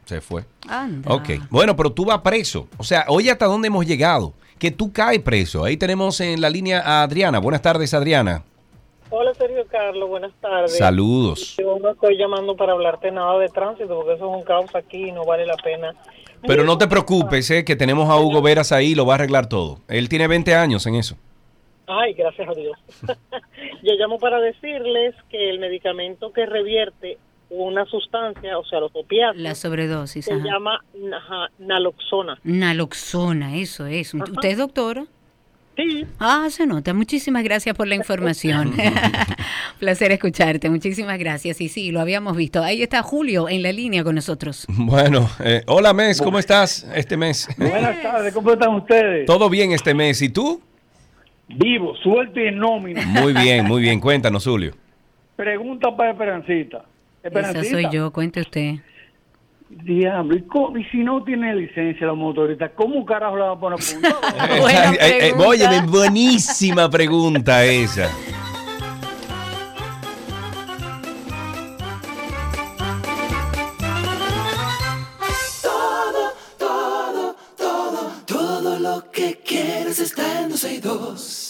Se 0.06 0.22
fue. 0.22 0.45
Anda. 0.68 1.14
Ok. 1.14 1.30
Bueno, 1.49 1.76
pero 1.76 1.91
tú 1.91 2.06
vas 2.06 2.22
preso. 2.22 2.68
O 2.78 2.84
sea, 2.84 3.06
oye 3.10 3.30
hasta 3.32 3.45
dónde 3.45 3.68
hemos 3.68 3.86
llegado. 3.86 4.34
Que 4.60 4.72
tú 4.72 4.91
caes 4.91 5.22
preso. 5.22 5.66
Ahí 5.66 5.78
tenemos 5.78 6.20
en 6.22 6.41
la 6.41 6.49
línea 6.49 6.82
a 6.82 7.03
Adriana. 7.03 7.39
Buenas 7.39 7.62
tardes, 7.62 7.93
Adriana. 7.93 8.43
Hola 9.10 9.34
Sergio 9.36 9.66
Carlos, 9.68 10.10
buenas 10.10 10.34
tardes. 10.41 10.78
Saludos. 10.78 11.56
Yo 11.58 11.78
no 11.80 11.91
estoy 11.91 12.18
llamando 12.18 12.56
para 12.56 12.74
hablarte 12.74 13.12
nada 13.12 13.38
de 13.38 13.49
tránsito 13.49 13.95
porque 13.95 14.14
eso 14.14 14.30
es 14.30 14.38
un 14.39 14.43
caos 14.43 14.74
aquí 14.74 15.10
y 15.10 15.12
no 15.12 15.24
vale 15.24 15.45
la 15.45 15.56
pena. 15.58 15.93
Pero 16.47 16.64
no 16.64 16.78
te 16.78 16.88
preocupes, 16.88 17.49
eh, 17.51 17.64
que 17.64 17.76
tenemos 17.76 18.10
a 18.10 18.18
Hugo 18.18 18.41
Veras 18.41 18.72
ahí 18.72 18.91
y 18.91 18.95
lo 18.95 19.06
va 19.06 19.14
a 19.14 19.16
arreglar 19.16 19.47
todo. 19.47 19.80
Él 19.88 20.10
tiene 20.10 20.28
20 20.28 20.53
años 20.56 20.86
en 20.86 20.95
eso. 20.95 21.16
Ay, 21.88 22.14
gracias 22.14 22.49
a 22.49 22.53
Dios. 22.53 22.78
Yo 23.84 23.93
llamo 23.93 24.18
para 24.18 24.39
decirles 24.39 25.16
que 25.30 25.49
el 25.49 25.60
medicamento 25.60 26.34
que 26.34 26.45
revierte 26.45 27.18
una 27.50 27.86
sustancia, 27.86 28.58
o 28.58 28.66
sea, 28.66 28.80
los 28.80 28.91
opiáceos, 28.93 29.41
La 29.41 29.56
sobredosis. 29.56 30.26
se 30.26 30.34
ajá. 30.34 30.43
llama 30.43 30.80
ajá, 31.16 31.48
naloxona. 31.60 32.39
Naloxona, 32.43 33.56
eso 33.58 33.86
es. 33.86 34.14
¿Usted 34.14 34.50
es 34.50 34.58
doctora? 34.58 35.06
Sí. 35.78 36.06
Ah, 36.20 36.48
se 36.50 36.66
nota. 36.66 36.93
Muchísimas 36.93 37.43
gracias 37.43 37.76
por 37.76 37.86
la 37.88 37.96
información. 37.96 38.74
Placer 39.80 40.12
escucharte. 40.14 40.70
Muchísimas 40.70 41.20
gracias. 41.20 41.60
Y 41.60 41.68
sí, 41.68 41.91
lo 41.91 42.00
habíamos 42.00 42.38
visto. 42.38 42.64
Ahí 42.64 42.82
está 42.82 43.04
Julio 43.04 43.50
en 43.50 43.62
la 43.62 43.74
línea 43.74 44.04
con 44.04 44.16
nosotros. 44.16 44.66
Bueno, 44.70 45.30
eh, 45.43 45.64
hola 45.68 45.93
Mes, 45.93 46.22
¿cómo 46.22 46.39
estás 46.39 46.89
este 46.96 47.18
mes? 47.18 47.50
Buenas 47.58 48.02
tardes, 48.02 48.34
¿cómo 48.34 48.54
están 48.54 48.74
ustedes? 48.76 49.26
Todo 49.26 49.50
bien 49.50 49.74
este 49.74 49.93
mes. 49.93 50.22
¿Y 50.22 50.30
tú? 50.30 50.62
Vivo, 51.50 51.93
suelto 51.98 52.39
y 52.39 52.48
en 52.48 52.58
nómina. 52.58 53.06
Muy 53.06 53.34
bien, 53.34 53.66
muy 53.66 53.82
bien. 53.82 54.00
Cuéntanos, 54.00 54.46
Julio. 54.46 54.74
Pregunta 55.36 55.96
para 55.96 56.12
Esperancita. 56.12 56.86
Esa 57.32 57.64
soy 57.64 57.88
yo. 57.92 58.12
Cuente 58.12 58.42
usted. 58.42 58.76
Diablo, 59.70 60.36
¿y, 60.36 60.42
cómo- 60.44 60.78
y 60.78 60.84
si 60.86 60.98
no 61.04 61.24
tiene 61.24 61.54
licencia 61.56 62.06
la 62.08 62.14
motorista, 62.14 62.70
¿cómo 62.70 63.04
carajo 63.04 63.36
la 63.36 63.46
va 63.46 63.52
a 63.54 63.60
poner 63.60 63.80
a 63.80 63.84
punto? 63.94 64.98
Eh, 65.00 65.30
eh, 65.30 65.34
oye, 65.38 65.66
buenísima 65.88 66.90
pregunta 66.90 67.64
esa. 67.66 68.10
Todo, 75.62 76.34
todo, 76.58 77.36
todo, 77.58 78.12
todo 78.26 78.80
lo 78.80 79.12
que 79.12 79.39
quieres 79.46 80.00
está 80.00 80.42
en 80.42 80.50
262. 80.50 81.45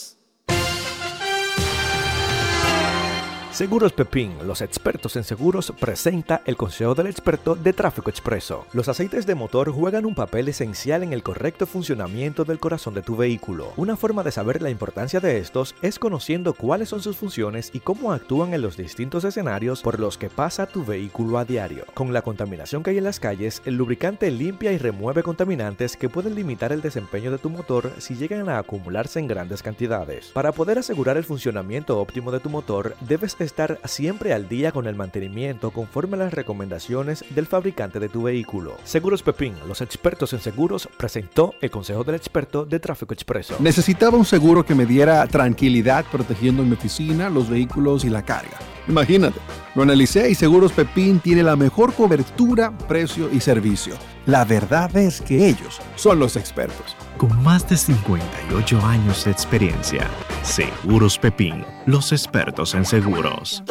Seguros 3.56 3.94
Pepín, 3.94 4.34
los 4.46 4.60
expertos 4.60 5.16
en 5.16 5.24
seguros, 5.24 5.74
presenta 5.80 6.42
el 6.44 6.58
consejo 6.58 6.94
del 6.94 7.08
experto 7.08 7.56
de 7.56 7.72
tráfico 7.72 8.10
expreso. 8.10 8.66
Los 8.74 8.90
aceites 8.90 9.26
de 9.26 9.34
motor 9.34 9.72
juegan 9.72 10.06
un 10.06 10.14
papel 10.14 10.50
esencial 10.50 11.04
en 11.04 11.14
el 11.14 11.24
correcto 11.24 11.66
funcionamiento 11.66 12.44
del 12.44 12.60
corazón 12.60 12.96
de 12.96 13.02
tu 13.02 13.16
vehículo. 13.16 13.72
Una 13.78 13.96
forma 13.96 14.24
de 14.24 14.34
saber 14.34 14.62
la 14.62 14.72
importancia 14.72 15.22
de 15.22 15.38
estos 15.38 15.74
es 15.82 16.00
conociendo 16.00 16.52
cuáles 16.54 16.90
son 16.90 17.02
sus 17.02 17.16
funciones 17.16 17.72
y 17.74 17.80
cómo 17.80 18.12
actúan 18.12 18.54
en 18.54 18.62
los 18.62 18.76
distintos 18.76 19.24
escenarios 19.24 19.82
por 19.82 20.02
los 20.02 20.18
que 20.18 20.30
pasa 20.30 20.66
tu 20.66 20.84
vehículo 20.84 21.38
a 21.38 21.46
diario. 21.46 21.86
Con 21.94 22.12
la 22.12 22.24
contaminación 22.24 22.84
que 22.84 22.90
hay 22.90 22.98
en 22.98 23.06
las 23.06 23.22
calles, 23.22 23.62
el 23.64 23.76
lubricante 23.76 24.30
limpia 24.32 24.74
y 24.74 24.78
remueve 24.78 25.24
contaminantes 25.24 25.96
que 25.96 26.10
pueden 26.10 26.36
limitar 26.36 26.74
el 26.74 26.82
desempeño 26.82 27.32
de 27.32 27.38
tu 27.38 27.50
motor 27.50 27.94
si 28.00 28.16
llegan 28.16 28.50
a 28.50 28.58
acumularse 28.58 29.20
en 29.20 29.28
grandes 29.28 29.64
cantidades. 29.64 30.26
Para 30.34 30.52
poder 30.52 30.78
asegurar 30.78 31.16
el 31.16 31.24
funcionamiento 31.24 31.98
óptimo 32.02 32.34
de 32.34 32.42
tu 32.42 32.50
motor, 32.50 32.98
debes 33.00 33.38
estar 33.46 33.80
siempre 33.86 34.34
al 34.34 34.50
día 34.50 34.72
con 34.72 34.88
el 34.88 34.96
mantenimiento 34.96 35.72
conforme 35.72 36.16
a 36.16 36.20
las 36.20 36.34
recomendaciones 36.34 37.24
del 37.30 37.46
fabricante 37.46 38.00
de 38.00 38.10
tu 38.10 38.24
vehículo. 38.24 38.78
Seguros 38.84 39.24
Pepín, 39.24 39.54
los 39.68 39.82
expertos 39.82 40.34
en 40.34 40.40
seguros, 40.40 40.90
presentó 40.98 41.54
el 41.62 41.72
consejo 41.72 42.04
del 42.04 42.16
experto 42.16 42.66
de 42.66 42.80
tráfico 42.80 43.14
expreso. 43.14 43.56
Necesitaba 43.60 44.18
un 44.18 44.26
seguro 44.26 44.66
que 44.66 44.76
me 44.76 44.86
diera 44.86 45.26
tranquilidad 45.28 46.06
protegiendo 46.12 46.64
mi 46.64 46.74
oficina, 46.74 47.30
los 47.30 47.50
vehículos 47.50 48.04
y 48.04 48.10
la 48.10 48.24
carga. 48.24 48.58
Imagínate, 48.88 49.40
lo 49.74 49.84
analicé 49.84 50.30
y 50.30 50.36
Seguros 50.36 50.72
Pepín 50.72 51.20
tiene 51.20 51.44
la 51.44 51.56
mejor 51.56 51.94
cobertura, 51.94 52.72
precio 52.88 53.30
y 53.32 53.40
servicio. 53.40 53.96
La 54.26 54.46
verdad 54.46 54.96
es 54.96 55.22
que 55.22 55.48
ellos 55.48 55.82
son 55.96 56.20
los 56.20 56.36
expertos. 56.36 56.96
Con 57.18 57.42
más 57.44 57.68
de 57.70 57.78
58 57.78 58.82
años 58.86 59.26
de 59.26 59.32
experiencia, 59.32 60.08
Seguros 60.44 61.18
Pepín, 61.18 61.66
los 61.86 62.12
expertos 62.12 62.76
en 62.76 62.86
seguros. 62.86 63.64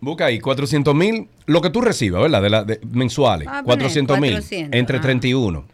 Busca 0.00 0.26
ahí, 0.26 0.38
400 0.38 0.94
mil, 0.94 1.28
lo 1.46 1.62
que 1.62 1.70
tú 1.70 1.80
recibas, 1.80 2.20
¿verdad? 2.20 2.42
De 2.42 2.50
la, 2.50 2.64
de- 2.64 2.80
mensuales. 2.92 3.48
Ah, 3.48 3.62
poner 3.64 3.78
400 3.78 4.20
mil. 4.20 4.32
400, 4.32 4.78
Entre 4.78 4.98
ah. 4.98 5.00
31. 5.00 5.64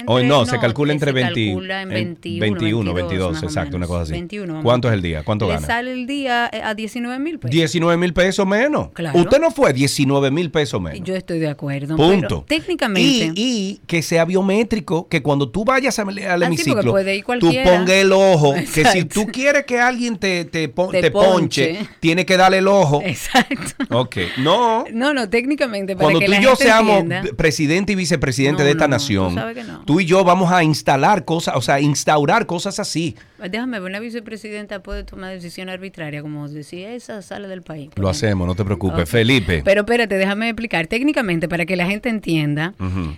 Entre- 0.00 0.12
o 0.14 0.20
no, 0.22 0.28
no, 0.40 0.46
se 0.46 0.58
calcula 0.58 0.92
entre 0.92 1.08
se 1.10 1.12
20, 1.14 1.46
calcula 1.46 1.82
en 1.82 1.88
en 1.88 1.94
21, 1.94 2.40
21, 2.40 2.94
22, 2.94 2.94
22, 2.94 3.32
más 3.32 3.42
o 3.42 3.46
exacto, 3.46 3.76
una 3.76 3.86
cosa 3.86 4.02
así. 4.02 4.12
21 4.12 4.54
más 4.54 4.62
¿Cuánto 4.62 4.88
es 4.88 4.94
el 4.94 5.02
día? 5.02 5.22
¿Cuánto 5.22 5.46
Le 5.46 5.54
gana? 5.54 5.66
sale 5.66 5.92
el 5.92 6.06
día 6.06 6.48
eh, 6.52 6.60
a 6.62 6.74
19 6.74 7.18
mil 7.18 7.38
pesos. 7.38 7.50
19 7.50 7.96
mil 7.96 8.12
pesos 8.12 8.46
menos. 8.46 8.88
Claro. 8.92 9.18
Usted 9.18 9.40
no 9.40 9.50
fue 9.50 9.72
19 9.72 10.30
mil 10.30 10.50
pesos 10.50 10.80
menos. 10.80 11.00
Yo 11.06 11.14
estoy 11.16 11.38
de 11.38 11.48
acuerdo. 11.48 11.96
Punto. 11.96 12.44
Pero 12.48 12.60
técnicamente. 12.62 13.32
Y, 13.34 13.34
y 13.36 13.80
que 13.86 14.02
sea 14.02 14.24
biométrico, 14.24 15.08
que 15.08 15.22
cuando 15.22 15.48
tú 15.50 15.64
vayas 15.64 15.98
al, 15.98 16.42
hemiciclo, 16.42 16.82
tú 16.82 16.94
cualquiera. 17.24 17.70
ponga 17.70 17.94
el 17.94 18.12
ojo, 18.12 18.54
que 18.74 18.84
si 18.86 19.04
tú 19.04 19.26
quieres 19.26 19.64
que 19.64 19.80
alguien 19.80 20.16
te, 20.18 20.44
te, 20.44 20.68
pon- 20.68 20.90
Te 20.90 21.00
te 21.00 21.10
ponche, 21.10 21.74
ponche. 21.74 21.88
tiene 22.00 22.26
que 22.26 22.36
darle 22.36 22.58
el 22.58 22.68
ojo. 22.68 23.02
Exacto. 23.04 23.84
Ok, 23.90 24.16
no. 24.38 24.84
No, 24.92 25.12
no, 25.14 25.28
técnicamente. 25.28 25.94
Para 25.94 26.04
Cuando 26.04 26.20
que 26.20 26.26
tú 26.26 26.32
la 26.32 26.40
y 26.40 26.42
yo 26.42 26.56
seamos 26.56 27.00
entienda- 27.02 27.22
presidente 27.36 27.92
y 27.92 27.96
vicepresidente 27.96 28.62
No, 28.62 28.64
de 28.66 28.70
esta 28.72 28.84
no, 28.84 28.88
no, 28.88 28.96
nación, 28.96 29.34
sabes 29.34 29.56
que 29.56 29.64
no. 29.64 29.81
Tú 29.84 30.00
y 30.00 30.06
yo 30.06 30.24
vamos 30.24 30.52
a 30.52 30.64
instalar 30.64 31.24
cosas, 31.24 31.56
o 31.56 31.62
sea, 31.62 31.80
instaurar 31.80 32.46
cosas 32.46 32.78
así. 32.78 33.16
Déjame 33.38 33.80
ver, 33.80 33.90
una 33.90 34.00
vicepresidenta 34.00 34.82
puede 34.82 35.04
tomar 35.04 35.32
decisiones 35.32 35.74
arbitrarias, 35.74 36.22
como 36.22 36.48
decir, 36.48 36.86
esa 36.86 37.22
sale 37.22 37.48
del 37.48 37.62
país. 37.62 37.90
Lo 37.96 38.08
hacemos, 38.08 38.46
no 38.46 38.54
te 38.54 38.64
preocupes. 38.64 39.08
Felipe. 39.08 39.62
Pero 39.64 39.80
espérate, 39.80 40.16
déjame 40.16 40.48
explicar. 40.48 40.86
Técnicamente, 40.86 41.48
para 41.48 41.66
que 41.66 41.76
la 41.76 41.86
gente 41.86 42.08
entienda, 42.08 42.74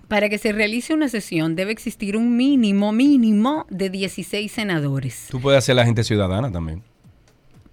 para 0.09 0.29
que 0.29 0.39
se 0.39 0.53
realice 0.53 0.95
una 0.95 1.09
sesión 1.09 1.57
debe 1.57 1.73
existir 1.73 2.17
un 2.17 2.37
mínimo, 2.37 2.93
mínimo 2.93 3.67
de 3.71 3.91
16 3.91 4.51
senadores. 4.51 5.29
Tú 5.31 5.41
puedes 5.41 5.59
hacer 5.59 5.77
la 5.77 5.85
gente 5.85 6.05
ciudadana 6.05 6.51
también. 6.51 6.83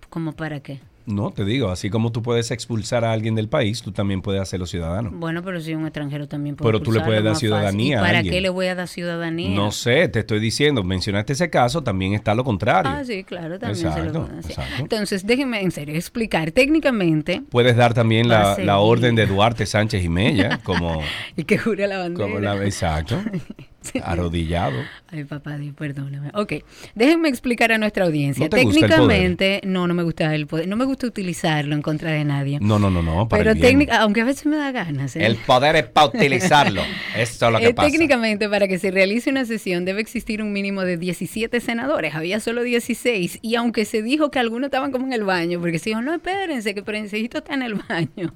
¿Cómo 0.10 0.34
para 0.34 0.60
qué? 0.60 0.82
No, 1.06 1.32
te 1.32 1.44
digo, 1.46 1.70
así 1.72 1.90
como 1.90 2.12
tú 2.12 2.22
puedes 2.22 2.52
expulsar 2.52 3.04
a 3.06 3.12
alguien 3.12 3.36
del 3.36 3.50
país, 3.50 3.82
tú 3.82 3.92
también 3.92 4.22
puedes 4.22 4.42
hacerlo 4.42 4.66
ciudadano. 4.66 5.10
Bueno, 5.12 5.42
pero 5.44 5.60
si 5.60 5.74
un 5.74 5.84
extranjero 5.86 6.28
también 6.28 6.56
puede 6.56 6.72
Pero 6.72 6.82
tú 6.84 6.92
le 6.92 7.02
puedes 7.02 7.24
dar 7.24 7.36
ciudadanía 7.36 7.96
¿Y 7.96 7.98
a 7.98 8.02
para 8.02 8.18
alguien. 8.20 8.34
qué 8.34 8.42
le 8.42 8.50
voy 8.50 8.68
a 8.68 8.76
dar 8.76 8.88
ciudadanía? 8.88 9.56
No 9.56 9.72
sé, 9.72 10.08
te 10.10 10.20
estoy 10.20 10.40
diciendo, 10.40 10.84
mencionaste 10.84 11.34
ese 11.34 11.50
caso, 11.50 11.82
también 11.84 12.14
está 12.14 12.36
lo 12.36 12.44
contrario. 12.44 12.92
Ah, 12.96 13.04
sí, 13.04 13.24
claro, 13.24 13.58
también 13.60 13.76
se 13.78 13.84
lo 13.86 13.92
Exacto, 13.92 14.30
hacer. 14.40 14.52
exacto. 14.52 14.74
Entonces, 14.80 15.26
déjenme 15.26 15.62
en 15.62 15.72
serio 15.72 15.96
explicar. 15.96 16.52
Técnicamente, 16.52 17.42
Puedes 17.50 17.76
dar 17.76 17.94
también 17.94 18.28
la, 18.30 18.58
la 18.60 18.80
orden 18.80 19.16
de 19.16 19.26
Duarte 19.26 19.66
Sánchez 19.66 20.04
y 20.04 20.10
Mella, 20.10 20.60
como, 20.64 21.02
y 21.36 21.44
que 21.44 21.58
jure 21.58 21.88
la 21.88 21.98
bandera. 21.98 22.24
como 22.26 22.40
la, 22.40 22.64
exacto. 22.66 23.22
Arrodillado. 24.04 24.78
Ay, 25.12 25.24
papá 25.26 25.58
Dios, 25.58 25.74
perdóname. 25.76 26.30
Ok, 26.34 26.54
déjenme 26.96 27.30
explicar 27.30 27.72
a 27.72 27.78
nuestra 27.78 28.06
audiencia. 28.06 28.46
¿No 28.46 28.50
te 28.50 28.64
gusta 28.64 28.80
el 28.80 28.90
Técnicamente, 28.92 29.62
no, 29.66 29.88
no 29.88 29.94
me 29.94 30.04
gusta 30.04 30.34
el 30.36 30.48
poder. 30.48 30.68
No 30.68 30.76
me 30.76 30.86
gusta 30.86 31.08
utilizarlo 31.08 31.76
en 31.76 31.82
contra 31.82 32.12
de 32.12 32.24
nadie. 32.24 32.60
No, 32.62 32.80
no, 32.80 32.90
no, 32.90 33.02
no. 33.02 33.28
Para 33.28 33.44
Pero 33.44 33.56
técnica, 33.60 33.98
aunque 34.02 34.22
a 34.22 34.26
veces 34.26 34.46
me 34.46 34.56
da 34.58 34.72
ganas. 34.72 35.16
¿eh? 35.16 35.26
El 35.26 35.36
poder 35.38 35.76
es 35.76 35.84
para 35.88 36.08
utilizarlo. 36.08 36.82
Eso 37.18 37.48
es 37.48 37.52
lo 37.54 37.60
que 37.60 37.68
Eh, 37.68 37.74
pasa. 37.74 37.90
técnicamente, 37.90 38.48
para 38.50 38.68
que 38.68 38.78
se 38.80 38.92
realice 38.92 39.30
una 39.30 39.46
sesión 39.46 39.84
debe 39.86 40.02
existir 40.02 40.42
un 40.42 40.54
mínimo 40.54 40.82
de 40.84 40.98
17 40.98 41.60
senadores. 41.60 42.16
Había 42.16 42.40
solo 42.40 42.64
16. 42.64 43.40
Y 43.42 43.56
aunque 43.56 43.86
se 43.86 44.02
dijo 44.02 44.32
que 44.32 44.40
algunos 44.40 44.68
estaban 44.68 44.92
como 44.92 45.06
en 45.08 45.14
el 45.14 45.24
baño, 45.24 45.60
porque 45.60 45.80
se 45.80 45.90
dijo, 45.92 46.02
no, 46.02 46.14
espérense, 46.14 46.74
que 46.76 46.84
Prensejito 46.84 47.40
está 47.40 47.54
en 47.56 47.64
el 47.64 47.74
baño. 47.76 48.34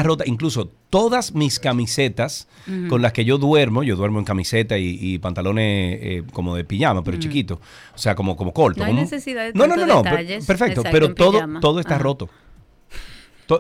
rota. 0.03 0.25
Incluso 0.27 0.71
todas 0.91 1.35
mis 1.35 1.59
camisetas 1.59 2.47
con 2.89 3.01
las 3.03 3.13
que 3.15 3.25
yo 3.25 3.39
duermo, 3.39 3.83
yo 3.83 3.97
duermo 3.97 4.19
en 4.19 4.25
camiseta 4.27 4.77
y, 4.79 4.99
y 5.01 5.19
pantalones 5.19 5.99
eh, 6.03 6.23
como 6.33 6.55
de 6.55 6.65
pijama, 6.65 7.03
pero 7.03 7.17
Ujú. 7.17 7.23
chiquito. 7.23 7.61
O 7.95 7.99
sea, 7.99 8.15
como, 8.15 8.37
como 8.37 8.53
corto. 8.53 8.81
No 8.81 8.85
hay 8.87 8.93
como- 8.93 9.03
necesidad 9.03 9.47
de 9.47 9.53
No, 9.55 9.67
no, 9.67 9.77
no, 9.77 9.87
no. 9.87 10.03
detalles. 10.03 10.45
Perfecto, 10.47 10.81
Exacto, 10.83 10.91
pero 10.93 11.15
todo, 11.15 11.33
pijama. 11.33 11.61
todo 11.61 11.81
está 11.81 11.95
Ajá. 11.95 12.03
roto. 12.05 12.29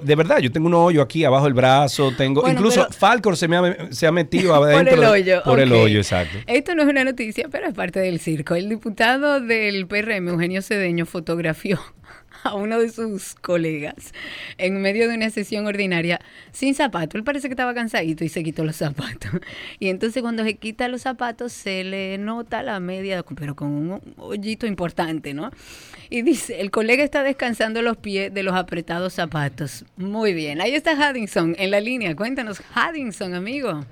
De 0.02 0.14
verdad, 0.14 0.38
yo 0.38 0.52
tengo 0.52 0.66
un 0.66 0.74
hoyo 0.74 1.00
aquí 1.00 1.24
abajo 1.24 1.46
del 1.46 1.54
brazo, 1.54 2.12
tengo 2.16 2.42
Bueno, 2.42 2.58
incluso 2.58 2.82
pero- 2.88 2.92
Falcor 2.98 3.36
se 3.36 3.48
me 3.48 3.56
ha, 3.56 3.88
se 3.90 4.06
ha 4.06 4.12
metido 4.12 4.54
Por 4.58 4.68
adentro 4.68 4.94
el 4.94 5.00
de- 5.00 5.06
hoyo. 5.06 5.42
por 5.44 5.60
el 5.60 5.72
hoyo, 5.72 5.98
exacto. 5.98 6.38
Esto 6.46 6.74
no 6.74 6.82
es 6.82 6.88
una 6.88 7.04
noticia, 7.04 7.48
pero 7.50 7.66
es 7.66 7.74
parte 7.74 8.00
del 8.00 8.20
circo. 8.20 8.54
El 8.54 8.68
diputado 8.68 9.40
del 9.40 9.86
PRM, 9.86 10.28
Eugenio 10.28 10.60
Cedeño, 10.62 11.06
fotografió 11.06 11.80
a 12.44 12.54
uno 12.54 12.78
de 12.78 12.90
sus 12.90 13.34
colegas 13.34 14.12
en 14.58 14.80
medio 14.80 15.08
de 15.08 15.14
una 15.16 15.30
sesión 15.30 15.66
ordinaria 15.66 16.20
sin 16.52 16.74
zapato. 16.74 17.16
Él 17.16 17.24
parece 17.24 17.48
que 17.48 17.54
estaba 17.54 17.74
cansadito 17.74 18.24
y 18.24 18.28
se 18.28 18.44
quitó 18.44 18.64
los 18.64 18.76
zapatos. 18.76 19.30
Y 19.80 19.88
entonces 19.88 20.22
cuando 20.22 20.44
se 20.44 20.54
quita 20.54 20.86
los 20.88 21.02
zapatos 21.02 21.52
se 21.52 21.82
le 21.84 22.18
nota 22.18 22.62
la 22.62 22.78
media, 22.80 23.24
pero 23.36 23.56
con 23.56 23.68
un 23.68 24.00
hoyito 24.18 24.66
importante, 24.66 25.34
¿no? 25.34 25.50
Y 26.10 26.22
dice, 26.22 26.60
el 26.60 26.70
colega 26.70 27.04
está 27.04 27.22
descansando 27.22 27.82
los 27.82 27.96
pies 27.96 28.32
de 28.32 28.42
los 28.42 28.54
apretados 28.54 29.12
zapatos. 29.12 29.84
Muy 29.96 30.32
bien, 30.32 30.60
ahí 30.60 30.74
está 30.74 30.92
Haddington 30.92 31.54
en 31.58 31.70
la 31.70 31.80
línea. 31.80 32.16
Cuéntanos, 32.16 32.62
Haddington, 32.74 33.34
amigo. 33.34 33.84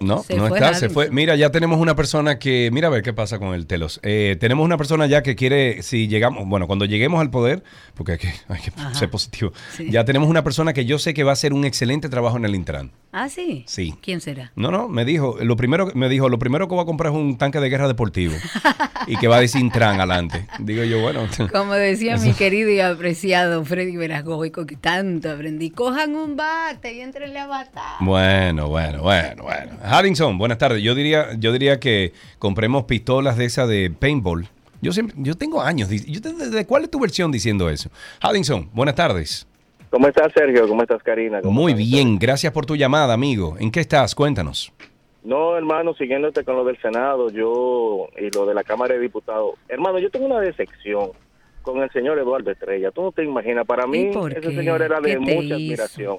No, 0.00 0.22
Se 0.22 0.36
no 0.36 0.48
está, 0.48 0.74
se 0.74 0.88
fue. 0.88 1.10
Mira, 1.10 1.36
ya 1.36 1.50
tenemos 1.50 1.78
una 1.78 1.94
persona 1.94 2.38
que, 2.38 2.68
mira 2.72 2.88
a 2.88 2.90
ver 2.90 3.02
qué 3.02 3.12
pasa 3.12 3.38
con 3.38 3.54
el 3.54 3.66
telos. 3.66 4.00
Eh, 4.02 4.36
tenemos 4.40 4.64
una 4.64 4.76
persona 4.76 5.06
ya 5.06 5.22
que 5.22 5.36
quiere, 5.36 5.82
si 5.82 6.08
llegamos, 6.08 6.46
bueno, 6.48 6.66
cuando 6.66 6.84
lleguemos 6.84 7.20
al 7.20 7.30
poder, 7.30 7.62
porque 7.94 8.12
hay 8.12 8.18
que, 8.18 8.34
hay 8.48 8.60
que 8.60 8.72
ser 8.94 9.08
positivo, 9.10 9.52
Sí. 9.76 9.88
ya 9.90 10.04
tenemos 10.04 10.28
una 10.28 10.42
persona 10.42 10.72
que 10.72 10.84
yo 10.84 10.98
sé 10.98 11.14
que 11.14 11.22
va 11.24 11.30
a 11.30 11.34
hacer 11.34 11.52
un 11.52 11.64
excelente 11.64 12.08
trabajo 12.08 12.36
en 12.36 12.44
el 12.44 12.54
Intran. 12.54 12.90
Ah, 13.12 13.28
sí. 13.28 13.64
Sí. 13.68 13.94
¿Quién 14.02 14.20
será? 14.20 14.50
No, 14.56 14.72
no, 14.72 14.88
me 14.88 15.04
dijo, 15.04 15.36
lo 15.40 15.54
primero, 15.56 15.88
me 15.94 16.08
dijo, 16.08 16.28
lo 16.28 16.38
primero 16.40 16.66
que 16.66 16.74
voy 16.74 16.82
a 16.82 16.86
comprar 16.86 17.12
es 17.12 17.18
un 17.18 17.38
tanque 17.38 17.60
de 17.60 17.68
guerra 17.68 17.86
deportivo 17.86 18.34
y 19.06 19.16
que 19.16 19.28
va 19.28 19.36
a 19.36 19.40
decir 19.40 19.60
Intran 19.60 19.98
adelante. 20.00 20.46
Digo 20.58 20.82
yo, 20.82 21.00
bueno. 21.00 21.28
Como 21.52 21.74
decía 21.74 22.16
mi 22.18 22.32
querido 22.32 22.70
y 22.70 22.80
apreciado 22.80 23.64
Freddy 23.64 23.96
Verasgoico, 23.96 24.66
que 24.66 24.74
tanto 24.76 25.30
aprendí. 25.30 25.70
Cojan 25.70 26.16
un 26.16 26.36
bate 26.36 26.92
y 26.94 27.00
entrenle 27.00 27.38
a 27.38 27.46
batar. 27.46 27.84
Bueno, 28.00 28.68
bueno, 28.68 29.02
bueno, 29.02 29.44
bueno. 29.44 29.72
Haddington, 29.84 30.38
buenas 30.38 30.58
tardes. 30.58 30.82
Yo 30.82 30.94
diría, 30.94 31.28
yo 31.38 31.52
diría 31.52 31.78
que 31.78 32.12
compremos 32.38 32.84
pistolas 32.84 33.36
de 33.36 33.44
esa 33.44 33.66
de 33.66 33.90
paintball. 33.90 34.46
Yo 34.80 34.92
siempre, 34.92 35.14
yo 35.18 35.34
tengo 35.36 35.60
años. 35.62 35.88
Yo 35.90 36.20
te- 36.20 36.32
¿De 36.32 36.66
cuál 36.66 36.84
es 36.84 36.90
tu 36.90 36.98
versión 37.00 37.30
diciendo 37.30 37.68
eso? 37.70 37.90
Haddington, 38.20 38.70
buenas 38.72 38.94
tardes. 38.94 39.46
¿Cómo 39.90 40.08
estás, 40.08 40.32
Sergio? 40.32 40.66
¿Cómo 40.66 40.82
estás, 40.82 41.02
Karina? 41.02 41.40
¿Cómo 41.40 41.60
Muy 41.62 41.74
bien, 41.74 42.18
gracias 42.18 42.52
por 42.52 42.66
tu 42.66 42.74
llamada, 42.76 43.14
amigo. 43.14 43.56
¿En 43.60 43.70
qué 43.70 43.80
estás? 43.80 44.14
Cuéntanos. 44.14 44.72
No, 45.22 45.56
hermano, 45.56 45.94
siguiéndote 45.94 46.44
con 46.44 46.56
lo 46.56 46.64
del 46.64 46.76
Senado, 46.82 47.30
yo 47.30 48.08
y 48.20 48.30
lo 48.34 48.44
de 48.44 48.54
la 48.54 48.64
Cámara 48.64 48.94
de 48.94 49.00
Diputados. 49.00 49.54
Hermano, 49.68 49.98
yo 49.98 50.10
tengo 50.10 50.26
una 50.26 50.40
decepción 50.40 51.10
con 51.62 51.82
el 51.82 51.90
señor 51.92 52.18
Eduardo 52.18 52.50
Estrella. 52.50 52.90
Tú 52.90 53.02
no 53.02 53.12
te 53.12 53.24
imaginas, 53.24 53.64
para 53.66 53.86
mí 53.86 54.10
ese 54.36 54.54
señor 54.54 54.82
era 54.82 55.00
¿Qué 55.00 55.10
de 55.12 55.18
mucha 55.20 55.40
hizo? 55.42 55.54
admiración. 55.54 56.16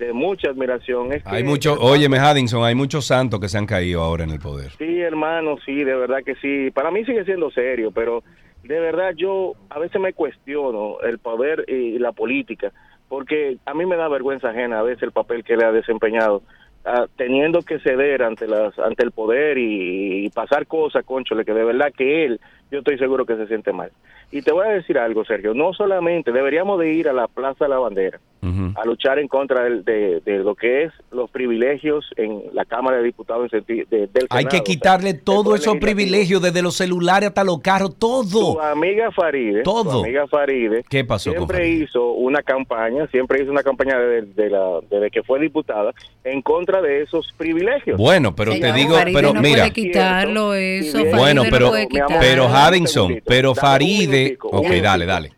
De 0.00 0.12
mucha 0.14 0.48
admiración. 0.48 1.12
Es 1.12 1.22
Hay 1.26 1.42
que- 1.42 1.48
muchos, 1.48 1.78
óyeme, 1.78 2.18
Haddington, 2.18 2.64
hay 2.64 2.74
muchos 2.74 3.04
santos 3.06 3.38
que 3.38 3.48
se 3.50 3.58
han 3.58 3.66
caído 3.66 4.02
ahora 4.02 4.24
en 4.24 4.30
el 4.30 4.40
poder. 4.40 4.70
Sí, 4.78 4.98
hermano, 5.00 5.56
sí, 5.64 5.84
de 5.84 5.94
verdad 5.94 6.20
que 6.24 6.34
sí. 6.36 6.70
Para 6.70 6.90
mí 6.90 7.04
sigue 7.04 7.22
siendo 7.26 7.50
serio, 7.50 7.90
pero 7.92 8.22
de 8.64 8.80
verdad 8.80 9.12
yo 9.14 9.52
a 9.68 9.78
veces 9.78 10.00
me 10.00 10.14
cuestiono 10.14 11.00
el 11.02 11.18
poder 11.18 11.66
y 11.68 11.98
la 11.98 12.12
política, 12.12 12.72
porque 13.10 13.58
a 13.66 13.74
mí 13.74 13.84
me 13.84 13.96
da 13.96 14.08
vergüenza 14.08 14.48
ajena 14.48 14.80
a 14.80 14.82
veces 14.82 15.02
el 15.02 15.12
papel 15.12 15.44
que 15.44 15.56
le 15.58 15.66
ha 15.66 15.72
desempeñado, 15.72 16.42
ah, 16.86 17.04
teniendo 17.16 17.60
que 17.60 17.78
ceder 17.80 18.22
ante 18.22 18.46
las 18.48 18.78
ante 18.78 19.04
el 19.04 19.12
poder 19.12 19.58
y, 19.58 20.24
y 20.24 20.30
pasar 20.30 20.66
cosas, 20.66 21.04
conchole, 21.04 21.44
que 21.44 21.52
de 21.52 21.64
verdad 21.64 21.92
que 21.94 22.24
él, 22.24 22.40
yo 22.70 22.78
estoy 22.78 22.96
seguro 22.96 23.26
que 23.26 23.36
se 23.36 23.46
siente 23.48 23.72
mal. 23.74 23.90
Y 24.32 24.40
te 24.40 24.52
voy 24.52 24.66
a 24.66 24.70
decir 24.70 24.96
algo, 24.96 25.24
Sergio, 25.26 25.52
no 25.52 25.74
solamente 25.74 26.32
deberíamos 26.32 26.78
de 26.78 26.90
ir 26.94 27.06
a 27.08 27.12
la 27.12 27.26
Plaza 27.28 27.64
de 27.66 27.68
la 27.70 27.78
Bandera, 27.78 28.18
a 28.42 28.84
luchar 28.86 29.18
en 29.18 29.28
contra 29.28 29.64
de, 29.64 30.20
de 30.24 30.38
lo 30.38 30.54
que 30.54 30.84
es 30.84 30.92
los 31.12 31.30
privilegios 31.30 32.06
en 32.16 32.42
la 32.54 32.64
Cámara 32.64 32.96
de 32.96 33.02
Diputados 33.04 33.52
en 33.52 33.64
de- 33.66 33.84
del 34.06 34.26
Hay 34.30 34.44
que 34.44 34.50
Senado. 34.52 34.64
quitarle 34.64 35.14
todos 35.14 35.44
poder 35.44 35.60
esos 35.60 35.76
privilegios, 35.76 36.40
desde 36.40 36.62
los 36.62 36.74
celulares 36.76 37.28
hasta 37.28 37.44
los 37.44 37.60
carros, 37.60 37.96
todo. 37.98 38.54
Tu 38.54 38.60
amiga 38.60 39.10
Faride, 39.10 39.62
Todo. 39.62 39.92
tu 39.92 40.04
amiga 40.04 40.26
Faride, 40.26 40.84
¿Qué 40.88 41.04
pasó 41.04 41.30
con 41.34 41.46
siempre 41.48 41.68
hizo 41.68 42.12
una 42.12 42.42
campaña, 42.42 43.06
siempre 43.08 43.42
hizo 43.42 43.50
una 43.50 43.62
campaña 43.62 43.98
desde, 43.98 44.32
de 44.32 44.50
la- 44.50 44.80
desde 44.90 45.10
que 45.10 45.22
fue 45.22 45.38
diputada 45.38 45.92
en 46.24 46.40
contra 46.40 46.80
de 46.80 47.02
esos 47.02 47.32
privilegios. 47.36 47.98
Bueno, 47.98 48.34
pero 48.34 48.52
te 48.52 48.72
digo, 48.72 48.96
pero 49.12 49.34
no 49.34 49.40
mira. 49.42 49.58
puede 49.58 49.72
quitarlo 49.72 50.54
eso. 50.54 50.98
Bueno, 50.98 51.16
Faride 51.18 51.34
no 51.34 51.42
pero, 51.50 51.68
puede 51.68 51.88
quitarlo. 51.88 52.16
pero 52.20 52.48
pero 53.26 53.54
Faride. 53.54 54.38
Ok, 54.42 54.66
dale, 54.82 55.04
dale. 55.06 55.32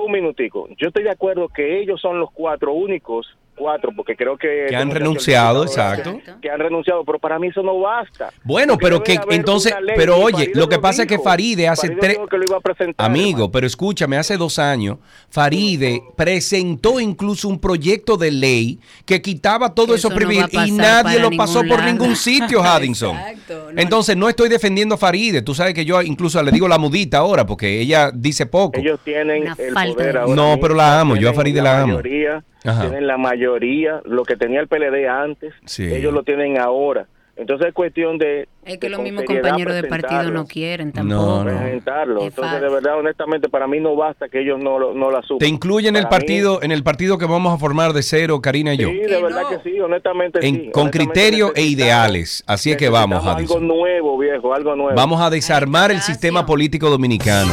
Un 0.00 0.12
minutico. 0.12 0.68
Yo 0.76 0.88
estoy 0.88 1.02
de 1.02 1.10
acuerdo 1.10 1.48
que 1.48 1.80
ellos 1.80 2.00
son 2.00 2.20
los 2.20 2.30
cuatro 2.30 2.72
únicos 2.72 3.36
cuatro, 3.58 3.90
porque 3.94 4.16
creo 4.16 4.36
que... 4.36 4.66
Que 4.68 4.76
han 4.76 4.90
renunciado, 4.90 5.64
exacto. 5.64 6.20
Que 6.40 6.50
han 6.50 6.60
renunciado, 6.60 7.04
pero 7.04 7.18
para 7.18 7.38
mí 7.38 7.48
eso 7.48 7.62
no 7.62 7.80
basta. 7.80 8.32
Bueno, 8.44 8.74
Porque 8.74 8.84
pero 8.86 9.02
que 9.02 9.34
entonces, 9.34 9.72
una 9.72 9.92
pero 9.94 10.16
oye, 10.18 10.44
Faride 10.46 10.52
lo 10.60 10.68
que 10.68 10.78
pasa 10.78 11.02
es 11.02 11.08
que. 11.08 11.18
Faride 11.18 11.68
hace 11.68 11.90
tres... 11.90 12.12
dijo 12.14 12.26
que 12.26 12.38
lo 12.38 12.44
iba 12.44 12.56
a 12.56 12.60
presentar, 12.60 13.04
Amigo, 13.06 13.50
pero 13.50 13.66
escúchame, 13.66 14.16
hace 14.16 14.36
dos 14.36 14.58
años, 14.58 14.98
Faride 15.30 16.02
presentó 16.16 17.00
incluso 17.00 17.48
un 17.48 17.58
proyecto 17.60 18.16
de 18.16 18.30
ley 18.30 18.80
que 19.04 19.20
quitaba 19.20 19.74
todo 19.74 19.94
Eso 19.94 20.08
eso 20.08 20.18
no 20.20 20.64
y 20.64 20.70
nadie 20.70 21.18
lo 21.18 21.30
pasó 21.30 21.60
por 21.60 21.78
lado. 21.78 21.82
ningún 21.84 22.16
sitio, 22.16 22.62
Haddington. 22.64 23.16
Exacto, 23.16 23.68
Entonces, 23.76 24.16
no 24.16 24.28
estoy 24.28 24.48
defendiendo 24.48 24.94
a 24.94 24.98
Faride. 24.98 25.42
Tú 25.42 25.54
sabes 25.54 25.74
que 25.74 25.84
yo 25.84 26.00
incluso 26.02 26.42
le 26.42 26.50
digo 26.52 26.68
la 26.68 26.78
mudita 26.78 27.18
ahora 27.18 27.46
porque 27.46 27.80
ella 27.80 28.10
dice 28.12 28.46
poco. 28.46 28.78
Ellos 28.78 29.00
tienen 29.04 29.46
el 29.58 29.74
poder 29.94 30.18
ahora 30.18 30.34
No, 30.34 30.58
pero 30.60 30.74
la 30.74 31.00
amo. 31.00 31.16
Yo 31.16 31.30
a 31.30 31.34
Faride 31.34 31.62
la 31.62 31.80
amo. 31.80 31.94
mayoría, 31.94 32.44
Ajá. 32.68 32.82
Tienen 32.82 33.06
la 33.06 33.16
mayoría, 33.16 34.00
lo 34.04 34.24
que 34.24 34.36
tenía 34.36 34.60
el 34.60 34.68
PLD 34.68 35.08
antes, 35.08 35.54
Sí. 35.64 35.84
ellos 35.84 36.12
lo 36.12 36.22
tienen 36.22 36.58
ahora. 36.58 37.06
Entonces 37.36 37.68
es 37.68 37.72
cuestión 37.72 38.18
de... 38.18 38.48
Es 38.64 38.78
que 38.78 38.88
los 38.90 39.00
mismos 39.00 39.22
compañeros 39.22 39.72
de 39.72 39.84
partido 39.84 40.24
no 40.24 40.44
presentarlo. 40.44 40.46
quieren 40.46 40.88
No, 40.88 40.92
tampoco. 40.92 41.38
no. 41.38 41.44
presentarlo. 41.44 42.20
Es 42.22 42.26
Entonces, 42.30 42.60
de 42.60 42.68
verdad, 42.68 42.98
honestamente, 42.98 43.48
para 43.48 43.68
mí 43.68 43.78
no 43.78 43.94
basta 43.94 44.28
que 44.28 44.40
ellos 44.40 44.58
no, 44.60 44.76
lo- 44.80 44.92
no 44.92 45.12
la 45.12 45.22
suban. 45.22 45.38
Te 45.38 45.46
incluyen 45.46 45.94
en 45.94 46.00
el 46.02 46.08
Para 46.08 46.16
mí- 46.16 46.20
partido, 46.24 46.62
en 46.64 46.72
el 46.72 46.82
partido 46.82 47.16
que 47.16 47.26
vamos 47.26 47.54
a 47.54 47.58
formar 47.58 47.92
de 47.92 48.02
cero, 48.02 48.40
Karina 48.42 48.74
y 48.74 48.78
yo. 48.78 48.88
Sí, 48.88 48.96
de 48.96 49.22
verdad 49.22 49.42
que 49.50 49.70
sí, 49.70 49.78
honestamente 49.78 50.40
En- 50.44 50.54
sí. 50.56 50.70
con 50.72 50.82
Honestamente 50.88 50.98
criterios 51.12 51.52
e 51.54 51.62
ideales. 51.62 52.42
Así 52.48 52.72
es 52.72 52.76
que 52.76 52.88
vamos, 52.88 53.24
Haddington. 53.24 53.62
Algo 53.62 53.74
nuevo, 53.76 54.18
viejo, 54.18 54.52
algo 54.52 54.74
nuevo. 54.74 54.96
Vamos 54.96 55.20
a 55.20 55.30
desarmar 55.30 55.92
el 55.92 56.00
sistema 56.00 56.44
político 56.44 56.90
dominicano. 56.90 57.52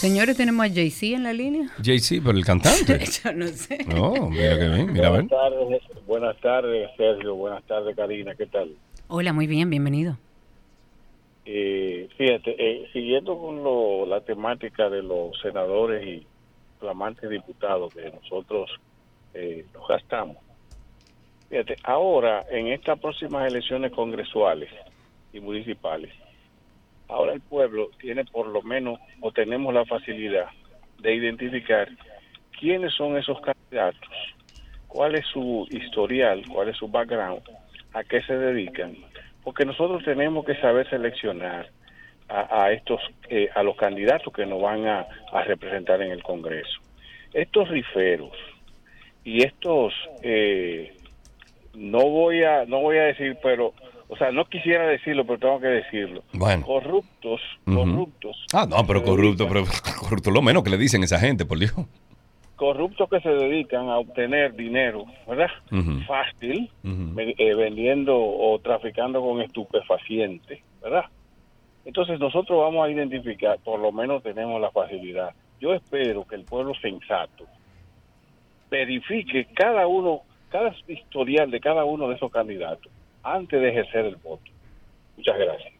Señores, 0.00 0.36
tenemos 0.36 0.64
a 0.64 0.68
Jay-Z 0.72 1.16
en 1.16 1.24
la 1.24 1.32
línea. 1.32 1.68
JC, 1.82 2.20
pero 2.24 2.38
el 2.38 2.44
cantante. 2.44 2.98
Yo 3.24 3.32
no 3.32 3.46
sé. 3.48 3.78
No, 3.86 4.30
mira 4.30 4.56
que 4.56 4.68
bien, 4.68 4.92
mira. 4.92 5.10
Buenas 5.10 5.28
tardes, 5.28 5.82
buenas 6.06 6.36
tardes, 6.40 6.88
Sergio. 6.96 7.34
Buenas 7.34 7.64
tardes, 7.64 7.96
Karina. 7.96 8.34
¿Qué 8.36 8.46
tal? 8.46 8.70
Hola, 9.08 9.32
muy 9.32 9.46
bien, 9.48 9.70
bienvenido. 9.70 10.16
Eh, 11.44 12.08
fíjate, 12.16 12.54
eh, 12.58 12.88
siguiendo 12.92 13.36
con 13.38 13.64
lo- 13.64 14.06
la 14.06 14.20
temática 14.20 14.88
de 14.88 15.02
los 15.02 15.36
senadores 15.40 16.06
y 16.06 16.26
flamantes 16.78 17.28
diputados 17.28 17.92
que 17.92 18.10
nosotros 18.10 18.70
eh, 19.34 19.64
nos 19.74 19.88
gastamos. 19.88 20.36
Fíjate, 21.50 21.76
ahora 21.82 22.44
en 22.50 22.68
estas 22.68 23.00
próximas 23.00 23.50
elecciones 23.50 23.90
congresuales 23.92 24.70
y 25.32 25.40
municipales, 25.40 26.12
ahora 27.08 27.32
el 27.32 27.40
pueblo 27.40 27.90
tiene 28.00 28.24
por 28.24 28.46
lo 28.46 28.62
menos 28.62 28.98
o 29.20 29.32
tenemos 29.32 29.72
la 29.74 29.84
facilidad 29.84 30.48
de 31.00 31.14
identificar 31.14 31.88
quiénes 32.58 32.92
son 32.94 33.16
esos 33.16 33.40
candidatos, 33.40 34.10
cuál 34.86 35.14
es 35.14 35.26
su 35.26 35.66
historial, 35.70 36.42
cuál 36.48 36.68
es 36.68 36.76
su 36.76 36.88
background, 36.88 37.42
a 37.94 38.04
qué 38.04 38.22
se 38.22 38.36
dedican, 38.36 38.96
porque 39.44 39.64
nosotros 39.64 40.02
tenemos 40.04 40.44
que 40.44 40.56
saber 40.56 40.88
seleccionar 40.90 41.70
a, 42.28 42.64
a 42.64 42.72
estos, 42.72 43.00
eh, 43.28 43.48
a 43.54 43.62
los 43.62 43.76
candidatos 43.76 44.32
que 44.32 44.46
nos 44.46 44.60
van 44.60 44.86
a, 44.86 45.06
representar 45.46 46.02
en 46.02 46.10
el 46.10 46.22
Congreso. 46.22 46.80
Estos 47.32 47.68
riferos 47.68 48.32
y 49.24 49.42
estos, 49.44 49.94
eh, 50.22 50.94
no 51.74 52.00
voy 52.00 52.42
a, 52.44 52.64
no 52.64 52.80
voy 52.80 52.98
a 52.98 53.04
decir, 53.04 53.36
pero, 53.42 53.72
o 54.08 54.16
sea, 54.16 54.30
no 54.32 54.44
quisiera 54.46 54.86
decirlo, 54.86 55.26
pero 55.26 55.38
tengo 55.38 55.60
que 55.60 55.66
decirlo. 55.68 56.22
Bueno. 56.32 56.64
Corruptos, 56.64 57.40
corruptos, 57.64 58.36
Ah, 58.54 58.66
no, 58.68 58.86
pero 58.86 59.02
corrupto, 59.02 59.46
pero 59.48 59.64
corrupto 60.00 60.30
lo 60.30 60.42
menos 60.42 60.62
que 60.64 60.70
le 60.70 60.78
dicen 60.78 61.02
a 61.02 61.04
esa 61.04 61.18
gente, 61.18 61.44
por 61.44 61.58
Dios. 61.58 61.72
corruptos 62.56 63.08
que 63.08 63.20
se 63.20 63.28
dedican 63.28 63.88
a 63.88 63.98
obtener 63.98 64.54
dinero, 64.54 65.04
¿verdad? 65.28 65.50
Fácil, 66.06 66.70
eh, 66.84 67.54
vendiendo 67.54 68.16
o 68.16 68.58
traficando 68.60 69.20
con 69.20 69.40
estupefacientes, 69.42 70.60
¿verdad? 70.82 71.04
Entonces 71.84 72.18
nosotros 72.18 72.58
vamos 72.58 72.86
a 72.86 72.90
identificar, 72.90 73.58
por 73.60 73.78
lo 73.78 73.92
menos 73.92 74.22
tenemos 74.22 74.60
la 74.60 74.70
facilidad. 74.70 75.30
Yo 75.60 75.72
espero 75.74 76.26
que 76.26 76.34
el 76.34 76.44
pueblo 76.44 76.72
sensato 76.80 77.44
verifique 78.70 79.46
cada 79.54 79.86
uno, 79.86 80.22
cada 80.50 80.74
historial 80.86 81.50
de 81.50 81.60
cada 81.60 81.84
uno 81.84 82.08
de 82.08 82.16
esos 82.16 82.30
candidatos 82.30 82.90
antes 83.22 83.60
de 83.60 83.68
ejercer 83.68 84.06
el 84.06 84.16
voto. 84.16 84.50
Muchas 85.16 85.38
gracias. 85.38 85.77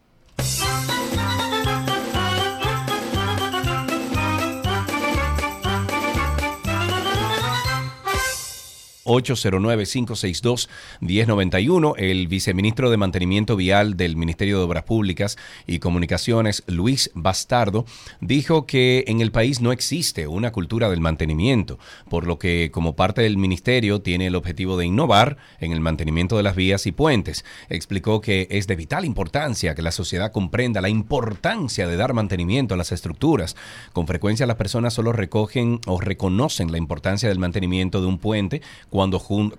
809-562-1091. 9.09 11.95
El 11.97 12.27
viceministro 12.27 12.91
de 12.91 12.97
Mantenimiento 12.97 13.55
Vial 13.55 13.97
del 13.97 14.15
Ministerio 14.15 14.59
de 14.59 14.65
Obras 14.65 14.83
Públicas 14.83 15.35
y 15.65 15.79
Comunicaciones, 15.79 16.61
Luis 16.67 17.09
Bastardo, 17.15 17.85
dijo 18.21 18.67
que 18.67 19.05
en 19.07 19.21
el 19.21 19.31
país 19.31 19.61
no 19.61 19.71
existe 19.71 20.27
una 20.27 20.51
cultura 20.51 20.89
del 20.89 21.01
mantenimiento, 21.01 21.79
por 22.09 22.27
lo 22.27 22.37
que 22.37 22.69
como 22.71 22.95
parte 22.95 23.23
del 23.23 23.37
ministerio 23.37 24.01
tiene 24.01 24.27
el 24.27 24.35
objetivo 24.35 24.77
de 24.77 24.85
innovar 24.85 25.37
en 25.59 25.71
el 25.71 25.79
mantenimiento 25.79 26.37
de 26.37 26.43
las 26.43 26.55
vías 26.55 26.85
y 26.85 26.91
puentes. 26.91 27.43
Explicó 27.69 28.21
que 28.21 28.47
es 28.51 28.67
de 28.67 28.75
vital 28.75 29.05
importancia 29.05 29.73
que 29.73 29.81
la 29.81 29.91
sociedad 29.91 30.31
comprenda 30.31 30.81
la 30.81 30.89
importancia 30.89 31.87
de 31.87 31.97
dar 31.97 32.13
mantenimiento 32.13 32.75
a 32.75 32.77
las 32.77 32.91
estructuras. 32.91 33.55
Con 33.91 34.05
frecuencia 34.05 34.45
las 34.45 34.57
personas 34.57 34.93
solo 34.93 35.13
recogen 35.13 35.81
o 35.87 35.99
reconocen 35.99 36.71
la 36.71 36.77
importancia 36.77 37.27
del 37.29 37.39
mantenimiento 37.39 38.01
de 38.01 38.07
un 38.07 38.19
puente 38.19 38.61
cuando, 38.89 38.98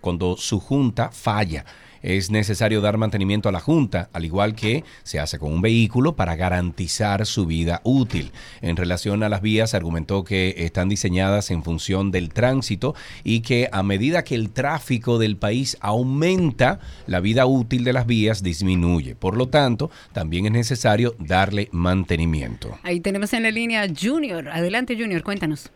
cuando 0.01 0.37
su 0.37 0.61
junta 0.61 1.11
falla. 1.13 1.65
Es 2.03 2.31
necesario 2.31 2.81
dar 2.81 2.97
mantenimiento 2.97 3.49
a 3.49 3.53
la 3.53 3.61
junta, 3.61 4.09
al 4.13 4.25
igual 4.25 4.55
que 4.55 4.85
se 5.03 5.21
hace 5.21 5.39
con 5.39 5.53
un 5.53 5.61
vehículo 5.61 6.17
para 6.17 6.35
garantizar 6.35 7.27
su 7.27 7.45
vida 7.45 7.83
útil. 7.85 8.33
En 8.63 8.77
relación 8.77 9.23
a 9.23 9.29
las 9.29 9.43
vías, 9.43 9.75
argumentó 9.75 10.25
que 10.25 10.55
están 10.57 10.89
diseñadas 10.89 11.51
en 11.51 11.63
función 11.63 12.11
del 12.11 12.31
tránsito 12.31 12.95
y 13.23 13.41
que 13.41 13.69
a 13.71 13.83
medida 13.83 14.25
que 14.25 14.35
el 14.35 14.51
tráfico 14.51 15.19
del 15.19 15.37
país 15.37 15.77
aumenta, 15.81 16.81
la 17.07 17.21
vida 17.21 17.45
útil 17.45 17.85
de 17.85 17.93
las 17.93 18.07
vías 18.07 18.43
disminuye. 18.43 19.15
Por 19.15 19.37
lo 19.37 19.49
tanto, 19.49 19.91
también 20.15 20.47
es 20.47 20.53
necesario 20.53 21.15
darle 21.19 21.69
mantenimiento. 21.71 22.79
Ahí 22.83 23.01
tenemos 23.01 23.33
en 23.35 23.43
la 23.43 23.51
línea 23.51 23.87
Junior. 23.89 24.49
Adelante, 24.49 24.97
Junior, 24.97 25.23
cuéntanos. 25.23 25.71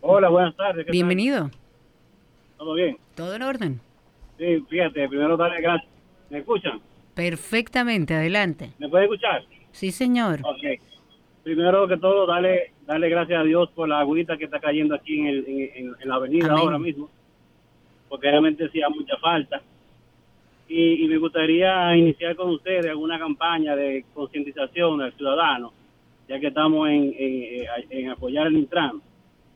Hola, 0.00 0.28
buenas 0.28 0.56
tardes. 0.56 0.78
¿qué 0.78 0.84
tal? 0.84 0.92
Bienvenido. 0.92 1.50
¿Todo 2.58 2.74
bien? 2.74 2.96
¿Todo 3.14 3.34
en 3.34 3.42
orden? 3.42 3.80
Sí, 4.38 4.64
fíjate, 4.68 5.08
primero 5.08 5.36
darle 5.36 5.60
gracias. 5.60 5.90
¿Me 6.30 6.38
escuchan? 6.38 6.80
Perfectamente, 7.14 8.14
adelante. 8.14 8.70
¿Me 8.78 8.88
puede 8.88 9.04
escuchar? 9.04 9.42
Sí, 9.72 9.90
señor. 9.90 10.40
Ok. 10.44 10.80
Primero 11.42 11.88
que 11.88 11.96
todo, 11.96 12.26
darle, 12.26 12.72
darle 12.86 13.08
gracias 13.08 13.40
a 13.40 13.44
Dios 13.44 13.70
por 13.74 13.88
la 13.88 14.00
agüita 14.00 14.36
que 14.36 14.44
está 14.44 14.60
cayendo 14.60 14.94
aquí 14.94 15.18
en, 15.20 15.26
el- 15.26 15.44
en, 15.74 16.08
la 16.08 16.14
avenida 16.16 16.46
Amén. 16.48 16.58
ahora 16.58 16.78
mismo, 16.78 17.08
porque 18.08 18.30
realmente 18.30 18.66
hacía 18.66 18.88
mucha 18.88 19.16
falta. 19.16 19.60
Y, 20.68 21.04
y 21.04 21.08
me 21.08 21.18
gustaría 21.18 21.96
iniciar 21.96 22.36
con 22.36 22.50
ustedes 22.50 22.86
alguna 22.86 23.18
campaña 23.18 23.74
de 23.74 24.04
concientización 24.14 24.98
del 24.98 25.12
ciudadano, 25.14 25.72
ya 26.28 26.38
que 26.38 26.46
estamos 26.48 26.88
en, 26.88 27.12
en, 27.18 27.64
en 27.90 28.10
apoyar 28.10 28.46
el 28.46 28.56
Intran. 28.56 29.00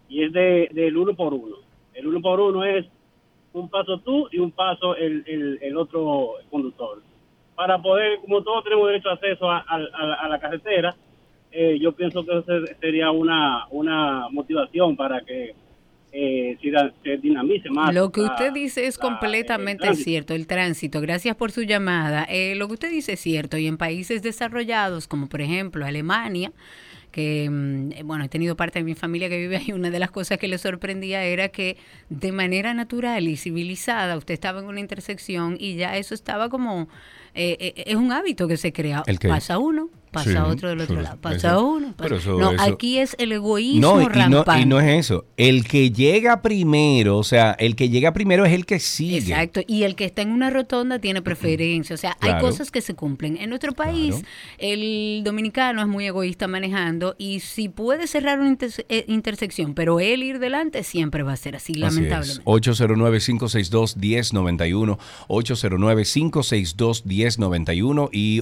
Y 0.09 0.25
es 0.25 0.33
de, 0.33 0.69
del 0.73 0.97
uno 0.97 1.15
por 1.15 1.33
uno. 1.35 1.57
El 1.95 2.07
uno 2.07 2.21
por 2.21 2.41
uno 2.41 2.65
es 2.65 2.85
un 3.53 3.69
paso 3.69 3.99
tú 3.99 4.29
y 4.33 4.39
un 4.39 4.51
paso 4.51 4.97
el, 4.97 5.23
el, 5.27 5.59
el 5.63 5.77
otro 5.77 6.33
conductor. 6.51 7.03
Para 7.55 7.81
poder, 7.81 8.19
como 8.21 8.43
todos 8.43 8.65
tenemos 8.65 8.89
derecho 8.89 9.09
a 9.11 9.13
acceso 9.13 9.51
a, 9.51 9.59
a- 9.59 9.75
a 10.25 10.29
la- 10.29 10.39
carretera, 10.41 10.95
eh, 11.53 11.79
yo 11.81 11.93
pienso 11.93 12.25
que 12.27 12.37
eso 12.37 12.53
sería 12.81 13.13
una, 13.13 13.67
una 13.71 14.29
motivación 14.31 14.97
para 14.97 15.21
que 15.21 15.55
eh, 16.17 16.57
se, 16.61 16.71
da- 16.71 16.93
se 17.05 17.17
dinamice 17.19 17.71
más. 17.71 17.95
Lo 17.95 18.11
que 18.11 18.23
la- 18.23 18.27
usted 18.33 18.53
dice 18.53 18.87
es 18.87 18.99
completamente 18.99 19.95
cierto, 19.95 20.35
el 20.35 20.47
tránsito. 20.49 21.01
Gracias 21.01 21.37
por 21.37 21.53
su 21.53 21.63
llamada. 21.63 22.25
Eh, 22.29 22.55
lo 22.57 22.67
que 22.67 22.75
usted 22.75 22.91
dice 22.91 23.13
es 23.13 23.21
cierto 23.21 23.57
y 23.57 23.69
en 23.69 23.77
países 23.79 24.23
desarrollados 24.23 25.07
como 25.07 25.29
por 25.29 25.41
ejemplo 25.41 25.87
Alemania, 25.87 26.51
que, 27.15 27.49
mm, 27.49 27.93
eh, 27.93 28.03
bueno, 28.03 28.25
he 28.25 28.29
tenido 28.29 28.57
parte 28.57 28.81
de 28.81 28.85
mi 28.85 28.97
familia 28.97 29.29
que 29.29 29.39
vive 29.39 29.59
ahí, 29.59 29.71
una 29.71 29.91
de 29.91 30.01
las 30.01 30.11
cosas 30.11 30.37
que 30.37 30.49
le 30.49 30.59
sorprendía 30.59 31.23
era 31.23 31.49
que 31.49 31.77
de 32.09 32.33
manera 32.33 32.75
natural 32.75 33.29
y 33.29 33.37
civilizada 33.37 34.17
usted 34.17 34.35
estaba 34.35 34.59
en 34.59 34.67
una 34.67 34.81
intersección 34.81 35.57
y 35.61 35.77
ya 35.77 35.97
eso 35.97 36.13
estaba 36.13 36.49
como, 36.49 36.89
eh, 37.37 37.57
eh, 37.61 37.85
es 37.87 37.95
un 37.95 38.11
hábito 38.11 38.49
que 38.49 38.57
se 38.57 38.73
crea. 38.73 39.05
¿El 39.07 39.21
qué? 39.21 39.29
Pasa 39.29 39.59
uno, 39.59 39.91
pasa 40.15 40.31
Sí, 40.31 40.37
otro 40.37 40.69
del 40.71 40.81
otro 40.81 41.03
lado, 41.03 41.19
pasa 41.21 41.49
eso- 41.49 41.67
uno. 41.69 41.93
pasa- 41.97 42.15
eso- 42.17 42.39
no, 42.39 42.53
eso- 42.53 42.63
aquí 42.63 42.99
es 42.99 43.15
el 43.19 43.33
egoísmo 43.33 43.81
No, 43.97 44.01
y 44.01 44.05
no, 44.05 44.09
rampante. 44.09 44.63
y 44.63 44.67
no 44.67 44.81
es 44.81 45.05
eso. 45.07 45.27
El 45.37 45.67
que 45.69 45.91
llega 45.91 46.41
primero, 46.41 47.19
o 47.19 47.25
sea, 47.25 47.53
el 47.59 47.77
que 47.77 47.91
llega 47.91 48.13
primero 48.13 48.45
es 48.47 48.53
el 48.53 48.65
que 48.65 48.79
sigue. 48.79 49.19
Exacto, 49.19 49.61
y 49.67 49.83
el 49.83 49.97
que 49.97 50.05
está 50.07 50.23
en 50.23 50.31
una 50.31 50.49
rotonda 50.51 50.99
tiene 50.99 51.21
preferencia, 51.21 51.95
o 51.95 51.99
sea, 51.99 52.17
hay 52.21 52.41
cosas 52.41 52.71
que 52.71 52.81
se 52.81 52.95
cumplen. 52.95 53.37
En 53.37 53.51
nuestro 53.51 53.73
país, 53.73 54.23
el 54.59 55.23
dominicano 55.25 55.83
es 55.83 55.89
muy 55.89 56.07
egoísta 56.07 56.47
manejando 56.49 57.15
y 57.19 57.41
si 57.41 57.69
puede 57.69 58.07
cerrar 58.07 58.39
una 58.41 58.51
interse- 58.51 58.87
eh, 58.89 59.05
intersección, 59.09 59.75
pero 59.75 60.01
él 60.01 60.23
ir 60.23 60.39
delante 60.39 60.83
siempre 60.85 61.23
va 61.23 61.33
a 61.33 61.37
ser 61.37 61.57
así, 61.57 61.73
Así 61.73 61.81
lamentablemente. 61.81 62.41
es. 62.41 62.43
809-562-1091, 62.45 64.99
809-562-1091 65.29 68.09
y 68.13 68.41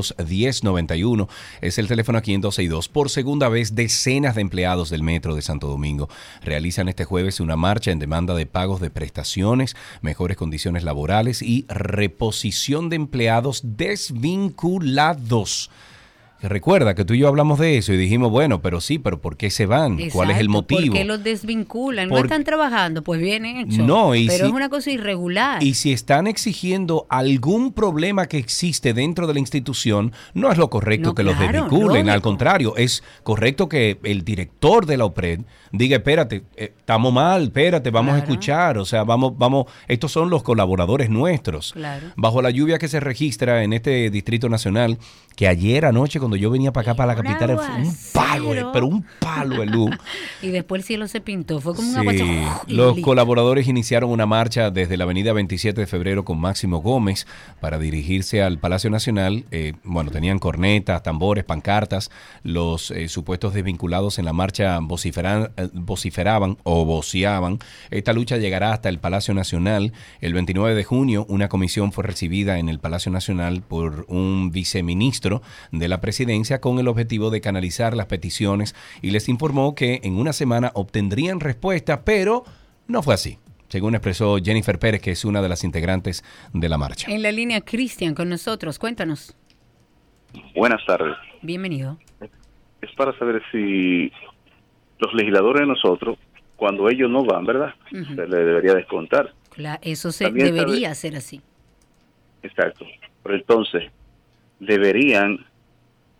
809-200-1091 0.00 1.28
es 1.60 1.78
el 1.78 1.88
teléfono 1.88 2.18
aquí 2.18 2.34
en 2.34 2.40
12 2.40 2.62
y 2.62 2.68
2. 2.68 2.88
Por 2.88 3.10
segunda 3.10 3.48
vez, 3.48 3.74
decenas 3.74 4.34
de 4.34 4.42
empleados 4.42 4.90
del 4.90 5.02
Metro 5.02 5.34
de 5.34 5.42
Santo 5.42 5.68
Domingo 5.68 6.08
realizan 6.42 6.88
este 6.88 7.04
jueves 7.04 7.40
una 7.40 7.56
marcha 7.56 7.90
en 7.90 7.98
demanda 7.98 8.34
de 8.34 8.46
pagos 8.46 8.80
de 8.80 8.90
prestaciones, 8.90 9.76
mejores 10.02 10.36
condiciones 10.36 10.84
laborales 10.84 11.42
y 11.42 11.66
reposición 11.68 12.88
de 12.88 12.96
empleados 12.96 13.62
desvinculados. 13.64 15.70
Recuerda 16.42 16.94
que 16.94 17.04
tú 17.04 17.14
y 17.14 17.18
yo 17.18 17.28
hablamos 17.28 17.58
de 17.58 17.76
eso 17.76 17.92
y 17.92 17.96
dijimos, 17.98 18.30
bueno, 18.30 18.62
pero 18.62 18.80
sí, 18.80 18.98
pero 18.98 19.20
¿por 19.20 19.36
qué 19.36 19.50
se 19.50 19.66
van? 19.66 19.98
¿Cuál 20.12 20.30
es 20.30 20.38
el 20.38 20.48
motivo? 20.48 20.80
¿Por 20.80 20.92
qué 20.92 21.04
los 21.04 21.22
desvinculan? 21.22 22.08
no 22.08 22.18
están 22.18 22.44
trabajando, 22.44 23.02
pues 23.02 23.20
bien 23.20 23.44
hecho. 23.44 23.82
No, 23.82 24.14
y 24.14 24.26
pero 24.26 24.44
si- 24.46 24.50
es 24.50 24.54
una 24.56 24.68
cosa 24.70 24.90
irregular. 24.90 25.62
Y 25.62 25.74
si 25.74 25.92
están 25.92 26.26
exigiendo 26.26 27.06
algún 27.10 27.72
problema 27.72 28.26
que 28.26 28.38
existe 28.38 28.94
dentro 28.94 29.26
de 29.26 29.34
la 29.34 29.40
institución, 29.40 30.12
no 30.34 30.50
es 30.50 30.58
lo 30.58 30.70
correcto 30.70 31.10
No, 31.10 31.14
que 31.14 31.22
los 31.24 31.38
desvinculen. 31.38 32.08
Al 32.08 32.22
contrario, 32.22 32.74
es 32.76 33.02
correcto 33.22 33.68
que 33.68 33.98
el 34.02 34.24
director 34.24 34.86
de 34.86 34.96
la 34.96 35.04
OPRED 35.04 35.40
diga, 35.72 35.96
espérate, 35.96 36.44
eh, 36.56 36.72
estamos 36.78 37.12
mal, 37.12 37.44
espérate, 37.44 37.90
vamos 37.90 38.14
a 38.14 38.18
escuchar. 38.18 38.78
O 38.78 38.84
sea, 38.84 39.04
vamos, 39.04 39.36
vamos, 39.36 39.66
estos 39.88 40.10
son 40.12 40.30
los 40.30 40.42
colaboradores 40.42 41.10
nuestros. 41.10 41.72
Claro. 41.72 42.06
Bajo 42.16 42.40
la 42.42 42.50
lluvia 42.50 42.78
que 42.78 42.88
se 42.88 42.98
registra 43.00 43.62
en 43.62 43.72
este 43.72 44.10
Distrito 44.10 44.48
Nacional, 44.48 44.98
que 45.40 45.48
ayer 45.48 45.86
anoche 45.86 46.18
cuando 46.18 46.36
yo 46.36 46.50
venía 46.50 46.70
para 46.70 46.90
acá, 46.92 46.94
para 46.94 47.14
la 47.14 47.22
capital, 47.22 47.56
fue 47.56 47.82
un 47.82 47.96
palo, 48.12 48.54
eh, 48.54 48.62
pero 48.74 48.86
un 48.86 49.02
palo 49.18 49.60
de 49.60 49.64
luz. 49.64 49.90
Y 50.42 50.48
después 50.48 50.80
el 50.80 50.86
cielo 50.86 51.08
se 51.08 51.20
pintó, 51.22 51.60
fue 51.60 51.74
como 51.74 51.86
un 51.88 51.94
Sí, 51.94 52.00
aguacero. 52.00 52.60
y 52.66 52.74
los 52.74 52.98
colaboradores 53.00 53.66
iniciaron 53.68 54.10
una 54.10 54.26
marcha 54.26 54.70
desde 54.70 54.96
la 54.98 55.04
avenida 55.04 55.32
27 55.32 55.80
de 55.80 55.86
febrero 55.86 56.24
con 56.26 56.38
Máximo 56.38 56.78
Gómez 56.82 57.26
para 57.60 57.78
dirigirse 57.78 58.42
al 58.42 58.58
Palacio 58.58 58.90
Nacional. 58.90 59.44
Eh, 59.50 59.72
bueno, 59.84 60.10
tenían 60.10 60.38
cornetas, 60.38 61.02
tambores, 61.02 61.44
pancartas. 61.44 62.10
Los 62.42 62.90
eh, 62.90 63.08
supuestos 63.08 63.54
desvinculados 63.54 64.18
en 64.18 64.24
la 64.26 64.32
marcha 64.34 64.78
vociferan- 64.80 65.50
vociferaban 65.72 66.58
o 66.64 66.84
voceaban. 66.84 67.58
Esta 67.90 68.12
lucha 68.12 68.36
llegará 68.36 68.72
hasta 68.74 68.88
el 68.90 68.98
Palacio 68.98 69.32
Nacional. 69.34 69.92
El 70.20 70.34
29 70.34 70.74
de 70.74 70.84
junio, 70.84 71.24
una 71.30 71.48
comisión 71.48 71.92
fue 71.92 72.04
recibida 72.04 72.58
en 72.58 72.68
el 72.68 72.78
Palacio 72.78 73.10
Nacional 73.12 73.62
por 73.62 74.04
un 74.08 74.50
viceministro 74.52 75.29
de 75.72 75.88
la 75.88 76.00
presidencia 76.00 76.60
con 76.60 76.78
el 76.78 76.88
objetivo 76.88 77.30
de 77.30 77.40
canalizar 77.40 77.96
las 77.96 78.06
peticiones 78.06 78.74
y 79.02 79.10
les 79.10 79.28
informó 79.28 79.74
que 79.74 80.00
en 80.02 80.14
una 80.16 80.32
semana 80.32 80.70
obtendrían 80.74 81.40
respuesta, 81.40 82.04
pero 82.04 82.44
no 82.88 83.02
fue 83.02 83.14
así, 83.14 83.38
según 83.68 83.94
expresó 83.94 84.38
Jennifer 84.38 84.78
Pérez, 84.78 85.00
que 85.00 85.12
es 85.12 85.24
una 85.24 85.40
de 85.42 85.48
las 85.48 85.62
integrantes 85.64 86.24
de 86.52 86.68
la 86.68 86.76
marcha. 86.78 87.10
En 87.10 87.22
la 87.22 87.30
línea, 87.32 87.60
Cristian, 87.60 88.14
con 88.14 88.28
nosotros. 88.28 88.78
Cuéntanos. 88.78 89.36
Buenas 90.54 90.84
tardes. 90.86 91.16
Bienvenido. 91.42 91.98
Es 92.82 92.90
para 92.96 93.16
saber 93.18 93.42
si 93.52 94.10
los 94.98 95.12
legisladores 95.14 95.60
de 95.62 95.66
nosotros, 95.66 96.18
cuando 96.56 96.88
ellos 96.88 97.10
no 97.10 97.24
van, 97.24 97.44
¿verdad? 97.46 97.74
Se 97.90 98.26
le 98.26 98.36
debería 98.44 98.74
descontar. 98.74 99.32
Eso 99.82 100.12
se 100.12 100.24
También 100.24 100.48
sabe- 100.48 100.60
debería 100.60 100.94
ser 100.94 101.16
así. 101.16 101.40
Exacto. 102.42 102.86
Pero 103.22 103.34
entonces, 103.36 103.90
deberían, 104.60 105.44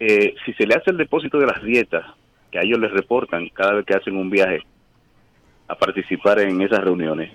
eh, 0.00 0.34
si 0.44 0.52
se 0.54 0.66
le 0.66 0.74
hace 0.74 0.90
el 0.90 0.96
depósito 0.96 1.38
de 1.38 1.46
las 1.46 1.62
dietas, 1.62 2.04
que 2.50 2.58
a 2.58 2.62
ellos 2.62 2.80
les 2.80 2.90
reportan 2.90 3.48
cada 3.50 3.74
vez 3.74 3.86
que 3.86 3.94
hacen 3.94 4.16
un 4.16 4.28
viaje 4.28 4.60
a 5.68 5.76
participar 5.76 6.40
en 6.40 6.60
esas 6.62 6.80
reuniones. 6.80 7.30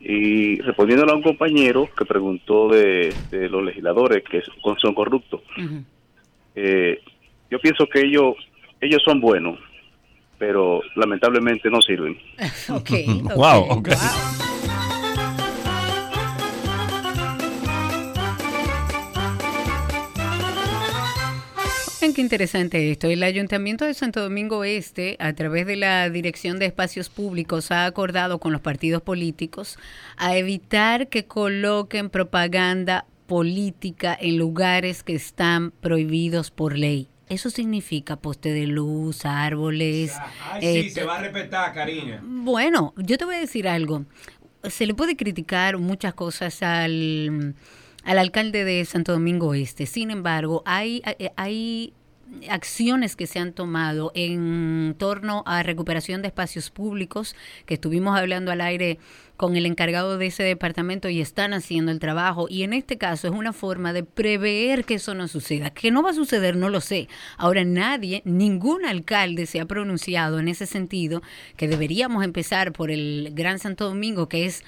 Y 0.00 0.60
respondiéndole 0.60 1.12
a 1.12 1.16
un 1.16 1.22
compañero 1.22 1.88
que 1.96 2.04
preguntó 2.04 2.68
de, 2.68 3.14
de 3.30 3.48
los 3.48 3.62
legisladores 3.62 4.24
que 4.24 4.42
son 4.82 4.94
corruptos, 4.94 5.40
eh, 6.54 7.00
yo 7.50 7.58
pienso 7.60 7.86
que 7.86 8.00
ellos 8.00 8.34
ellos 8.80 9.02
son 9.04 9.20
buenos, 9.20 9.58
pero 10.38 10.82
lamentablemente 10.96 11.70
no 11.70 11.80
sirven. 11.80 12.18
Ok. 12.68 12.90
Wow, 13.36 13.78
ok. 13.78 13.88
Miren 22.04 22.16
qué 22.16 22.20
interesante 22.20 22.90
esto. 22.90 23.06
El 23.06 23.22
Ayuntamiento 23.22 23.86
de 23.86 23.94
Santo 23.94 24.20
Domingo 24.20 24.62
Este, 24.62 25.16
a 25.20 25.32
través 25.32 25.66
de 25.66 25.76
la 25.76 26.10
Dirección 26.10 26.58
de 26.58 26.66
Espacios 26.66 27.08
Públicos, 27.08 27.70
ha 27.70 27.86
acordado 27.86 28.40
con 28.40 28.52
los 28.52 28.60
partidos 28.60 29.00
políticos 29.00 29.78
a 30.18 30.36
evitar 30.36 31.08
que 31.08 31.24
coloquen 31.24 32.10
propaganda 32.10 33.06
política 33.26 34.14
en 34.20 34.36
lugares 34.36 35.02
que 35.02 35.14
están 35.14 35.70
prohibidos 35.70 36.50
por 36.50 36.76
ley. 36.76 37.08
Eso 37.30 37.48
significa 37.48 38.16
poste 38.16 38.52
de 38.52 38.66
luz, 38.66 39.24
árboles. 39.24 40.12
eh, 40.60 40.92
va 41.08 41.16
a 41.16 41.20
respetar, 41.22 41.72
cariño. 41.72 42.20
bueno, 42.22 42.92
yo 42.98 43.16
te 43.16 43.24
voy 43.24 43.36
a 43.36 43.40
decir 43.40 43.66
algo. 43.66 44.04
Se 44.64 44.84
le 44.84 44.92
puede 44.92 45.16
criticar 45.16 45.78
muchas 45.78 46.12
cosas 46.12 46.62
al, 46.62 47.54
al 48.04 48.18
alcalde 48.18 48.64
de 48.64 48.84
Santo 48.84 49.12
Domingo 49.12 49.54
Este. 49.54 49.86
Sin 49.86 50.10
embargo, 50.10 50.62
hay, 50.66 51.02
eh, 51.18 51.30
hay 51.36 51.92
acciones 52.48 53.16
que 53.16 53.26
se 53.26 53.38
han 53.38 53.52
tomado 53.52 54.12
en 54.14 54.94
torno 54.98 55.42
a 55.46 55.62
recuperación 55.62 56.22
de 56.22 56.28
espacios 56.28 56.70
públicos, 56.70 57.34
que 57.66 57.74
estuvimos 57.74 58.18
hablando 58.18 58.50
al 58.52 58.60
aire 58.60 58.98
con 59.36 59.56
el 59.56 59.66
encargado 59.66 60.16
de 60.16 60.26
ese 60.26 60.42
departamento 60.42 61.08
y 61.08 61.20
están 61.20 61.54
haciendo 61.54 61.90
el 61.90 61.98
trabajo. 61.98 62.46
Y 62.48 62.62
en 62.62 62.72
este 62.72 62.98
caso 62.98 63.26
es 63.28 63.34
una 63.34 63.52
forma 63.52 63.92
de 63.92 64.04
prever 64.04 64.84
que 64.84 64.94
eso 64.94 65.14
no 65.14 65.26
suceda. 65.26 65.70
Que 65.70 65.90
no 65.90 66.02
va 66.02 66.10
a 66.10 66.14
suceder, 66.14 66.56
no 66.56 66.68
lo 66.68 66.80
sé. 66.80 67.08
Ahora 67.36 67.64
nadie, 67.64 68.22
ningún 68.24 68.84
alcalde 68.84 69.46
se 69.46 69.60
ha 69.60 69.66
pronunciado 69.66 70.38
en 70.38 70.48
ese 70.48 70.66
sentido, 70.66 71.22
que 71.56 71.68
deberíamos 71.68 72.24
empezar 72.24 72.72
por 72.72 72.90
el 72.90 73.30
Gran 73.32 73.58
Santo 73.58 73.86
Domingo, 73.86 74.28
que 74.28 74.46
es, 74.46 74.62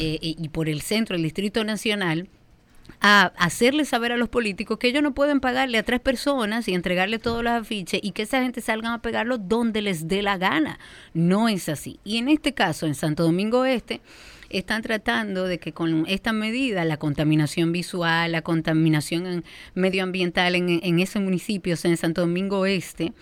eh, 0.00 0.18
y 0.20 0.48
por 0.48 0.68
el 0.68 0.80
centro, 0.80 1.16
el 1.16 1.22
Distrito 1.22 1.62
Nacional, 1.64 2.28
a 3.00 3.32
hacerle 3.36 3.84
saber 3.84 4.12
a 4.12 4.16
los 4.16 4.28
políticos 4.28 4.78
que 4.78 4.88
ellos 4.88 5.02
no 5.02 5.14
pueden 5.14 5.40
pagarle 5.40 5.78
a 5.78 5.82
tres 5.82 6.00
personas 6.00 6.66
y 6.68 6.74
entregarle 6.74 7.18
todos 7.18 7.42
los 7.44 7.52
afiches 7.52 8.00
y 8.02 8.12
que 8.12 8.22
esa 8.22 8.42
gente 8.42 8.60
salgan 8.60 8.92
a 8.92 9.02
pegarlo 9.02 9.38
donde 9.38 9.82
les 9.82 10.08
dé 10.08 10.22
la 10.22 10.38
gana. 10.38 10.78
No 11.14 11.48
es 11.48 11.68
así. 11.68 12.00
Y 12.04 12.18
en 12.18 12.28
este 12.28 12.54
caso, 12.54 12.86
en 12.86 12.94
Santo 12.94 13.22
Domingo 13.22 13.64
Este, 13.64 14.00
están 14.48 14.82
tratando 14.82 15.44
de 15.44 15.58
que 15.58 15.72
con 15.72 16.04
esta 16.06 16.32
medida, 16.32 16.84
la 16.84 16.96
contaminación 16.98 17.72
visual, 17.72 18.32
la 18.32 18.42
contaminación 18.42 19.26
en- 19.26 19.44
medioambiental 19.74 20.54
en, 20.54 20.80
en 20.82 20.98
ese 21.00 21.18
municipio, 21.18 21.74
o 21.74 21.76
sea, 21.76 21.90
en 21.90 21.96
Santo 21.96 22.20
Domingo 22.20 22.64
Este, 22.66 23.12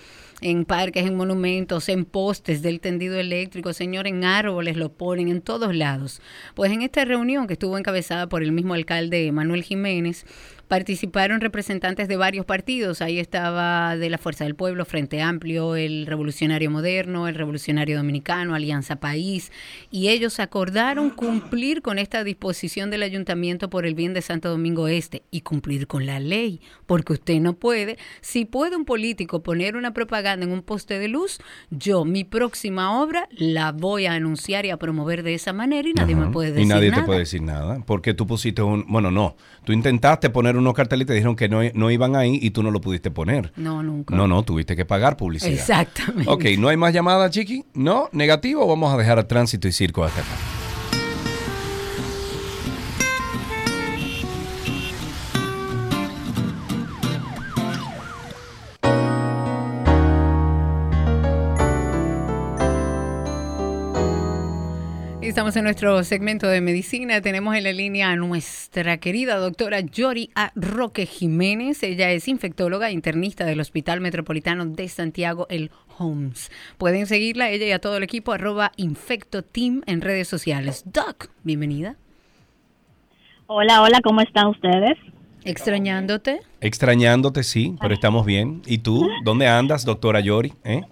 en 0.44 0.66
parques, 0.66 1.06
en 1.06 1.16
monumentos, 1.16 1.88
en 1.88 2.04
postes 2.04 2.60
del 2.60 2.78
tendido 2.78 3.16
eléctrico, 3.16 3.72
señor, 3.72 4.06
en 4.06 4.24
árboles 4.24 4.76
lo 4.76 4.92
ponen 4.92 5.28
en 5.28 5.40
todos 5.40 5.74
lados. 5.74 6.20
Pues 6.54 6.70
en 6.70 6.82
esta 6.82 7.06
reunión 7.06 7.46
que 7.46 7.54
estuvo 7.54 7.78
encabezada 7.78 8.28
por 8.28 8.42
el 8.42 8.52
mismo 8.52 8.74
alcalde 8.74 9.32
Manuel 9.32 9.62
Jiménez, 9.62 10.26
participaron 10.68 11.40
representantes 11.40 12.08
de 12.08 12.16
varios 12.16 12.46
partidos. 12.46 13.02
Ahí 13.02 13.18
estaba 13.18 13.96
de 13.96 14.10
la 14.10 14.18
Fuerza 14.18 14.44
del 14.44 14.54
Pueblo, 14.54 14.84
Frente 14.84 15.22
Amplio, 15.22 15.76
el 15.76 16.06
Revolucionario 16.06 16.70
Moderno, 16.70 17.28
el 17.28 17.34
Revolucionario 17.34 17.96
Dominicano, 17.96 18.54
Alianza 18.54 18.96
País, 18.96 19.52
y 19.90 20.08
ellos 20.08 20.40
acordaron 20.40 21.10
cumplir 21.10 21.82
con 21.82 21.98
esta 21.98 22.24
disposición 22.24 22.90
del 22.90 23.02
ayuntamiento 23.02 23.70
por 23.70 23.86
el 23.86 23.94
bien 23.94 24.14
de 24.14 24.22
Santo 24.22 24.48
Domingo 24.50 24.88
Este 24.88 25.22
y 25.30 25.42
cumplir 25.42 25.86
con 25.86 26.06
la 26.06 26.20
ley, 26.20 26.60
porque 26.86 27.14
usted 27.14 27.40
no 27.40 27.54
puede, 27.54 27.98
si 28.20 28.44
puede 28.44 28.76
un 28.76 28.84
político 28.84 29.42
poner 29.42 29.76
una 29.76 29.92
propaganda 29.92 30.46
en 30.46 30.52
un 30.52 30.62
poste 30.62 30.98
de 30.98 31.08
luz, 31.08 31.38
yo 31.70 32.04
mi 32.04 32.24
próxima 32.24 33.00
obra 33.00 33.28
la 33.30 33.72
voy 33.72 34.06
a 34.06 34.14
anunciar 34.14 34.66
y 34.66 34.70
a 34.70 34.76
promover 34.76 35.22
de 35.22 35.34
esa 35.34 35.52
manera 35.52 35.88
y 35.88 35.92
nadie 35.92 36.14
me 36.16 36.30
puede 36.30 36.52
decir 36.52 36.64
Y 36.64 36.68
nadie 36.68 36.90
nada. 36.90 37.02
te 37.02 37.06
puede 37.06 37.18
decir 37.20 37.42
nada. 37.42 37.78
Porque 37.86 38.14
tú 38.14 38.26
pusiste 38.26 38.62
un. 38.62 38.84
Bueno, 38.88 39.10
no. 39.10 39.36
Tú 39.64 39.72
intentaste 39.72 40.30
poner 40.30 40.53
unos 40.56 40.74
carteles 40.74 41.04
y 41.04 41.06
te 41.06 41.14
dijeron 41.14 41.36
que 41.36 41.48
no, 41.48 41.60
no 41.74 41.90
iban 41.90 42.16
ahí 42.16 42.38
y 42.40 42.50
tú 42.50 42.62
no 42.62 42.70
lo 42.70 42.80
pudiste 42.80 43.10
poner. 43.10 43.52
No, 43.56 43.82
nunca. 43.82 44.14
No, 44.14 44.26
no, 44.26 44.42
tuviste 44.42 44.76
que 44.76 44.84
pagar 44.84 45.16
publicidad. 45.16 45.52
Exactamente. 45.52 46.30
Ok, 46.30 46.44
¿no 46.58 46.68
hay 46.68 46.76
más 46.76 46.92
llamadas, 46.92 47.30
Chiqui? 47.30 47.64
¿No? 47.74 48.08
¿Negativo? 48.12 48.66
Vamos 48.66 48.92
a 48.92 48.96
dejar 48.96 49.18
a 49.18 49.28
tránsito 49.28 49.68
y 49.68 49.72
circo 49.72 50.04
hasta 50.04 50.20
acá. 50.20 50.53
Estamos 65.34 65.56
en 65.56 65.64
nuestro 65.64 66.04
segmento 66.04 66.46
de 66.46 66.60
medicina. 66.60 67.20
Tenemos 67.20 67.56
en 67.56 67.64
la 67.64 67.72
línea 67.72 68.10
a 68.12 68.14
nuestra 68.14 68.98
querida 68.98 69.34
doctora 69.34 69.80
Yori 69.80 70.30
A. 70.36 70.52
Roque 70.54 71.06
Jiménez. 71.06 71.82
Ella 71.82 72.12
es 72.12 72.28
infectóloga 72.28 72.92
internista 72.92 73.44
del 73.44 73.58
Hospital 73.58 74.00
Metropolitano 74.00 74.64
de 74.64 74.88
Santiago, 74.88 75.48
el 75.50 75.72
Homes. 75.98 76.52
Pueden 76.78 77.06
seguirla, 77.06 77.50
ella 77.50 77.66
y 77.66 77.72
a 77.72 77.80
todo 77.80 77.96
el 77.96 78.04
equipo, 78.04 78.30
arroba 78.30 78.70
infectoteam 78.76 79.82
en 79.86 80.02
redes 80.02 80.28
sociales. 80.28 80.84
Doc, 80.86 81.30
bienvenida. 81.42 81.96
Hola, 83.48 83.82
hola, 83.82 83.98
¿cómo 84.04 84.20
están 84.20 84.46
ustedes? 84.46 84.96
Extrañándote. 85.42 86.42
Extrañándote, 86.60 87.42
sí, 87.42 87.74
pero 87.80 87.92
estamos 87.92 88.24
bien. 88.24 88.62
¿Y 88.66 88.78
tú? 88.78 89.10
¿Dónde 89.24 89.48
andas, 89.48 89.84
doctora 89.84 90.20
Yori? 90.20 90.52
¿Eh? 90.62 90.82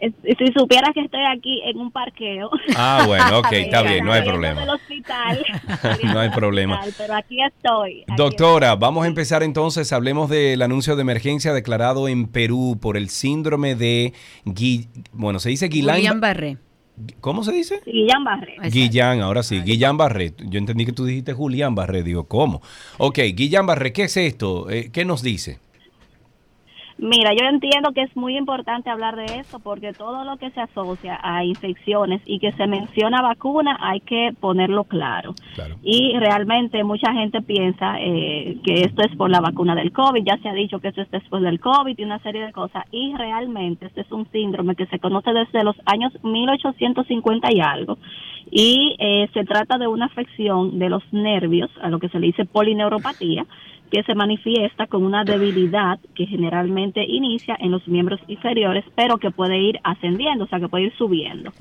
Si 0.00 0.46
supieras 0.54 0.90
que 0.94 1.00
estoy 1.00 1.20
aquí 1.24 1.62
en 1.64 1.78
un 1.78 1.90
parqueo. 1.90 2.50
Ah, 2.76 3.04
bueno, 3.06 3.38
ok, 3.38 3.46
está 3.52 3.82
bien, 3.82 4.04
no 4.04 4.12
hay 4.12 4.22
problema. 4.22 4.60
del 4.60 4.70
hospital. 4.70 5.44
no 6.04 6.18
hay 6.20 6.30
problema. 6.30 6.80
Pero 6.98 7.14
aquí 7.14 7.38
estoy. 7.42 8.04
Doctora, 8.16 8.76
vamos 8.76 9.04
a 9.04 9.08
empezar 9.08 9.42
entonces. 9.42 9.92
Hablemos 9.92 10.28
del 10.28 10.60
anuncio 10.62 10.96
de 10.96 11.02
emergencia 11.02 11.52
declarado 11.54 12.08
en 12.08 12.26
Perú 12.26 12.78
por 12.80 12.96
el 12.96 13.08
síndrome 13.08 13.74
de 13.74 14.12
Gui- 14.44 14.88
bueno, 15.12 15.38
se 15.38 15.48
dice 15.48 15.68
Guillain. 15.68 15.96
William 15.96 16.20
Barré. 16.20 16.58
¿Cómo 17.20 17.44
se 17.44 17.52
dice? 17.52 17.80
Guillán 17.84 18.24
Barre. 18.24 18.56
Guillán, 18.70 19.20
ahora 19.20 19.42
sí, 19.42 19.60
Guillán 19.60 19.98
Barré. 19.98 20.32
Yo 20.38 20.58
entendí 20.58 20.86
que 20.86 20.92
tú 20.92 21.04
dijiste 21.04 21.34
Julián 21.34 21.74
Barré. 21.74 22.02
Digo, 22.02 22.24
¿cómo? 22.24 22.62
Ok, 22.96 23.18
Guillán 23.34 23.66
Barré, 23.66 23.92
¿qué 23.92 24.04
es 24.04 24.16
esto? 24.16 24.70
Eh, 24.70 24.88
¿Qué 24.90 25.04
nos 25.04 25.22
dice? 25.22 25.58
Mira, 26.98 27.32
yo 27.34 27.46
entiendo 27.46 27.92
que 27.92 28.02
es 28.02 28.16
muy 28.16 28.38
importante 28.38 28.88
hablar 28.88 29.16
de 29.16 29.26
eso 29.40 29.60
porque 29.60 29.92
todo 29.92 30.24
lo 30.24 30.38
que 30.38 30.50
se 30.50 30.60
asocia 30.62 31.18
a 31.22 31.44
infecciones 31.44 32.22
y 32.24 32.38
que 32.38 32.52
se 32.52 32.66
menciona 32.66 33.20
vacuna 33.20 33.76
hay 33.80 34.00
que 34.00 34.30
ponerlo 34.40 34.84
claro. 34.84 35.34
Y 35.82 36.16
realmente 36.18 36.82
mucha 36.84 37.12
gente 37.12 37.42
piensa 37.42 38.00
eh, 38.00 38.56
que 38.64 38.82
esto 38.82 39.02
es 39.02 39.14
por 39.14 39.28
la 39.28 39.40
vacuna 39.40 39.74
del 39.74 39.92
COVID, 39.92 40.24
ya 40.24 40.38
se 40.38 40.48
ha 40.48 40.54
dicho 40.54 40.80
que 40.80 40.88
esto 40.88 41.02
es 41.02 41.10
después 41.10 41.42
del 41.42 41.60
COVID 41.60 41.98
y 41.98 42.04
una 42.04 42.18
serie 42.20 42.46
de 42.46 42.52
cosas. 42.52 42.84
Y 42.90 43.14
realmente 43.14 43.86
este 43.86 44.00
es 44.00 44.10
un 44.10 44.26
síndrome 44.32 44.74
que 44.74 44.86
se 44.86 44.98
conoce 44.98 45.32
desde 45.34 45.64
los 45.64 45.76
años 45.84 46.12
1850 46.22 47.52
y 47.52 47.60
algo. 47.60 47.98
Y 48.50 48.96
eh, 48.98 49.28
se 49.34 49.44
trata 49.44 49.76
de 49.76 49.86
una 49.86 50.06
afección 50.06 50.78
de 50.78 50.88
los 50.88 51.02
nervios, 51.12 51.70
a 51.82 51.90
lo 51.90 51.98
que 51.98 52.08
se 52.08 52.18
le 52.18 52.28
dice 52.28 52.44
polineuropatía, 52.46 53.44
que 53.90 54.02
se 54.02 54.14
manifiesta 54.14 54.86
con 54.86 55.04
una 55.04 55.24
debilidad 55.24 55.98
que 56.14 56.26
generalmente 56.26 57.04
inicia 57.06 57.56
en 57.58 57.70
los 57.70 57.86
miembros 57.86 58.20
inferiores, 58.26 58.84
pero 58.94 59.18
que 59.18 59.30
puede 59.30 59.58
ir 59.58 59.78
ascendiendo, 59.84 60.44
o 60.44 60.48
sea, 60.48 60.60
que 60.60 60.68
puede 60.68 60.84
ir 60.84 60.96
subiendo. 60.96 61.52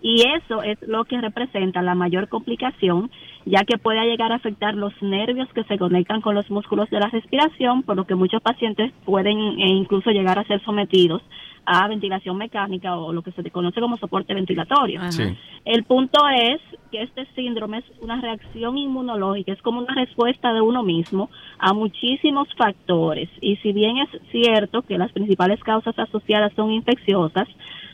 Y 0.00 0.22
eso 0.36 0.62
es 0.62 0.78
lo 0.82 1.04
que 1.04 1.20
representa 1.20 1.82
la 1.82 1.94
mayor 1.94 2.28
complicación, 2.28 3.10
ya 3.44 3.64
que 3.64 3.78
puede 3.78 4.04
llegar 4.06 4.32
a 4.32 4.36
afectar 4.36 4.74
los 4.74 4.92
nervios 5.02 5.48
que 5.52 5.64
se 5.64 5.78
conectan 5.78 6.20
con 6.20 6.34
los 6.34 6.50
músculos 6.50 6.88
de 6.90 7.00
la 7.00 7.08
respiración, 7.08 7.82
por 7.82 7.96
lo 7.96 8.06
que 8.06 8.14
muchos 8.14 8.40
pacientes 8.42 8.92
pueden 9.04 9.38
eh, 9.38 9.68
incluso 9.68 10.10
llegar 10.10 10.38
a 10.38 10.44
ser 10.44 10.62
sometidos 10.64 11.22
a 11.64 11.88
ventilación 11.88 12.36
mecánica 12.36 12.96
o 12.96 13.12
lo 13.12 13.22
que 13.22 13.32
se 13.32 13.50
conoce 13.50 13.80
como 13.80 13.96
soporte 13.96 14.34
ventilatorio. 14.34 15.00
Sí. 15.10 15.36
El 15.64 15.84
punto 15.84 16.20
es 16.28 16.60
que 16.90 17.02
este 17.02 17.26
síndrome 17.34 17.78
es 17.78 17.84
una 18.00 18.20
reacción 18.20 18.76
inmunológica, 18.76 19.52
es 19.52 19.62
como 19.62 19.80
una 19.80 19.94
respuesta 19.94 20.52
de 20.52 20.60
uno 20.60 20.82
mismo 20.82 21.30
a 21.58 21.72
muchísimos 21.72 22.48
factores. 22.56 23.28
Y 23.40 23.56
si 23.56 23.72
bien 23.72 23.98
es 23.98 24.08
cierto 24.30 24.82
que 24.82 24.98
las 24.98 25.12
principales 25.12 25.60
causas 25.60 25.98
asociadas 25.98 26.52
son 26.54 26.72
infecciosas, 26.72 27.48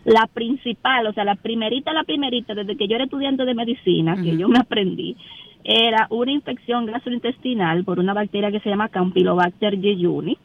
la 0.04 0.26
principal, 0.32 1.06
o 1.06 1.12
sea, 1.12 1.24
la 1.24 1.34
primerita, 1.34 1.92
la 1.92 2.04
primerita, 2.04 2.54
desde 2.54 2.76
que 2.76 2.88
yo 2.88 2.94
era 2.94 3.04
estudiante 3.04 3.44
de 3.44 3.54
medicina, 3.54 4.16
que 4.16 4.36
yo 4.36 4.48
me 4.48 4.58
aprendí, 4.58 5.16
era 5.64 6.06
una 6.10 6.32
infección 6.32 6.86
gastrointestinal 6.86 7.84
por 7.84 7.98
una 7.98 8.14
bacteria 8.14 8.50
que 8.50 8.60
se 8.60 8.70
llama 8.70 8.88
Campylobacter 8.88 9.78
jejuni. 9.78 10.38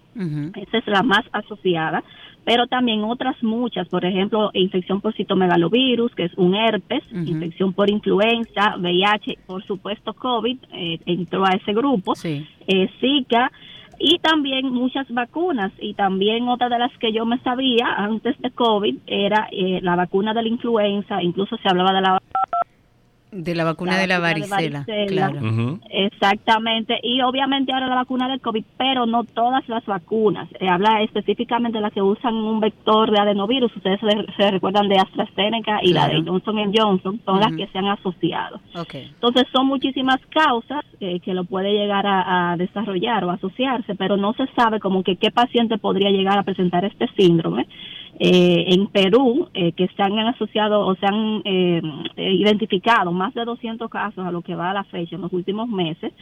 Esa 0.56 0.78
es 0.78 0.88
la 0.88 1.02
más 1.02 1.24
asociada, 1.32 2.04
pero 2.45 2.68
también 2.68 3.03
otras 3.03 3.41
muchas, 3.41 3.88
por 3.88 4.06
ejemplo, 4.06 4.52
infección 4.53 5.02
por 5.02 5.14
citomegalovirus, 5.14 6.14
que 6.15 6.26
es 6.26 6.34
un 6.36 6.56
herpes, 6.56 7.03
infección 7.11 7.74
por 7.74 7.90
influenza, 7.90 8.76
VIH, 8.78 9.40
por 9.45 9.64
supuesto 9.65 10.14
COVID, 10.14 10.57
eh, 10.74 10.99
entró 11.06 11.45
a 11.45 11.52
ese 11.52 11.74
grupo, 11.74 12.14
eh, 12.24 12.90
Zika, 12.99 13.52
y 13.99 14.20
también 14.20 14.70
muchas 14.70 15.07
vacunas, 15.10 15.72
y 15.80 15.94
también 15.94 16.48
otra 16.49 16.68
de 16.68 16.80
las 16.80 16.91
que 16.98 17.14
yo 17.14 17.26
me 17.26 17.40
sabía 17.40 17.86
antes 17.95 18.40
de 18.41 18.52
COVID 18.52 18.98
era 19.07 19.48
eh, 19.52 19.80
la 19.82 19.95
vacuna 19.95 20.34
de 20.34 20.41
la 20.41 20.49
influenza, 20.49 21.22
incluso 21.22 21.57
se 21.57 21.70
hablaba 21.70 21.94
de 21.94 22.02
la 22.02 22.22
De 23.34 23.55
la 23.55 23.64
vacuna 23.64 23.97
de 23.97 24.07
la 24.07 24.19
vacuna 24.19 24.57
de 24.57 24.69
varicela. 24.69 24.85
Claro. 25.07 25.80
Exactamente, 25.89 26.99
y 27.01 27.22
obviamente 27.22 27.73
ahora 27.73 27.88
la 27.88 27.95
vacuna 27.95 28.27
del 28.27 28.41
COVID, 28.41 28.64
pero 28.77 29.05
no 29.05 29.23
todas 29.23 29.68
las 29.68 29.85
vacunas. 29.85 30.47
Eh, 30.60 30.68
habla 30.68 31.01
específicamente 31.01 31.77
de 31.77 31.81
las 31.81 31.93
que 31.93 32.01
usan 32.01 32.35
un 32.35 32.60
vector 32.60 33.11
de 33.11 33.19
adenovirus. 33.19 33.76
Ustedes 33.76 33.99
se, 33.99 34.26
se 34.38 34.51
recuerdan 34.51 34.88
de 34.88 34.97
AstraZeneca 34.97 35.80
y 35.81 35.93
la 35.93 36.07
de 36.07 36.23
Johnson 36.23 36.72
Johnson, 36.73 37.22
son 37.26 37.39
las 37.39 37.53
que 37.55 37.68
se 37.68 37.77
han 37.77 37.88
asociado. 37.88 38.60
Ok. 38.76 38.95
Entonces 38.95 39.45
son 39.51 39.68
muchísimas 39.68 40.19
causas 40.27 40.84
eh, 40.99 41.19
que 41.19 41.34
lo 41.34 41.45
puede 41.45 41.73
llegar 41.73 42.05
a, 42.05 42.51
a 42.51 42.57
desarrollar 42.57 43.23
o 43.26 43.31
asociarse, 43.31 43.95
pero 43.95 44.18
no 44.18 44.34
se 44.34 44.47
sabe 44.55 44.80
como 44.80 45.03
que 45.03 45.18
qué 45.18 45.31
paciente 45.31 45.77
podría 45.77 46.10
llegar 46.10 46.38
a 46.38 46.43
presentar 46.43 46.85
este 46.85 47.07
síndrome. 47.18 47.68
Eh, 48.19 48.65
en 48.68 48.88
Perú, 48.88 49.49
eh, 49.53 49.72
que 49.72 49.88
se 49.88 50.03
han 50.03 50.18
asociado 50.19 50.85
o 50.85 50.95
se 50.95 51.06
han 51.06 51.41
eh, 51.45 51.81
eh, 52.15 52.34
identificado 52.34 53.11
más 53.11 53.34
de 53.34 53.44
200 53.44 53.90
casos 53.90 54.26
a 54.26 54.31
lo 54.31 54.41
que 54.41 54.56
va 54.56 54.69
a 54.69 54.73
la 54.73 54.84
fecha 54.84 55.15
en 55.15 55.22
los 55.22 55.34
últimos 55.34 55.68
meses, 55.68 56.14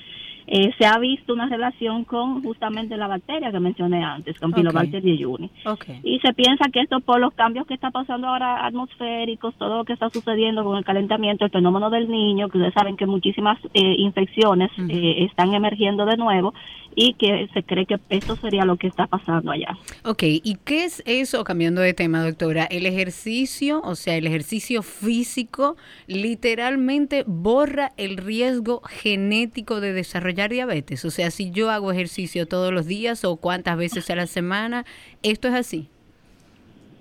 eh, 0.48 0.74
se 0.78 0.86
ha 0.86 0.98
visto 1.00 1.34
una 1.34 1.48
relación 1.48 2.04
con 2.04 2.44
justamente 2.44 2.98
la 2.98 3.08
bacteria 3.08 3.52
que 3.52 3.60
mencioné 3.60 4.04
antes, 4.04 4.40
Campylobacter 4.40 5.02
jejuni. 5.02 5.50
Okay. 5.66 6.00
Y 6.04 6.20
se 6.20 6.34
piensa 6.34 6.70
que 6.72 6.82
esto 6.82 7.00
por 7.00 7.20
los 7.20 7.34
cambios 7.34 7.68
que 7.68 7.74
está 7.74 7.92
pasando 7.92 8.28
ahora 8.28 8.66
atmosféricos, 8.66 9.56
todo 9.56 9.78
lo 9.78 9.86
que 9.86 9.94
está 9.94 10.10
sucediendo 10.10 10.64
con 10.64 10.78
el 10.78 10.86
calentamiento, 10.86 11.46
el 11.46 11.52
fenómeno 11.52 11.90
del 11.90 12.10
niño, 12.10 12.50
que 12.50 12.58
ustedes 12.58 12.74
saben 12.74 12.98
que 12.98 13.06
muchísimas 13.06 13.58
eh, 13.74 13.96
infecciones 13.98 14.72
eh, 14.90 15.26
están 15.26 15.54
emergiendo 15.54 16.06
de 16.06 16.18
nuevo 16.18 16.54
y 16.96 17.14
que 17.14 17.48
se 17.54 17.64
cree 17.64 17.86
que 17.86 18.00
esto 18.10 18.36
sería 18.36 18.66
lo 18.66 18.78
que 18.78 18.88
está 18.88 19.08
pasando 19.08 19.52
allá. 19.52 19.78
Ok, 20.04 20.24
¿y 20.24 20.58
qué 20.64 20.86
es 20.86 21.02
eso, 21.06 21.44
cambiando 21.44 21.82
de 21.82 21.94
tema, 21.94 22.24
doctora? 22.24 22.66
El 22.66 22.86
ejercicio, 22.86 23.82
o 23.84 23.96
sea, 23.96 24.16
el 24.16 24.28
ejercicio 24.28 24.84
físico, 24.84 25.78
literalmente 26.08 27.24
borra 27.26 27.92
el 27.98 28.18
riesgo 28.18 28.82
genético 28.82 29.80
de 29.80 29.94
desarrollar 30.32 30.50
diabetes. 30.50 31.06
O 31.06 31.12
sea, 31.12 31.32
si 31.32 31.52
yo 31.52 31.70
hago 31.70 31.92
ejercicio 31.92 32.46
todos 32.48 32.72
los 32.74 32.88
días 32.88 33.26
o 33.26 33.38
cuántas 33.38 33.78
veces 33.78 34.10
a 34.10 34.16
la 34.16 34.28
semana, 34.28 34.86
¿esto 35.24 35.48
es 35.48 35.54
así? 35.54 35.90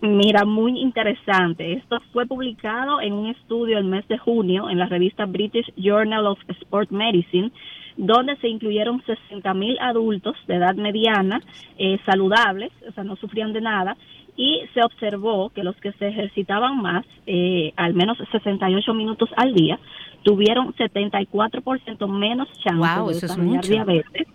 Mira, 0.03 0.45
muy 0.47 0.81
interesante. 0.81 1.75
Esto 1.75 2.01
fue 2.13 2.27
publicado 2.27 3.01
en 3.01 3.13
un 3.13 3.29
estudio 3.29 3.77
el 3.79 3.85
mes 3.85 4.07
de 4.09 4.17
junio 4.17 4.71
en 4.71 4.79
la 4.79 4.87
revista 4.87 5.27
British 5.27 5.71
Journal 5.77 6.27
of 6.27 6.39
Sport 6.49 6.91
Medicine, 6.91 7.53
donde 7.99 8.37
se 8.37 8.49
incluyeron 8.49 9.03
60 9.05 9.53
mil 9.55 9.79
adultos 9.79 10.37
de 10.47 10.55
edad 10.55 10.75
mediana 10.75 11.43
eh, 11.77 11.99
saludables, 12.07 12.71
o 12.89 12.93
sea, 12.93 13.05
no 13.05 13.17
sufrían 13.17 13.53
de 13.53 13.61
nada, 13.61 13.97
y 14.37 14.63
se 14.73 14.83
observó 14.83 15.51
que 15.51 15.63
los 15.63 15.77
que 15.77 15.93
se 15.93 16.09
ejercitaban 16.09 16.81
más, 16.81 17.05
eh, 17.27 17.75
al 17.77 17.93
menos 17.93 18.17
68 18.33 18.95
minutos 18.95 19.29
al 19.37 19.53
día, 19.53 19.79
tuvieron 20.23 20.75
74% 20.75 22.09
menos 22.09 22.49
chances 22.63 22.97
Wow, 22.97 23.09
de 23.09 23.15
desarrollar 23.15 23.65
diabetes 23.65 24.29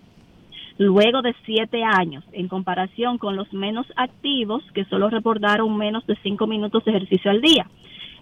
luego 0.78 1.22
de 1.22 1.34
siete 1.44 1.82
años, 1.84 2.24
en 2.32 2.48
comparación 2.48 3.18
con 3.18 3.36
los 3.36 3.52
menos 3.52 3.86
activos 3.96 4.62
que 4.74 4.84
solo 4.84 5.08
reportaron 5.08 5.76
menos 5.76 6.06
de 6.06 6.16
cinco 6.22 6.46
minutos 6.46 6.84
de 6.84 6.90
ejercicio 6.92 7.30
al 7.30 7.40
día. 7.40 7.66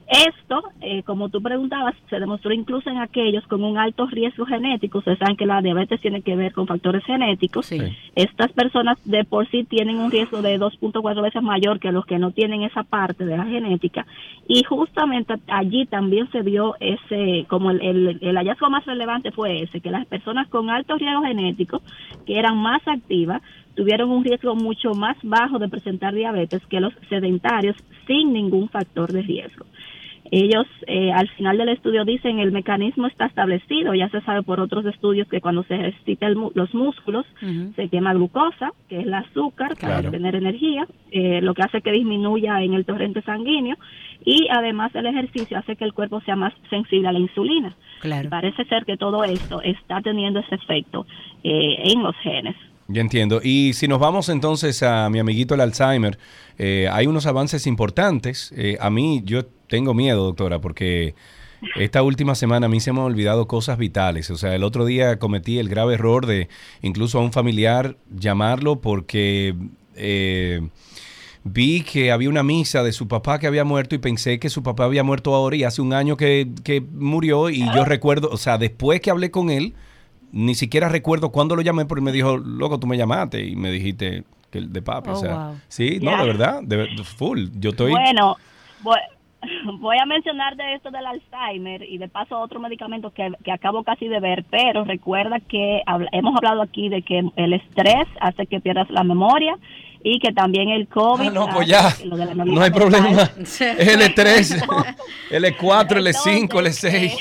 Esto, 0.06 0.62
eh, 0.82 1.02
como 1.02 1.31
tú 1.31 1.40
preguntabas, 1.40 1.94
se 2.10 2.20
demostró 2.20 2.52
incluso 2.52 2.90
en 2.90 2.98
aquellos 2.98 3.47
con 3.47 3.64
un 3.64 3.78
alto 3.78 4.06
riesgo 4.06 4.44
genético. 4.44 4.98
Ustedes 4.98 5.18
saben 5.18 5.36
que 5.36 5.47
la 5.47 5.62
diabetes 5.62 6.01
tiene 6.01 6.20
que 6.20 6.36
ver 6.36 6.52
con 6.52 6.66
factores 6.66 7.05
genéticos. 7.05 7.72
Estas 8.14 8.52
personas 8.52 8.98
de 9.05 9.24
por 9.24 9.48
sí 9.51 9.64
tienen 9.64 9.97
un 9.97 10.10
riesgo 10.10 10.43
de 10.43 10.60
2.4 10.60 11.22
veces 11.22 11.43
mayor 11.43 11.81
que 11.81 11.90
los 11.90 12.05
que 12.05 12.18
no 12.18 12.32
tienen 12.32 12.62
esa 12.62 12.82
parte 12.82 13.24
de 13.24 13.36
la 13.36 13.47
genética. 13.47 14.06
Y 14.47 14.62
justamente 14.64 15.35
allí 15.48 15.86
también 15.86 16.31
se 16.31 16.43
vio 16.43 16.74
ese, 16.81 17.47
como 17.48 17.70
el, 17.70 17.81
el, 17.81 18.18
el 18.20 18.36
hallazgo 18.36 18.68
más 18.68 18.85
relevante 18.85 19.32
fue 19.32 19.62
ese, 19.62 19.81
que 19.81 19.90
las 19.90 20.06
personas 20.06 20.48
con 20.48 20.68
alto 20.68 20.97
riesgo 20.97 21.22
genético, 21.22 21.81
que 22.26 22.39
eran 22.39 22.59
más 22.59 22.86
activas, 22.86 23.40
tuvieron 23.74 24.10
un 24.10 24.24
riesgo 24.24 24.55
mucho 24.55 24.94
más 24.94 25.16
bajo 25.22 25.59
de 25.59 25.68
presentar 25.68 26.14
diabetes 26.14 26.64
que 26.66 26.81
los 26.81 26.93
sedentarios 27.09 27.76
sin 28.06 28.32
ningún 28.32 28.68
factor 28.68 29.12
de 29.12 29.22
riesgo. 29.22 29.66
Ellos 30.36 30.66
eh, 30.89 31.12
al 31.12 31.28
final 31.28 31.59
del 31.59 31.69
estudio 31.69 32.05
dicen 32.05 32.40
el 32.40 32.51
mecanismo 32.51 33.06
está 33.06 33.27
establecido, 33.27 33.94
ya 33.94 34.09
se 34.09 34.20
sabe 34.23 34.43
por 34.43 34.59
otros 34.59 34.85
estudios 34.85 35.28
que 35.28 35.40
cuando 35.40 35.62
se 35.62 35.77
ejercitan 35.77 36.35
los 36.35 36.74
músculos 36.74 37.24
se 37.77 37.89
quema 37.89 38.15
glucosa, 38.15 38.73
que 38.89 38.98
es 38.98 39.06
el 39.06 39.15
azúcar 39.15 39.77
para 39.81 40.11
tener 40.11 40.35
energía, 40.35 40.89
eh, 41.12 41.40
lo 41.40 41.55
que 41.55 41.62
hace 41.62 41.82
que 41.82 41.93
disminuya 41.93 42.61
en 42.62 42.74
el 42.74 42.85
torrente 42.85 43.23
sanguíneo 43.23 43.77
y 44.24 44.48
además 44.51 44.93
el 44.97 45.06
ejercicio 45.06 45.56
hace 45.56 45.77
que 45.77 45.85
el 45.85 45.93
cuerpo 45.93 46.20
sea 46.23 46.35
más 46.35 46.52
sensible 46.69 47.06
a 47.06 47.12
la 47.12 47.20
insulina. 47.20 47.77
Parece 48.28 48.65
ser 48.65 48.85
que 48.85 48.97
todo 48.97 49.23
esto 49.23 49.62
está 49.62 50.01
teniendo 50.01 50.40
ese 50.40 50.56
efecto 50.56 51.06
eh, 51.44 51.93
en 51.93 52.02
los 52.02 52.16
genes. 52.16 52.56
Ya 52.86 53.01
entiendo. 53.01 53.40
Y 53.43 53.73
si 53.74 53.89
nos 53.89 53.98
vamos 53.98 54.28
entonces 54.28 54.82
a 54.82 55.09
mi 55.09 55.19
amiguito 55.19 55.55
el 55.55 55.62
Alzheimer, 55.62 56.19
eh, 56.59 56.89
hay 56.93 57.06
unos 57.06 57.27
avances 57.27 57.66
importantes. 57.66 58.52
Eh, 58.56 58.77
a 58.81 58.90
mí, 58.90 59.23
yo 59.24 59.47
tengo 59.69 59.94
miedo, 59.94 60.24
doctora, 60.24 60.61
porque 60.61 61.15
esta 61.77 62.02
última 62.02 62.35
semana 62.35 62.66
a 62.66 62.69
mí 62.69 62.81
se 62.81 62.93
me 62.93 63.01
han 63.01 63.06
olvidado 63.06 63.47
cosas 63.47 63.78
vitales. 63.78 64.31
O 64.31 64.36
sea, 64.36 64.55
el 64.55 64.62
otro 64.62 64.85
día 64.85 65.19
cometí 65.19 65.59
el 65.59 65.69
grave 65.69 65.94
error 65.94 66.27
de 66.27 66.48
incluso 66.82 67.19
a 67.19 67.23
un 67.23 67.32
familiar 67.32 67.97
llamarlo 68.15 68.81
porque 68.81 69.55
eh, 69.97 70.69
vi 71.43 71.82
que 71.82 72.12
había 72.12 72.28
una 72.28 72.43
misa 72.43 72.82
de 72.82 72.93
su 72.93 73.09
papá 73.09 73.39
que 73.39 73.47
había 73.47 73.65
muerto 73.65 73.94
y 73.94 73.98
pensé 73.98 74.39
que 74.39 74.51
su 74.51 74.62
papá 74.62 74.85
había 74.85 75.05
muerto 75.05 75.35
ahora 75.35 75.56
y 75.56 75.65
hace 75.65 75.81
un 75.81 75.94
año 75.94 76.19
que, 76.19 76.51
que 76.65 76.81
murió 76.81 77.48
y 77.48 77.65
yo 77.74 77.85
recuerdo, 77.86 78.28
o 78.31 78.36
sea, 78.36 78.59
después 78.59 79.01
que 79.01 79.11
hablé 79.11 79.31
con 79.31 79.48
él, 79.48 79.74
ni 80.35 80.56
siquiera 80.56 80.89
recuerdo 80.89 81.31
cuándo 81.31 81.55
lo 81.55 81.62
llamé, 81.62 81.86
porque 81.86 82.02
me 82.02 82.11
dijo, 82.11 82.36
loco, 82.36 82.81
tú 82.81 82.89
me 82.89 82.97
llamaste 82.97 83.47
y 83.47 83.55
me 83.55 83.70
dijiste 83.70 84.24
que 84.51 84.59
el 84.59 84.73
de 84.73 84.82
papi. 84.82 85.11
o 85.11 85.12
oh, 85.12 85.16
sea, 85.16 85.52
sí, 85.69 86.01
no, 86.02 86.11
de 86.19 86.27
verdad, 86.27 86.61
de, 86.62 86.89
full. 87.05 87.47
Yo 87.55 87.70
estoy. 87.70 87.93
Bueno, 87.93 88.36
voy, 89.78 89.97
a 89.97 90.06
mencionar 90.06 90.56
de 90.56 90.74
esto 90.74 90.90
del 90.90 91.06
Alzheimer 91.06 91.85
y 91.85 91.98
de 91.98 92.09
paso 92.09 92.40
otro 92.40 92.59
medicamento 92.59 93.12
que, 93.12 93.31
que 93.44 93.52
acabo 93.52 93.85
casi 93.85 94.09
de 94.09 94.19
ver, 94.19 94.44
pero 94.51 94.85
recuerda 94.85 95.39
que 95.39 95.82
hemos 96.11 96.36
hablado 96.36 96.62
aquí 96.62 96.89
de 96.89 97.02
que 97.02 97.23
el 97.36 97.52
estrés 97.52 98.09
hace 98.20 98.47
que 98.47 98.59
pierdas 98.59 98.90
la 98.90 99.05
memoria 99.05 99.56
y 100.02 100.19
que 100.19 100.32
también 100.32 100.69
el 100.69 100.89
COVID. 100.89 101.28
Ah, 101.28 101.32
no, 101.32 101.48
pues 101.48 101.69
ya, 101.69 101.94
no 102.44 102.61
hay 102.61 102.73
problema. 102.73 103.09
L3, 103.36 104.66
L4, 105.31 105.89
L5, 105.89 106.48
L6 106.48 107.12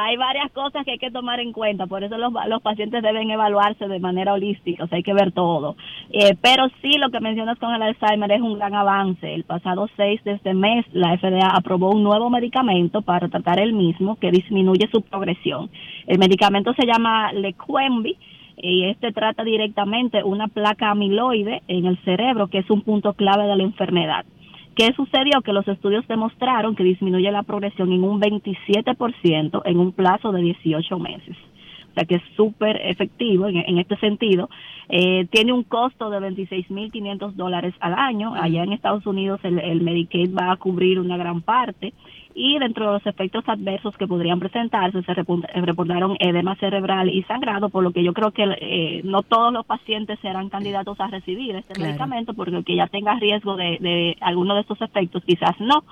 hay 0.00 0.16
varias 0.16 0.52
cosas 0.52 0.84
que 0.84 0.92
hay 0.92 0.98
que 0.98 1.10
tomar 1.10 1.40
en 1.40 1.52
cuenta, 1.52 1.88
por 1.88 2.04
eso 2.04 2.16
los, 2.18 2.32
los 2.46 2.62
pacientes 2.62 3.02
deben 3.02 3.32
evaluarse 3.32 3.88
de 3.88 3.98
manera 3.98 4.32
holística, 4.32 4.84
o 4.84 4.86
sea, 4.86 4.96
hay 4.96 5.02
que 5.02 5.12
ver 5.12 5.32
todo. 5.32 5.74
Eh, 6.10 6.36
pero 6.40 6.68
sí, 6.80 6.98
lo 6.98 7.10
que 7.10 7.18
mencionas 7.18 7.58
con 7.58 7.74
el 7.74 7.82
Alzheimer 7.82 8.30
es 8.30 8.40
un 8.40 8.56
gran 8.56 8.76
avance. 8.76 9.34
El 9.34 9.42
pasado 9.42 9.88
6 9.96 10.22
de 10.22 10.32
este 10.34 10.54
mes, 10.54 10.86
la 10.92 11.18
FDA 11.18 11.48
aprobó 11.48 11.90
un 11.90 12.04
nuevo 12.04 12.30
medicamento 12.30 13.02
para 13.02 13.28
tratar 13.28 13.58
el 13.58 13.72
mismo 13.72 14.14
que 14.20 14.30
disminuye 14.30 14.88
su 14.92 15.02
progresión. 15.02 15.68
El 16.06 16.20
medicamento 16.20 16.72
se 16.74 16.86
llama 16.86 17.32
Leqembi 17.32 18.16
y 18.56 18.84
este 18.84 19.10
trata 19.10 19.42
directamente 19.42 20.22
una 20.22 20.46
placa 20.46 20.90
amiloide 20.90 21.62
en 21.66 21.86
el 21.86 21.98
cerebro, 22.04 22.46
que 22.46 22.58
es 22.58 22.70
un 22.70 22.82
punto 22.82 23.14
clave 23.14 23.48
de 23.48 23.56
la 23.56 23.64
enfermedad. 23.64 24.24
¿Qué 24.78 24.92
sucedió? 24.92 25.42
Que 25.42 25.52
los 25.52 25.66
estudios 25.66 26.06
demostraron 26.06 26.76
que 26.76 26.84
disminuye 26.84 27.32
la 27.32 27.42
progresión 27.42 27.90
en 27.90 28.04
un 28.04 28.20
27% 28.20 29.62
en 29.64 29.76
un 29.76 29.90
plazo 29.90 30.30
de 30.30 30.40
18 30.40 30.98
meses. 31.00 31.36
O 31.90 31.94
sea 31.94 32.04
que 32.04 32.14
es 32.14 32.22
súper 32.36 32.80
efectivo 32.84 33.48
en, 33.48 33.78
este 33.78 33.96
sentido. 33.96 34.48
Eh, 34.88 35.26
tiene 35.32 35.52
un 35.52 35.64
costo 35.64 36.10
de 36.10 36.20
26.500 36.20 37.32
dólares 37.32 37.74
al 37.80 37.94
año. 37.94 38.34
Allá 38.36 38.62
en 38.62 38.72
Estados 38.72 39.04
Unidos 39.04 39.40
el, 39.42 39.58
el 39.58 39.80
Medicaid 39.80 40.32
va 40.32 40.52
a 40.52 40.56
cubrir 40.56 41.00
una 41.00 41.16
gran 41.16 41.42
parte 41.42 41.92
y 42.38 42.56
dentro 42.60 42.86
de 42.86 42.92
los 42.92 43.06
efectos 43.06 43.42
adversos 43.48 43.96
que 43.96 44.06
podrían 44.06 44.38
presentarse 44.38 45.02
se 45.02 45.12
eh, 45.12 45.60
reportaron 45.62 46.16
edema 46.20 46.54
cerebral 46.54 47.10
y 47.10 47.24
sangrado, 47.24 47.68
por 47.68 47.82
lo 47.82 47.90
que 47.90 48.04
yo 48.04 48.14
creo 48.14 48.30
que 48.30 48.44
eh, 48.60 49.00
no 49.02 49.24
todos 49.24 49.52
los 49.52 49.66
pacientes 49.66 50.20
serán 50.20 50.48
candidatos 50.48 51.00
a 51.00 51.08
recibir 51.08 51.56
este 51.56 51.80
medicamento, 51.80 52.34
porque 52.34 52.56
el 52.56 52.64
que 52.64 52.76
ya 52.76 52.86
tenga 52.86 53.18
riesgo 53.18 53.56
de, 53.56 53.78
de 53.80 54.16
alguno 54.20 54.54
de 54.54 54.60
estos 54.60 54.80
efectos 54.80 55.24
quizás 55.24 55.58
no. 55.58 55.82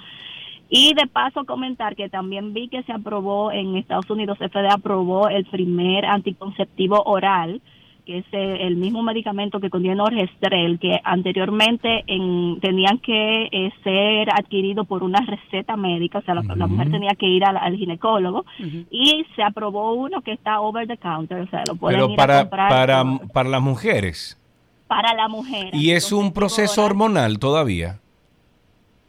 Y 0.69 0.95
de 0.95 1.09
paso 1.09 1.45
comentar 1.45 1.97
que 1.97 2.09
también 2.09 2.55
vi 2.55 2.69
que 2.69 2.85
se 2.85 2.93
aprobó 2.93 3.51
en 3.51 3.77
Estados 3.77 4.09
Unidos, 4.09 4.39
FDA 4.39 4.75
aprobó 4.75 5.29
el 5.29 5.47
primer 5.47 6.05
anticonceptivo 6.07 7.03
oral 7.07 7.61
que 8.07 8.19
es 8.19 8.25
el 8.33 8.77
mismo 8.77 9.03
medicamento 9.03 9.59
que 9.59 9.69
contiene 9.69 10.01
orgestrel, 10.01 10.79
que 10.79 11.01
anteriormente 11.03 12.05
en, 12.07 12.61
tenían 12.61 12.99
que 12.99 13.49
eh, 13.51 13.73
ser 13.83 14.31
adquirido 14.31 14.85
por 14.85 15.03
una 15.03 15.21
receta 15.21 15.77
médica, 15.77 16.19
o 16.19 16.23
sea, 16.23 16.35
la, 16.35 16.67
mujer 16.67 16.91
tenía 16.91 17.15
que 17.19 17.27
ir 17.27 17.45
al, 17.45 17.77
ginecólogo, 17.77 18.45
y 18.91 19.27
se 19.35 19.43
aprobó 19.43 19.95
uno 19.95 20.23
que 20.23 20.33
está 20.33 20.61
over 20.61 20.87
the 20.87 20.97
counter, 20.97 21.41
o 21.41 21.47
sea, 21.49 21.65
lo 21.67 21.75
pueden 21.75 21.99
Pero 21.99 22.11
ir 22.11 22.17
para, 22.17 22.39
a 22.39 22.43
comprar. 22.43 22.69
Para, 22.69 23.05
para 23.33 23.49
las 23.49 23.61
mujeres. 23.61 24.41
Para 24.87 25.13
la 25.15 25.27
mujer. 25.27 25.71
¿Y 25.75 25.91
es 25.91 26.13
un 26.13 26.33
proceso 26.33 26.85
hormonal 26.85 27.41
todavía? 27.41 27.99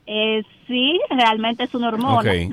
Eh, 0.07 0.43
sí, 0.67 0.99
realmente 1.09 1.63
es 1.63 1.73
una 1.73 1.87
hormona, 1.87 2.19
okay, 2.19 2.51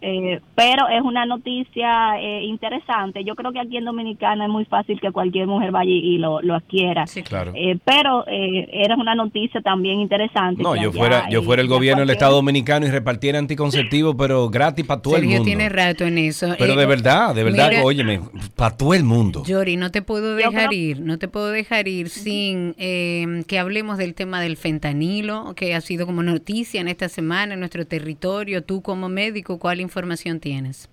eh, 0.00 0.40
pero 0.54 0.88
es 0.88 1.02
una 1.02 1.24
noticia 1.26 2.20
eh, 2.20 2.44
interesante. 2.44 3.24
Yo 3.24 3.34
creo 3.34 3.52
que 3.52 3.60
aquí 3.60 3.76
en 3.76 3.84
Dominicana 3.84 4.44
es 4.44 4.50
muy 4.50 4.64
fácil 4.64 5.00
que 5.00 5.12
cualquier 5.12 5.46
mujer 5.46 5.70
vaya 5.70 5.90
y 5.90 6.18
lo, 6.18 6.42
lo 6.42 6.54
adquiera. 6.54 7.06
Sí, 7.06 7.22
claro. 7.22 7.52
Eh, 7.54 7.78
pero 7.84 8.24
era 8.26 8.96
una 8.96 9.14
noticia 9.14 9.60
también 9.60 10.00
interesante. 10.00 10.62
No, 10.62 10.76
yo 10.76 10.92
fuera, 10.92 11.28
yo 11.30 11.42
fuera 11.42 11.62
el 11.62 11.68
gobierno 11.68 12.00
del 12.00 12.10
Estado 12.10 12.34
Dominicano 12.34 12.86
y 12.86 12.90
repartiera 12.90 13.38
anticonceptivos, 13.38 14.14
pero 14.18 14.50
gratis 14.50 14.84
para 14.84 15.00
todo 15.00 15.16
el 15.16 15.24
mundo. 15.24 15.44
tiene 15.44 15.68
rato 15.68 16.04
en 16.04 16.18
eso. 16.18 16.54
Pero 16.58 16.74
de 16.74 16.86
verdad, 16.86 17.34
de 17.34 17.44
verdad, 17.44 17.70
óyeme, 17.82 18.20
para 18.56 18.76
todo 18.76 18.94
el 18.94 19.04
mundo. 19.04 19.44
Yori, 19.46 19.76
no 19.76 19.90
te 19.90 20.02
puedo 20.02 20.34
dejar 20.34 20.72
ir, 20.72 21.00
no 21.00 21.18
te 21.18 21.28
puedo 21.28 21.50
dejar 21.50 21.88
ir 21.88 22.08
sin 22.08 22.74
que 22.74 23.58
hablemos 23.58 23.98
del 23.98 24.14
tema 24.14 24.40
del 24.40 24.56
fentanilo, 24.56 25.54
que 25.54 25.74
ha 25.74 25.80
sido 25.80 26.06
como 26.06 26.22
noticia 26.22 26.80
en 26.80 26.87
esta 26.88 27.08
semana 27.08 27.54
en 27.54 27.60
nuestro 27.60 27.86
territorio. 27.86 28.62
Tú 28.62 28.82
como 28.82 29.08
médico, 29.08 29.58
¿cuál 29.58 29.80
información 29.80 30.40
tienes? 30.40 30.88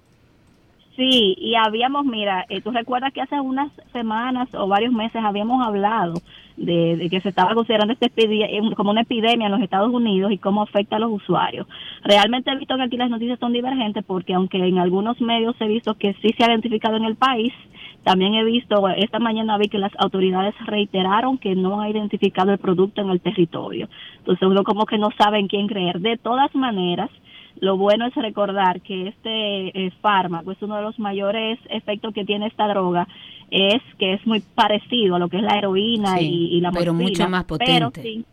Sí, 0.96 1.36
y 1.38 1.56
habíamos, 1.56 2.06
mira, 2.06 2.46
eh, 2.48 2.62
tú 2.62 2.72
recuerdas 2.72 3.12
que 3.12 3.22
hace 3.22 3.40
unas 3.40 3.70
semanas 3.92 4.48
o 4.54 4.68
varios 4.68 4.94
meses 4.94 5.22
habíamos 5.24 5.66
hablado 5.66 6.14
de, 6.56 7.08
que 7.12 7.20
se 7.20 7.30
estaba 7.30 7.54
considerando 7.54 7.94
este 7.94 8.10
como 8.78 8.92
una 8.92 9.02
epidemia 9.02 9.48
en 9.48 9.52
los 9.52 9.62
Estados 9.62 9.92
Unidos 9.94 10.32
y 10.32 10.38
cómo 10.38 10.62
afecta 10.62 10.96
a 10.96 11.00
los 11.00 11.12
usuarios. 11.12 11.68
Realmente 12.04 12.50
he 12.50 12.58
visto 12.58 12.78
que 12.78 12.84
aquí 12.84 12.96
las 12.96 13.10
noticias 13.10 13.40
son 13.40 13.52
divergentes 13.52 14.06
porque 14.06 14.34
aunque 14.34 14.58
en 14.58 14.78
algunos 14.78 15.20
medios 15.20 15.56
he 15.60 15.68
visto 15.68 15.96
que 15.96 16.14
sí 16.22 16.30
se 16.38 16.46
ha 16.46 16.48
identificado 16.48 16.96
en 16.96 17.04
el 17.04 17.18
país, 17.18 17.54
también 18.06 18.36
he 18.36 18.44
visto, 18.44 18.88
esta 18.88 19.18
mañana 19.18 19.58
vi 19.58 19.68
que 19.68 19.80
las 19.80 19.92
autoridades 19.98 20.54
reiteraron 20.68 21.40
que 21.40 21.56
no 21.56 21.82
ha 21.82 21.90
identificado 21.90 22.52
el 22.52 22.60
producto 22.60 23.02
en 23.02 23.10
el 23.10 23.20
territorio. 23.20 23.90
Entonces 24.20 24.48
uno 24.48 24.64
como 24.64 24.86
que 24.86 25.00
no 25.00 25.10
sabe 25.18 25.40
en 25.40 25.48
quién 25.48 25.66
creer. 25.66 26.00
De 26.00 26.16
todas 26.16 26.54
maneras, 26.54 27.10
lo 27.60 27.78
bueno 27.78 28.06
es 28.06 28.14
recordar 28.14 28.82
que 28.82 29.08
este 29.08 29.88
eh, 29.88 29.92
fármaco 30.02 30.52
es 30.52 30.62
uno 30.62 30.76
de 30.76 30.84
los 30.84 31.00
mayores 31.00 31.58
efectos 31.72 32.14
que 32.14 32.26
tiene 32.26 32.46
esta 32.46 32.68
droga, 32.68 33.08
es 33.50 33.82
que 33.98 34.14
es 34.14 34.28
muy 34.28 34.42
parecido 34.42 35.16
a 35.16 35.20
lo 35.20 35.28
que 35.28 35.38
es 35.38 35.44
la 35.44 35.58
heroína 35.58 36.22
y, 36.22 36.62
la 36.62 36.70
morfina. 36.70 36.80
Pero 36.80 36.94
mucho 36.94 37.28
más 37.28 37.46
potente. 37.46 37.74
Pero 37.74 37.92
sí, 37.96 38.24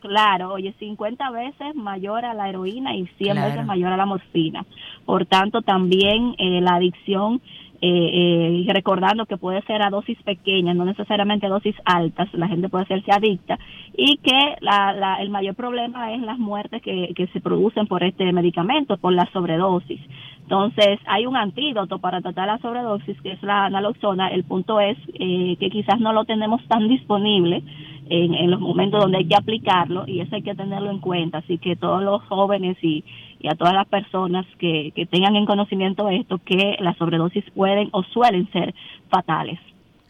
claro, 0.00 0.54
oye, 0.54 0.74
50 0.80 1.30
veces 1.30 1.76
mayor 1.76 2.24
a 2.24 2.34
la 2.34 2.48
heroína 2.48 2.96
y 2.96 3.06
100 3.16 3.36
veces 3.36 3.64
mayor 3.64 3.92
a 3.92 3.96
la 3.96 4.06
morfina. 4.06 4.66
Por 5.04 5.24
tanto, 5.26 5.62
también 5.62 6.34
eh, 6.38 6.60
la 6.60 6.74
adicción 6.74 7.40
eh, 7.80 8.64
eh, 8.66 8.72
recordando 8.72 9.26
que 9.26 9.36
puede 9.36 9.60
ser 9.62 9.82
a 9.82 9.90
dosis 9.90 10.20
pequeñas, 10.22 10.76
no 10.76 10.84
necesariamente 10.84 11.46
a 11.46 11.50
dosis 11.50 11.74
altas, 11.84 12.32
la 12.32 12.48
gente 12.48 12.68
puede 12.68 12.84
hacerse 12.84 13.12
adicta 13.12 13.58
y 13.96 14.16
que 14.18 14.56
la, 14.60 15.18
el 15.20 15.30
mayor 15.30 15.54
problema 15.54 16.12
es 16.14 16.22
las 16.22 16.38
muertes 16.38 16.82
que, 16.82 17.12
que 17.14 17.26
se 17.28 17.40
producen 17.40 17.86
por 17.86 18.02
este 18.02 18.32
medicamento, 18.32 18.96
por 18.96 19.12
la 19.12 19.28
sobredosis. 19.32 20.00
Entonces, 20.44 20.98
hay 21.06 21.24
un 21.24 21.36
antídoto 21.36 21.98
para 21.98 22.20
tratar 22.20 22.46
la 22.46 22.58
sobredosis, 22.58 23.18
que 23.22 23.32
es 23.32 23.42
la 23.42 23.70
naloxona. 23.70 24.28
El 24.28 24.44
punto 24.44 24.78
es 24.78 24.98
eh, 25.14 25.56
que 25.58 25.70
quizás 25.70 25.98
no 26.00 26.12
lo 26.12 26.26
tenemos 26.26 26.62
tan 26.68 26.86
disponible 26.86 27.62
en, 28.10 28.34
en 28.34 28.50
los 28.50 28.60
momentos 28.60 29.00
donde 29.00 29.18
hay 29.18 29.26
que 29.26 29.36
aplicarlo 29.36 30.04
y 30.06 30.20
eso 30.20 30.36
hay 30.36 30.42
que 30.42 30.54
tenerlo 30.54 30.90
en 30.90 30.98
cuenta. 30.98 31.38
Así 31.38 31.56
que 31.56 31.76
todos 31.76 32.02
los 32.02 32.22
jóvenes 32.24 32.76
y, 32.82 33.04
y 33.44 33.48
a 33.48 33.56
todas 33.56 33.74
las 33.74 33.86
personas 33.86 34.46
que, 34.58 34.90
que 34.96 35.04
tengan 35.04 35.36
en 35.36 35.44
conocimiento 35.44 36.08
esto, 36.08 36.40
que 36.42 36.76
las 36.80 36.96
sobredosis 36.96 37.44
pueden 37.54 37.90
o 37.92 38.02
suelen 38.02 38.50
ser 38.52 38.74
fatales. 39.10 39.60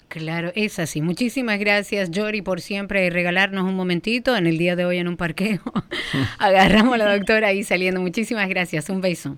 Claro, 0.06 0.52
es 0.55 0.78
así. 0.78 1.02
Muchísimas 1.02 1.59
gracias, 1.59 2.11
Jory, 2.15 2.43
por 2.43 2.61
siempre 2.61 3.11
regalarnos 3.11 3.65
un 3.65 3.74
momentito 3.74 4.36
en 4.36 4.47
el 4.47 4.56
día 4.56 4.77
de 4.77 4.85
hoy 4.85 4.98
en 4.98 5.09
un 5.09 5.16
parqueo. 5.16 5.59
Agarramos 6.39 6.94
a 6.94 6.98
la 6.98 7.16
doctora 7.16 7.48
ahí 7.48 7.65
saliendo. 7.65 8.01
Muchísimas 8.01 8.48
gracias. 8.48 8.89
Un 8.89 9.01
beso. 9.01 9.36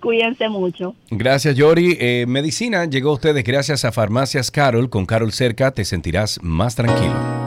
Cuídense 0.00 0.50
mucho. 0.50 0.94
Gracias, 1.10 1.56
Yori. 1.56 1.96
Eh, 1.98 2.26
medicina 2.28 2.84
llegó 2.84 3.10
a 3.10 3.14
ustedes 3.14 3.42
gracias 3.42 3.86
a 3.86 3.92
Farmacias 3.92 4.50
Carol. 4.50 4.90
Con 4.90 5.06
Carol 5.06 5.32
cerca 5.32 5.70
te 5.70 5.86
sentirás 5.86 6.38
más 6.42 6.76
tranquilo. 6.76 7.39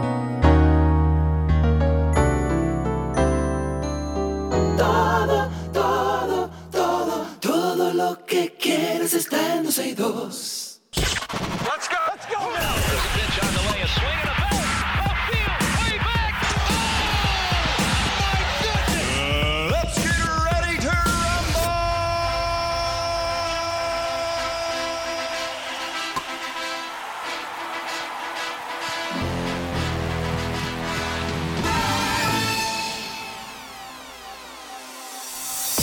Está 10.04 10.10
en 10.10 10.16
12 10.16 10.82
y 10.96 11.02
2. 11.02 11.14
Let's 11.66 11.88
go. 11.88 11.98
Let's 12.08 12.26
go 12.28 12.52
now. 12.52 13.13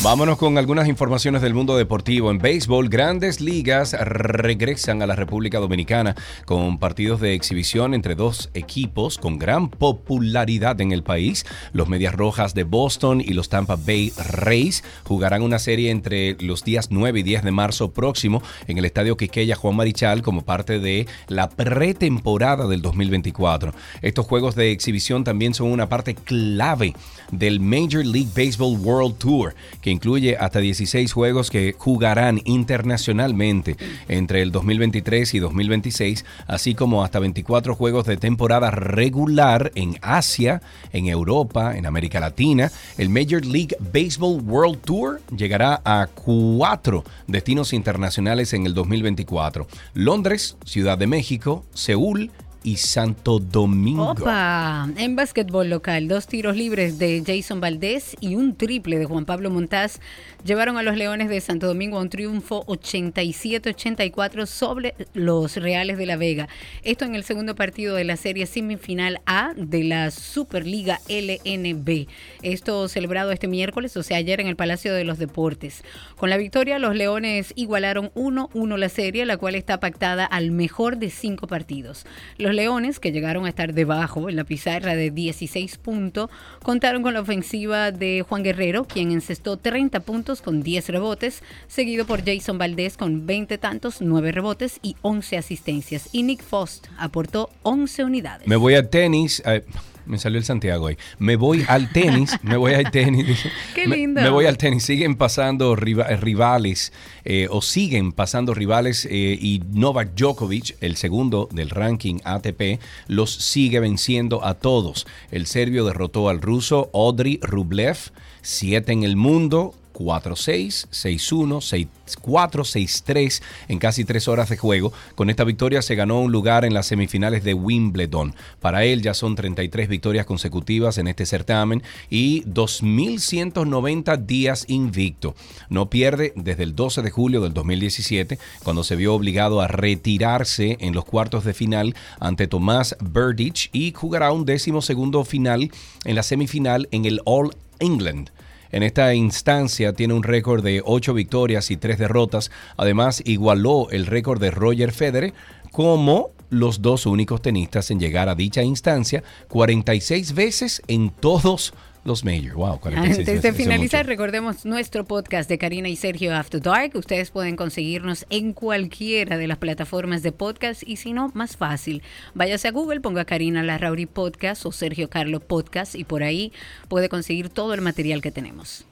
Vámonos 0.02 0.38
con 0.38 0.56
algunas 0.56 0.88
informaciones 0.88 1.42
del 1.42 1.52
mundo 1.52 1.76
deportivo. 1.76 2.30
En 2.30 2.38
béisbol, 2.38 2.88
grandes 2.88 3.42
ligas 3.42 3.94
regresan 4.00 5.02
a 5.02 5.06
la 5.06 5.14
República 5.14 5.58
Dominicana 5.58 6.16
con 6.46 6.78
partidos 6.78 7.20
de 7.20 7.34
exhibición 7.34 7.92
entre 7.92 8.14
dos 8.14 8.48
equipos 8.54 9.18
con 9.18 9.38
gran 9.38 9.68
popularidad 9.68 10.80
en 10.80 10.92
el 10.92 11.02
país. 11.02 11.44
Los 11.74 11.90
Medias 11.90 12.14
Rojas 12.14 12.54
de 12.54 12.64
Boston 12.64 13.20
y 13.20 13.34
los 13.34 13.50
Tampa 13.50 13.76
Bay 13.76 14.10
Rays 14.16 14.84
jugarán 15.04 15.42
una 15.42 15.58
serie 15.58 15.90
entre 15.90 16.34
los 16.40 16.64
días 16.64 16.88
9 16.90 17.20
y 17.20 17.22
10 17.22 17.44
de 17.44 17.50
marzo 17.50 17.90
próximo 17.90 18.42
en 18.68 18.78
el 18.78 18.86
Estadio 18.86 19.18
Quiqueya 19.18 19.54
Juan 19.54 19.76
Marichal 19.76 20.22
como 20.22 20.46
parte 20.46 20.78
de 20.78 21.06
la 21.28 21.50
pretemporada 21.50 22.66
del 22.66 22.80
2024. 22.80 23.74
Estos 24.00 24.24
juegos 24.24 24.54
de 24.54 24.70
exhibición 24.70 25.24
también 25.24 25.52
son 25.52 25.70
una 25.70 25.90
parte 25.90 26.14
clave 26.14 26.94
del 27.32 27.60
Major 27.60 28.04
League 28.04 28.30
Baseball 28.34 28.78
World 28.80 29.18
Tour, 29.18 29.54
que 29.82 29.89
incluye 29.90 30.36
hasta 30.36 30.60
16 30.60 31.12
juegos 31.12 31.50
que 31.50 31.74
jugarán 31.76 32.40
internacionalmente 32.44 33.76
entre 34.08 34.42
el 34.42 34.52
2023 34.52 35.34
y 35.34 35.38
2026, 35.38 36.24
así 36.46 36.74
como 36.74 37.04
hasta 37.04 37.18
24 37.18 37.74
juegos 37.74 38.06
de 38.06 38.16
temporada 38.16 38.70
regular 38.70 39.72
en 39.74 39.98
Asia, 40.02 40.62
en 40.92 41.06
Europa, 41.06 41.76
en 41.76 41.86
América 41.86 42.20
Latina. 42.20 42.70
El 42.98 43.08
Major 43.08 43.44
League 43.44 43.76
Baseball 43.80 44.40
World 44.42 44.80
Tour 44.82 45.20
llegará 45.36 45.80
a 45.84 46.06
cuatro 46.06 47.04
destinos 47.26 47.72
internacionales 47.72 48.52
en 48.52 48.66
el 48.66 48.74
2024. 48.74 49.66
Londres, 49.94 50.56
Ciudad 50.64 50.98
de 50.98 51.06
México, 51.06 51.64
Seúl, 51.74 52.30
y 52.62 52.76
Santo 52.76 53.38
Domingo. 53.38 54.10
Opa, 54.10 54.88
en 54.96 55.16
básquetbol 55.16 55.70
local, 55.70 56.08
dos 56.08 56.26
tiros 56.26 56.56
libres 56.56 56.98
de 56.98 57.22
Jason 57.26 57.60
Valdés 57.60 58.16
y 58.20 58.34
un 58.34 58.56
triple 58.56 58.98
de 58.98 59.04
Juan 59.04 59.24
Pablo 59.24 59.50
Montaz 59.50 60.00
llevaron 60.44 60.78
a 60.78 60.82
los 60.82 60.96
Leones 60.96 61.28
de 61.28 61.40
Santo 61.40 61.66
Domingo 61.66 61.98
a 61.98 62.02
un 62.02 62.10
triunfo 62.10 62.64
87-84 62.66 64.46
sobre 64.46 64.94
los 65.14 65.56
Reales 65.56 65.98
de 65.98 66.06
la 66.06 66.16
Vega. 66.16 66.48
Esto 66.82 67.04
en 67.04 67.14
el 67.14 67.24
segundo 67.24 67.54
partido 67.54 67.96
de 67.96 68.04
la 68.04 68.16
serie 68.16 68.46
semifinal 68.46 69.20
A 69.26 69.52
de 69.56 69.84
la 69.84 70.10
Superliga 70.10 71.00
LNB. 71.08 72.06
Esto 72.42 72.88
celebrado 72.88 73.32
este 73.32 73.48
miércoles, 73.48 73.96
o 73.96 74.02
sea, 74.02 74.18
ayer 74.18 74.40
en 74.40 74.46
el 74.46 74.56
Palacio 74.56 74.94
de 74.94 75.04
los 75.04 75.18
Deportes. 75.18 75.82
Con 76.16 76.30
la 76.30 76.36
victoria, 76.36 76.78
los 76.78 76.94
Leones 76.94 77.52
igualaron 77.56 78.10
1-1 78.14 78.76
la 78.76 78.88
serie, 78.88 79.24
la 79.26 79.36
cual 79.36 79.54
está 79.54 79.80
pactada 79.80 80.24
al 80.24 80.50
mejor 80.50 80.98
de 80.98 81.10
cinco 81.10 81.46
partidos. 81.46 82.06
Los 82.38 82.49
Leones, 82.52 83.00
que 83.00 83.12
llegaron 83.12 83.46
a 83.46 83.48
estar 83.48 83.74
debajo 83.74 84.28
en 84.28 84.36
la 84.36 84.44
pizarra 84.44 84.94
de 84.96 85.10
16 85.10 85.78
puntos, 85.78 86.30
contaron 86.62 87.02
con 87.02 87.14
la 87.14 87.20
ofensiva 87.20 87.92
de 87.92 88.24
Juan 88.28 88.42
Guerrero, 88.42 88.84
quien 88.84 89.12
encestó 89.12 89.56
30 89.56 90.00
puntos 90.00 90.42
con 90.42 90.62
10 90.62 90.88
rebotes, 90.88 91.42
seguido 91.68 92.06
por 92.06 92.24
Jason 92.24 92.58
Valdés 92.58 92.96
con 92.96 93.26
20 93.26 93.58
tantos, 93.58 94.00
9 94.00 94.32
rebotes 94.32 94.78
y 94.82 94.96
11 95.02 95.38
asistencias. 95.38 96.08
Y 96.12 96.22
Nick 96.22 96.42
Fost 96.42 96.86
aportó 96.98 97.50
11 97.62 98.04
unidades. 98.04 98.46
Me 98.46 98.56
voy 98.56 98.74
al 98.74 98.88
tenis. 98.88 99.42
eh, 99.46 99.64
me 100.06 100.18
salió 100.18 100.38
el 100.38 100.44
Santiago 100.44 100.86
ahí. 100.86 100.96
Me 101.18 101.36
voy 101.36 101.64
al 101.68 101.90
tenis. 101.92 102.32
me 102.42 102.56
voy 102.56 102.74
al 102.74 102.90
tenis. 102.90 103.38
Qué 103.74 103.86
Me- 103.88 103.96
lindo. 103.96 104.20
Me, 104.20 104.28
voy 104.30 104.46
al 104.46 104.56
tenis. 104.58 104.82
Siguen 104.84 105.14
pasando 105.16 105.76
riva- 105.76 106.06
eh, 106.10 106.16
rivales 106.16 106.92
eh, 107.24 107.46
o 107.50 107.62
siguen 107.62 108.12
pasando 108.12 108.54
rivales 108.54 109.06
eh, 109.10 109.38
y 109.40 109.62
Novak 109.72 110.14
Djokovic, 110.14 110.76
el 110.80 110.96
segundo 110.96 111.48
del 111.52 111.70
ranking 111.70 112.18
ATP, 112.24 112.80
los 113.08 113.32
sigue 113.32 113.80
venciendo 113.80 114.44
a 114.44 114.54
todos. 114.54 115.06
El 115.30 115.46
serbio 115.46 115.84
derrotó 115.84 116.28
al 116.28 116.40
ruso 116.40 116.90
Audrey 116.94 117.38
Rublev, 117.42 117.96
7 118.42 118.92
en 118.92 119.02
el 119.02 119.16
mundo, 119.16 119.74
4-6, 120.00 120.88
6-1, 120.88 121.88
6-4, 122.24 122.64
6-3 123.04 123.42
en 123.68 123.78
casi 123.78 124.04
tres 124.04 124.28
horas 124.28 124.48
de 124.48 124.56
juego. 124.56 124.92
Con 125.14 125.28
esta 125.28 125.44
victoria 125.44 125.82
se 125.82 125.94
ganó 125.94 126.20
un 126.20 126.32
lugar 126.32 126.64
en 126.64 126.72
las 126.72 126.86
semifinales 126.86 127.44
de 127.44 127.54
Wimbledon. 127.54 128.34
Para 128.60 128.84
él 128.84 129.02
ya 129.02 129.12
son 129.14 129.36
33 129.36 129.88
victorias 129.88 130.26
consecutivas 130.26 130.96
en 130.98 131.06
este 131.06 131.26
certamen 131.26 131.82
y 132.08 132.42
2.190 132.44 134.24
días 134.24 134.64
invicto. 134.68 135.34
No 135.68 135.90
pierde 135.90 136.32
desde 136.34 136.62
el 136.62 136.74
12 136.74 137.02
de 137.02 137.10
julio 137.10 137.42
del 137.42 137.52
2017, 137.52 138.38
cuando 138.64 138.84
se 138.84 138.96
vio 138.96 139.14
obligado 139.14 139.60
a 139.60 139.68
retirarse 139.68 140.78
en 140.80 140.94
los 140.94 141.04
cuartos 141.04 141.44
de 141.44 141.52
final 141.52 141.94
ante 142.18 142.46
Tomás 142.46 142.96
Berdych 143.00 143.68
y 143.72 143.92
jugará 143.92 144.32
un 144.32 144.46
décimo 144.46 144.80
segundo 144.80 145.24
final 145.24 145.70
en 146.04 146.14
la 146.14 146.22
semifinal 146.22 146.88
en 146.90 147.04
el 147.04 147.20
All 147.24 147.50
England. 147.80 148.30
En 148.72 148.82
esta 148.82 149.14
instancia 149.14 149.92
tiene 149.92 150.14
un 150.14 150.22
récord 150.22 150.62
de 150.62 150.82
8 150.84 151.14
victorias 151.14 151.70
y 151.70 151.76
3 151.76 151.98
derrotas. 151.98 152.50
Además, 152.76 153.22
igualó 153.24 153.90
el 153.90 154.06
récord 154.06 154.40
de 154.40 154.50
Roger 154.50 154.92
Federer 154.92 155.34
como 155.72 156.30
los 156.50 156.82
dos 156.82 157.06
únicos 157.06 157.42
tenistas 157.42 157.90
en 157.90 158.00
llegar 158.00 158.28
a 158.28 158.34
dicha 158.34 158.62
instancia 158.62 159.22
46 159.48 160.34
veces 160.34 160.82
en 160.88 161.10
todos 161.10 161.44
los 161.44 161.74
majors. 162.04 162.54
Wow, 162.54 162.80
46 162.80 163.28
Antes 163.28 163.42
de 163.42 163.52
finalizar, 163.52 164.06
recordemos 164.06 164.64
nuestro 164.64 165.04
podcast 165.04 165.48
de 165.48 165.58
Karina 165.58 165.88
y 165.88 165.96
Sergio 165.96 166.34
After 166.34 166.60
Dark. 166.60 166.92
Ustedes 166.94 167.30
pueden 167.30 167.56
conseguirnos 167.56 168.26
en 168.30 168.52
cualquiera 168.52 169.36
de 169.36 169.46
las 169.46 169.58
plataformas 169.58 170.22
de 170.22 170.32
podcast 170.32 170.82
y 170.86 170.96
si 170.96 171.12
no, 171.12 171.30
más 171.34 171.56
fácil. 171.56 172.02
Váyase 172.34 172.68
a 172.68 172.72
Google, 172.72 173.00
ponga 173.00 173.24
Karina 173.24 173.62
Larrauri 173.62 174.06
Podcast 174.06 174.66
o 174.66 174.72
Sergio 174.72 175.08
Carlos 175.08 175.42
Podcast 175.42 175.94
y 175.94 176.04
por 176.04 176.22
ahí 176.22 176.52
puede 176.88 177.08
conseguir 177.08 177.48
todo 177.48 177.74
el 177.74 177.80
material 177.80 178.22
que 178.22 178.30
tenemos. 178.30 178.89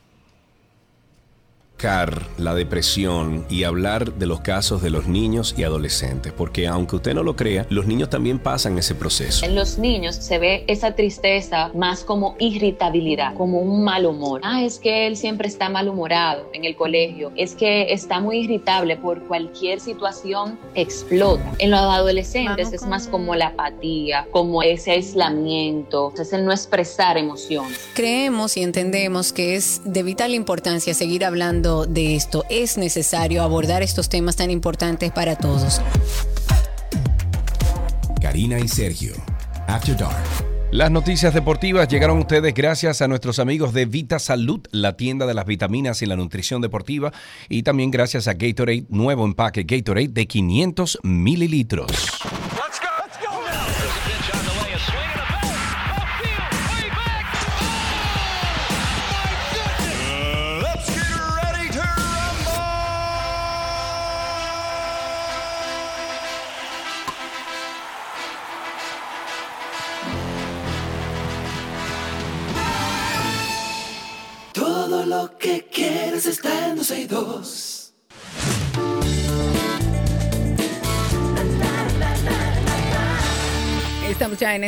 Car, 1.78 2.22
la 2.38 2.56
depresión 2.56 3.46
y 3.48 3.62
hablar 3.62 4.14
de 4.14 4.26
los 4.26 4.40
casos 4.40 4.82
de 4.82 4.90
los 4.90 5.06
niños 5.06 5.54
y 5.56 5.62
adolescentes, 5.62 6.32
porque 6.32 6.66
aunque 6.66 6.96
usted 6.96 7.14
no 7.14 7.22
lo 7.22 7.36
crea, 7.36 7.66
los 7.70 7.86
niños 7.86 8.10
también 8.10 8.40
pasan 8.40 8.76
ese 8.78 8.96
proceso. 8.96 9.46
En 9.46 9.54
los 9.54 9.78
niños 9.78 10.16
se 10.16 10.38
ve 10.40 10.64
esa 10.66 10.96
tristeza 10.96 11.70
más 11.74 12.02
como 12.02 12.34
irritabilidad, 12.40 13.34
como 13.34 13.60
un 13.60 13.84
mal 13.84 14.06
humor. 14.06 14.40
Ah, 14.42 14.64
es 14.64 14.80
que 14.80 15.06
él 15.06 15.16
siempre 15.16 15.46
está 15.46 15.68
malhumorado 15.68 16.50
en 16.52 16.64
el 16.64 16.74
colegio, 16.74 17.30
es 17.36 17.54
que 17.54 17.92
está 17.92 18.18
muy 18.18 18.38
irritable 18.38 18.96
por 18.96 19.22
cualquier 19.28 19.78
situación, 19.78 20.58
explota. 20.74 21.44
En 21.58 21.70
los 21.70 21.80
adolescentes 21.80 22.72
es 22.72 22.84
más 22.86 23.06
como 23.06 23.36
la 23.36 23.48
apatía, 23.48 24.26
como 24.32 24.64
ese 24.64 24.90
aislamiento, 24.90 26.12
es 26.18 26.32
el 26.32 26.44
no 26.44 26.50
expresar 26.50 27.16
emociones. 27.16 27.78
Creemos 27.94 28.56
y 28.56 28.64
entendemos 28.64 29.32
que 29.32 29.54
es 29.54 29.80
de 29.84 30.02
vital 30.02 30.34
importancia 30.34 30.92
seguir 30.92 31.24
hablando 31.24 31.67
de 31.86 32.16
esto. 32.16 32.44
Es 32.50 32.78
necesario 32.78 33.42
abordar 33.42 33.82
estos 33.82 34.08
temas 34.08 34.36
tan 34.36 34.50
importantes 34.50 35.12
para 35.12 35.36
todos. 35.36 35.80
Karina 38.20 38.58
y 38.58 38.68
Sergio, 38.68 39.12
After 39.66 39.96
Dark. 39.96 40.48
Las 40.70 40.90
noticias 40.90 41.32
deportivas 41.32 41.88
llegaron 41.88 42.18
a 42.18 42.20
ustedes 42.20 42.52
gracias 42.52 43.00
a 43.00 43.08
nuestros 43.08 43.38
amigos 43.38 43.72
de 43.72 43.86
Vita 43.86 44.18
Salud, 44.18 44.60
la 44.70 44.98
tienda 44.98 45.24
de 45.24 45.32
las 45.32 45.46
vitaminas 45.46 46.02
y 46.02 46.06
la 46.06 46.16
nutrición 46.16 46.60
deportiva, 46.60 47.10
y 47.48 47.62
también 47.62 47.90
gracias 47.90 48.28
a 48.28 48.34
Gatorade, 48.34 48.84
nuevo 48.90 49.24
empaque 49.24 49.62
Gatorade 49.62 50.08
de 50.08 50.26
500 50.26 50.98
mililitros. 51.04 51.90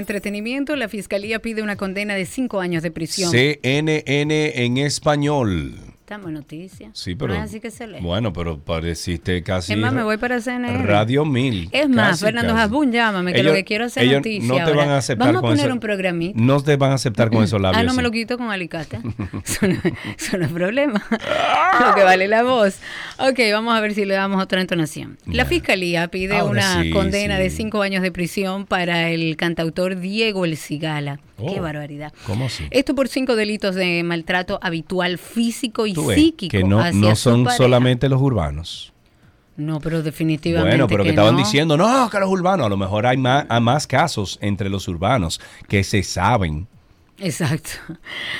Entretenimiento. 0.00 0.74
La 0.74 0.88
fiscalía 0.88 1.38
pide 1.38 1.62
una 1.62 1.76
condena 1.76 2.14
de 2.14 2.26
cinco 2.26 2.60
años 2.60 2.82
de 2.82 2.90
prisión. 2.90 3.30
CNN 3.30 4.64
en 4.64 4.76
español. 4.78 5.89
Estamos 6.10 6.26
en 6.26 6.34
noticias. 6.34 6.90
Sí, 6.94 7.14
pero. 7.14 7.34
No 7.34 7.38
es 7.38 7.44
así 7.50 7.60
que 7.60 7.70
se 7.70 7.86
lee. 7.86 8.00
Bueno, 8.00 8.32
pero 8.32 8.58
pareciste 8.58 9.44
casi. 9.44 9.74
es 9.74 9.78
más, 9.78 9.92
me 9.92 10.02
voy 10.02 10.16
para 10.16 10.40
CNN. 10.40 10.84
Radio 10.84 11.24
1000. 11.24 11.68
Es 11.70 11.88
más, 11.88 12.08
Casi, 12.08 12.24
Fernando 12.24 12.52
casi. 12.52 12.64
Hasbun, 12.64 12.90
llámame, 12.90 13.32
que 13.32 13.38
Ellos- 13.42 13.52
lo 13.52 13.54
que 13.56 13.64
quiero 13.64 13.84
es 13.84 13.92
hacer 13.92 14.02
ellos 14.02 14.16
noticia. 14.16 14.48
no 14.48 14.54
te 14.56 14.60
ahora. 14.62 14.74
van 14.74 14.88
a 14.88 14.96
aceptar 14.96 15.28
Vamos 15.28 15.38
a 15.38 15.40
con 15.42 15.50
poner 15.50 15.66
eso. 15.66 15.72
un 15.74 15.78
programita. 15.78 16.40
No 16.40 16.60
te 16.64 16.74
van 16.74 16.90
a 16.90 16.94
aceptar 16.94 17.30
con 17.30 17.44
esos 17.44 17.60
labios. 17.60 17.80
Ah, 17.80 17.84
no 17.84 17.94
me 17.94 18.02
lo 18.02 18.10
quito 18.10 18.36
con 18.38 18.50
alicate. 18.50 18.98
eso, 19.44 19.68
no, 19.68 19.78
eso 20.18 20.36
no 20.36 20.46
es 20.46 20.50
problema. 20.52 21.00
lo 21.86 21.94
que 21.94 22.02
vale 22.02 22.26
la 22.26 22.42
voz. 22.42 22.80
Ok, 23.20 23.38
vamos 23.52 23.76
a 23.76 23.80
ver 23.80 23.94
si 23.94 24.04
le 24.04 24.14
damos 24.14 24.42
otra 24.42 24.60
entonación. 24.60 25.16
La 25.26 25.44
fiscalía 25.44 26.08
pide 26.08 26.38
Ahora 26.38 26.50
una 26.50 26.82
sí, 26.82 26.90
condena 26.90 27.36
sí. 27.36 27.42
de 27.44 27.50
cinco 27.50 27.82
años 27.82 28.02
de 28.02 28.10
prisión 28.10 28.66
para 28.66 29.10
el 29.10 29.36
cantautor 29.36 29.94
Diego 30.00 30.44
El 30.44 30.56
Cigala. 30.56 31.20
Qué 31.48 31.60
Oh, 31.60 31.62
barbaridad. 31.62 32.12
¿Cómo 32.26 32.46
así? 32.46 32.64
Esto 32.70 32.94
por 32.94 33.08
cinco 33.08 33.36
delitos 33.36 33.74
de 33.74 34.02
maltrato 34.02 34.58
habitual 34.62 35.18
físico 35.18 35.86
y 35.86 35.94
ves, 35.94 36.14
psíquico. 36.16 36.50
que 36.50 36.64
no, 36.64 36.80
hacia 36.80 37.00
no 37.00 37.16
son 37.16 37.44
pareja. 37.44 37.56
solamente 37.64 38.08
los 38.08 38.20
urbanos. 38.20 38.92
No, 39.56 39.78
pero 39.80 40.02
definitivamente. 40.02 40.70
Bueno, 40.76 40.88
pero 40.88 41.04
que, 41.04 41.10
estaban 41.10 41.34
no. 41.34 41.38
diciendo, 41.40 41.76
no, 41.76 42.08
que 42.08 42.18
los 42.18 42.30
urbanos, 42.30 42.64
a 42.66 42.68
lo 42.68 42.76
mejor 42.78 43.06
hay 43.06 43.16
más, 43.18 43.44
hay 43.48 43.60
más 43.60 43.86
casos 43.86 44.38
entre 44.40 44.70
los 44.70 44.88
urbanos 44.88 45.40
que 45.68 45.84
se 45.84 46.02
saben. 46.02 46.66
Exacto. 47.22 47.70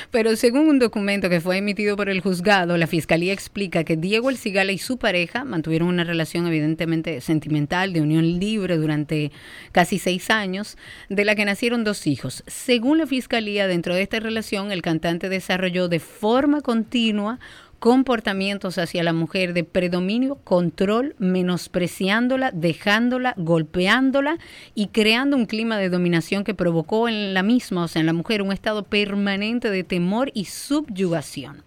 Pero 0.09 0.35
según 0.35 0.67
un 0.67 0.79
documento 0.79 1.29
que 1.29 1.39
fue 1.39 1.57
emitido 1.57 1.95
por 1.95 2.09
el 2.09 2.19
juzgado, 2.19 2.77
la 2.77 2.87
fiscalía 2.87 3.31
explica 3.31 3.83
que 3.83 3.95
Diego 3.95 4.31
El 4.31 4.37
Cigala 4.37 4.71
y 4.71 4.79
su 4.79 4.97
pareja 4.97 5.45
mantuvieron 5.45 5.87
una 5.87 6.03
relación 6.03 6.47
evidentemente 6.47 7.21
sentimental, 7.21 7.93
de 7.93 8.01
unión 8.01 8.39
libre 8.39 8.77
durante 8.77 9.31
casi 9.71 9.99
seis 9.99 10.31
años, 10.31 10.77
de 11.09 11.25
la 11.25 11.35
que 11.35 11.45
nacieron 11.45 11.83
dos 11.83 12.07
hijos. 12.07 12.43
Según 12.47 12.97
la 12.97 13.05
fiscalía, 13.05 13.67
dentro 13.67 13.93
de 13.93 14.01
esta 14.01 14.19
relación, 14.19 14.71
el 14.71 14.81
cantante 14.81 15.29
desarrolló 15.29 15.87
de 15.87 15.99
forma 15.99 16.61
continua 16.61 17.39
comportamientos 17.81 18.77
hacia 18.77 19.03
la 19.03 19.11
mujer 19.11 19.53
de 19.55 19.63
predominio, 19.63 20.35
control, 20.43 21.15
menospreciándola, 21.17 22.51
dejándola, 22.51 23.33
golpeándola 23.37 24.37
y 24.75 24.89
creando 24.89 25.35
un 25.35 25.47
clima 25.47 25.79
de 25.79 25.89
dominación 25.89 26.43
que 26.43 26.53
provocó 26.53 27.09
en 27.09 27.33
la 27.33 27.41
misma, 27.41 27.85
o 27.85 27.87
sea, 27.87 27.99
en 27.99 28.05
la 28.05 28.13
mujer, 28.13 28.43
un 28.43 28.51
estado 28.51 28.83
permanente 28.83 29.71
de 29.71 29.83
temor 29.83 30.29
y 30.35 30.45
subyugación. 30.45 31.63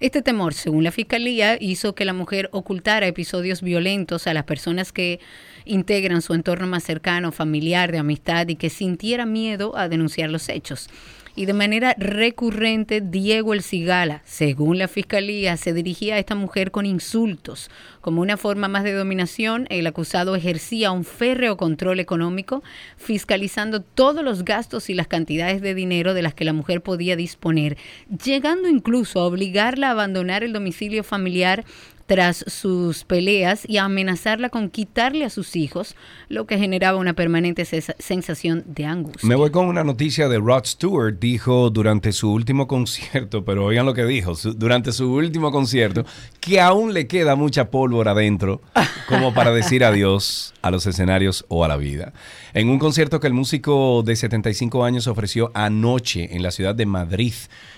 Este 0.00 0.22
temor, 0.22 0.54
según 0.54 0.84
la 0.84 0.90
fiscalía, 0.90 1.58
hizo 1.60 1.94
que 1.94 2.06
la 2.06 2.14
mujer 2.14 2.48
ocultara 2.52 3.06
episodios 3.06 3.60
violentos 3.60 4.26
a 4.26 4.32
las 4.32 4.44
personas 4.44 4.90
que 4.90 5.20
integran 5.66 6.22
su 6.22 6.32
entorno 6.32 6.66
más 6.66 6.82
cercano, 6.82 7.30
familiar, 7.30 7.92
de 7.92 7.98
amistad 7.98 8.48
y 8.48 8.56
que 8.56 8.70
sintiera 8.70 9.26
miedo 9.26 9.76
a 9.76 9.90
denunciar 9.90 10.30
los 10.30 10.48
hechos. 10.48 10.88
Y 11.34 11.46
de 11.46 11.54
manera 11.54 11.94
recurrente, 11.96 13.00
Diego 13.00 13.54
El 13.54 13.62
Cigala, 13.62 14.20
según 14.26 14.76
la 14.76 14.86
fiscalía, 14.86 15.56
se 15.56 15.72
dirigía 15.72 16.16
a 16.16 16.18
esta 16.18 16.34
mujer 16.34 16.70
con 16.70 16.84
insultos. 16.84 17.70
Como 18.02 18.20
una 18.20 18.36
forma 18.36 18.68
más 18.68 18.84
de 18.84 18.92
dominación, 18.92 19.66
el 19.70 19.86
acusado 19.86 20.36
ejercía 20.36 20.90
un 20.90 21.04
férreo 21.04 21.56
control 21.56 22.00
económico, 22.00 22.62
fiscalizando 22.98 23.80
todos 23.80 24.22
los 24.22 24.44
gastos 24.44 24.90
y 24.90 24.94
las 24.94 25.06
cantidades 25.06 25.62
de 25.62 25.74
dinero 25.74 26.12
de 26.12 26.20
las 26.20 26.34
que 26.34 26.44
la 26.44 26.52
mujer 26.52 26.82
podía 26.82 27.16
disponer, 27.16 27.78
llegando 28.22 28.68
incluso 28.68 29.20
a 29.20 29.24
obligarla 29.24 29.88
a 29.88 29.92
abandonar 29.92 30.44
el 30.44 30.52
domicilio 30.52 31.02
familiar 31.02 31.64
tras 32.12 32.44
sus 32.46 33.04
peleas 33.04 33.62
y 33.66 33.78
amenazarla 33.78 34.50
con 34.50 34.68
quitarle 34.68 35.24
a 35.24 35.30
sus 35.30 35.56
hijos, 35.56 35.96
lo 36.28 36.46
que 36.46 36.58
generaba 36.58 36.98
una 36.98 37.14
permanente 37.14 37.64
sensación 37.64 38.64
de 38.66 38.84
angustia. 38.84 39.26
Me 39.26 39.34
voy 39.34 39.50
con 39.50 39.64
una 39.64 39.82
noticia 39.82 40.28
de 40.28 40.36
Rod 40.36 40.66
Stewart. 40.66 41.18
Dijo 41.18 41.70
durante 41.70 42.12
su 42.12 42.30
último 42.30 42.66
concierto, 42.66 43.46
pero 43.46 43.64
oigan 43.64 43.86
lo 43.86 43.94
que 43.94 44.04
dijo, 44.04 44.34
durante 44.56 44.92
su 44.92 45.10
último 45.10 45.50
concierto, 45.50 46.04
que 46.38 46.60
aún 46.60 46.92
le 46.92 47.06
queda 47.06 47.34
mucha 47.34 47.70
pólvora 47.70 48.10
adentro 48.10 48.60
como 49.08 49.32
para 49.32 49.50
decir 49.50 49.82
adiós 49.82 50.52
a 50.60 50.70
los 50.70 50.84
escenarios 50.84 51.46
o 51.48 51.64
a 51.64 51.68
la 51.68 51.78
vida. 51.78 52.12
En 52.52 52.68
un 52.68 52.78
concierto 52.78 53.20
que 53.20 53.26
el 53.26 53.32
músico 53.32 54.02
de 54.02 54.16
75 54.16 54.84
años 54.84 55.06
ofreció 55.06 55.50
anoche 55.54 56.36
en 56.36 56.42
la 56.42 56.50
ciudad 56.50 56.74
de 56.74 56.84
Madrid, 56.84 57.32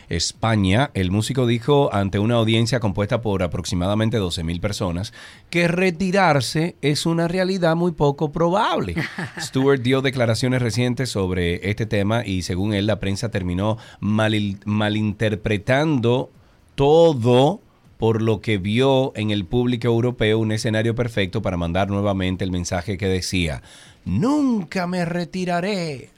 España, 0.08 0.90
el 0.94 1.10
músico 1.10 1.46
dijo 1.46 1.92
ante 1.92 2.18
una 2.18 2.34
audiencia 2.36 2.80
compuesta 2.80 3.20
por 3.20 3.42
aproximadamente 3.42 4.16
12 4.18 4.44
mil 4.44 4.60
personas 4.60 5.12
que 5.50 5.68
retirarse 5.68 6.76
es 6.82 7.06
una 7.06 7.28
realidad 7.28 7.76
muy 7.76 7.92
poco 7.92 8.32
probable. 8.32 8.94
Stewart 9.40 9.80
dio 9.80 10.02
declaraciones 10.02 10.60
recientes 10.62 11.10
sobre 11.10 11.70
este 11.70 11.86
tema 11.86 12.24
y 12.24 12.42
según 12.42 12.74
él 12.74 12.86
la 12.86 13.00
prensa 13.00 13.30
terminó 13.30 13.78
mal- 14.00 14.58
malinterpretando 14.64 16.30
todo 16.74 17.60
por 17.98 18.20
lo 18.20 18.40
que 18.40 18.58
vio 18.58 19.12
en 19.16 19.30
el 19.30 19.44
público 19.44 19.86
europeo 19.88 20.38
un 20.38 20.52
escenario 20.52 20.94
perfecto 20.94 21.40
para 21.42 21.56
mandar 21.56 21.88
nuevamente 21.88 22.44
el 22.44 22.50
mensaje 22.50 22.98
que 22.98 23.06
decía, 23.06 23.62
nunca 24.04 24.86
me 24.86 25.04
retiraré. 25.04 26.10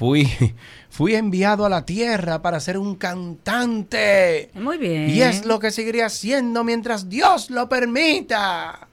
Fui, 0.00 0.26
fui 0.88 1.14
enviado 1.14 1.66
a 1.66 1.68
la 1.68 1.84
tierra 1.84 2.40
para 2.40 2.58
ser 2.58 2.78
un 2.78 2.94
cantante. 2.94 4.48
Muy 4.54 4.78
bien. 4.78 5.10
Y 5.10 5.20
es 5.20 5.44
lo 5.44 5.58
que 5.58 5.70
seguiré 5.70 6.02
haciendo 6.02 6.64
mientras 6.64 7.10
Dios 7.10 7.50
lo 7.50 7.68
permita. 7.68 8.88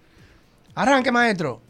Arranque, 0.75 1.09
maestro. 1.13 1.61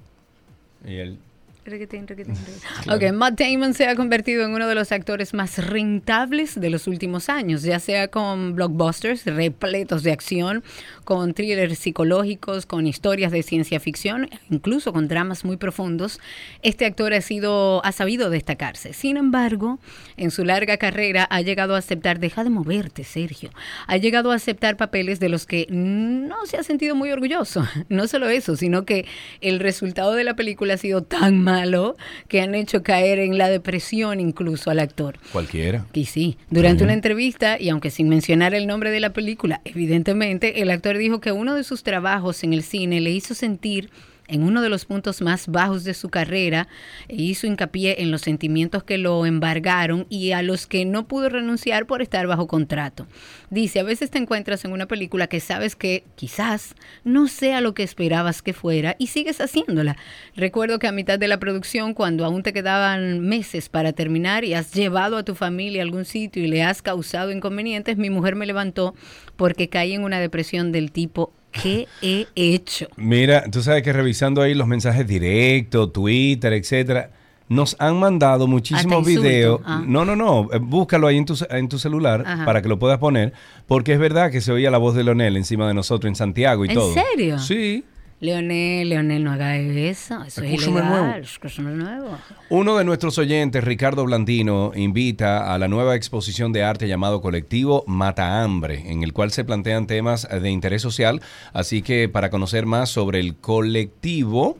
Y 0.83 0.95
él, 0.95 1.19
Requetín, 1.67 2.07
requetín, 2.07 2.33
requetín. 2.33 2.93
Ok, 2.93 3.13
Matt 3.13 3.41
Damon 3.41 3.73
se 3.73 3.87
ha 3.87 3.95
convertido 3.95 4.45
en 4.45 4.51
uno 4.51 4.69
de 4.69 4.75
los 4.75 4.93
actores 4.93 5.33
más 5.33 5.57
rentables 5.57 6.57
de 6.57 6.69
los 6.69 6.87
últimos 6.87 7.27
años, 7.27 7.61
ya 7.63 7.79
sea 7.79 8.07
con 8.07 8.55
blockbusters 8.55 9.25
repletos 9.25 10.01
de 10.03 10.13
acción, 10.13 10.63
con 11.03 11.33
thrillers 11.33 11.77
psicológicos, 11.77 12.65
con 12.65 12.87
historias 12.87 13.33
de 13.33 13.43
ciencia 13.43 13.81
ficción, 13.81 14.29
incluso 14.49 14.93
con 14.93 15.09
dramas 15.09 15.43
muy 15.43 15.57
profundos. 15.57 16.21
Este 16.61 16.85
actor 16.85 17.13
ha 17.13 17.19
sido, 17.19 17.83
ha 17.83 17.91
sabido 17.91 18.29
destacarse. 18.29 18.93
Sin 18.93 19.17
embargo, 19.17 19.79
en 20.15 20.31
su 20.31 20.45
larga 20.45 20.77
carrera 20.77 21.27
ha 21.29 21.41
llegado 21.41 21.75
a 21.75 21.79
aceptar, 21.79 22.19
deja 22.19 22.45
de 22.45 22.49
moverte, 22.49 23.03
Sergio, 23.03 23.49
ha 23.87 23.97
llegado 23.97 24.31
a 24.31 24.35
aceptar 24.35 24.77
papeles 24.77 25.19
de 25.19 25.27
los 25.27 25.45
que 25.45 25.67
no 25.69 26.45
se 26.45 26.55
ha 26.55 26.63
sentido 26.63 26.95
muy 26.95 27.11
orgulloso. 27.11 27.67
No 27.89 28.07
solo 28.07 28.27
eso, 28.27 28.55
sino 28.57 28.85
que 28.85 29.05
el 29.41 29.59
resultado 29.59 30.13
de 30.13 30.23
la 30.23 30.35
película 30.35 30.75
ha 30.75 30.77
sido 30.77 31.03
tan 31.03 31.43
malo 31.57 31.95
que 32.27 32.41
han 32.41 32.53
hecho 32.55 32.83
caer 32.83 33.19
en 33.19 33.37
la 33.37 33.49
depresión 33.49 34.19
incluso 34.19 34.69
al 34.69 34.79
actor. 34.79 35.17
cualquiera. 35.31 35.85
Y 35.93 36.05
sí, 36.05 36.37
durante 36.49 36.83
una 36.83 36.93
entrevista, 36.93 37.59
y 37.59 37.69
aunque 37.69 37.89
sin 37.89 38.09
mencionar 38.09 38.53
el 38.53 38.67
nombre 38.67 38.91
de 38.91 38.99
la 38.99 39.11
película, 39.11 39.61
evidentemente, 39.65 40.61
el 40.61 40.69
actor 40.69 40.97
dijo 40.97 41.19
que 41.19 41.31
uno 41.31 41.55
de 41.55 41.63
sus 41.63 41.83
trabajos 41.83 42.43
en 42.43 42.53
el 42.53 42.63
cine 42.63 43.01
le 43.01 43.11
hizo 43.11 43.33
sentir 43.33 43.89
en 44.27 44.43
uno 44.43 44.61
de 44.61 44.69
los 44.69 44.85
puntos 44.85 45.21
más 45.21 45.47
bajos 45.47 45.83
de 45.83 45.93
su 45.93 46.09
carrera 46.09 46.67
e 47.07 47.15
hizo 47.15 47.47
hincapié 47.47 48.01
en 48.01 48.11
los 48.11 48.21
sentimientos 48.21 48.83
que 48.83 48.97
lo 48.97 49.25
embargaron 49.25 50.05
y 50.09 50.31
a 50.31 50.41
los 50.41 50.67
que 50.67 50.85
no 50.85 51.07
pudo 51.07 51.29
renunciar 51.29 51.85
por 51.85 52.01
estar 52.01 52.27
bajo 52.27 52.47
contrato. 52.47 53.07
Dice, 53.49 53.79
a 53.79 53.83
veces 53.83 54.11
te 54.11 54.17
encuentras 54.17 54.65
en 54.65 54.71
una 54.71 54.87
película 54.87 55.27
que 55.27 55.39
sabes 55.39 55.75
que 55.75 56.03
quizás 56.15 56.75
no 57.03 57.27
sea 57.27 57.61
lo 57.61 57.73
que 57.73 57.83
esperabas 57.83 58.41
que 58.41 58.53
fuera 58.53 58.95
y 58.99 59.07
sigues 59.07 59.39
haciéndola. 59.39 59.97
Recuerdo 60.35 60.79
que 60.79 60.87
a 60.87 60.91
mitad 60.91 61.17
de 61.19 61.27
la 61.27 61.39
producción, 61.39 61.93
cuando 61.93 62.25
aún 62.25 62.43
te 62.43 62.53
quedaban 62.53 63.21
meses 63.21 63.69
para 63.69 63.93
terminar 63.93 64.43
y 64.43 64.53
has 64.53 64.73
llevado 64.73 65.17
a 65.17 65.23
tu 65.23 65.35
familia 65.35 65.81
a 65.81 65.85
algún 65.85 66.05
sitio 66.05 66.43
y 66.43 66.47
le 66.47 66.63
has 66.63 66.81
causado 66.81 67.31
inconvenientes, 67.31 67.97
mi 67.97 68.09
mujer 68.09 68.35
me 68.35 68.45
levantó 68.45 68.95
porque 69.35 69.69
caí 69.69 69.93
en 69.93 70.03
una 70.03 70.19
depresión 70.19 70.71
del 70.71 70.91
tipo, 70.91 71.33
¿qué 71.61 71.87
he 72.01 72.27
hecho? 72.35 72.87
Mira, 72.95 73.43
tú 73.51 73.61
sabes 73.61 73.83
que 73.83 73.93
revisando 73.93 74.41
ahí 74.41 74.53
los 74.53 74.67
mensajes 74.67 75.07
directos, 75.07 75.91
Twitter, 75.93 76.53
etcétera, 76.53 77.11
nos 77.49 77.75
han 77.79 77.97
mandado 77.97 78.45
muchísimos 78.47 79.05
videos. 79.05 79.61
ah. 79.65 79.81
No, 79.85 80.03
no, 80.03 80.15
no, 80.15 80.49
eh, 80.51 80.59
búscalo 80.61 81.07
ahí 81.07 81.17
en 81.17 81.25
tu, 81.25 81.37
en 81.49 81.69
tu 81.69 81.79
celular 81.79 82.23
Ajá. 82.25 82.43
para 82.45 82.61
que 82.61 82.67
lo 82.67 82.77
puedas 82.77 82.97
poner, 82.99 83.31
porque 83.67 83.93
es 83.93 83.99
verdad 83.99 84.31
que 84.31 84.41
se 84.41 84.51
oía 84.51 84.69
la 84.69 84.77
voz 84.77 84.95
de 84.95 85.03
Leonel 85.03 85.37
encima 85.37 85.67
de 85.67 85.73
nosotros 85.73 86.09
en 86.09 86.15
Santiago 86.15 86.65
y 86.65 86.69
¿En 86.69 86.73
todo. 86.75 86.93
serio? 86.93 87.39
Sí. 87.39 87.83
Leonel, 88.19 88.89
Leonel, 88.89 89.23
no 89.23 89.31
haga 89.31 89.57
eso. 89.57 90.23
Eso 90.23 90.41
es 90.41 90.63
ilegal. 90.63 91.23
nuevo. 91.59 92.17
Uno 92.49 92.77
de 92.77 92.83
nuestros 92.83 93.19
oyentes, 93.19 93.63
Ricardo 93.63 94.05
Blandino, 94.05 94.71
invita 94.75 95.53
a 95.53 95.57
la 95.59 95.67
nueva 95.67 95.95
exposición 95.95 96.51
de 96.51 96.63
arte 96.63 96.87
llamado 96.87 97.21
Colectivo 97.21 97.83
Mata 97.85 98.41
Hambre, 98.41 98.89
en 98.89 99.03
el 99.03 99.13
cual 99.13 99.31
se 99.31 99.45
plantean 99.45 99.85
temas 99.85 100.27
de 100.29 100.49
interés 100.49 100.81
social. 100.81 101.21
Así 101.53 101.83
que 101.83 102.09
para 102.09 102.31
conocer 102.31 102.65
más 102.65 102.89
sobre 102.89 103.19
el 103.19 103.35
colectivo, 103.35 104.57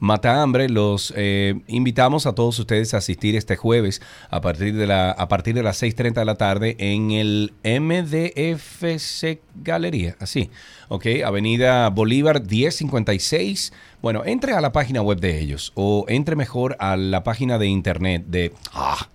Mata 0.00 0.42
Hambre. 0.42 0.68
Los 0.68 1.14
eh, 1.16 1.60
invitamos 1.68 2.26
a 2.26 2.34
todos 2.34 2.58
ustedes 2.58 2.92
a 2.94 2.96
asistir 2.96 3.36
este 3.36 3.54
jueves 3.54 4.02
a 4.30 4.40
partir 4.40 4.74
de, 4.74 4.86
la, 4.86 5.12
a 5.12 5.28
partir 5.28 5.54
de 5.54 5.62
las 5.62 5.80
6.30 5.80 6.14
de 6.14 6.24
la 6.24 6.34
tarde 6.34 6.76
en 6.78 7.12
el 7.12 7.52
MDFC 7.62 9.40
Galería. 9.62 10.16
Así, 10.18 10.50
ok. 10.88 11.06
Avenida 11.24 11.88
Bolívar 11.90 12.40
1056. 12.40 13.72
Bueno, 14.02 14.24
entre 14.24 14.54
a 14.54 14.60
la 14.60 14.72
página 14.72 15.02
web 15.02 15.20
de 15.20 15.38
ellos 15.38 15.72
o 15.76 16.06
entre 16.08 16.34
mejor 16.34 16.76
a 16.80 16.96
la 16.96 17.22
página 17.22 17.58
de 17.58 17.66
internet 17.68 18.24
de, 18.26 18.52
ah, 18.72 19.08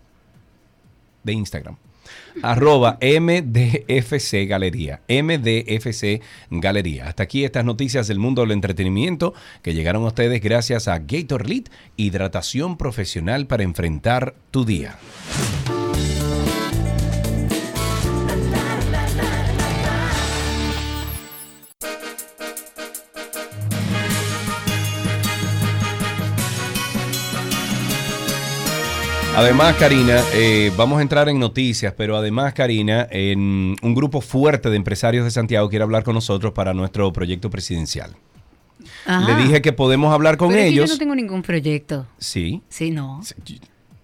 de 1.23 1.33
Instagram 1.33 1.75
arroba 2.41 2.97
MDFC 3.01 4.47
Galería. 4.47 5.01
MDFC 5.07 6.21
Galería. 6.49 7.07
Hasta 7.07 7.23
aquí 7.23 7.43
estas 7.43 7.65
noticias 7.65 8.07
del 8.07 8.19
mundo 8.19 8.41
del 8.41 8.51
entretenimiento 8.51 9.33
que 9.61 9.73
llegaron 9.73 10.03
a 10.03 10.07
ustedes 10.07 10.41
gracias 10.41 10.87
a 10.87 10.99
Gator 10.99 11.47
Lead, 11.47 11.65
hidratación 11.97 12.77
profesional 12.77 13.47
para 13.47 13.63
enfrentar 13.63 14.35
tu 14.51 14.65
día. 14.65 14.97
Además, 29.37 29.75
Karina, 29.75 30.21
eh, 30.33 30.71
vamos 30.77 30.99
a 30.99 31.01
entrar 31.01 31.27
en 31.27 31.37
noticias, 31.39 31.93
pero 31.97 32.15
además, 32.15 32.53
Karina, 32.53 33.05
en 33.11 33.75
un 33.81 33.93
grupo 33.95 34.21
fuerte 34.21 34.69
de 34.69 34.77
empresarios 34.77 35.25
de 35.25 35.31
Santiago 35.31 35.69
quiere 35.69 35.83
hablar 35.83 36.03
con 36.03 36.13
nosotros 36.15 36.53
para 36.53 36.73
nuestro 36.73 37.11
proyecto 37.11 37.49
presidencial. 37.49 38.15
Ajá. 39.05 39.27
Le 39.35 39.43
dije 39.43 39.61
que 39.61 39.73
podemos 39.73 40.13
hablar 40.13 40.37
con 40.37 40.49
Pero 40.49 40.59
es 40.61 40.65
que 40.67 40.71
ellos. 40.71 40.89
yo 40.89 40.95
no 40.95 40.99
tengo 40.99 41.15
ningún 41.15 41.41
proyecto. 41.41 42.07
Sí, 42.17 42.61
Sí, 42.69 42.91
no. 42.91 43.21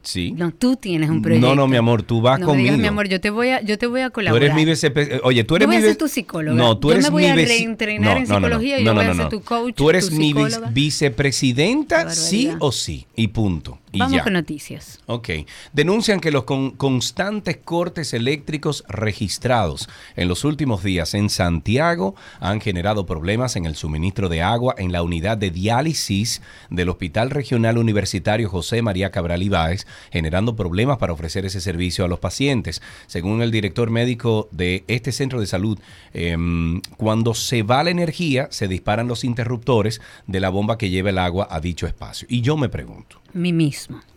sí. 0.03 0.31
No, 0.33 0.51
tú 0.51 0.75
tienes 0.75 1.09
un 1.09 1.21
proyecto. 1.21 1.47
No, 1.47 1.55
no, 1.55 1.65
mi 1.67 1.77
amor, 1.77 2.03
tú 2.03 2.21
vas 2.21 2.37
no 2.39 2.47
me 2.47 2.57
digas, 2.57 2.71
conmigo. 2.73 2.81
mi 2.81 2.87
amor, 2.89 3.07
yo 3.07 3.21
te 3.21 3.29
voy 3.29 3.49
a, 3.49 3.61
yo 3.61 3.77
te 3.77 3.87
voy 3.87 4.01
a 4.01 4.07
Tú 4.07 4.13
colaborar. 4.13 4.43
eres 4.43 4.55
mi 4.55 4.65
vicepresidenta. 4.65 5.25
Oye, 5.25 5.43
tú 5.45 5.55
eres 5.55 5.65
Yo 5.65 5.67
voy 5.69 5.75
mi 5.77 5.79
a 5.79 5.81
ser 5.85 5.89
vice- 5.91 5.99
tu 5.99 6.07
psicóloga. 6.09 6.57
No, 6.57 6.77
tú 6.77 6.89
Yo 6.89 6.93
eres 6.95 7.05
me 7.05 7.09
voy 7.09 7.23
mi 7.23 7.29
a 7.29 7.35
reentrenar 7.35 8.17
en 8.17 8.27
psicología 8.27 8.79
y 8.79 8.83
yo 8.83 8.93
voy 8.93 9.05
a 9.05 9.13
ser 9.13 9.29
tu 9.29 9.41
coach, 9.41 9.75
Tú 9.75 9.89
eres 9.89 10.09
tu 10.09 10.15
mi 10.15 10.33
vicepresidenta, 10.71 12.09
sí 12.11 12.51
o 12.59 12.71
sí. 12.73 13.07
Y 13.15 13.29
punto. 13.29 13.79
Y 13.93 13.99
Vamos 13.99 14.15
ya. 14.17 14.23
con 14.23 14.33
noticias. 14.33 14.99
Ok. 15.05 15.29
Denuncian 15.73 16.19
que 16.21 16.31
los 16.31 16.45
con- 16.45 16.71
constantes 16.71 17.57
cortes 17.57 18.13
eléctricos 18.13 18.83
registrados 18.87 19.89
en 20.15 20.27
los 20.29 20.45
últimos 20.45 20.83
días 20.83 21.13
en 21.13 21.29
Santiago 21.29 22.15
han 22.39 22.61
generado 22.61 23.05
problemas 23.05 23.55
en 23.57 23.65
el 23.65 23.75
suministro 23.75 24.29
de 24.29 24.41
agua 24.41 24.75
en 24.77 24.91
la 24.91 25.03
unidad 25.03 25.37
de 25.37 25.51
diálisis 25.51 26.41
del 26.69 26.89
Hospital 26.89 27.29
Regional 27.31 27.77
Universitario 27.77 28.49
José 28.49 28.81
María 28.81 29.11
Cabral 29.11 29.43
Ibáez, 29.43 29.85
generando 30.11 30.55
problemas 30.55 30.97
para 30.97 31.13
ofrecer 31.13 31.45
ese 31.45 31.59
servicio 31.59 32.05
a 32.05 32.07
los 32.07 32.19
pacientes. 32.19 32.81
Según 33.07 33.41
el 33.41 33.51
director 33.51 33.89
médico 33.89 34.47
de 34.51 34.83
este 34.87 35.11
centro 35.11 35.39
de 35.39 35.47
salud, 35.47 35.77
em, 36.13 36.81
cuando 36.97 37.33
se 37.33 37.63
va 37.63 37.83
la 37.83 37.89
energía, 37.89 38.47
se 38.51 38.67
disparan 38.67 39.07
los 39.07 39.23
interruptores 39.23 40.01
de 40.27 40.39
la 40.39 40.49
bomba 40.49 40.77
que 40.77 40.89
lleva 40.89 41.09
el 41.09 41.17
agua 41.17 41.47
a 41.51 41.59
dicho 41.59 41.87
espacio. 41.87 42.27
Y 42.29 42.41
yo 42.41 42.55
me 42.57 42.69
pregunto, 42.69 43.21
Mi 43.33 43.53
mismo. 43.53 44.01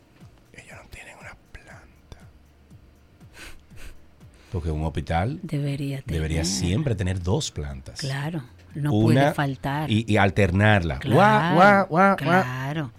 Porque 4.52 4.70
un 4.70 4.84
hospital 4.84 5.40
Debería 5.42 6.00
tener. 6.02 6.14
debería 6.20 6.44
siempre 6.44 6.94
tener 6.94 7.20
dos 7.22 7.50
plantas. 7.50 7.98
Claro. 8.00 8.42
No 8.74 8.92
Una 8.92 9.20
puede 9.20 9.34
faltar. 9.34 9.90
Y, 9.90 10.04
y 10.08 10.16
alternarla. 10.16 10.98
Claro, 10.98 11.16
Guau, 11.16 11.54
guau, 11.54 11.86
guau, 11.86 11.86
guau. 11.88 12.16
claro. 12.16 12.92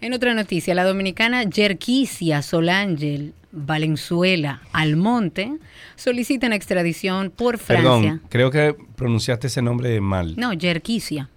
En 0.00 0.12
otra 0.12 0.34
noticia, 0.34 0.74
la 0.74 0.84
dominicana 0.84 1.44
Yerquisia 1.44 2.42
Solángel 2.42 3.32
Valenzuela 3.52 4.60
Almonte 4.72 5.56
solicitan 5.96 6.52
extradición 6.52 7.30
por 7.30 7.58
Francia. 7.58 7.90
Perdón, 7.90 8.22
creo 8.28 8.50
que 8.50 8.76
pronunciaste 8.96 9.46
ese 9.46 9.62
nombre 9.62 10.00
mal. 10.00 10.34
No, 10.36 10.52
Yerquisia. 10.52 11.28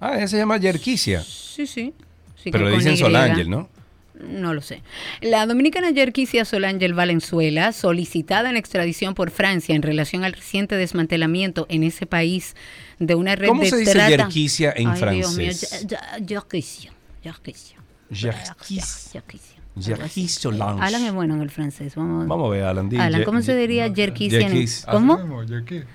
Ah, 0.00 0.16
ella 0.16 0.26
se 0.28 0.36
llama 0.36 0.56
Yerquisia. 0.58 1.22
Sí, 1.22 1.66
sí. 1.66 1.94
Pero 2.44 2.64
que 2.66 2.70
le 2.70 2.76
dicen. 2.76 2.96
Solángel, 2.96 3.50
¿no? 3.50 3.68
No 4.28 4.52
lo 4.52 4.60
sé. 4.60 4.82
La 5.22 5.46
dominicana 5.46 5.90
Yerquisia 5.90 6.44
Solángel 6.44 6.92
Valenzuela, 6.92 7.72
solicitada 7.72 8.50
en 8.50 8.56
extradición 8.58 9.14
por 9.14 9.30
Francia 9.30 9.74
en 9.74 9.80
relación 9.80 10.24
al 10.24 10.34
reciente 10.34 10.76
desmantelamiento 10.76 11.64
en 11.70 11.84
ese 11.84 12.04
país 12.04 12.54
de 12.98 13.14
una 13.14 13.34
red 13.34 13.48
¿Cómo 13.48 13.62
de 13.62 13.70
se 13.70 13.76
dice 13.78 13.92
trata. 13.92 14.10
Yerquisia 14.10 14.74
en 14.76 14.88
Ay, 14.88 14.98
francés? 14.98 15.80
Ye- 15.86 15.86
Ye- 15.86 16.26
Yerquisia. 16.26 16.92
Yerquisia. 17.22 17.76
Yerquis. 18.10 19.10
Yerquisia. 19.14 19.56
Yerquis 19.76 20.34
Solange. 20.34 20.82
Alan 20.82 21.04
es 21.04 21.12
bueno 21.14 21.36
en 21.36 21.40
el 21.42 21.50
francés. 21.50 21.94
Vamos, 21.94 22.26
Vamos 22.26 22.48
a 22.48 22.50
ver, 22.50 22.64
Alan. 22.64 22.88
di 22.90 22.96
Alan, 22.98 23.24
¿cómo 23.24 23.40
se 23.40 23.56
diría 23.56 23.86
Yerquisia? 23.86 24.40
en-. 24.40 24.66
¿Cómo? 24.90 25.44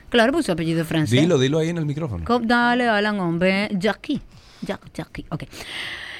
Claro, 0.10 0.32
pues 0.34 0.46
su 0.48 0.52
apellido 0.52 0.84
francés. 0.86 1.20
Dilo, 1.22 1.38
dilo 1.38 1.60
ahí 1.60 1.70
en 1.70 1.78
el 1.78 1.86
micrófono. 1.86 2.26
Dale, 2.42 2.88
Alan, 2.88 3.20
hombre. 3.20 3.70
Jackie. 3.74 4.20
Ok. 5.30 5.44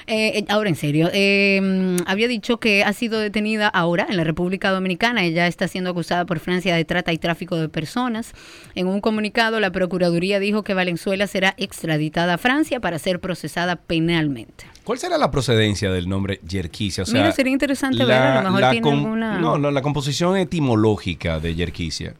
Eh, 0.08 0.38
eh, 0.38 0.44
ahora 0.48 0.68
en 0.68 0.76
serio, 0.76 1.10
eh, 1.12 1.96
había 2.06 2.28
dicho 2.28 2.58
que 2.58 2.84
ha 2.84 2.92
sido 2.92 3.18
detenida 3.18 3.66
ahora 3.66 4.06
en 4.08 4.16
la 4.16 4.22
República 4.24 4.70
Dominicana. 4.70 5.24
Ella 5.24 5.46
está 5.48 5.66
siendo 5.66 5.90
acusada 5.90 6.24
por 6.26 6.38
Francia 6.38 6.76
de 6.76 6.84
trata 6.84 7.12
y 7.12 7.18
tráfico 7.18 7.56
de 7.56 7.68
personas. 7.68 8.32
En 8.76 8.86
un 8.86 9.00
comunicado, 9.00 9.58
la 9.58 9.70
Procuraduría 9.72 10.38
dijo 10.38 10.62
que 10.62 10.74
Valenzuela 10.74 11.26
será 11.26 11.54
extraditada 11.56 12.34
a 12.34 12.38
Francia 12.38 12.78
para 12.78 12.98
ser 13.00 13.18
procesada 13.20 13.76
penalmente. 13.76 14.64
¿Cuál 14.84 14.98
será 14.98 15.18
la 15.18 15.32
procedencia 15.32 15.90
del 15.90 16.08
nombre? 16.08 16.38
O 16.44 17.04
sea, 17.04 17.04
Mira, 17.12 17.32
sería 17.32 17.52
interesante 17.52 18.04
ver, 18.04 18.16
a 18.16 18.42
lo 18.42 18.50
mejor 18.52 18.70
tiene 18.70 18.82
com- 18.82 18.94
alguna- 18.98 19.38
No, 19.40 19.58
no, 19.58 19.70
la 19.72 19.82
composición 19.82 20.36
etimológica 20.36 21.40
de 21.40 21.54
Yerquisia. 21.56 22.14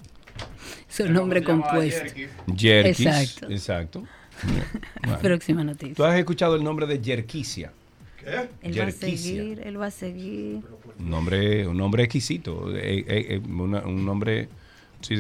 Su 0.89 1.09
nombre 1.09 1.45
compuesto. 1.45 2.05
Exacto. 2.49 3.47
Exacto. 3.51 4.03
Bueno. 5.03 5.19
Próxima 5.23 5.65
noticia. 5.65 5.95
¿Tú 5.95 6.05
has 6.05 6.19
escuchado 6.19 6.57
el 6.57 6.65
nombre 6.65 6.87
de 6.87 7.01
Yerquisia? 7.01 7.73
Él 8.61 8.79
va 8.81 8.85
a 8.87 8.91
seguir, 8.91 9.61
él 9.65 9.81
va 9.81 9.87
a 9.87 9.91
seguir. 9.93 10.61
Un 10.99 11.11
nombre, 11.11 11.67
un 11.69 11.77
nombre 11.77 12.03
exquisito, 12.03 12.75
eh, 12.77 13.05
eh, 13.07 13.27
eh, 13.31 13.41
una- 13.49 13.81
un 13.87 14.05
nombre 14.05 14.49
sí. 15.01 15.15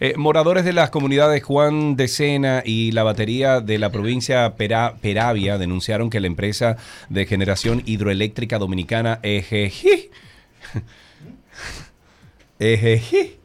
Eh, 0.00 0.14
moradores 0.16 0.64
de 0.64 0.72
las 0.72 0.88
comunidades 0.88 1.42
Juan 1.42 1.94
de 1.96 2.08
Sena 2.08 2.62
y 2.64 2.92
la 2.92 3.02
batería 3.02 3.60
de 3.60 3.78
la 3.78 3.90
provincia 3.92 4.56
Pera- 4.56 4.96
Peravia 5.02 5.58
denunciaron 5.58 6.08
que 6.08 6.20
la 6.20 6.26
empresa 6.26 6.78
de 7.10 7.26
generación 7.26 7.82
hidroeléctrica 7.84 8.58
dominicana 8.58 9.20
EGG 9.22 10.08
EGG 12.58 13.36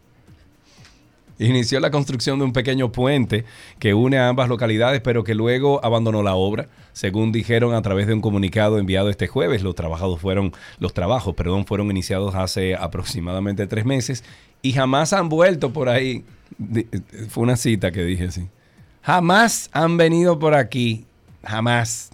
inició 1.48 1.80
la 1.80 1.92
construcción 1.92 2.40
de 2.40 2.46
un 2.46 2.54
pequeño 2.54 2.92
puente 2.92 3.46
que 3.80 3.94
une 3.94 4.18
a 4.18 4.30
ambas 4.30 4.50
localidades, 4.50 5.02
pero 5.02 5.24
que 5.24 5.36
luego 5.36 5.84
abandonó 5.84 6.24
la 6.24 6.36
obra. 6.36 6.68
Según 6.94 7.32
dijeron 7.32 7.74
a 7.74 7.82
través 7.82 8.08
de 8.08 8.14
un 8.14 8.22
comunicado 8.22 8.78
enviado 8.78 9.10
este 9.10 9.28
jueves, 9.28 9.64
los 9.64 9.76
trabajos 9.76 10.20
fueron, 10.20 10.54
los 10.80 10.94
trabajos, 10.94 11.36
perdón, 11.36 11.66
fueron 11.66 11.90
iniciados 11.92 12.36
hace 12.36 12.76
aproximadamente 12.76 13.68
tres 13.68 13.86
meses 13.86 14.24
y 14.62 14.74
jamás 14.74 15.14
han 15.14 15.30
vuelto 15.30 15.74
por 15.74 15.90
ahí. 15.90 16.24
Fue 17.30 17.44
una 17.44 17.58
cita 17.58 17.92
que 17.92 18.04
dije 18.04 18.26
así. 18.26 18.48
Jamás 19.02 19.70
han 19.74 19.98
venido 19.98 20.40
por 20.40 20.54
aquí. 20.54 21.06
Jamás. 21.44 22.12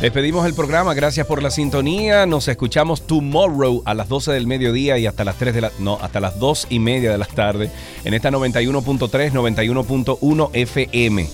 Despedimos 0.00 0.46
el 0.46 0.54
programa, 0.54 0.94
gracias 0.94 1.26
por 1.26 1.42
la 1.42 1.50
sintonía. 1.50 2.24
Nos 2.24 2.48
escuchamos 2.48 3.06
tomorrow 3.06 3.82
a 3.84 3.92
las 3.92 4.08
12 4.08 4.32
del 4.32 4.46
mediodía 4.46 4.96
y 4.96 5.06
hasta 5.06 5.24
las 5.24 5.36
3 5.36 5.54
de 5.54 5.60
la 5.60 5.72
no, 5.78 5.98
hasta 6.00 6.20
las 6.20 6.38
2 6.38 6.68
y 6.70 6.78
media 6.78 7.12
de 7.12 7.18
la 7.18 7.26
tarde 7.26 7.70
en 8.04 8.14
esta 8.14 8.30
91.3, 8.30 9.32
91.1 9.32 10.50
FM. 10.54 11.28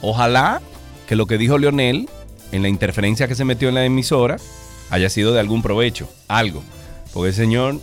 Ojalá 0.00 0.62
que 1.06 1.16
lo 1.16 1.26
que 1.26 1.36
dijo 1.36 1.58
Leonel 1.58 2.08
en 2.50 2.62
la 2.62 2.68
interferencia 2.68 3.28
que 3.28 3.34
se 3.34 3.44
metió 3.44 3.68
en 3.68 3.74
la 3.74 3.84
emisora 3.84 4.38
haya 4.88 5.10
sido 5.10 5.34
de 5.34 5.40
algún 5.40 5.60
provecho, 5.60 6.08
algo. 6.28 6.62
Porque 7.12 7.34
señor, 7.34 7.78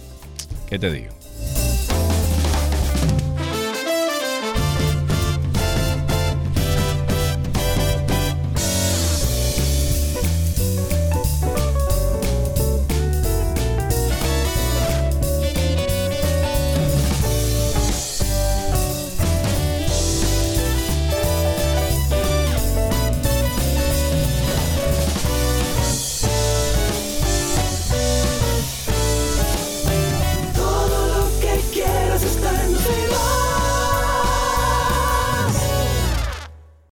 ¿qué 0.67 0.79
te 0.79 0.91
digo? 0.91 1.14